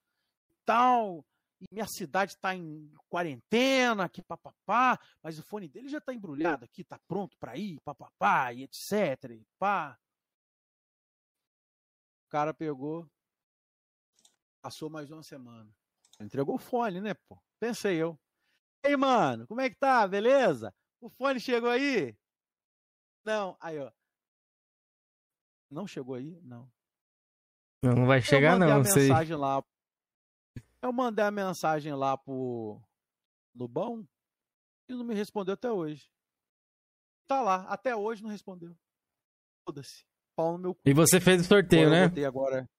[0.64, 1.26] tal.
[1.60, 6.64] E minha cidade está em quarentena, aqui papapá, mas o fone dele já está embrulhado
[6.64, 9.32] aqui, tá pronto para ir, papapá, e etc.
[9.32, 10.00] E pá.
[12.26, 13.10] O cara pegou,
[14.62, 15.74] passou mais uma semana.
[16.20, 17.40] Entregou o fone, né, pô?
[17.60, 18.20] Pensei eu.
[18.84, 20.08] Ei, mano, como é que tá?
[20.08, 20.74] Beleza?
[21.00, 22.16] O fone chegou aí?
[23.28, 23.58] Não.
[23.60, 23.92] Aí, ó.
[25.70, 26.40] Não chegou aí?
[26.44, 26.72] Não.
[27.84, 29.10] Não, não vai chegar, eu mandei não, a sei.
[29.10, 29.64] mensagem lá.
[30.82, 32.82] Eu mandei a mensagem lá pro
[33.54, 34.08] Lubão
[34.88, 36.10] e não me respondeu até hoje.
[37.28, 38.74] Tá lá, até hoje não respondeu.
[39.68, 40.06] Foda-se.
[40.34, 40.82] Pau no meu cu.
[40.86, 42.08] E você fez o sorteio, Agora eu né?
[42.08, 42.70] botei agora.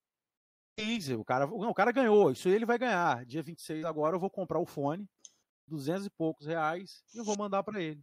[0.81, 3.27] Fiz, o cara, não, o cara ganhou, isso aí ele vai ganhar.
[3.27, 5.07] Dia 26 agora eu vou comprar o fone,
[5.67, 8.03] 200 e poucos reais, e eu vou mandar pra ele.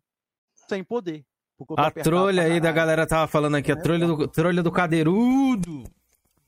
[0.69, 1.25] Sem poder.
[1.77, 5.83] A trolha aí da galera tava falando aqui, a trolha do, trolha do Cadeirudo.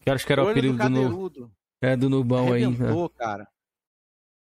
[0.01, 1.51] Que acho que era o do apelido do, no, Cadeirudo.
[1.81, 2.61] é, do Nubão aí.
[2.61, 2.67] né?
[2.67, 3.47] Arrebentou, cara.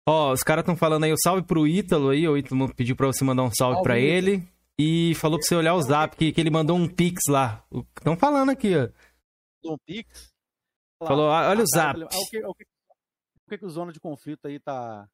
[0.09, 3.07] Ó, os caras estão falando aí, o salve pro Ítalo aí, o Ítalo pediu pra
[3.09, 4.47] você mandar um salve Salve, pra ele.
[4.79, 7.65] E falou pra você olhar o zap, que, que ele mandou um pix lá.
[7.97, 8.89] Estão falando aqui, ó.
[9.63, 10.33] Dom Pix.
[11.01, 12.03] Lá, Falou, ah, olha o a cara, zap.
[12.03, 15.09] ah, o que, o que, o que que o Zona de Conflito aí tá,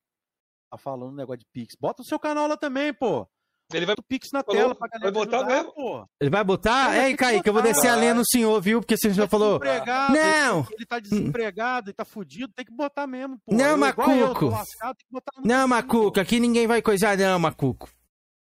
[0.71, 1.75] tá falando negócio de Pix?
[1.81, 3.27] Bota o seu canal lá também, pô.
[3.73, 5.73] Ele vai o Pix na Falou, tela pra vai galera te botar ajudar, mesmo?
[5.75, 6.09] pô.
[6.21, 6.89] Ele vai botar?
[6.91, 8.19] Ele vai Ei, Kaique, eu vou descer a lenha vai.
[8.21, 8.81] no senhor, viu?
[8.81, 9.59] Porque você já falou.
[9.59, 10.67] Desempregado, Não!
[10.71, 13.55] Ele tá desempregado e tá fudido, tem que botar mesmo, pô.
[13.55, 14.47] Não, Eu, igual eu, Macuco.
[14.51, 14.97] lascado,
[15.45, 17.89] Não, Macuco, aqui ninguém vai coisar, não, Macuco.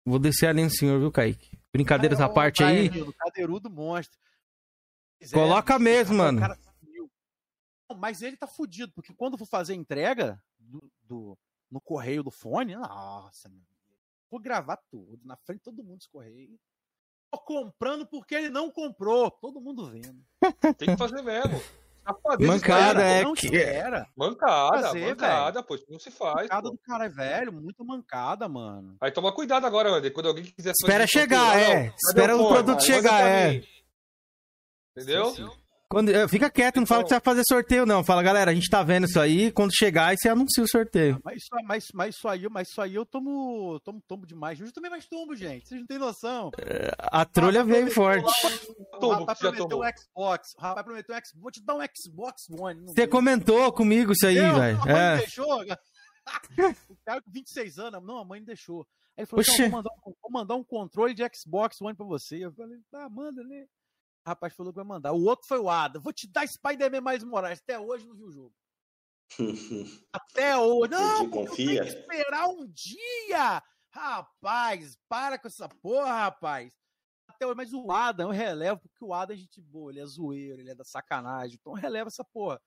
[0.05, 1.59] Vou descer a lenha no senhor, viu, Kaique?
[1.73, 2.89] Brincadeiras à parte aí.
[3.01, 4.18] O cadeirudo monstro.
[5.18, 6.41] Pois é, Coloca mesmo, o mano.
[6.41, 6.59] cara.
[7.89, 11.39] Não, Mas ele tá fudido, porque quando for fazer a entrega do, do-
[11.70, 13.62] no correio do fone, nossa, meu.
[14.30, 16.58] Vou gravar tudo, na frente de todo mundo esse correio.
[17.30, 19.30] Tô comprando porque ele não comprou.
[19.30, 20.24] Todo mundo vendo.
[20.78, 21.60] Tem que fazer mesmo.
[22.40, 23.46] Mancada é não que.
[23.46, 24.08] espera.
[24.16, 25.74] Mancada, Fazer, mancada, pô.
[25.74, 26.42] Isso não se faz.
[26.42, 26.70] Mancada pô.
[26.70, 28.96] do cara é velho, muito mancada, mano.
[29.00, 30.10] Aí toma cuidado agora, André.
[30.10, 31.92] Quando alguém quiser Espera um chegar, é.
[31.96, 33.62] Espera o produto chegar, é.
[34.96, 35.34] Entendeu?
[35.89, 38.02] Quando, eh, fica quieto, não fala que você vai fazer sorteio, não.
[38.02, 39.52] Fala, galera, a gente tá vendo isso aí.
[39.52, 41.20] Quando chegar, aí você anuncia o sorteio.
[41.24, 44.58] Mas isso, mas, mas isso aí, mas isso aí eu tomo, tomo tombo demais.
[44.58, 45.68] Eu também mais tombo, gente.
[45.68, 46.50] Vocês não têm noção.
[46.98, 48.26] A trolha veio forte.
[49.00, 50.55] O rapaz prometeu um Xbox.
[50.56, 51.40] O rapaz prometeu um Xbox.
[51.40, 52.81] Vou te dar um Xbox One.
[52.86, 54.52] Você comentou comigo isso aí, velho.
[54.56, 55.16] A mãe não É.
[55.18, 55.62] deixou.
[56.90, 58.81] o cara com 26 anos, não, a mãe não deixou.
[59.16, 59.62] Aí ele falou: Oxê.
[59.62, 62.44] "Não, vou, mandar um, vou mandar um controle de Xbox One pra você.
[62.44, 63.66] Eu falei, tá, manda, né?
[64.26, 65.12] O rapaz falou que vai mandar.
[65.12, 66.00] O outro foi o Ada.
[66.00, 67.60] Vou te dar Spider-Man mais Moraes.
[67.60, 68.55] Até hoje não viu o jogo.
[70.12, 70.90] Até hoje.
[70.90, 71.66] Não, confia?
[71.66, 73.62] tenho que esperar um dia.
[73.94, 76.74] Rapaz, para com essa porra, rapaz.
[77.28, 80.06] Até hoje, mas o Adam eu relevo, porque o Adam é gente boa, ele é
[80.06, 81.56] zoeiro, ele é da sacanagem.
[81.60, 82.60] Então eu relevo essa porra.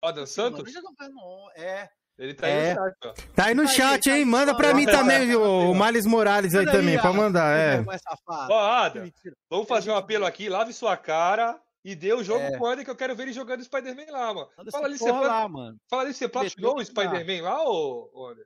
[0.00, 0.72] Adam Santos?
[0.72, 1.90] Não não, É.
[2.20, 2.74] Ele tá aí É.
[2.74, 3.12] no chat, ó.
[3.34, 4.24] Tá aí no chat, hein?
[4.26, 5.42] Manda pra mim também, viu?
[5.42, 7.82] O Miles Morales aí Manda aí, também, pra mandar, é.
[8.28, 9.10] Ó, Adam,
[9.48, 10.48] vamos fazer um apelo aqui.
[10.48, 12.56] Lave sua cara e dê o jogo É.
[12.58, 14.48] pro André que eu quero ver ele jogando Spider-Man lá, mano.
[14.70, 15.78] Fala ali, você plat- lá, mano.
[15.88, 16.84] Fala ali, você platinou o.
[16.84, 18.44] Spider-Man lá, ô, André?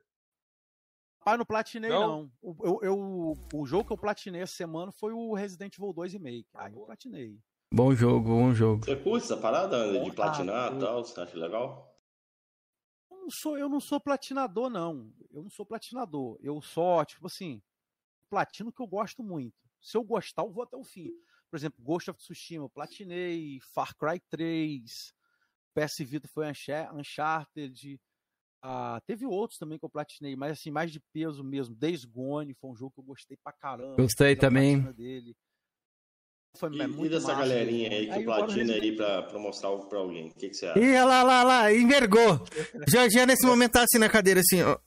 [1.25, 2.07] Pai, não platinei, Não?
[2.07, 2.31] não.
[2.41, 6.13] O, eu, eu- o jogo que eu platinei essa semana foi o Resident Evil 2
[6.13, 6.45] Remake.
[6.55, 7.35] Aí eu platinei.
[7.73, 8.85] Bom jogo, bom jogo.
[8.85, 11.03] Você curte essa parada, de platinar e tal?
[11.03, 11.91] Você acha legal?
[13.25, 15.11] Eu não sou, eu não sou platinador, não.
[15.31, 16.37] Eu não sou platinador.
[16.41, 17.59] Eu só, tipo assim,
[18.29, 19.55] platino que eu gosto muito.
[19.81, 21.11] Se eu gostar, eu vou até o fim.
[21.49, 25.11] Por exemplo, Ghost of Tsushima, eu platinei, Far Cry 3,
[25.73, 27.99] PS Vita foi Uncha- Uncharted.
[28.61, 31.75] Ah, teve outros também que eu platinei, mas assim, mais de peso mesmo.
[31.75, 33.95] Days Gone foi um jogo que eu gostei pra caramba.
[33.95, 34.81] Gostei também.
[34.93, 35.35] Dele.
[36.55, 39.39] Foi, E, é e muito dessa massa galerinha aí que o platina aí pra, pra
[39.39, 40.29] mostrar algo pra alguém?
[40.29, 40.79] O que, que você acha?
[40.79, 42.45] Ih, olha lá, lá, lá, envergou.
[42.87, 44.77] Já, já nesse momento tá assim na cadeira, assim, ó.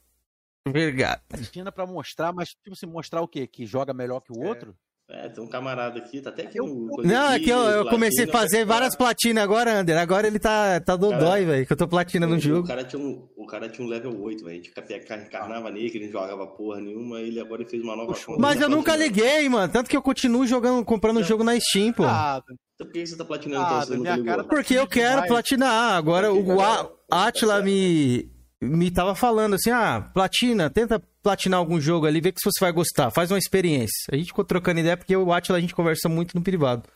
[0.67, 1.23] Envergado.
[1.29, 3.47] Platina pra mostrar, mas tipo assim, mostrar o quê?
[3.47, 4.71] Que joga melhor que o outro?
[4.71, 4.88] É,
[5.35, 6.87] tem um camarada aqui, tá até aqui no.
[7.03, 9.97] Não, é que eu, eu comecei a fazer várias platinas agora, Ander.
[9.97, 12.67] Agora ele tá, tá dodói, velho, que eu tô platina no O jogo.
[12.69, 14.61] cara tinha um, o cara tinha um level 8, velho.
[14.61, 17.21] A gente ca- encarnava nele, que ele não jogava porra nenhuma.
[17.21, 18.39] Ele agora fez uma nova conta.
[18.39, 19.15] Mas eu tá nunca platinando.
[19.17, 19.73] liguei, mano.
[19.73, 22.05] Tanto que eu continuo jogando, comprando jogo na Steam, pô.
[22.05, 22.43] Ah,
[22.75, 23.97] Então por que você tá platinando Ah, então?
[23.99, 24.25] Você ligou?
[24.27, 25.29] cara tá Porque eu quero demais.
[25.31, 25.95] platinar.
[25.97, 28.31] Agora o A- Atila me,
[28.61, 32.59] me tava falando assim: ah, platina, tenta platinar algum jogo ali, vê que se você
[32.59, 34.11] vai gostar, faz uma experiência.
[34.11, 36.89] A gente ficou trocando ideia porque o Atila a gente conversa muito no privado.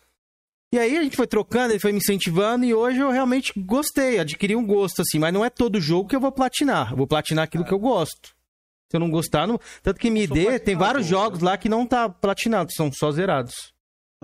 [0.72, 4.18] E aí a gente foi trocando, ele foi me incentivando e hoje eu realmente gostei,
[4.18, 6.92] adquiri um gosto, assim, mas não é todo jogo que eu vou platinar.
[6.92, 8.30] Eu vou platinar aquilo que eu gosto.
[8.90, 9.60] Se eu não gostar, não...
[9.82, 13.74] tanto que me dê, tem vários jogos lá que não tá platinado, são só zerados.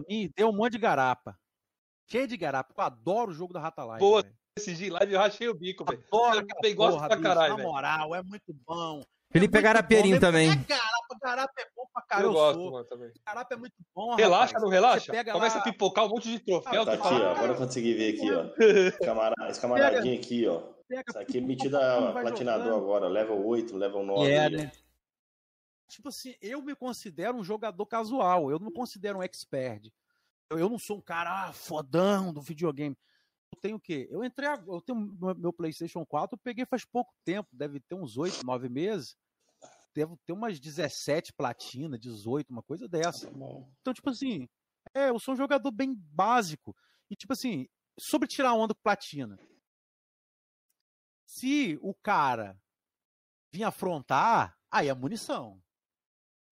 [0.09, 1.37] Me deu um monte de garapa.
[2.11, 2.73] Cheio de garapa.
[2.75, 4.01] Eu adoro o jogo da Rata Live.
[4.01, 4.25] Pô,
[4.57, 6.03] esse de live eu rachei o bico, velho.
[6.11, 9.03] Adoro Eu gosto pra caralho, Na moral, é muito bom.
[9.31, 10.21] Felipe é muito Garaperinho bom.
[10.21, 10.51] também.
[10.51, 12.29] É garapa, garapa é bom pra caralho.
[12.29, 12.71] Eu gosto, sou.
[12.73, 13.13] mano, também.
[13.27, 14.63] Garapa é muito bom, Relaxa, rapaz.
[14.63, 15.13] não relaxa?
[15.33, 15.61] Começa lá...
[15.61, 16.85] a pipocar um monte de troféu.
[16.87, 17.33] Tá tu aqui, fala, ó.
[17.37, 19.05] Agora eu consegui ver aqui, ó.
[19.05, 20.61] Camara- Esse camaradinho aqui, ó.
[20.89, 21.79] Pega, Isso aqui é metida
[22.13, 22.83] platinador jogando.
[22.85, 23.09] agora.
[23.09, 24.31] Level 8, level 9.
[24.31, 24.73] É, né?
[25.89, 29.91] Tipo assim, eu me considero um jogador casual, eu não considero um expert.
[30.51, 32.97] Eu, eu não sou um cara ah, fodão do videogame.
[33.53, 34.07] Eu tenho o quê?
[34.11, 34.99] Eu entrei eu tenho
[35.37, 39.17] meu- PlayStation 4, eu peguei faz pouco tempo, deve ter uns 8, 9 meses.
[39.95, 43.29] Deve ter umas 17 platina, 18, uma coisa dessa.
[43.81, 44.49] Então, tipo assim,
[44.95, 46.77] é, eu sou um jogador bem básico.
[47.11, 47.67] E, tipo assim,
[47.99, 49.37] sobre tirar onda com platina.
[51.27, 52.57] Se o cara
[53.53, 55.61] vir afrontar, aí é munição.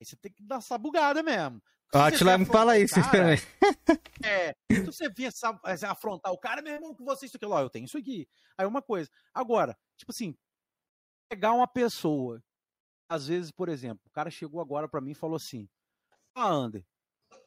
[0.01, 1.63] Aí você tem que dar essa bugada mesmo.
[1.93, 3.39] Atila vier me fala isso cara, também.
[4.25, 7.61] É, se você essa- essa- afrontar o cara, meu irmão, com você isso aqui, ó,
[7.61, 8.29] eu tenho isso aqui.
[8.59, 9.09] Aí uma coisa.
[9.33, 10.37] Agora, tipo assim,
[11.29, 12.43] pegar uma pessoa,
[13.09, 15.69] às vezes, por exemplo, o cara chegou agora pra mim e falou assim:
[16.35, 16.85] Ah, Ander,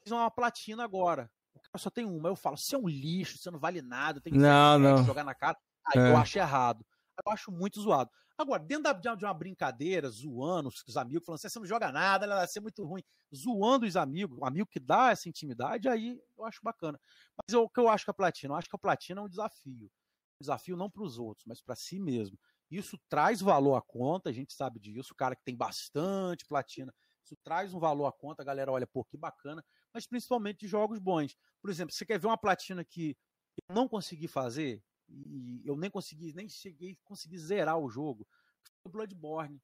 [0.03, 1.29] fiz uma platina agora.
[1.53, 2.29] O cara só tem uma.
[2.29, 5.03] Eu falo, você é um lixo, você não vale nada, tem que Não, não.
[5.03, 5.57] jogar na cara.
[5.85, 6.11] Aí É.
[6.11, 6.85] eu acho errado.
[7.25, 8.09] Eu acho muito zoado.
[8.39, 12.25] Agora, dentro de uma brincadeira, zoando os, os amigos, falando assim, você não joga nada,
[12.25, 13.03] vai ser muito ruim.
[13.35, 16.97] Zoando os amigos, um amigo que dá essa intimidade, aí eu acho bacana.
[17.35, 18.53] Mas o que eu acho que a platina?
[18.53, 19.87] Eu acho que a platina é um desafio.
[19.87, 22.39] Um desafio não para os outros, mas para si mesmo.
[22.71, 25.11] Isso traz valor à conta, a gente sabe disso.
[25.11, 26.95] O cara que tem bastante platina,
[27.25, 29.61] isso traz um valor à conta, a galera olha, pô, que bacana,
[29.93, 31.35] mas principalmente de jogos bons.
[31.61, 33.17] Por exemplo, você quer ver uma platina que
[33.67, 38.27] eu não consegui fazer, e eu nem consegui, nem cheguei a conseguir zerar o jogo,
[38.81, 39.61] foi o Bloodborne.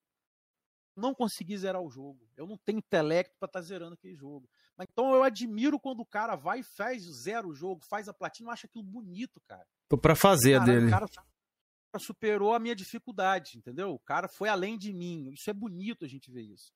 [0.95, 2.25] Não consegui zerar o jogo.
[2.37, 4.49] Eu não tenho intelecto pra estar zerando aquele jogo.
[4.77, 8.13] Mas então eu admiro quando o cara vai e faz zero o jogo, faz a
[8.13, 9.67] platina, eu acho aquilo bonito, cara.
[9.89, 10.87] Tô pra fazer a Caralho, dele.
[10.87, 13.93] O cara, cara superou a minha dificuldade, entendeu?
[13.93, 15.31] O cara foi além de mim.
[15.31, 16.71] Isso é bonito a gente ver isso.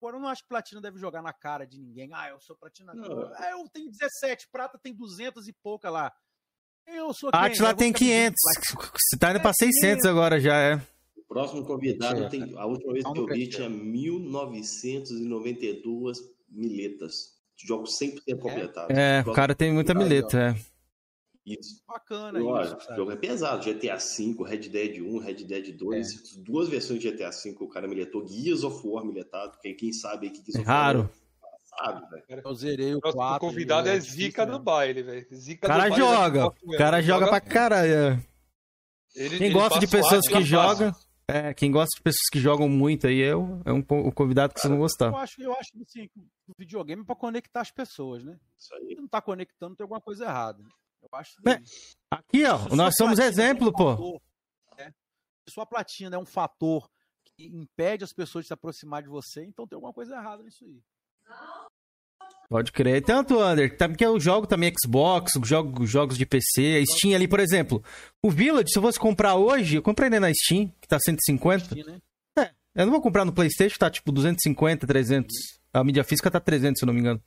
[0.00, 2.10] Agora, eu não acho que platina deve jogar na cara de ninguém.
[2.12, 2.92] Ah, eu sou platina.
[3.36, 6.12] Ah, eu tenho 17, prata tem 200 e pouca lá.
[6.86, 7.40] Eu sou quem?
[7.40, 8.42] Atila tem ficar pedindo 500.
[8.42, 8.90] platina.
[8.96, 10.06] Você tá indo pra É, 600 500.
[10.06, 10.74] agora já, é.
[11.16, 12.28] O próximo convidado É.
[12.28, 12.54] tem.
[12.56, 16.18] A última vez Tá que eu vi tinha 1992
[16.50, 17.34] miletas.
[17.56, 18.96] Jogos 100% completados.
[18.96, 20.54] É, o cara tem muita mileta, é.
[21.46, 21.80] Isso.
[21.86, 23.64] Bacana olha, isso, o jogo é pesado.
[23.64, 26.12] GTA V, Red Dead 1, Red Dead 2, É.
[26.42, 28.26] duas versões de GTA V o cara miletou.
[28.26, 29.56] Gears of War miletado.
[29.62, 31.08] Quem, quem sabe aí que Gears É of War raro.
[31.76, 32.42] Sabe, velho.
[32.44, 33.40] Eu zerei o Nosso 4.
[33.48, 34.52] convidado é difícil, zica né?
[34.52, 35.26] do baile, velho.
[35.34, 36.38] Zica O cara do baile joga.
[36.40, 37.92] da O cara joga pra caralho.
[37.94, 38.24] é.
[39.14, 40.92] Ele- Quem ele gosta de o pessoas que jogam.
[41.28, 44.54] É, quem gosta de pessoas que jogam muito aí é, o- é um, o convidado
[44.54, 45.06] que vocês vão gostar.
[45.06, 48.38] Eu acho, eu acho assim, que o videogame é pra conectar as pessoas, né?
[48.56, 50.62] Se não tá conectando, tem alguma coisa errada.
[51.02, 51.62] Eu acho isso daí.
[52.12, 53.90] Aqui, ó, Se nós somos platina é um exemplo, pô.
[53.96, 54.20] fator,
[54.78, 54.94] né?
[55.48, 56.88] Se sua platina é um fator
[57.24, 60.64] que impede as pessoas de se aproximar de você, então tem alguma coisa errada nisso
[60.64, 60.80] aí.
[62.48, 63.02] Pode crer.
[63.02, 67.26] Tanto, Under, tá- porque eu jogo também Xbox, jogo jogos de PC, a Steam ali,
[67.26, 67.82] por exemplo.
[68.22, 71.74] O Village, se eu fosse comprar hoje, eu compraria na Steam, que tá 150.
[71.74, 72.00] né?
[72.38, 75.34] É, eu não vou comprar no PlayStation, tá tipo 250, 300.
[75.72, 77.20] A mídia física tá 300, se eu não me engano.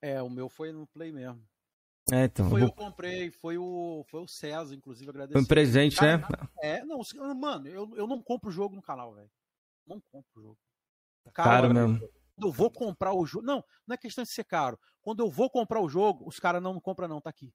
[0.00, 1.40] É, o meu foi no Play mesmo.
[2.10, 2.50] É, então.
[2.50, 2.74] Foi eu eu vou...
[2.74, 5.34] comprei, foi o, foi o César, inclusive, agradecer.
[5.34, 6.26] Foi um presente, Cara, né?
[6.60, 7.00] É, não,
[7.36, 9.30] mano, eu, eu não compro jogo no canal, velho.
[9.86, 10.58] Não compro jogo.
[11.32, 12.00] Caro mesmo.
[12.46, 13.46] Eu vou comprar o jogo.
[13.46, 14.78] Não, não é questão de ser caro.
[15.00, 17.52] Quando eu vou comprar o jogo, os caras não compram, não, tá aqui.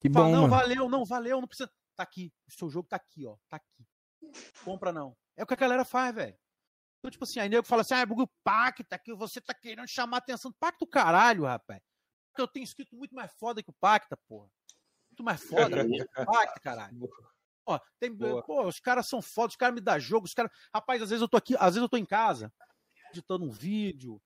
[0.00, 0.54] Que Fala, bom, não, mano.
[0.54, 1.70] valeu, não, valeu, não precisa.
[1.94, 2.32] Tá aqui.
[2.48, 3.36] O seu jogo tá aqui, ó.
[3.48, 3.86] Tá aqui.
[4.64, 5.16] Compra não.
[5.36, 6.36] É o que a galera faz, velho.
[6.98, 10.18] Então, tipo assim, aí nego fala assim, ah, Bugu, pacta, que você tá querendo chamar
[10.18, 10.52] atenção.
[10.52, 11.80] Pacta o caralho, rapaz.
[12.38, 14.48] Eu tenho escrito muito mais foda que o Pacta, porra.
[15.10, 17.08] Muito mais foda que o Pacta, caralho.
[17.66, 20.50] Ó, tem, pô, os caras são foda, os caras me dão jogo, os caras.
[20.74, 22.52] Rapaz, às vezes eu tô aqui, às vezes eu tô em casa,
[23.10, 24.20] editando um vídeo,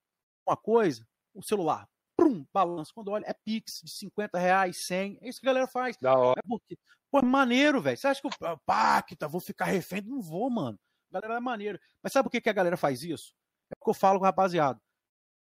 [0.46, 2.92] uma coisa, o celular, prum, balança.
[2.94, 5.18] Quando olha, é Pix de 50 reais, 100.
[5.20, 5.96] É isso que a galera faz.
[5.98, 6.40] Da hora.
[6.44, 6.76] É porque,
[7.10, 7.96] pô, é maneiro, velho.
[7.96, 10.02] Você acha que eu, pacta, vou ficar refém?
[10.02, 10.78] Não vou, mano.
[11.10, 11.78] A galera é maneiro.
[12.02, 13.34] Mas sabe por que, que a galera faz isso?
[13.70, 14.80] É porque eu falo com o rapaziada.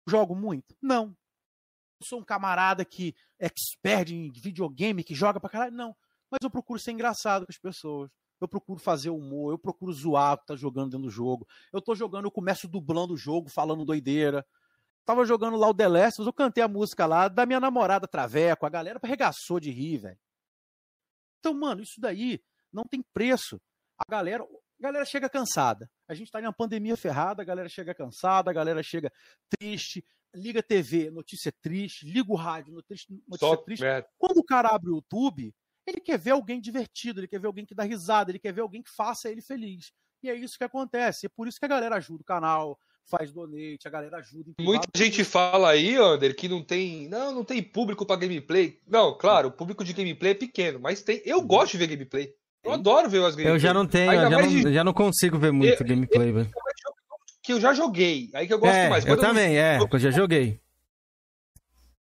[0.08, 0.76] Jogo muito?
[0.80, 1.16] Não.
[2.00, 5.74] Eu sou um camarada que é expert em videogame, que joga pra caralho?
[5.74, 5.96] Não.
[6.30, 8.10] Mas eu procuro ser engraçado com as pessoas.
[8.40, 11.46] Eu procuro fazer humor, eu procuro zoar o que tá jogando dentro do jogo.
[11.72, 14.46] Eu tô jogando, eu começo dublando o jogo, falando doideira.
[15.04, 18.08] Tava jogando lá o The Last, Us, eu cantei a música lá da minha namorada
[18.08, 20.18] Traveco, a galera arregaçou de rir, velho.
[21.38, 22.42] Então, mano, isso daí
[22.72, 23.60] não tem preço.
[23.96, 25.88] A galera, a galera chega cansada.
[26.08, 29.12] A gente tá em uma pandemia ferrada, a galera chega cansada, a galera chega
[29.48, 33.82] triste, liga a TV, notícia triste, liga o rádio, notícia, notícia Só triste.
[33.82, 34.08] merda.
[34.18, 35.54] Quando o cara abre o YouTube,
[35.86, 38.60] ele quer ver alguém divertido, ele quer ver alguém que dá risada, ele quer ver
[38.62, 39.92] alguém que faça ele feliz.
[40.22, 41.26] E é isso que acontece.
[41.26, 44.50] É por isso que a galera ajuda o canal, faz donate, a galera ajuda.
[44.58, 47.08] em Muita gente fala aí, Ander, que não tem.
[47.08, 48.80] Não, não tem público pra gameplay.
[48.86, 51.22] Não, claro, o público de gameplay é pequeno, mas tem.
[51.24, 52.34] Eu gosto de ver gameplay.
[52.64, 53.48] Eu adoro ver as gameplays.
[53.54, 56.50] Eu já não tenho, eu já não, de- já não consigo ver muito gameplay, velho.
[57.42, 58.28] que eu já joguei.
[58.34, 59.04] Aí que eu gosto É, mais.
[59.04, 60.60] eu Quando também, é, eu já joguei.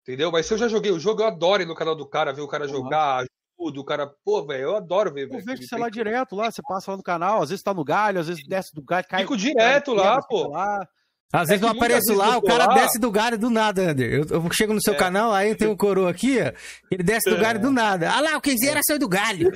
[0.03, 0.33] Entendeu?
[0.33, 2.41] Mas se eu já joguei o jogo, eu adoro ir no canal do cara, ver
[2.41, 3.25] o cara jogar,
[3.61, 4.07] ajuda, o cara.
[4.25, 5.29] Pô, velho, eu adoro ver.
[5.33, 7.85] Eu vejo você lá direto, lá, você passa lá no canal, às vezes tá no
[7.85, 9.21] galho, às vezes desce do galho, cai.
[9.23, 10.49] Fico direto lá, pô.
[10.49, 10.87] lá.
[11.33, 13.83] Às vezes É eu apareço lá, eu o cara lá- desce do galho do nada,
[13.91, 14.13] Ander.
[14.13, 14.97] Eu, eu chego no seu É.
[14.97, 16.53] canal, aí tem um coroa aqui, ó,
[16.91, 17.41] ele desce do É.
[17.41, 18.11] galho do nada.
[18.11, 19.49] Ah lá, o Kenzeira saiu do galho.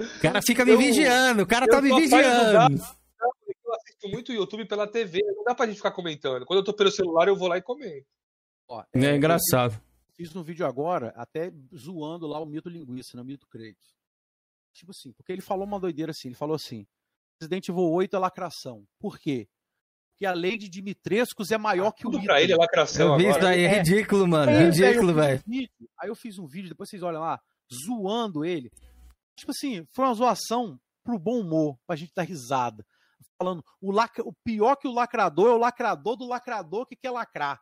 [0.00, 2.80] O cara fica me Eu- vigiando, o cara eu tá me vigiando.
[3.64, 6.44] Eu assisto muito YouTube pela TV, não dá pra gente ficar comentando.
[6.46, 8.06] Quando eu tô pelo celular, eu vou lá e comento.
[8.68, 9.80] Ó, É engraçado.
[10.22, 13.96] Fiz um vídeo agora, até zoando lá o mito linguiça, né, o mito Kratos.
[14.72, 16.86] Tipo assim, porque ele falou uma doideira assim, ele falou assim,
[17.40, 18.86] Resident Evil 8 é lacração.
[19.00, 19.48] Por quê?
[20.12, 22.26] Porque a lei de Dimitrescus é maior que o Tudo mito.
[22.26, 23.38] pra ele é lacração Eu vi agora.
[23.38, 24.52] isso aí, é ridículo, mano.
[24.52, 25.38] É, ridículo, eu fiz velho.
[25.46, 27.40] um vídeo- Aí eu fiz um vídeo, depois vocês olham lá,
[27.84, 28.70] zoando ele.
[29.36, 32.86] Tipo assim, foi uma zoação pro bom humor, pra gente dar risada.
[33.36, 34.22] Falando, o, lacra...
[34.24, 37.60] o pior que o lacrador é o lacrador do lacrador que quer lacrar.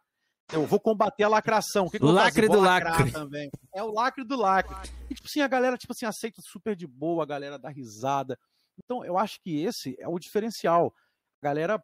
[0.53, 1.87] Eu vou combater a lacração.
[1.87, 3.13] O que que eu vou Lacre do lacrar lacre.
[3.13, 3.51] Também.
[3.75, 4.75] É o lacre do lacre.
[5.09, 8.39] E, tipo assim, a galera, tipo assim, aceita super de boa, a galera dá risada.
[8.83, 10.93] Então, eu acho que esse é o diferencial.
[11.41, 11.83] A galera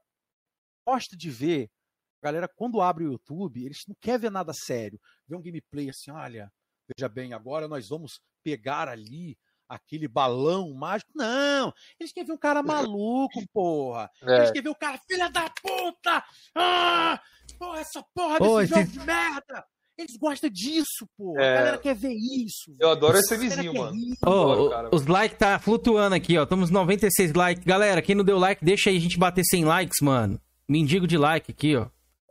[0.86, 1.70] gosta de ver.
[2.20, 5.00] A galera, quando abre o YouTube, eles não querem ver nada sério.
[5.28, 6.50] Ver um gameplay assim, olha,
[6.88, 9.38] veja bem, agora nós vamos pegar ali
[9.68, 11.10] aquele balão mágico.
[11.14, 14.10] Não, eles querem ver um cara maluco, porra.
[14.22, 14.36] É.
[14.36, 16.24] Eles querem ver o cara, filha da puta!
[16.54, 17.20] Ah!
[17.58, 19.64] Porra, essa porra Pô, desse esse- jogo de merda!
[19.98, 21.42] Eles gostam disso, porra.
[21.42, 21.52] É.
[21.52, 22.70] A galera quer ver isso.
[22.78, 23.96] Eu adoro esse vizinho, mano.
[24.26, 24.88] Ô, Adoro, cara.
[24.92, 26.42] os likes tá flutuando aqui, ó.
[26.42, 27.64] Estamos 96 likes.
[27.64, 30.38] Galera, quem não deu like, deixa aí a gente bater 100 likes, mano.
[30.68, 31.86] Mendigo de like aqui, ó.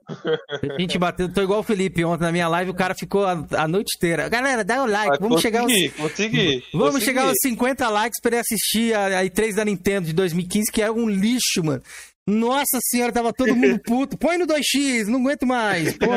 [0.77, 3.43] A gente bateu, tô igual o Felipe ontem na minha live, o cara ficou a,
[3.57, 4.29] a noite inteira.
[4.29, 7.05] Galera, dá o like, Vai vamos chegar aos, consegui, vamos consegui.
[7.05, 10.83] chegar aos 50 likes pra ele assistir a, a E3 da Nintendo de 2015, que
[10.83, 11.81] é um lixo, mano.
[12.27, 14.17] Nossa senhora, tava todo mundo puto.
[14.17, 15.95] Põe no 2x, não aguento mais.
[15.97, 16.07] Pô,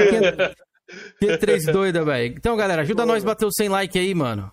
[1.19, 2.35] que, que 3 doida, velho.
[2.37, 4.51] Então, galera, ajuda nós a bater os 100 likes aí, mano.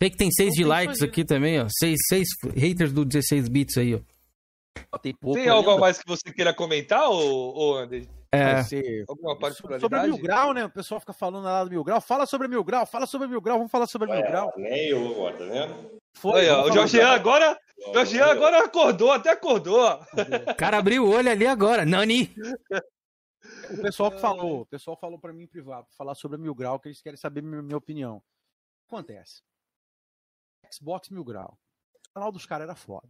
[0.00, 1.66] Sei que tem 6 de likes aqui também, ó.
[1.68, 4.98] 6, 6 haters do 16 bits aí, ó.
[4.98, 8.08] Tem pouco Tem algo a mais que você queira comentar, ô, ô Andy?
[8.32, 8.62] É.
[9.08, 9.80] Alguma particularidade?
[9.80, 10.64] Sobre Mil Grau, né?
[10.64, 12.00] O pessoal fica falando lá do Mil Grau.
[12.00, 14.52] Fala sobre Mil Grau, fala sobre Mil Grau, vamos falar sobre a Mil Grau.
[14.56, 15.96] Nem eu agora, tá vendo?
[16.14, 17.08] Foi, Aí, ó, o falar Jorgean
[17.82, 20.00] agora, Jorgean agora acordou, até acordou.
[20.50, 21.84] O cara abriu o olho ali agora.
[21.84, 22.34] Nani!
[23.70, 26.54] O pessoal que falou, o pessoal falou pra mim em privado, falar sobre a Mil
[26.54, 28.16] Grau, que eles querem saber minha, minha opinião.
[28.16, 28.20] O
[28.88, 29.42] que acontece?
[30.72, 31.58] Xbox Mil Grau.
[32.10, 33.08] O canal dos caras era foda.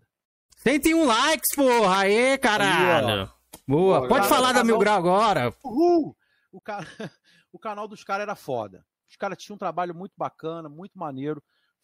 [0.58, 1.98] 101 likes, porra!
[2.00, 3.30] Aê, caralho!
[3.66, 5.54] Boa, Pô, pode cara, falar da canal- Mil Grau agora.
[5.64, 6.16] Uhul!
[6.52, 6.86] O, cara,
[7.52, 8.84] o canal dos caras era foda.
[9.08, 11.42] Os caras tinham um trabalho muito bacana, muito maneiro.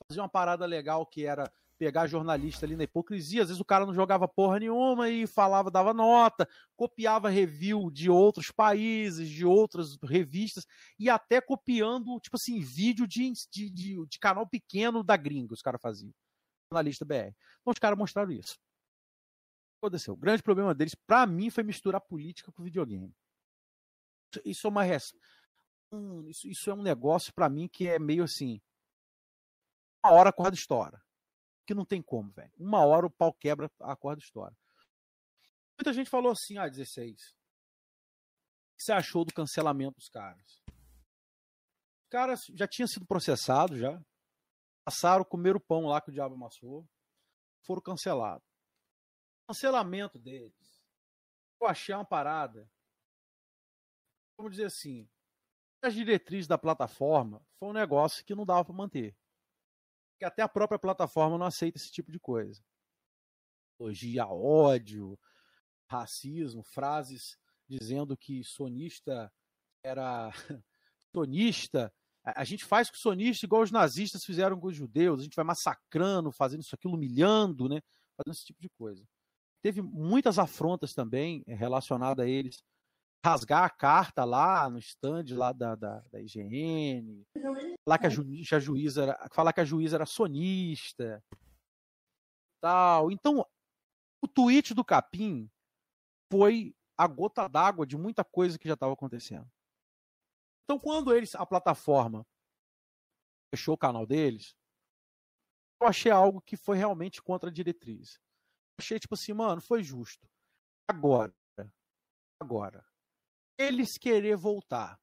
[0.08, 1.50] Fazia uma parada legal que era
[1.82, 3.42] pegar jornalista ali na hipocrisia.
[3.42, 8.08] Às vezes o cara não jogava porra nenhuma e falava, dava nota, copiava review de
[8.08, 10.64] outros países, de outras revistas,
[10.96, 15.60] e até copiando, tipo assim, vídeo de, de, de, de canal pequeno da gringa, os
[15.60, 16.14] caras faziam.
[16.72, 17.34] Jornalista BR.
[17.60, 18.56] Então os caras mostraram isso.
[19.82, 20.14] Aconteceu?
[20.14, 23.12] O grande problema deles, pra mim, foi misturar política com videogame.
[24.44, 25.12] Isso- é uma res...
[25.90, 28.60] Hum, isso, isso é um negócio pra mim que é meio assim.
[30.04, 31.02] Uma hora a corda estoura.
[31.66, 32.52] Que não tem como, velho.
[32.58, 34.56] Uma hora o pau quebra, a corda estoura.
[35.78, 37.12] Muita gente falou assim, ah, 16.
[37.12, 40.62] O que você achou do cancelamento dos caras?
[40.68, 44.02] Os caras já tinham sido processados já.
[44.84, 46.88] Passaram, comeram o pão lá que o diabo amassou.
[47.64, 48.46] Foram cancelados.
[49.46, 50.82] Cancelamento deles.
[51.60, 52.68] Eu achei uma parada
[54.42, 55.08] vamos dizer assim,
[55.80, 59.16] as diretrizes da plataforma foi um negócio que não dava para manter.
[60.22, 62.62] Que até a própria plataforma não aceita esse tipo de coisa.
[63.80, 65.18] Elogia ódio,
[65.88, 67.36] racismo, frases
[67.68, 69.32] dizendo que sonista
[69.82, 70.30] era
[71.12, 71.92] sonista.
[72.24, 75.44] A gente faz com sonista igual os nazistas fizeram com os judeus, a gente vai
[75.44, 77.80] massacrando, fazendo isso aquilo, humilhando, né?
[78.16, 79.04] Fazendo esse tipo de coisa.
[79.60, 82.62] Teve muitas afrontas também eh, relacionadas a eles
[83.24, 87.24] rasgar a carta lá no stand lá da, da, da IGN,
[87.84, 91.22] falar que a, ju, a juíza era, falar que a juíza era sonista,
[92.60, 93.10] tal.
[93.12, 93.46] Então,
[94.20, 95.48] o tweet do Capim
[96.30, 99.48] foi a gota d'água de muita coisa que já estava acontecendo.
[100.64, 102.26] Então, quando eles, a plataforma
[103.54, 104.56] fechou o canal deles,
[105.80, 108.14] eu achei algo que foi realmente contra a diretriz.
[108.14, 110.28] Eu achei tipo assim, mano, foi justo.
[110.88, 111.34] Agora,
[112.40, 112.84] agora,
[113.62, 114.98] eles querer voltar,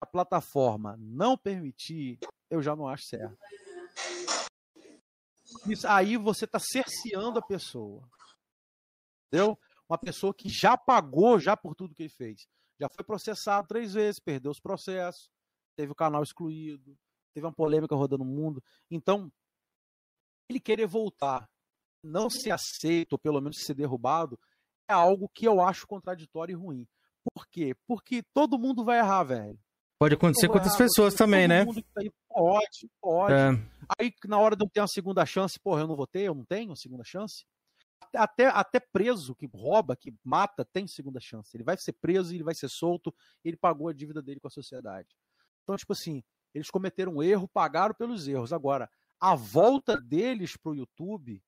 [0.00, 2.18] a plataforma não permitir,
[2.50, 3.38] eu já não acho certo.
[5.66, 8.08] Isso, aí você está cerceando a pessoa.
[9.28, 9.58] Entendeu?
[9.88, 12.46] Uma pessoa que já pagou já por tudo que ele fez.
[12.80, 15.30] Já foi processado três vezes, perdeu os processos,
[15.76, 16.98] teve o canal excluído,
[17.32, 18.62] teve uma polêmica rodando no mundo.
[18.90, 19.32] Então,
[20.48, 21.48] ele querer voltar,
[22.02, 24.38] não ser aceito, ou pelo menos ser derrubado,
[24.88, 26.86] é algo que eu acho contraditório e ruim.
[27.32, 27.74] Por quê?
[27.86, 29.58] Porque todo mundo vai errar, velho.
[29.98, 31.60] Pode acontecer com outras pessoas também, né?
[31.60, 33.32] Todo mundo que tá aí, Pode, pode.
[33.32, 33.50] É.
[33.98, 36.34] Aí, na hora de eu ter uma segunda chance, porra, eu não vou ter, eu
[36.34, 37.46] não tenho uma segunda chance.
[38.12, 41.56] Até, até preso, que rouba, que mata, tem segunda chance.
[41.56, 44.50] Ele vai ser preso, ele vai ser solto, ele pagou a dívida dele com a
[44.50, 45.08] sociedade.
[45.62, 46.22] Então, tipo assim,
[46.52, 48.52] eles cometeram um erro, pagaram pelos erros.
[48.52, 51.42] Agora, a volta deles pro YouTube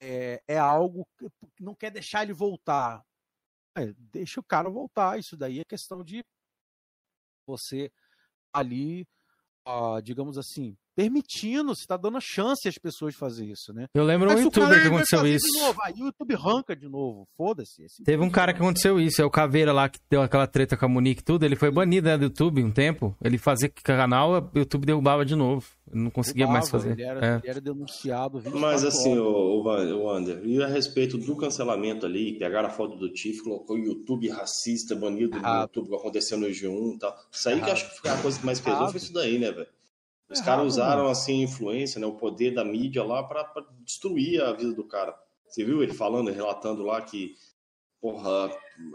[0.00, 3.02] é, é algo que não quer deixar ele voltar.
[3.76, 5.18] É, deixa o cara voltar.
[5.18, 6.22] Isso daí é questão de
[7.46, 7.90] você
[8.52, 9.06] ali,
[9.66, 13.86] ah, digamos assim, permitindo, você está dando a chance às pessoas de fazer isso, né?
[13.94, 15.46] Eu lembro Mas um youtuber que aconteceu isso.
[15.46, 17.84] De novo, aí o YouTube arranca de novo, foda-se.
[17.84, 20.76] assim, Teve um cara que aconteceu isso, é o Caveira lá que deu aquela treta
[20.76, 21.44] com a Monique e tudo.
[21.44, 23.14] Ele foi banido né, do YouTube um tempo.
[23.22, 25.66] Ele fazia canal, o YouTube derrubava de novo.
[25.92, 27.00] Ele não conseguia mais derrubava, fazer.
[27.00, 27.36] Ele era, É.
[27.36, 32.38] ele era denunciado 24 Mas assim, o, o, Wander, e a respeito do cancelamento ali,
[32.38, 35.68] pegaram a foto do Tiff, colocou o YouTube racista, banido no Errado.
[35.68, 37.14] YouTube, que aconteceu no G1 e tal.
[37.30, 39.38] Isso aí que eu acho que foi a coisa que mais pesou foi isso daí,
[39.38, 39.68] né, velho?
[40.28, 41.10] Os Errado, caras usaram mano.
[41.10, 44.84] assim a influência, né, o poder da mídia lá pra pra destruir a vida do
[44.84, 45.14] cara.
[45.48, 47.34] Você viu ele falando, relatando lá que
[48.00, 48.50] porra,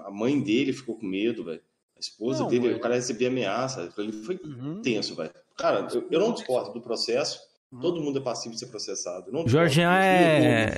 [0.05, 1.61] a mãe dele ficou com medo, velho.
[1.95, 3.91] A esposa Não, dele, ele- o cara recebia ameaça.
[3.97, 4.81] Ele foi Uhum.
[4.81, 5.31] tenso, velho.
[5.57, 7.39] Cara, eu, eu não discordo do processo.
[7.81, 9.31] Todo mundo é passivo de ser processado.
[9.31, 9.47] Não.
[9.47, 10.75] Jorgian é.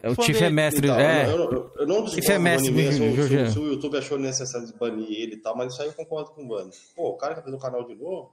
[0.00, 0.86] É o Tiff é mestre.
[0.86, 1.26] Então, é.
[1.26, 3.50] Eu, eu, eu, eu não Tiff discordo é do mestre, se, Jorgian.
[3.50, 6.30] se o YouTube achou necessário de banir ele e tal, mas isso aí eu concordo
[6.30, 6.70] com o Bano.
[6.96, 8.32] Pô, o cara quer fazer o canal de novo,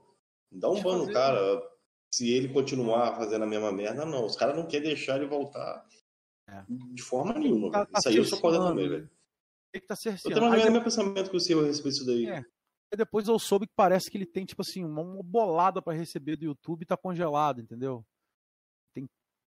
[0.52, 1.12] dá um Deixa ban no fazer.
[1.12, 1.76] cara.
[2.14, 4.24] Se ele continuar fazendo a mesma merda, não.
[4.24, 5.86] Os caras não querem deixar ele voltar
[6.92, 7.70] de forma nenhuma.
[7.72, 8.96] Tá- tá Isso aí eu sou contra também, né?
[8.96, 9.10] velho.
[9.74, 10.34] Ele que tá Eu cerceando.
[10.40, 12.26] tenho Aí menos o mesmo pensamento que o seu a respeito disso daí.
[12.26, 12.36] É.
[12.38, 16.36] Aí depois eu soube que parece que ele tem, tipo assim, uma, bolada pra receber
[16.36, 18.04] do YouTube e tá congelado, entendeu?
[18.94, 19.06] Tem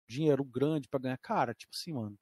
[0.08, 1.18] dinheiro grande pra ganhar.
[1.18, 2.14] Cara, tipo assim, mano.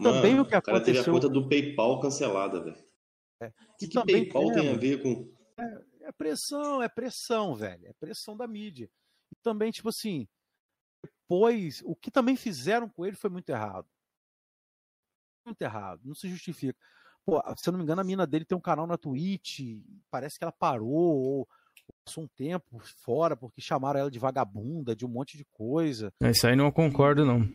[0.00, 1.12] Também Mano, o que o cara teve a aconteceu.
[1.12, 2.78] conta do PayPal cancelada, velho.
[3.42, 3.48] É.
[3.48, 5.32] O E que, que também PayPal tem a ver com.
[5.58, 7.86] É pressão, é pressão, velho.
[7.86, 8.90] É pressão da mídia.
[9.30, 10.26] E também, tipo assim,
[11.02, 13.86] depois, o que também fizeram com ele foi muito errado.
[15.44, 16.78] Muito errado, não se justifica.
[17.24, 19.60] Pô, se eu não me engano, a mina dele tem um canal na Twitch,
[20.10, 21.48] parece que ela parou ou
[22.04, 26.12] passou um tempo fora porque chamaram ela de vagabunda, de um monte de coisa.
[26.22, 27.46] Isso aí não concordo, não.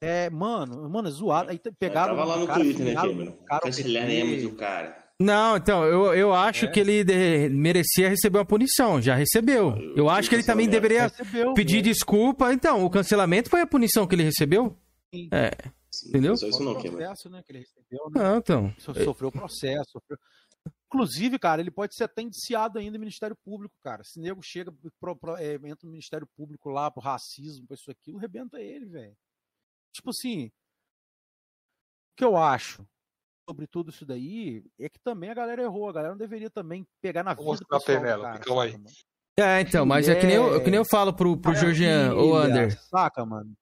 [0.00, 1.50] É, mano, mano, é zoado.
[1.50, 3.32] Aí pegaram Tava lá no cara, Twitter, né, Cameron?
[3.62, 5.07] Cancelaremos o cara.
[5.20, 6.70] Não, então, eu, eu acho É?
[6.70, 9.02] que ele de- merecia receber uma punição.
[9.02, 9.74] Já recebeu.
[9.96, 11.82] Eu, acho que ele também deveria Recebeu, pedir né?
[11.82, 12.52] desculpa.
[12.52, 14.78] Então, o cancelamento foi a punição que ele recebeu?
[15.12, 15.28] Sim.
[15.32, 15.50] É.
[16.06, 16.36] Entendeu?
[16.36, 16.96] Só isso não, Foi o Cameron.
[16.98, 18.22] processo, né, que ele recebeu, né?
[18.22, 18.74] Não, então.
[18.78, 19.90] So- Sofreu processo.
[19.90, 20.18] Sofreu...
[20.86, 24.04] Inclusive, cara, ele pode ser até indiciado ainda no Ministério Público, cara.
[24.04, 27.90] Se nego chega, pro, pro, é, entra no Ministério Público lá pro racismo, pra isso
[27.90, 29.16] aquilo, rebenta ele, velho.
[29.92, 30.52] Tipo assim, o
[32.16, 32.86] que eu acho
[33.48, 35.88] sobre tudo isso daí é que também a galera errou.
[35.88, 38.74] A galera não deveria também pegar na Vou vida mostrar a pessoal cara, calma aí.
[39.38, 42.34] É, então, mas é que nem eu, que nem eu falo pro, pro Georgian, ô
[42.34, 42.78] Maravilha, Ander.
[42.82, 43.52] Saca, mano?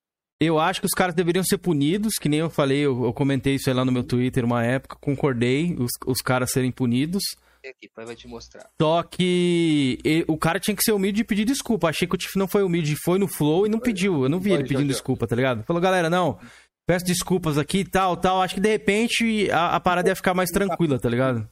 [0.40, 3.54] Eu acho que os caras deveriam ser punidos, que nem eu falei, eu, eu comentei
[3.54, 7.22] isso aí lá no meu Twitter uma época, concordei, os, os caras serem punidos.
[7.68, 8.68] Aqui, pai vai te mostrar.
[8.80, 11.88] Só que e- o cara tinha que ser humilde e pedir desculpa.
[11.88, 14.22] Achei que o Tiff não foi humilde, foi no flow e não pediu.
[14.22, 15.64] Eu não vi ele pedindo desculpa, tá ligado?
[15.64, 16.38] Falou, galera, não,
[16.86, 18.40] peço desculpas aqui e tal, tal.
[18.40, 21.48] Acho que de repente a, a parada ia ficar mais tranquila, tá ligado?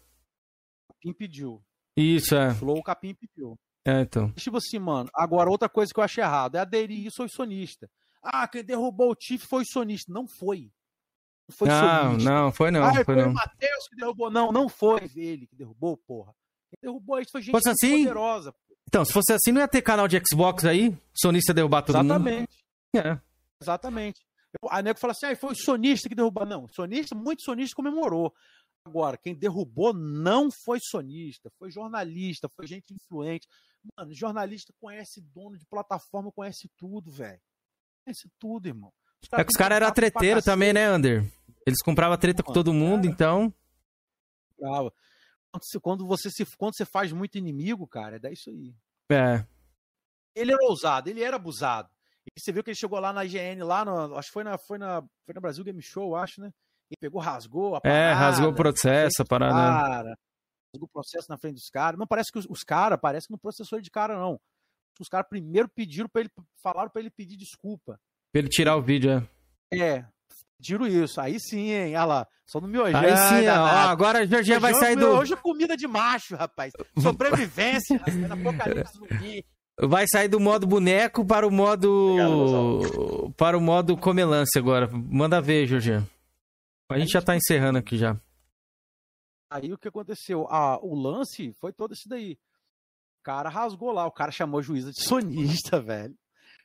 [0.89, 1.63] Capim pediu.
[1.97, 2.55] Isso, é.
[2.55, 3.57] Flow, o Capim pediu.
[3.87, 4.33] É, então.
[4.33, 5.09] Tipo assim, mano.
[5.15, 7.89] Agora, outra coisa que eu achei errado é aderir isso aos sonistas.
[8.23, 10.11] Ah, quem derrubou o Tiff foi o sonista.
[10.13, 10.71] Não foi.
[11.49, 12.31] Não foi Não, sonista.
[12.31, 13.31] não, foi não, Ah, foi foi não.
[13.31, 14.31] o Matheus que derrubou.
[14.31, 16.33] Não, não foi ele que derrubou, porra.
[16.71, 18.55] Quem derrubou isso foi gente Fosse assim, poderosa.
[18.89, 20.97] Então, se fosse assim, não ia ter canal de Xbox aí?
[21.15, 22.49] Sonista derrubar todo Exatamente.
[22.95, 23.07] mundo?
[23.07, 23.21] É.
[23.61, 24.21] Exatamente.
[24.69, 26.47] A nego fala assim, ah, foi o sonista que derrubou.
[26.47, 28.33] Não, sonista, muito sonista comemorou.
[28.87, 33.49] Agora, quem derrubou não foi sonista, foi jornalista, foi gente influente.
[33.97, 37.41] Mano, jornalista conhece dono de plataforma, conhece tudo, velho.
[38.05, 38.93] Conhece tudo, irmão.
[39.33, 41.25] É que os caras eram treteiro também, né, Ander?
[41.67, 43.53] Eles compravam treta com todo mundo, então.
[44.59, 44.93] Brava.
[45.51, 48.75] Quando você, quando você se quando você faz muito inimigo, cara, é daí isso aí.
[49.11, 49.47] É.
[50.35, 51.94] Ele era ousado, ele era abusado.
[52.27, 54.57] E você viu que ele chegou lá na IGN, lá no, acho que foi na,
[54.59, 56.51] foi na, foi na Brasil Game Show, acho, né?
[56.91, 59.55] Ele pegou, rasgou a É, parada, rasgou o processo, a parada.
[59.55, 59.61] né?
[59.83, 60.19] cara,
[60.75, 61.99] rasgou o processo na frente dos caras.
[61.99, 64.39] Não parece que os, os caras, parece que não processou ele de cara, não.
[65.01, 66.31] Os caras primeiro pediram para ele,
[66.63, 67.99] falaram pra ele pedir desculpa.
[68.33, 69.77] Pra ele tirar o vídeo, é.
[69.77, 70.07] É,
[70.57, 71.21] pediram isso.
[71.21, 71.97] Aí sim, hein?
[71.97, 73.01] Olha lá, só no miojão.
[73.01, 75.07] Aí sim, ó, agora a Georgia vai sair do.
[75.09, 76.73] Hoje é comida de macho, rapaz.
[77.01, 79.45] Sobrevivência, rapaz, apocalipse zumbi.
[79.81, 82.17] Vai sair do modo boneco para o modo.
[83.37, 84.89] para o modo comelance agora.
[84.91, 86.07] Manda ver, Georgia.
[86.91, 88.19] A gente já tá encerrando aqui já.
[89.51, 90.47] Aí o que aconteceu?
[90.49, 92.39] Ah, o lance foi todo esse daí.
[93.21, 96.17] O cara rasgou lá, o cara chamou a juíza de sonista, velho.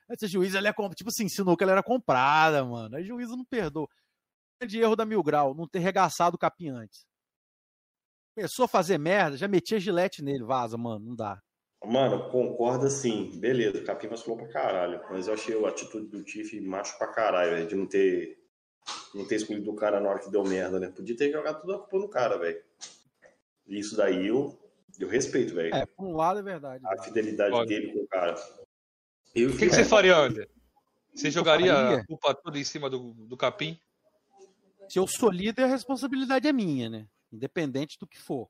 [0.08, 2.96] Essa juíza, ela é tipo assim, ensinou que ela era comprada, mano.
[2.96, 3.88] A juíza não perdoa.
[4.60, 7.06] Grande erro da Mil Grau, não ter regaçado o capim antes.
[8.34, 11.40] Começou a fazer merda, já metia gilete nele, vaza, mano, não dá.
[11.84, 13.30] Mano, concorda sim.
[13.40, 15.00] Beleza, o Capim vacilou pra caralho.
[15.10, 17.68] Mas eu achei a atitude do Tiff macho pra caralho, velho.
[17.68, 18.38] De não ter.
[19.14, 20.88] Não ter escolhido o cara na hora que deu merda, né?
[20.88, 22.62] Podia ter jogado toda a culpa no cara, velho.
[23.66, 24.58] Isso daí eu,
[24.98, 25.74] eu respeito, velho.
[25.74, 26.84] É, por um lado é verdade.
[26.86, 27.66] A fidelidade Olha.
[27.66, 28.34] dele com o cara.
[29.34, 30.48] Eu O que, que você faria, Ander?
[31.14, 31.96] Você jogaria faria?
[31.98, 33.78] a culpa toda em cima do, do capim?
[34.88, 37.06] Se eu sou líder, a responsabilidade é minha, né?
[37.32, 38.48] Independente do que for.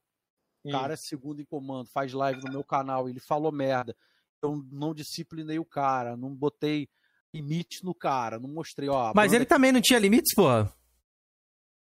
[0.65, 0.73] O Hum.
[0.73, 3.97] cara é segundo em comando, faz live no meu canal, ele falou merda.
[4.43, 6.89] Eu não disciplinei o cara, não botei
[7.33, 9.13] limite no cara, não mostrei, ó.
[9.15, 10.73] Mas ele também não tinha limites, porra.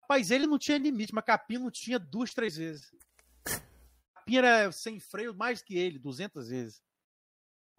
[0.03, 2.91] Rapaz, ele não tinha limite, mas Capim não tinha duas, três vezes.
[4.13, 6.81] Capim era sem freio mais que ele, 200 vezes.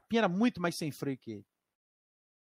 [0.01, 1.47] Japinha era muito mais sem freio que ele.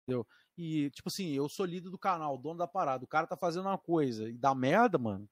[0.04, 0.28] Entendeu?
[0.58, 3.04] E, tipo assim, eu sou líder do canal, dono da parada.
[3.04, 5.28] O cara tá fazendo uma coisa e dá merda, mano.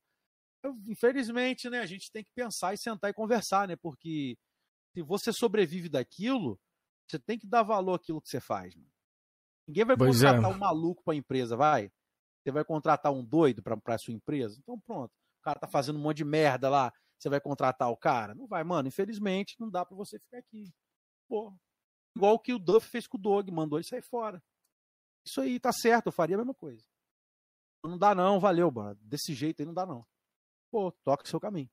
[0.87, 3.75] Infelizmente, né, a gente tem que pensar e sentar e conversar, né?
[3.75, 4.37] Porque
[4.95, 6.59] se você sobrevive daquilo,
[7.09, 8.91] você tem que dar valor àquilo que você faz, mano.
[9.67, 10.27] Ninguém vai Pois é.
[10.27, 11.91] contratar um maluco pra empresa, vai?
[12.43, 14.57] Você vai contratar um doido pra, pra sua empresa?
[14.59, 15.11] Então pronto.
[15.11, 16.93] O cara tá fazendo um monte de merda lá.
[17.17, 18.35] Você vai contratar o cara?
[18.35, 18.87] Não vai, mano.
[18.87, 20.73] Infelizmente, não dá pra você ficar aqui.
[21.29, 21.53] Pô.
[22.15, 24.43] Igual que o Duff fez com o Dog, mandou ele sair fora.
[25.25, 26.85] Isso aí, tá certo, eu faria a mesma coisa.
[27.83, 28.99] Não dá não, valeu, mano.
[29.01, 30.05] Desse jeito aí não dá não.
[30.73, 31.69] Pô, toca o seu caminho.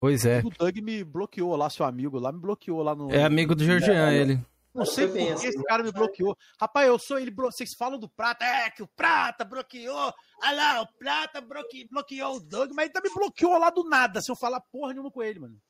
[0.00, 0.40] Pois é.
[0.40, 3.08] O Doug me bloqueou lá, seu amigo lá, me bloqueou lá no.
[3.12, 4.44] É amigo do Georgian, ele.
[4.74, 6.36] Não sei por que esse cara me bloqueou.
[6.60, 7.30] Rapaz, eu sou ele.
[7.30, 10.12] Vocês falam do Prata, é que o Prata bloqueou.
[10.42, 14.20] Olha lá, o Prata bloque- bloqueou o Doug, mas ele também bloqueou lá do nada,
[14.20, 15.62] se eu falar porra nenhuma com ele, mano.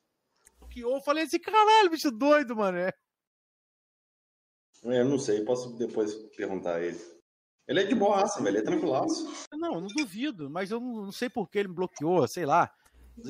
[0.57, 2.79] Bloqueou, eu falei assim, caralho, bicho doido, mano.
[2.79, 2.91] É.
[4.83, 7.16] É, Eu não sei, posso depois perguntar a ele.
[7.67, 9.47] Ele é de boaça, velho, ele é tranquilaço.
[9.51, 12.45] Não, eu não duvido, mas eu não, não sei por que ele me bloqueou, sei
[12.45, 12.71] lá.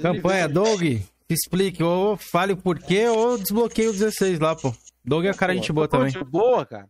[0.01, 0.81] Campanha Doug,
[1.27, 4.73] explique, ou fale o porquê, ou desbloqueie o 16 lá, pô.
[5.03, 6.11] Doug é cara gente boa também.
[6.11, 6.89] De boa, cara.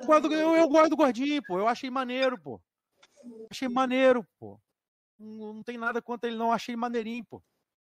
[0.00, 1.58] Eu gosto, eu, eu gosto do gordinho, pô.
[1.58, 2.60] Eu achei maneiro, pô.
[3.50, 4.58] Achei maneiro, pô.
[5.18, 6.50] Não, não tem nada contra ele, não.
[6.50, 7.42] Achei maneirinho, pô.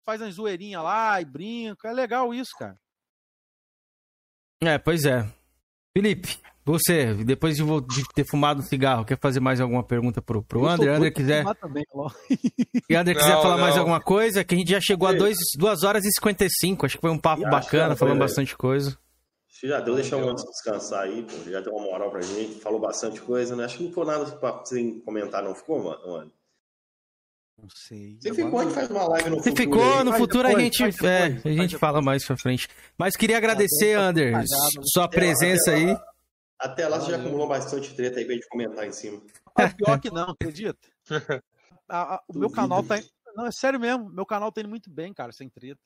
[0.04, 1.88] Faz uma zoeirinha lá e brinca.
[1.88, 2.78] É legal isso, cara.
[4.62, 5.30] É, pois é.
[5.96, 7.64] Felipe, você, depois de,
[8.14, 10.94] ter fumado um cigarro, quer fazer mais alguma pergunta pro, pro André?
[10.94, 11.44] André quiser.
[11.60, 11.84] também.
[12.88, 13.80] E André quiser Não, falar mais não.
[13.80, 15.36] alguma coisa, que a gente já chegou a 2
[15.84, 16.86] horas e 55.
[16.86, 18.90] Acho que foi um papo bacana, falando foi, bastante coisa.
[19.50, 21.50] Acho que já deu, deixar o Anderson descansar aí, pô.
[21.50, 23.64] Já deu uma moral pra gente, falou bastante coisa, né?
[23.64, 26.00] Acho que não ficou nada pra sem comentar, não ficou, mano?
[26.06, 26.32] mano?
[27.60, 28.16] Não sei.
[28.20, 30.04] Você ficou, a gente faz uma live no Se futuro ficou, aí.
[30.04, 32.68] no Faz futuro a depois, gente, faz é, depois, a gente fala mais pra frente.
[32.96, 34.46] Mas queria agradecer, Tá Ander, cagado.
[34.84, 35.94] sua presença aí.
[36.60, 39.20] Até lá você já acumulou bastante treta aí pra gente comentar em cima.
[39.56, 40.78] Ah, pior que não, acredita?
[41.88, 43.00] A- a- o meu canal tá.
[43.34, 44.08] Não, é sério mesmo.
[44.10, 45.80] Meu canal tá indo muito bem, cara, sem treta.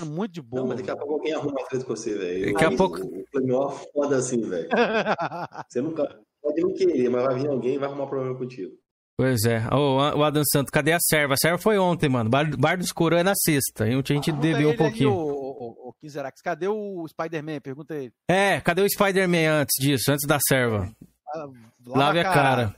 [0.00, 0.62] É muito de boa.
[0.62, 2.52] Não, mas daqui a pouco alguém arruma treta com você, velho.
[2.52, 4.68] Daqui a pouco- O Play é foda assim, velho.
[5.68, 6.20] Você nunca.
[6.42, 8.76] Pode não querer, mas vai vir alguém e vai arrumar problema contigo.
[9.18, 9.66] Pois é.
[9.74, 11.34] Ô, o Adam Santo, cadê a serva?
[11.34, 12.30] A serva foi ontem, mano.
[12.30, 13.84] Bar, Bar dos Coroa é na sexta.
[13.86, 15.10] Ontem a gente deveu um Pergunta ele aí, pouquinho.
[15.10, 17.60] O, o, o Kizerax, cadê o Spider-Man?
[17.60, 18.12] Pergunta ele.
[18.30, 20.88] É, cadê o Spider-Man antes disso, antes da serva?
[21.34, 21.46] Ah,
[21.84, 22.74] Lave a cara.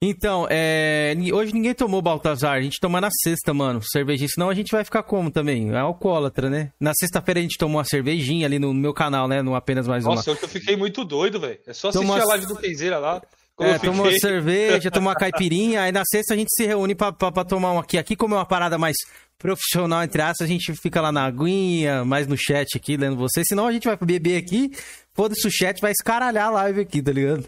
[0.00, 4.54] Então, é, hoje ninguém tomou Baltazar, a gente toma na sexta, mano, cervejinha, senão a
[4.54, 5.72] gente vai ficar como também?
[5.72, 6.70] É alcoólatra, né?
[6.78, 9.42] Na sexta-feira a gente tomou uma cervejinha ali no meu canal, né?
[9.42, 10.14] No apenas mais uma.
[10.14, 11.58] Nossa, eu fiquei muito doido, velho.
[11.66, 13.20] É só assistir Toma- a live do Kenzeira lá.
[13.58, 14.20] Como É, tomou fiquei.
[14.20, 17.72] cerveja, tomou uma caipirinha, aí na sexta a gente se reúne pra, pra, pra tomar
[17.72, 17.98] um aqui.
[17.98, 18.96] Aqui, como é uma parada mais
[19.36, 23.46] profissional, entre aspas, a gente fica lá na aguinha, mais no chat aqui, lendo vocês.
[23.48, 24.70] Senão a gente vai beber aqui,
[25.12, 27.44] foda-se o chat, vai escaralhar a live aqui, tá ligado?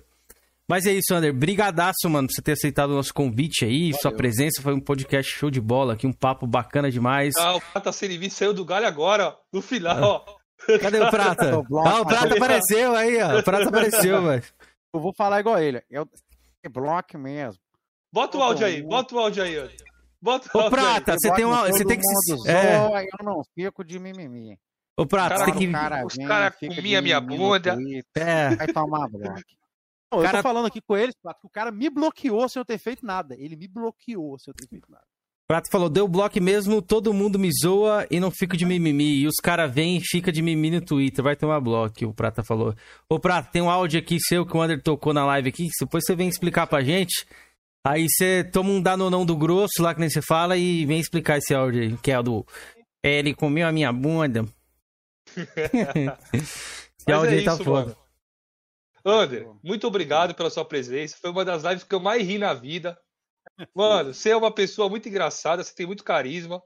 [0.68, 1.32] Mas é isso, Ander.
[1.32, 4.62] Brigadaço, mano, por você ter aceitado o nosso convite aí, sua presença.
[4.62, 7.34] Foi um podcast show de bola aqui, um papo bacana demais.
[7.39, 9.34] Ah, o Prata Serivi saiu do galho agora, ó.
[9.52, 10.78] No final, ó.
[10.78, 11.50] Cadê o Prata?
[11.86, 13.39] Ah, o Prata apareceu aí, ó.
[13.40, 14.42] O Prata apareceu, velho.
[14.92, 15.82] Eu vou falar igual ele.
[15.90, 16.08] Eu...
[16.62, 17.60] É bloco mesmo.
[18.12, 19.56] Bota o áudio aí, bota o áudio aí.
[20.20, 20.84] Bota o Ô, áudio aí.
[20.84, 21.66] Prata, você tem uma.
[21.66, 22.06] Você tem que.
[22.06, 22.76] Mundo É.
[22.86, 24.58] zoa, Eu não fico de mimimi.
[24.98, 25.72] Ô, Prata, você tem que.
[25.72, 27.78] cara Os caras comiam minha bunda.
[28.14, 28.54] É.
[28.56, 29.40] Vai tomar bloco.
[30.12, 32.60] Não, eu Cara- tô falando aqui com eles, Prato, que o cara me bloqueou sem
[32.60, 33.34] eu ter feito nada.
[33.38, 35.04] Ele me bloqueou sem eu ter feito nada.
[35.50, 39.16] Prato falou, deu bloco mesmo, todo mundo me zoa e não fico de mimimi.
[39.16, 42.44] E os caras vêm e fica de mimimi no Twitter, vai tomar bloco, o Prata
[42.44, 42.72] falou.
[43.08, 46.04] Ô, Prata, tem um áudio aqui seu que o Ander tocou na live aqui, depois
[46.06, 47.26] você vem explicar pra gente.
[47.84, 51.38] Aí você toma um danonão do grosso lá, que nem você fala, e vem explicar
[51.38, 52.46] esse áudio aí, que é o do...
[53.02, 54.46] Ele comeu a minha bunda.
[56.32, 57.86] esse áudio é aí tá isso, foda.
[57.86, 57.96] mano.
[59.04, 61.16] Ander, muito obrigado pela sua presença.
[61.20, 62.96] Foi uma das lives que eu mais ri na vida.
[63.74, 66.62] Mano, você é uma pessoa muito engraçada, você tem muito carisma.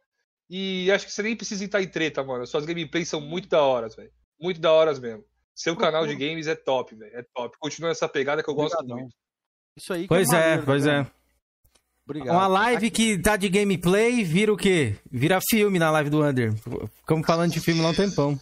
[0.49, 2.47] E acho que você nem precisa entrar em treta, mano.
[2.47, 4.13] Suas gameplays são muito da horas, velho.
[4.41, 5.25] Muito da horas mesmo.
[5.55, 7.17] Seu canal de games é top, velho.
[7.17, 7.57] É top.
[7.59, 9.01] Continua essa pegada que eu gosto Obrigadão.
[9.03, 9.17] muito.
[9.77, 11.01] Isso aí que Pois é, maneiro, né, pois cara?
[11.01, 11.25] é.
[12.05, 12.35] Obrigado.
[12.35, 14.97] Uma live que tá de gameplay vira o quê?
[15.11, 16.53] Vira filme na live do Under.
[16.99, 18.39] Ficamos falando de filme lá um tempão.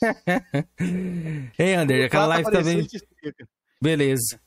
[1.58, 2.86] Ei, Under, aquela Prata live também.
[3.80, 4.40] Beleza.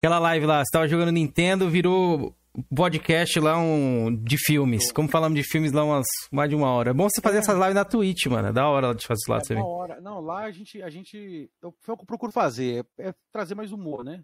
[0.00, 2.32] Aquela live lá, você tava jogando Nintendo, virou
[2.72, 4.92] podcast lá um, de filmes.
[4.92, 6.90] Como falamos de filmes lá umas mais de uma hora.
[6.90, 8.46] É bom você fazer essas lives na Twitch, mano.
[8.46, 10.00] É da hora de fazer isso lá, É você da hora.
[10.00, 11.50] Não, lá a gente, a gente.
[11.60, 12.86] Eu, foi o que eu procuro fazer.
[12.96, 14.22] É, é trazer mais humor, né?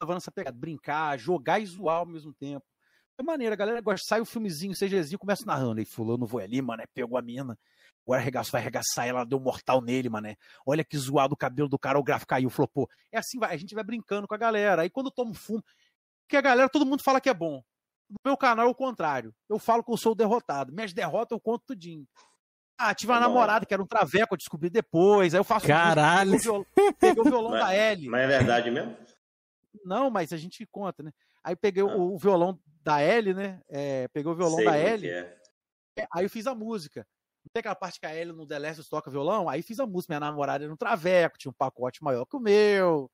[0.00, 2.64] Levando essa pegada, brincar, jogar e zoar ao mesmo tempo.
[3.18, 4.04] É maneiro, a galera gosta.
[4.08, 5.78] Sai o filmezinho, CGzinho, começa narrando.
[5.78, 7.56] Aí fulano foi ali, mano, pegou a mina.
[8.04, 10.36] Agora arregaçou, vai arregaçar ela, deu um mortal nele, mané.
[10.66, 12.88] Olha que zoado o cabelo do cara, o gráfico caiu, flopou.
[13.12, 14.82] É assim, vai, a gente vai brincando com a galera.
[14.82, 15.62] Aí quando toma um fumo,
[16.28, 17.62] que a galera, todo mundo fala que é bom.
[18.10, 19.32] No meu canal é o contrário.
[19.48, 20.72] Eu falo que eu sou o derrotado.
[20.72, 22.04] Minhas derrotas eu conto tudinho.
[22.76, 25.32] Ah, tive uma Tá namorada que era um traveco, eu descobri depois.
[25.32, 25.66] Aí eu faço.
[25.66, 26.32] um Caralho.
[26.32, 26.66] Peguei o violão,
[26.98, 28.08] peguei o violão Mas- da Ellie.
[28.08, 28.96] Mas é verdade mesmo?
[29.84, 31.12] Não, mas a gente conta, né?
[31.44, 33.60] Aí peguei o, o violão da Ellie, né?
[33.68, 34.62] É, peguei o violão Ah.
[34.62, 35.10] Sei da que Ellie.
[35.10, 35.36] é.
[35.98, 37.06] É, Aí eu fiz a música.
[37.44, 39.48] Não tem aquela parte que a Ellie no The Last toca violão?
[39.48, 40.12] Aí fiz a música.
[40.12, 43.10] Minha namorada era um traveco, tinha um pacote maior que o meu.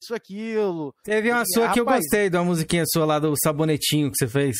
[0.00, 0.94] Isso, aquilo.
[1.04, 4.10] Teve uma E, sua que eu rapaz, gostei, de uma musiquinha sua lá do sabonetinho
[4.10, 4.56] que você fez.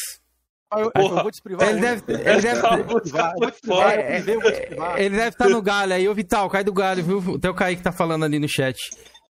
[0.74, 1.68] Eu, eu vou te privar.
[1.68, 2.22] Ele deve, ele
[3.92, 6.08] É, ele deve estar no galho aí.
[6.08, 7.18] Ô, Vital, cai do galho, viu?
[7.18, 8.78] O teu Kaique tá falando ali no chat.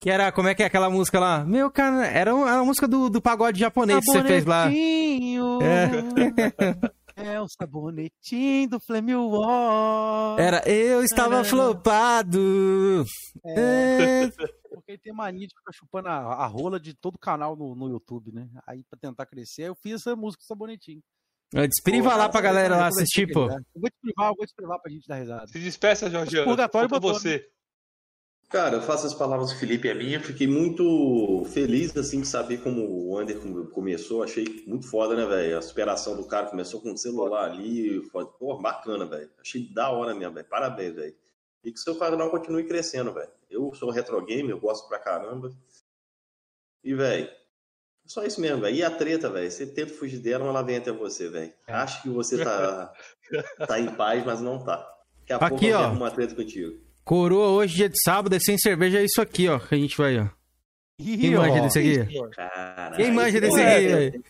[0.01, 1.45] Que era, como é que é aquela música lá?
[1.45, 4.63] Meu, cara, era uma, era uma música do, do pagode japonês que você fez lá.
[4.63, 5.59] Sabonetinho.
[5.61, 7.01] É.
[7.15, 10.39] É o sabonetinho do Flame War.
[10.39, 13.05] Era Eu Estava Flopado.
[13.45, 14.27] É.
[14.73, 17.87] Porque ele tem mania de ficar chupando a, a rola de todo canal no, no
[17.87, 18.49] YouTube, né?
[18.65, 21.01] Aí pra tentar crescer, eu fiz essa música do sabonetinho.
[21.53, 23.41] Despriva lá pra galera lá assistir, pô.
[23.51, 25.47] Eu vou te privar, eu vou te privar pra gente dar risada.
[25.47, 26.43] Se despeça, Jorge.
[26.43, 27.45] Purgatório Falta botou, você.
[28.51, 30.19] Cara, eu faço as palavras do Felipe a minha.
[30.19, 34.23] Fiquei muito feliz, assim, de saber como o come- começou.
[34.23, 35.57] Achei muito foda, né, velho?
[35.57, 38.01] A superação do cara começou com o celular ali.
[38.09, 38.25] foda.
[38.37, 39.29] Pô, bacana, velho.
[39.39, 40.47] Achei da hora mesmo, velho.
[40.47, 41.15] Parabéns, velho.
[41.63, 43.29] E que o seu canal continue crescendo, velho.
[43.49, 45.49] Eu sou retro game, eu gosto pra caramba.
[46.83, 47.29] E, velho,
[48.05, 48.75] só isso mesmo, velho.
[48.75, 49.49] E a treta, velho?
[49.49, 51.53] Você tenta fugir dela, mas ela vem até você, velho.
[51.67, 52.91] Acho que você tá,
[53.65, 54.77] tá em paz, mas não tá.
[55.19, 55.91] Daqui a Aqui, pouco eu ó.
[55.91, 56.90] uma treta contigo.
[57.03, 59.59] Coroa hoje, dia de sábado, é sem cerveja, é isso aqui, ó.
[59.59, 60.27] Que a gente vai, ó.
[60.99, 61.61] Quem Ih, manja ó.
[61.63, 62.19] desse aqui?
[62.35, 62.95] Caralho.
[62.95, 64.23] Quem manja desse é- aqui, velho?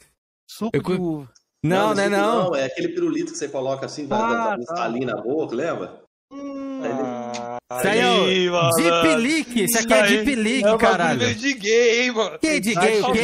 [0.49, 1.29] Suco Eu uva.
[1.63, 2.55] Não, não é isso não.
[2.55, 4.75] É aquele pirulito que você coloca assim, vai Ah, dar um tá.
[4.77, 6.01] salinho na boca, lembra?
[6.33, 8.83] Isso aí é Aí, o malandro.
[8.83, 9.63] Deep Leak.
[9.63, 11.35] Isso aqui é Aí Deep Leak, é caralho.
[11.35, 12.39] de gay, hein, mano.
[12.39, 13.21] Que de gay, o quê?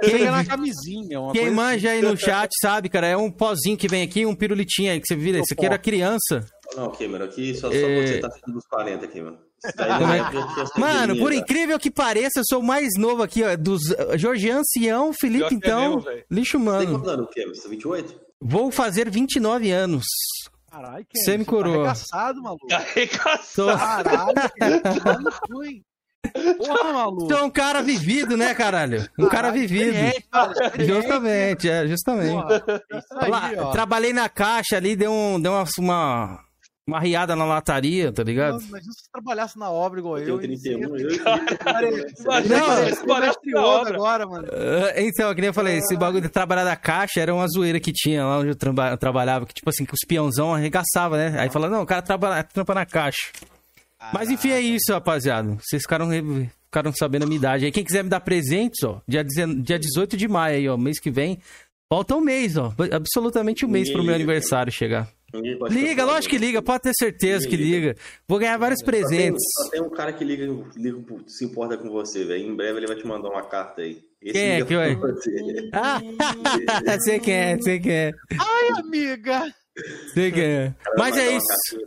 [0.00, 2.08] Quem Quem, na camisinha, uma quem coisa manja aí assim.
[2.08, 3.06] no chat sabe, cara.
[3.06, 5.38] É um pozinho que vem aqui, um pirulitinho aí que você vira.
[5.38, 6.44] Isso aqui era criança.
[6.76, 8.06] Não, Cameron, aqui só, só É.
[8.06, 9.38] você tá ficando dos 40 aqui, mano.
[9.64, 11.36] Isso daí Como não é- é porque tinha essa Mano, por tá?
[11.36, 13.56] incrível que pareça, eu sou o mais novo aqui, ó.
[13.56, 13.80] Dos
[14.16, 15.96] Jorge Ancião, Felipe, Pior que é então.
[15.96, 16.90] mesmo, lixo Tem humano.
[16.92, 17.54] quantos anos, Cameron?
[17.54, 18.20] Você tá 28?
[18.40, 20.04] Vou fazer 29 anos.
[20.70, 21.72] Caralho, que Semi-coroa.
[21.72, 22.66] Tá arregaçado, maluco.
[22.72, 24.04] Arregaçado.
[24.04, 25.82] Caralho, que mano fui.
[26.58, 27.32] Porra, maluco.
[27.32, 29.08] É um cara vivido, né, caralho?
[29.18, 29.90] Um cara vivido.
[29.90, 30.52] experiente, cara.
[30.84, 32.32] Justamente, é, justamente.
[32.32, 36.44] Porra, é aí, Lá, trabalhei na caixa ali, deu, um, deu uma, uma,
[36.88, 38.54] uma riada na lataria, tá ligado?
[38.54, 40.38] Não, Imagina se você trabalhasse na obra igual Eu eu.
[40.38, 41.08] tenho e você ia 31, eu
[42.26, 43.94] na Yoda obra.
[43.94, 44.48] agora, mano.
[44.50, 47.78] Ah, então, que nem eu falei, esse bagulho de trabalhar na caixa era uma zoeira
[47.78, 51.38] que tinha lá onde eu traba- trabalhava, que tipo assim, que os peãozão arregaçava, né?
[51.38, 53.28] Aí fala, não, o cara trabalha, trampa na caixa.
[54.12, 55.56] Mas enfim, é isso, rapaziada.
[55.62, 56.08] Vocês ficaram,
[56.64, 57.72] ficaram sabendo a minha idade aí.
[57.72, 60.98] Quem quiser me dar presentes, ó, dia, dezen- dia 18 de maio aí, ó, mês
[60.98, 61.38] que vem.
[61.90, 62.72] Falta um mês, ó.
[62.92, 65.08] Absolutamente um mês pro meu aniversário chegar.
[65.70, 67.96] Liga, lógico que liga, pode ter certeza que Ninguém liga.
[68.26, 69.42] Vou ganhar vários Só tem, presentes.
[69.62, 72.46] só tem um cara que liga, liga, se importa com você, velho.
[72.46, 74.02] Em breve ele vai te mandar uma carta aí.
[74.22, 74.96] Esse Quem é liga que vai?
[74.96, 75.70] pra você.
[75.72, 76.00] Ah,
[76.98, 79.52] você quer, você quer, Ai, amiga.
[80.06, 80.74] você quer.
[80.82, 81.78] Cara, Mas é isso.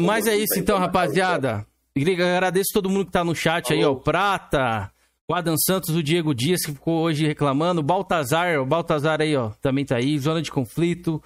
[0.00, 1.66] Mas é isso então, rapaziada.
[1.96, 3.92] Agradeço todo mundo que tá no chat aí, ó.
[3.92, 4.90] O Prata,
[5.28, 7.80] o Adam Santos, o Diego Dias, que ficou hoje reclamando.
[7.80, 10.18] O Baltazar, o Baltazar aí, ó, também tá aí.
[10.18, 11.22] Zona de Conflito.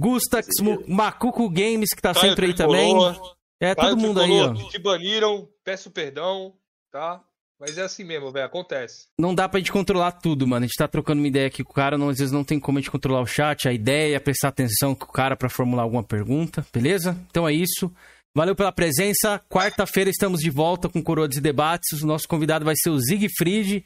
[0.00, 0.46] Gustax,
[0.88, 3.14] Macuco Games, que tá Caio sempre aí Tricolor.
[3.14, 3.30] também.
[3.60, 4.48] É, Caio todo mundo aí, ó.
[4.48, 6.54] Tricolor, Te baniram, peço perdão,
[6.90, 7.22] tá?
[7.60, 9.08] Mas é assim mesmo, velho, acontece.
[9.18, 10.64] Não dá pra gente controlar tudo, mano.
[10.64, 12.58] A gente tá trocando uma ideia aqui com o cara, não, às vezes não tem
[12.58, 15.82] como a gente controlar o chat, a ideia, prestar atenção com o cara pra formular
[15.82, 17.14] alguma pergunta, beleza?
[17.28, 17.92] Então é isso.
[18.34, 19.40] Valeu pela presença.
[19.50, 22.00] Quarta-feira estamos de volta com Coroas e Debates.
[22.00, 23.84] O nosso convidado vai ser o Siegfried,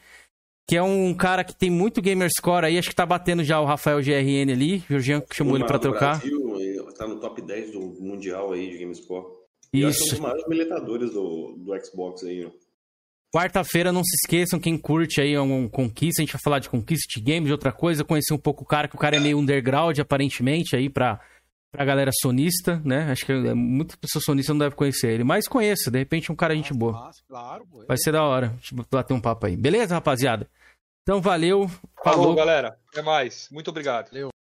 [0.66, 2.78] que é um cara que tem muito gamerscore aí.
[2.78, 4.78] Acho que tá batendo já o Rafael GRN ali.
[4.88, 6.18] O Jorginho chamou ele pra No trocar.
[6.18, 9.26] Brasil, tá no top 10 do Mundial aí de GameScore.
[9.72, 10.10] E acho que é um Isso.
[10.10, 12.50] dos maiores militadores do, do Xbox aí, ó.
[13.34, 17.18] Quarta-feira, não se esqueçam, quem curte aí um conquista, a gente vai falar de conquista
[17.18, 19.38] de games, de outra coisa, conhecer um pouco o cara, que o cara é meio
[19.38, 21.20] underground, aparentemente, aí pra,
[21.74, 23.10] pra galera sonista, né?
[23.10, 26.36] Acho que é, muitas pessoas sonistas não devem conhecer ele, mas conheça, de repente um
[26.36, 26.92] cara gente boa.
[26.92, 27.84] Nossa, claro, pô.
[27.86, 29.56] Vai ser da hora, a gente vai bater um papo aí.
[29.56, 30.48] Beleza, rapaziada?
[31.02, 31.68] Então valeu,
[32.02, 32.34] Falou, falou.
[32.34, 32.78] galera.
[32.90, 33.48] Até mais.
[33.50, 34.10] Muito obrigado.
[34.10, 34.33] Valeu.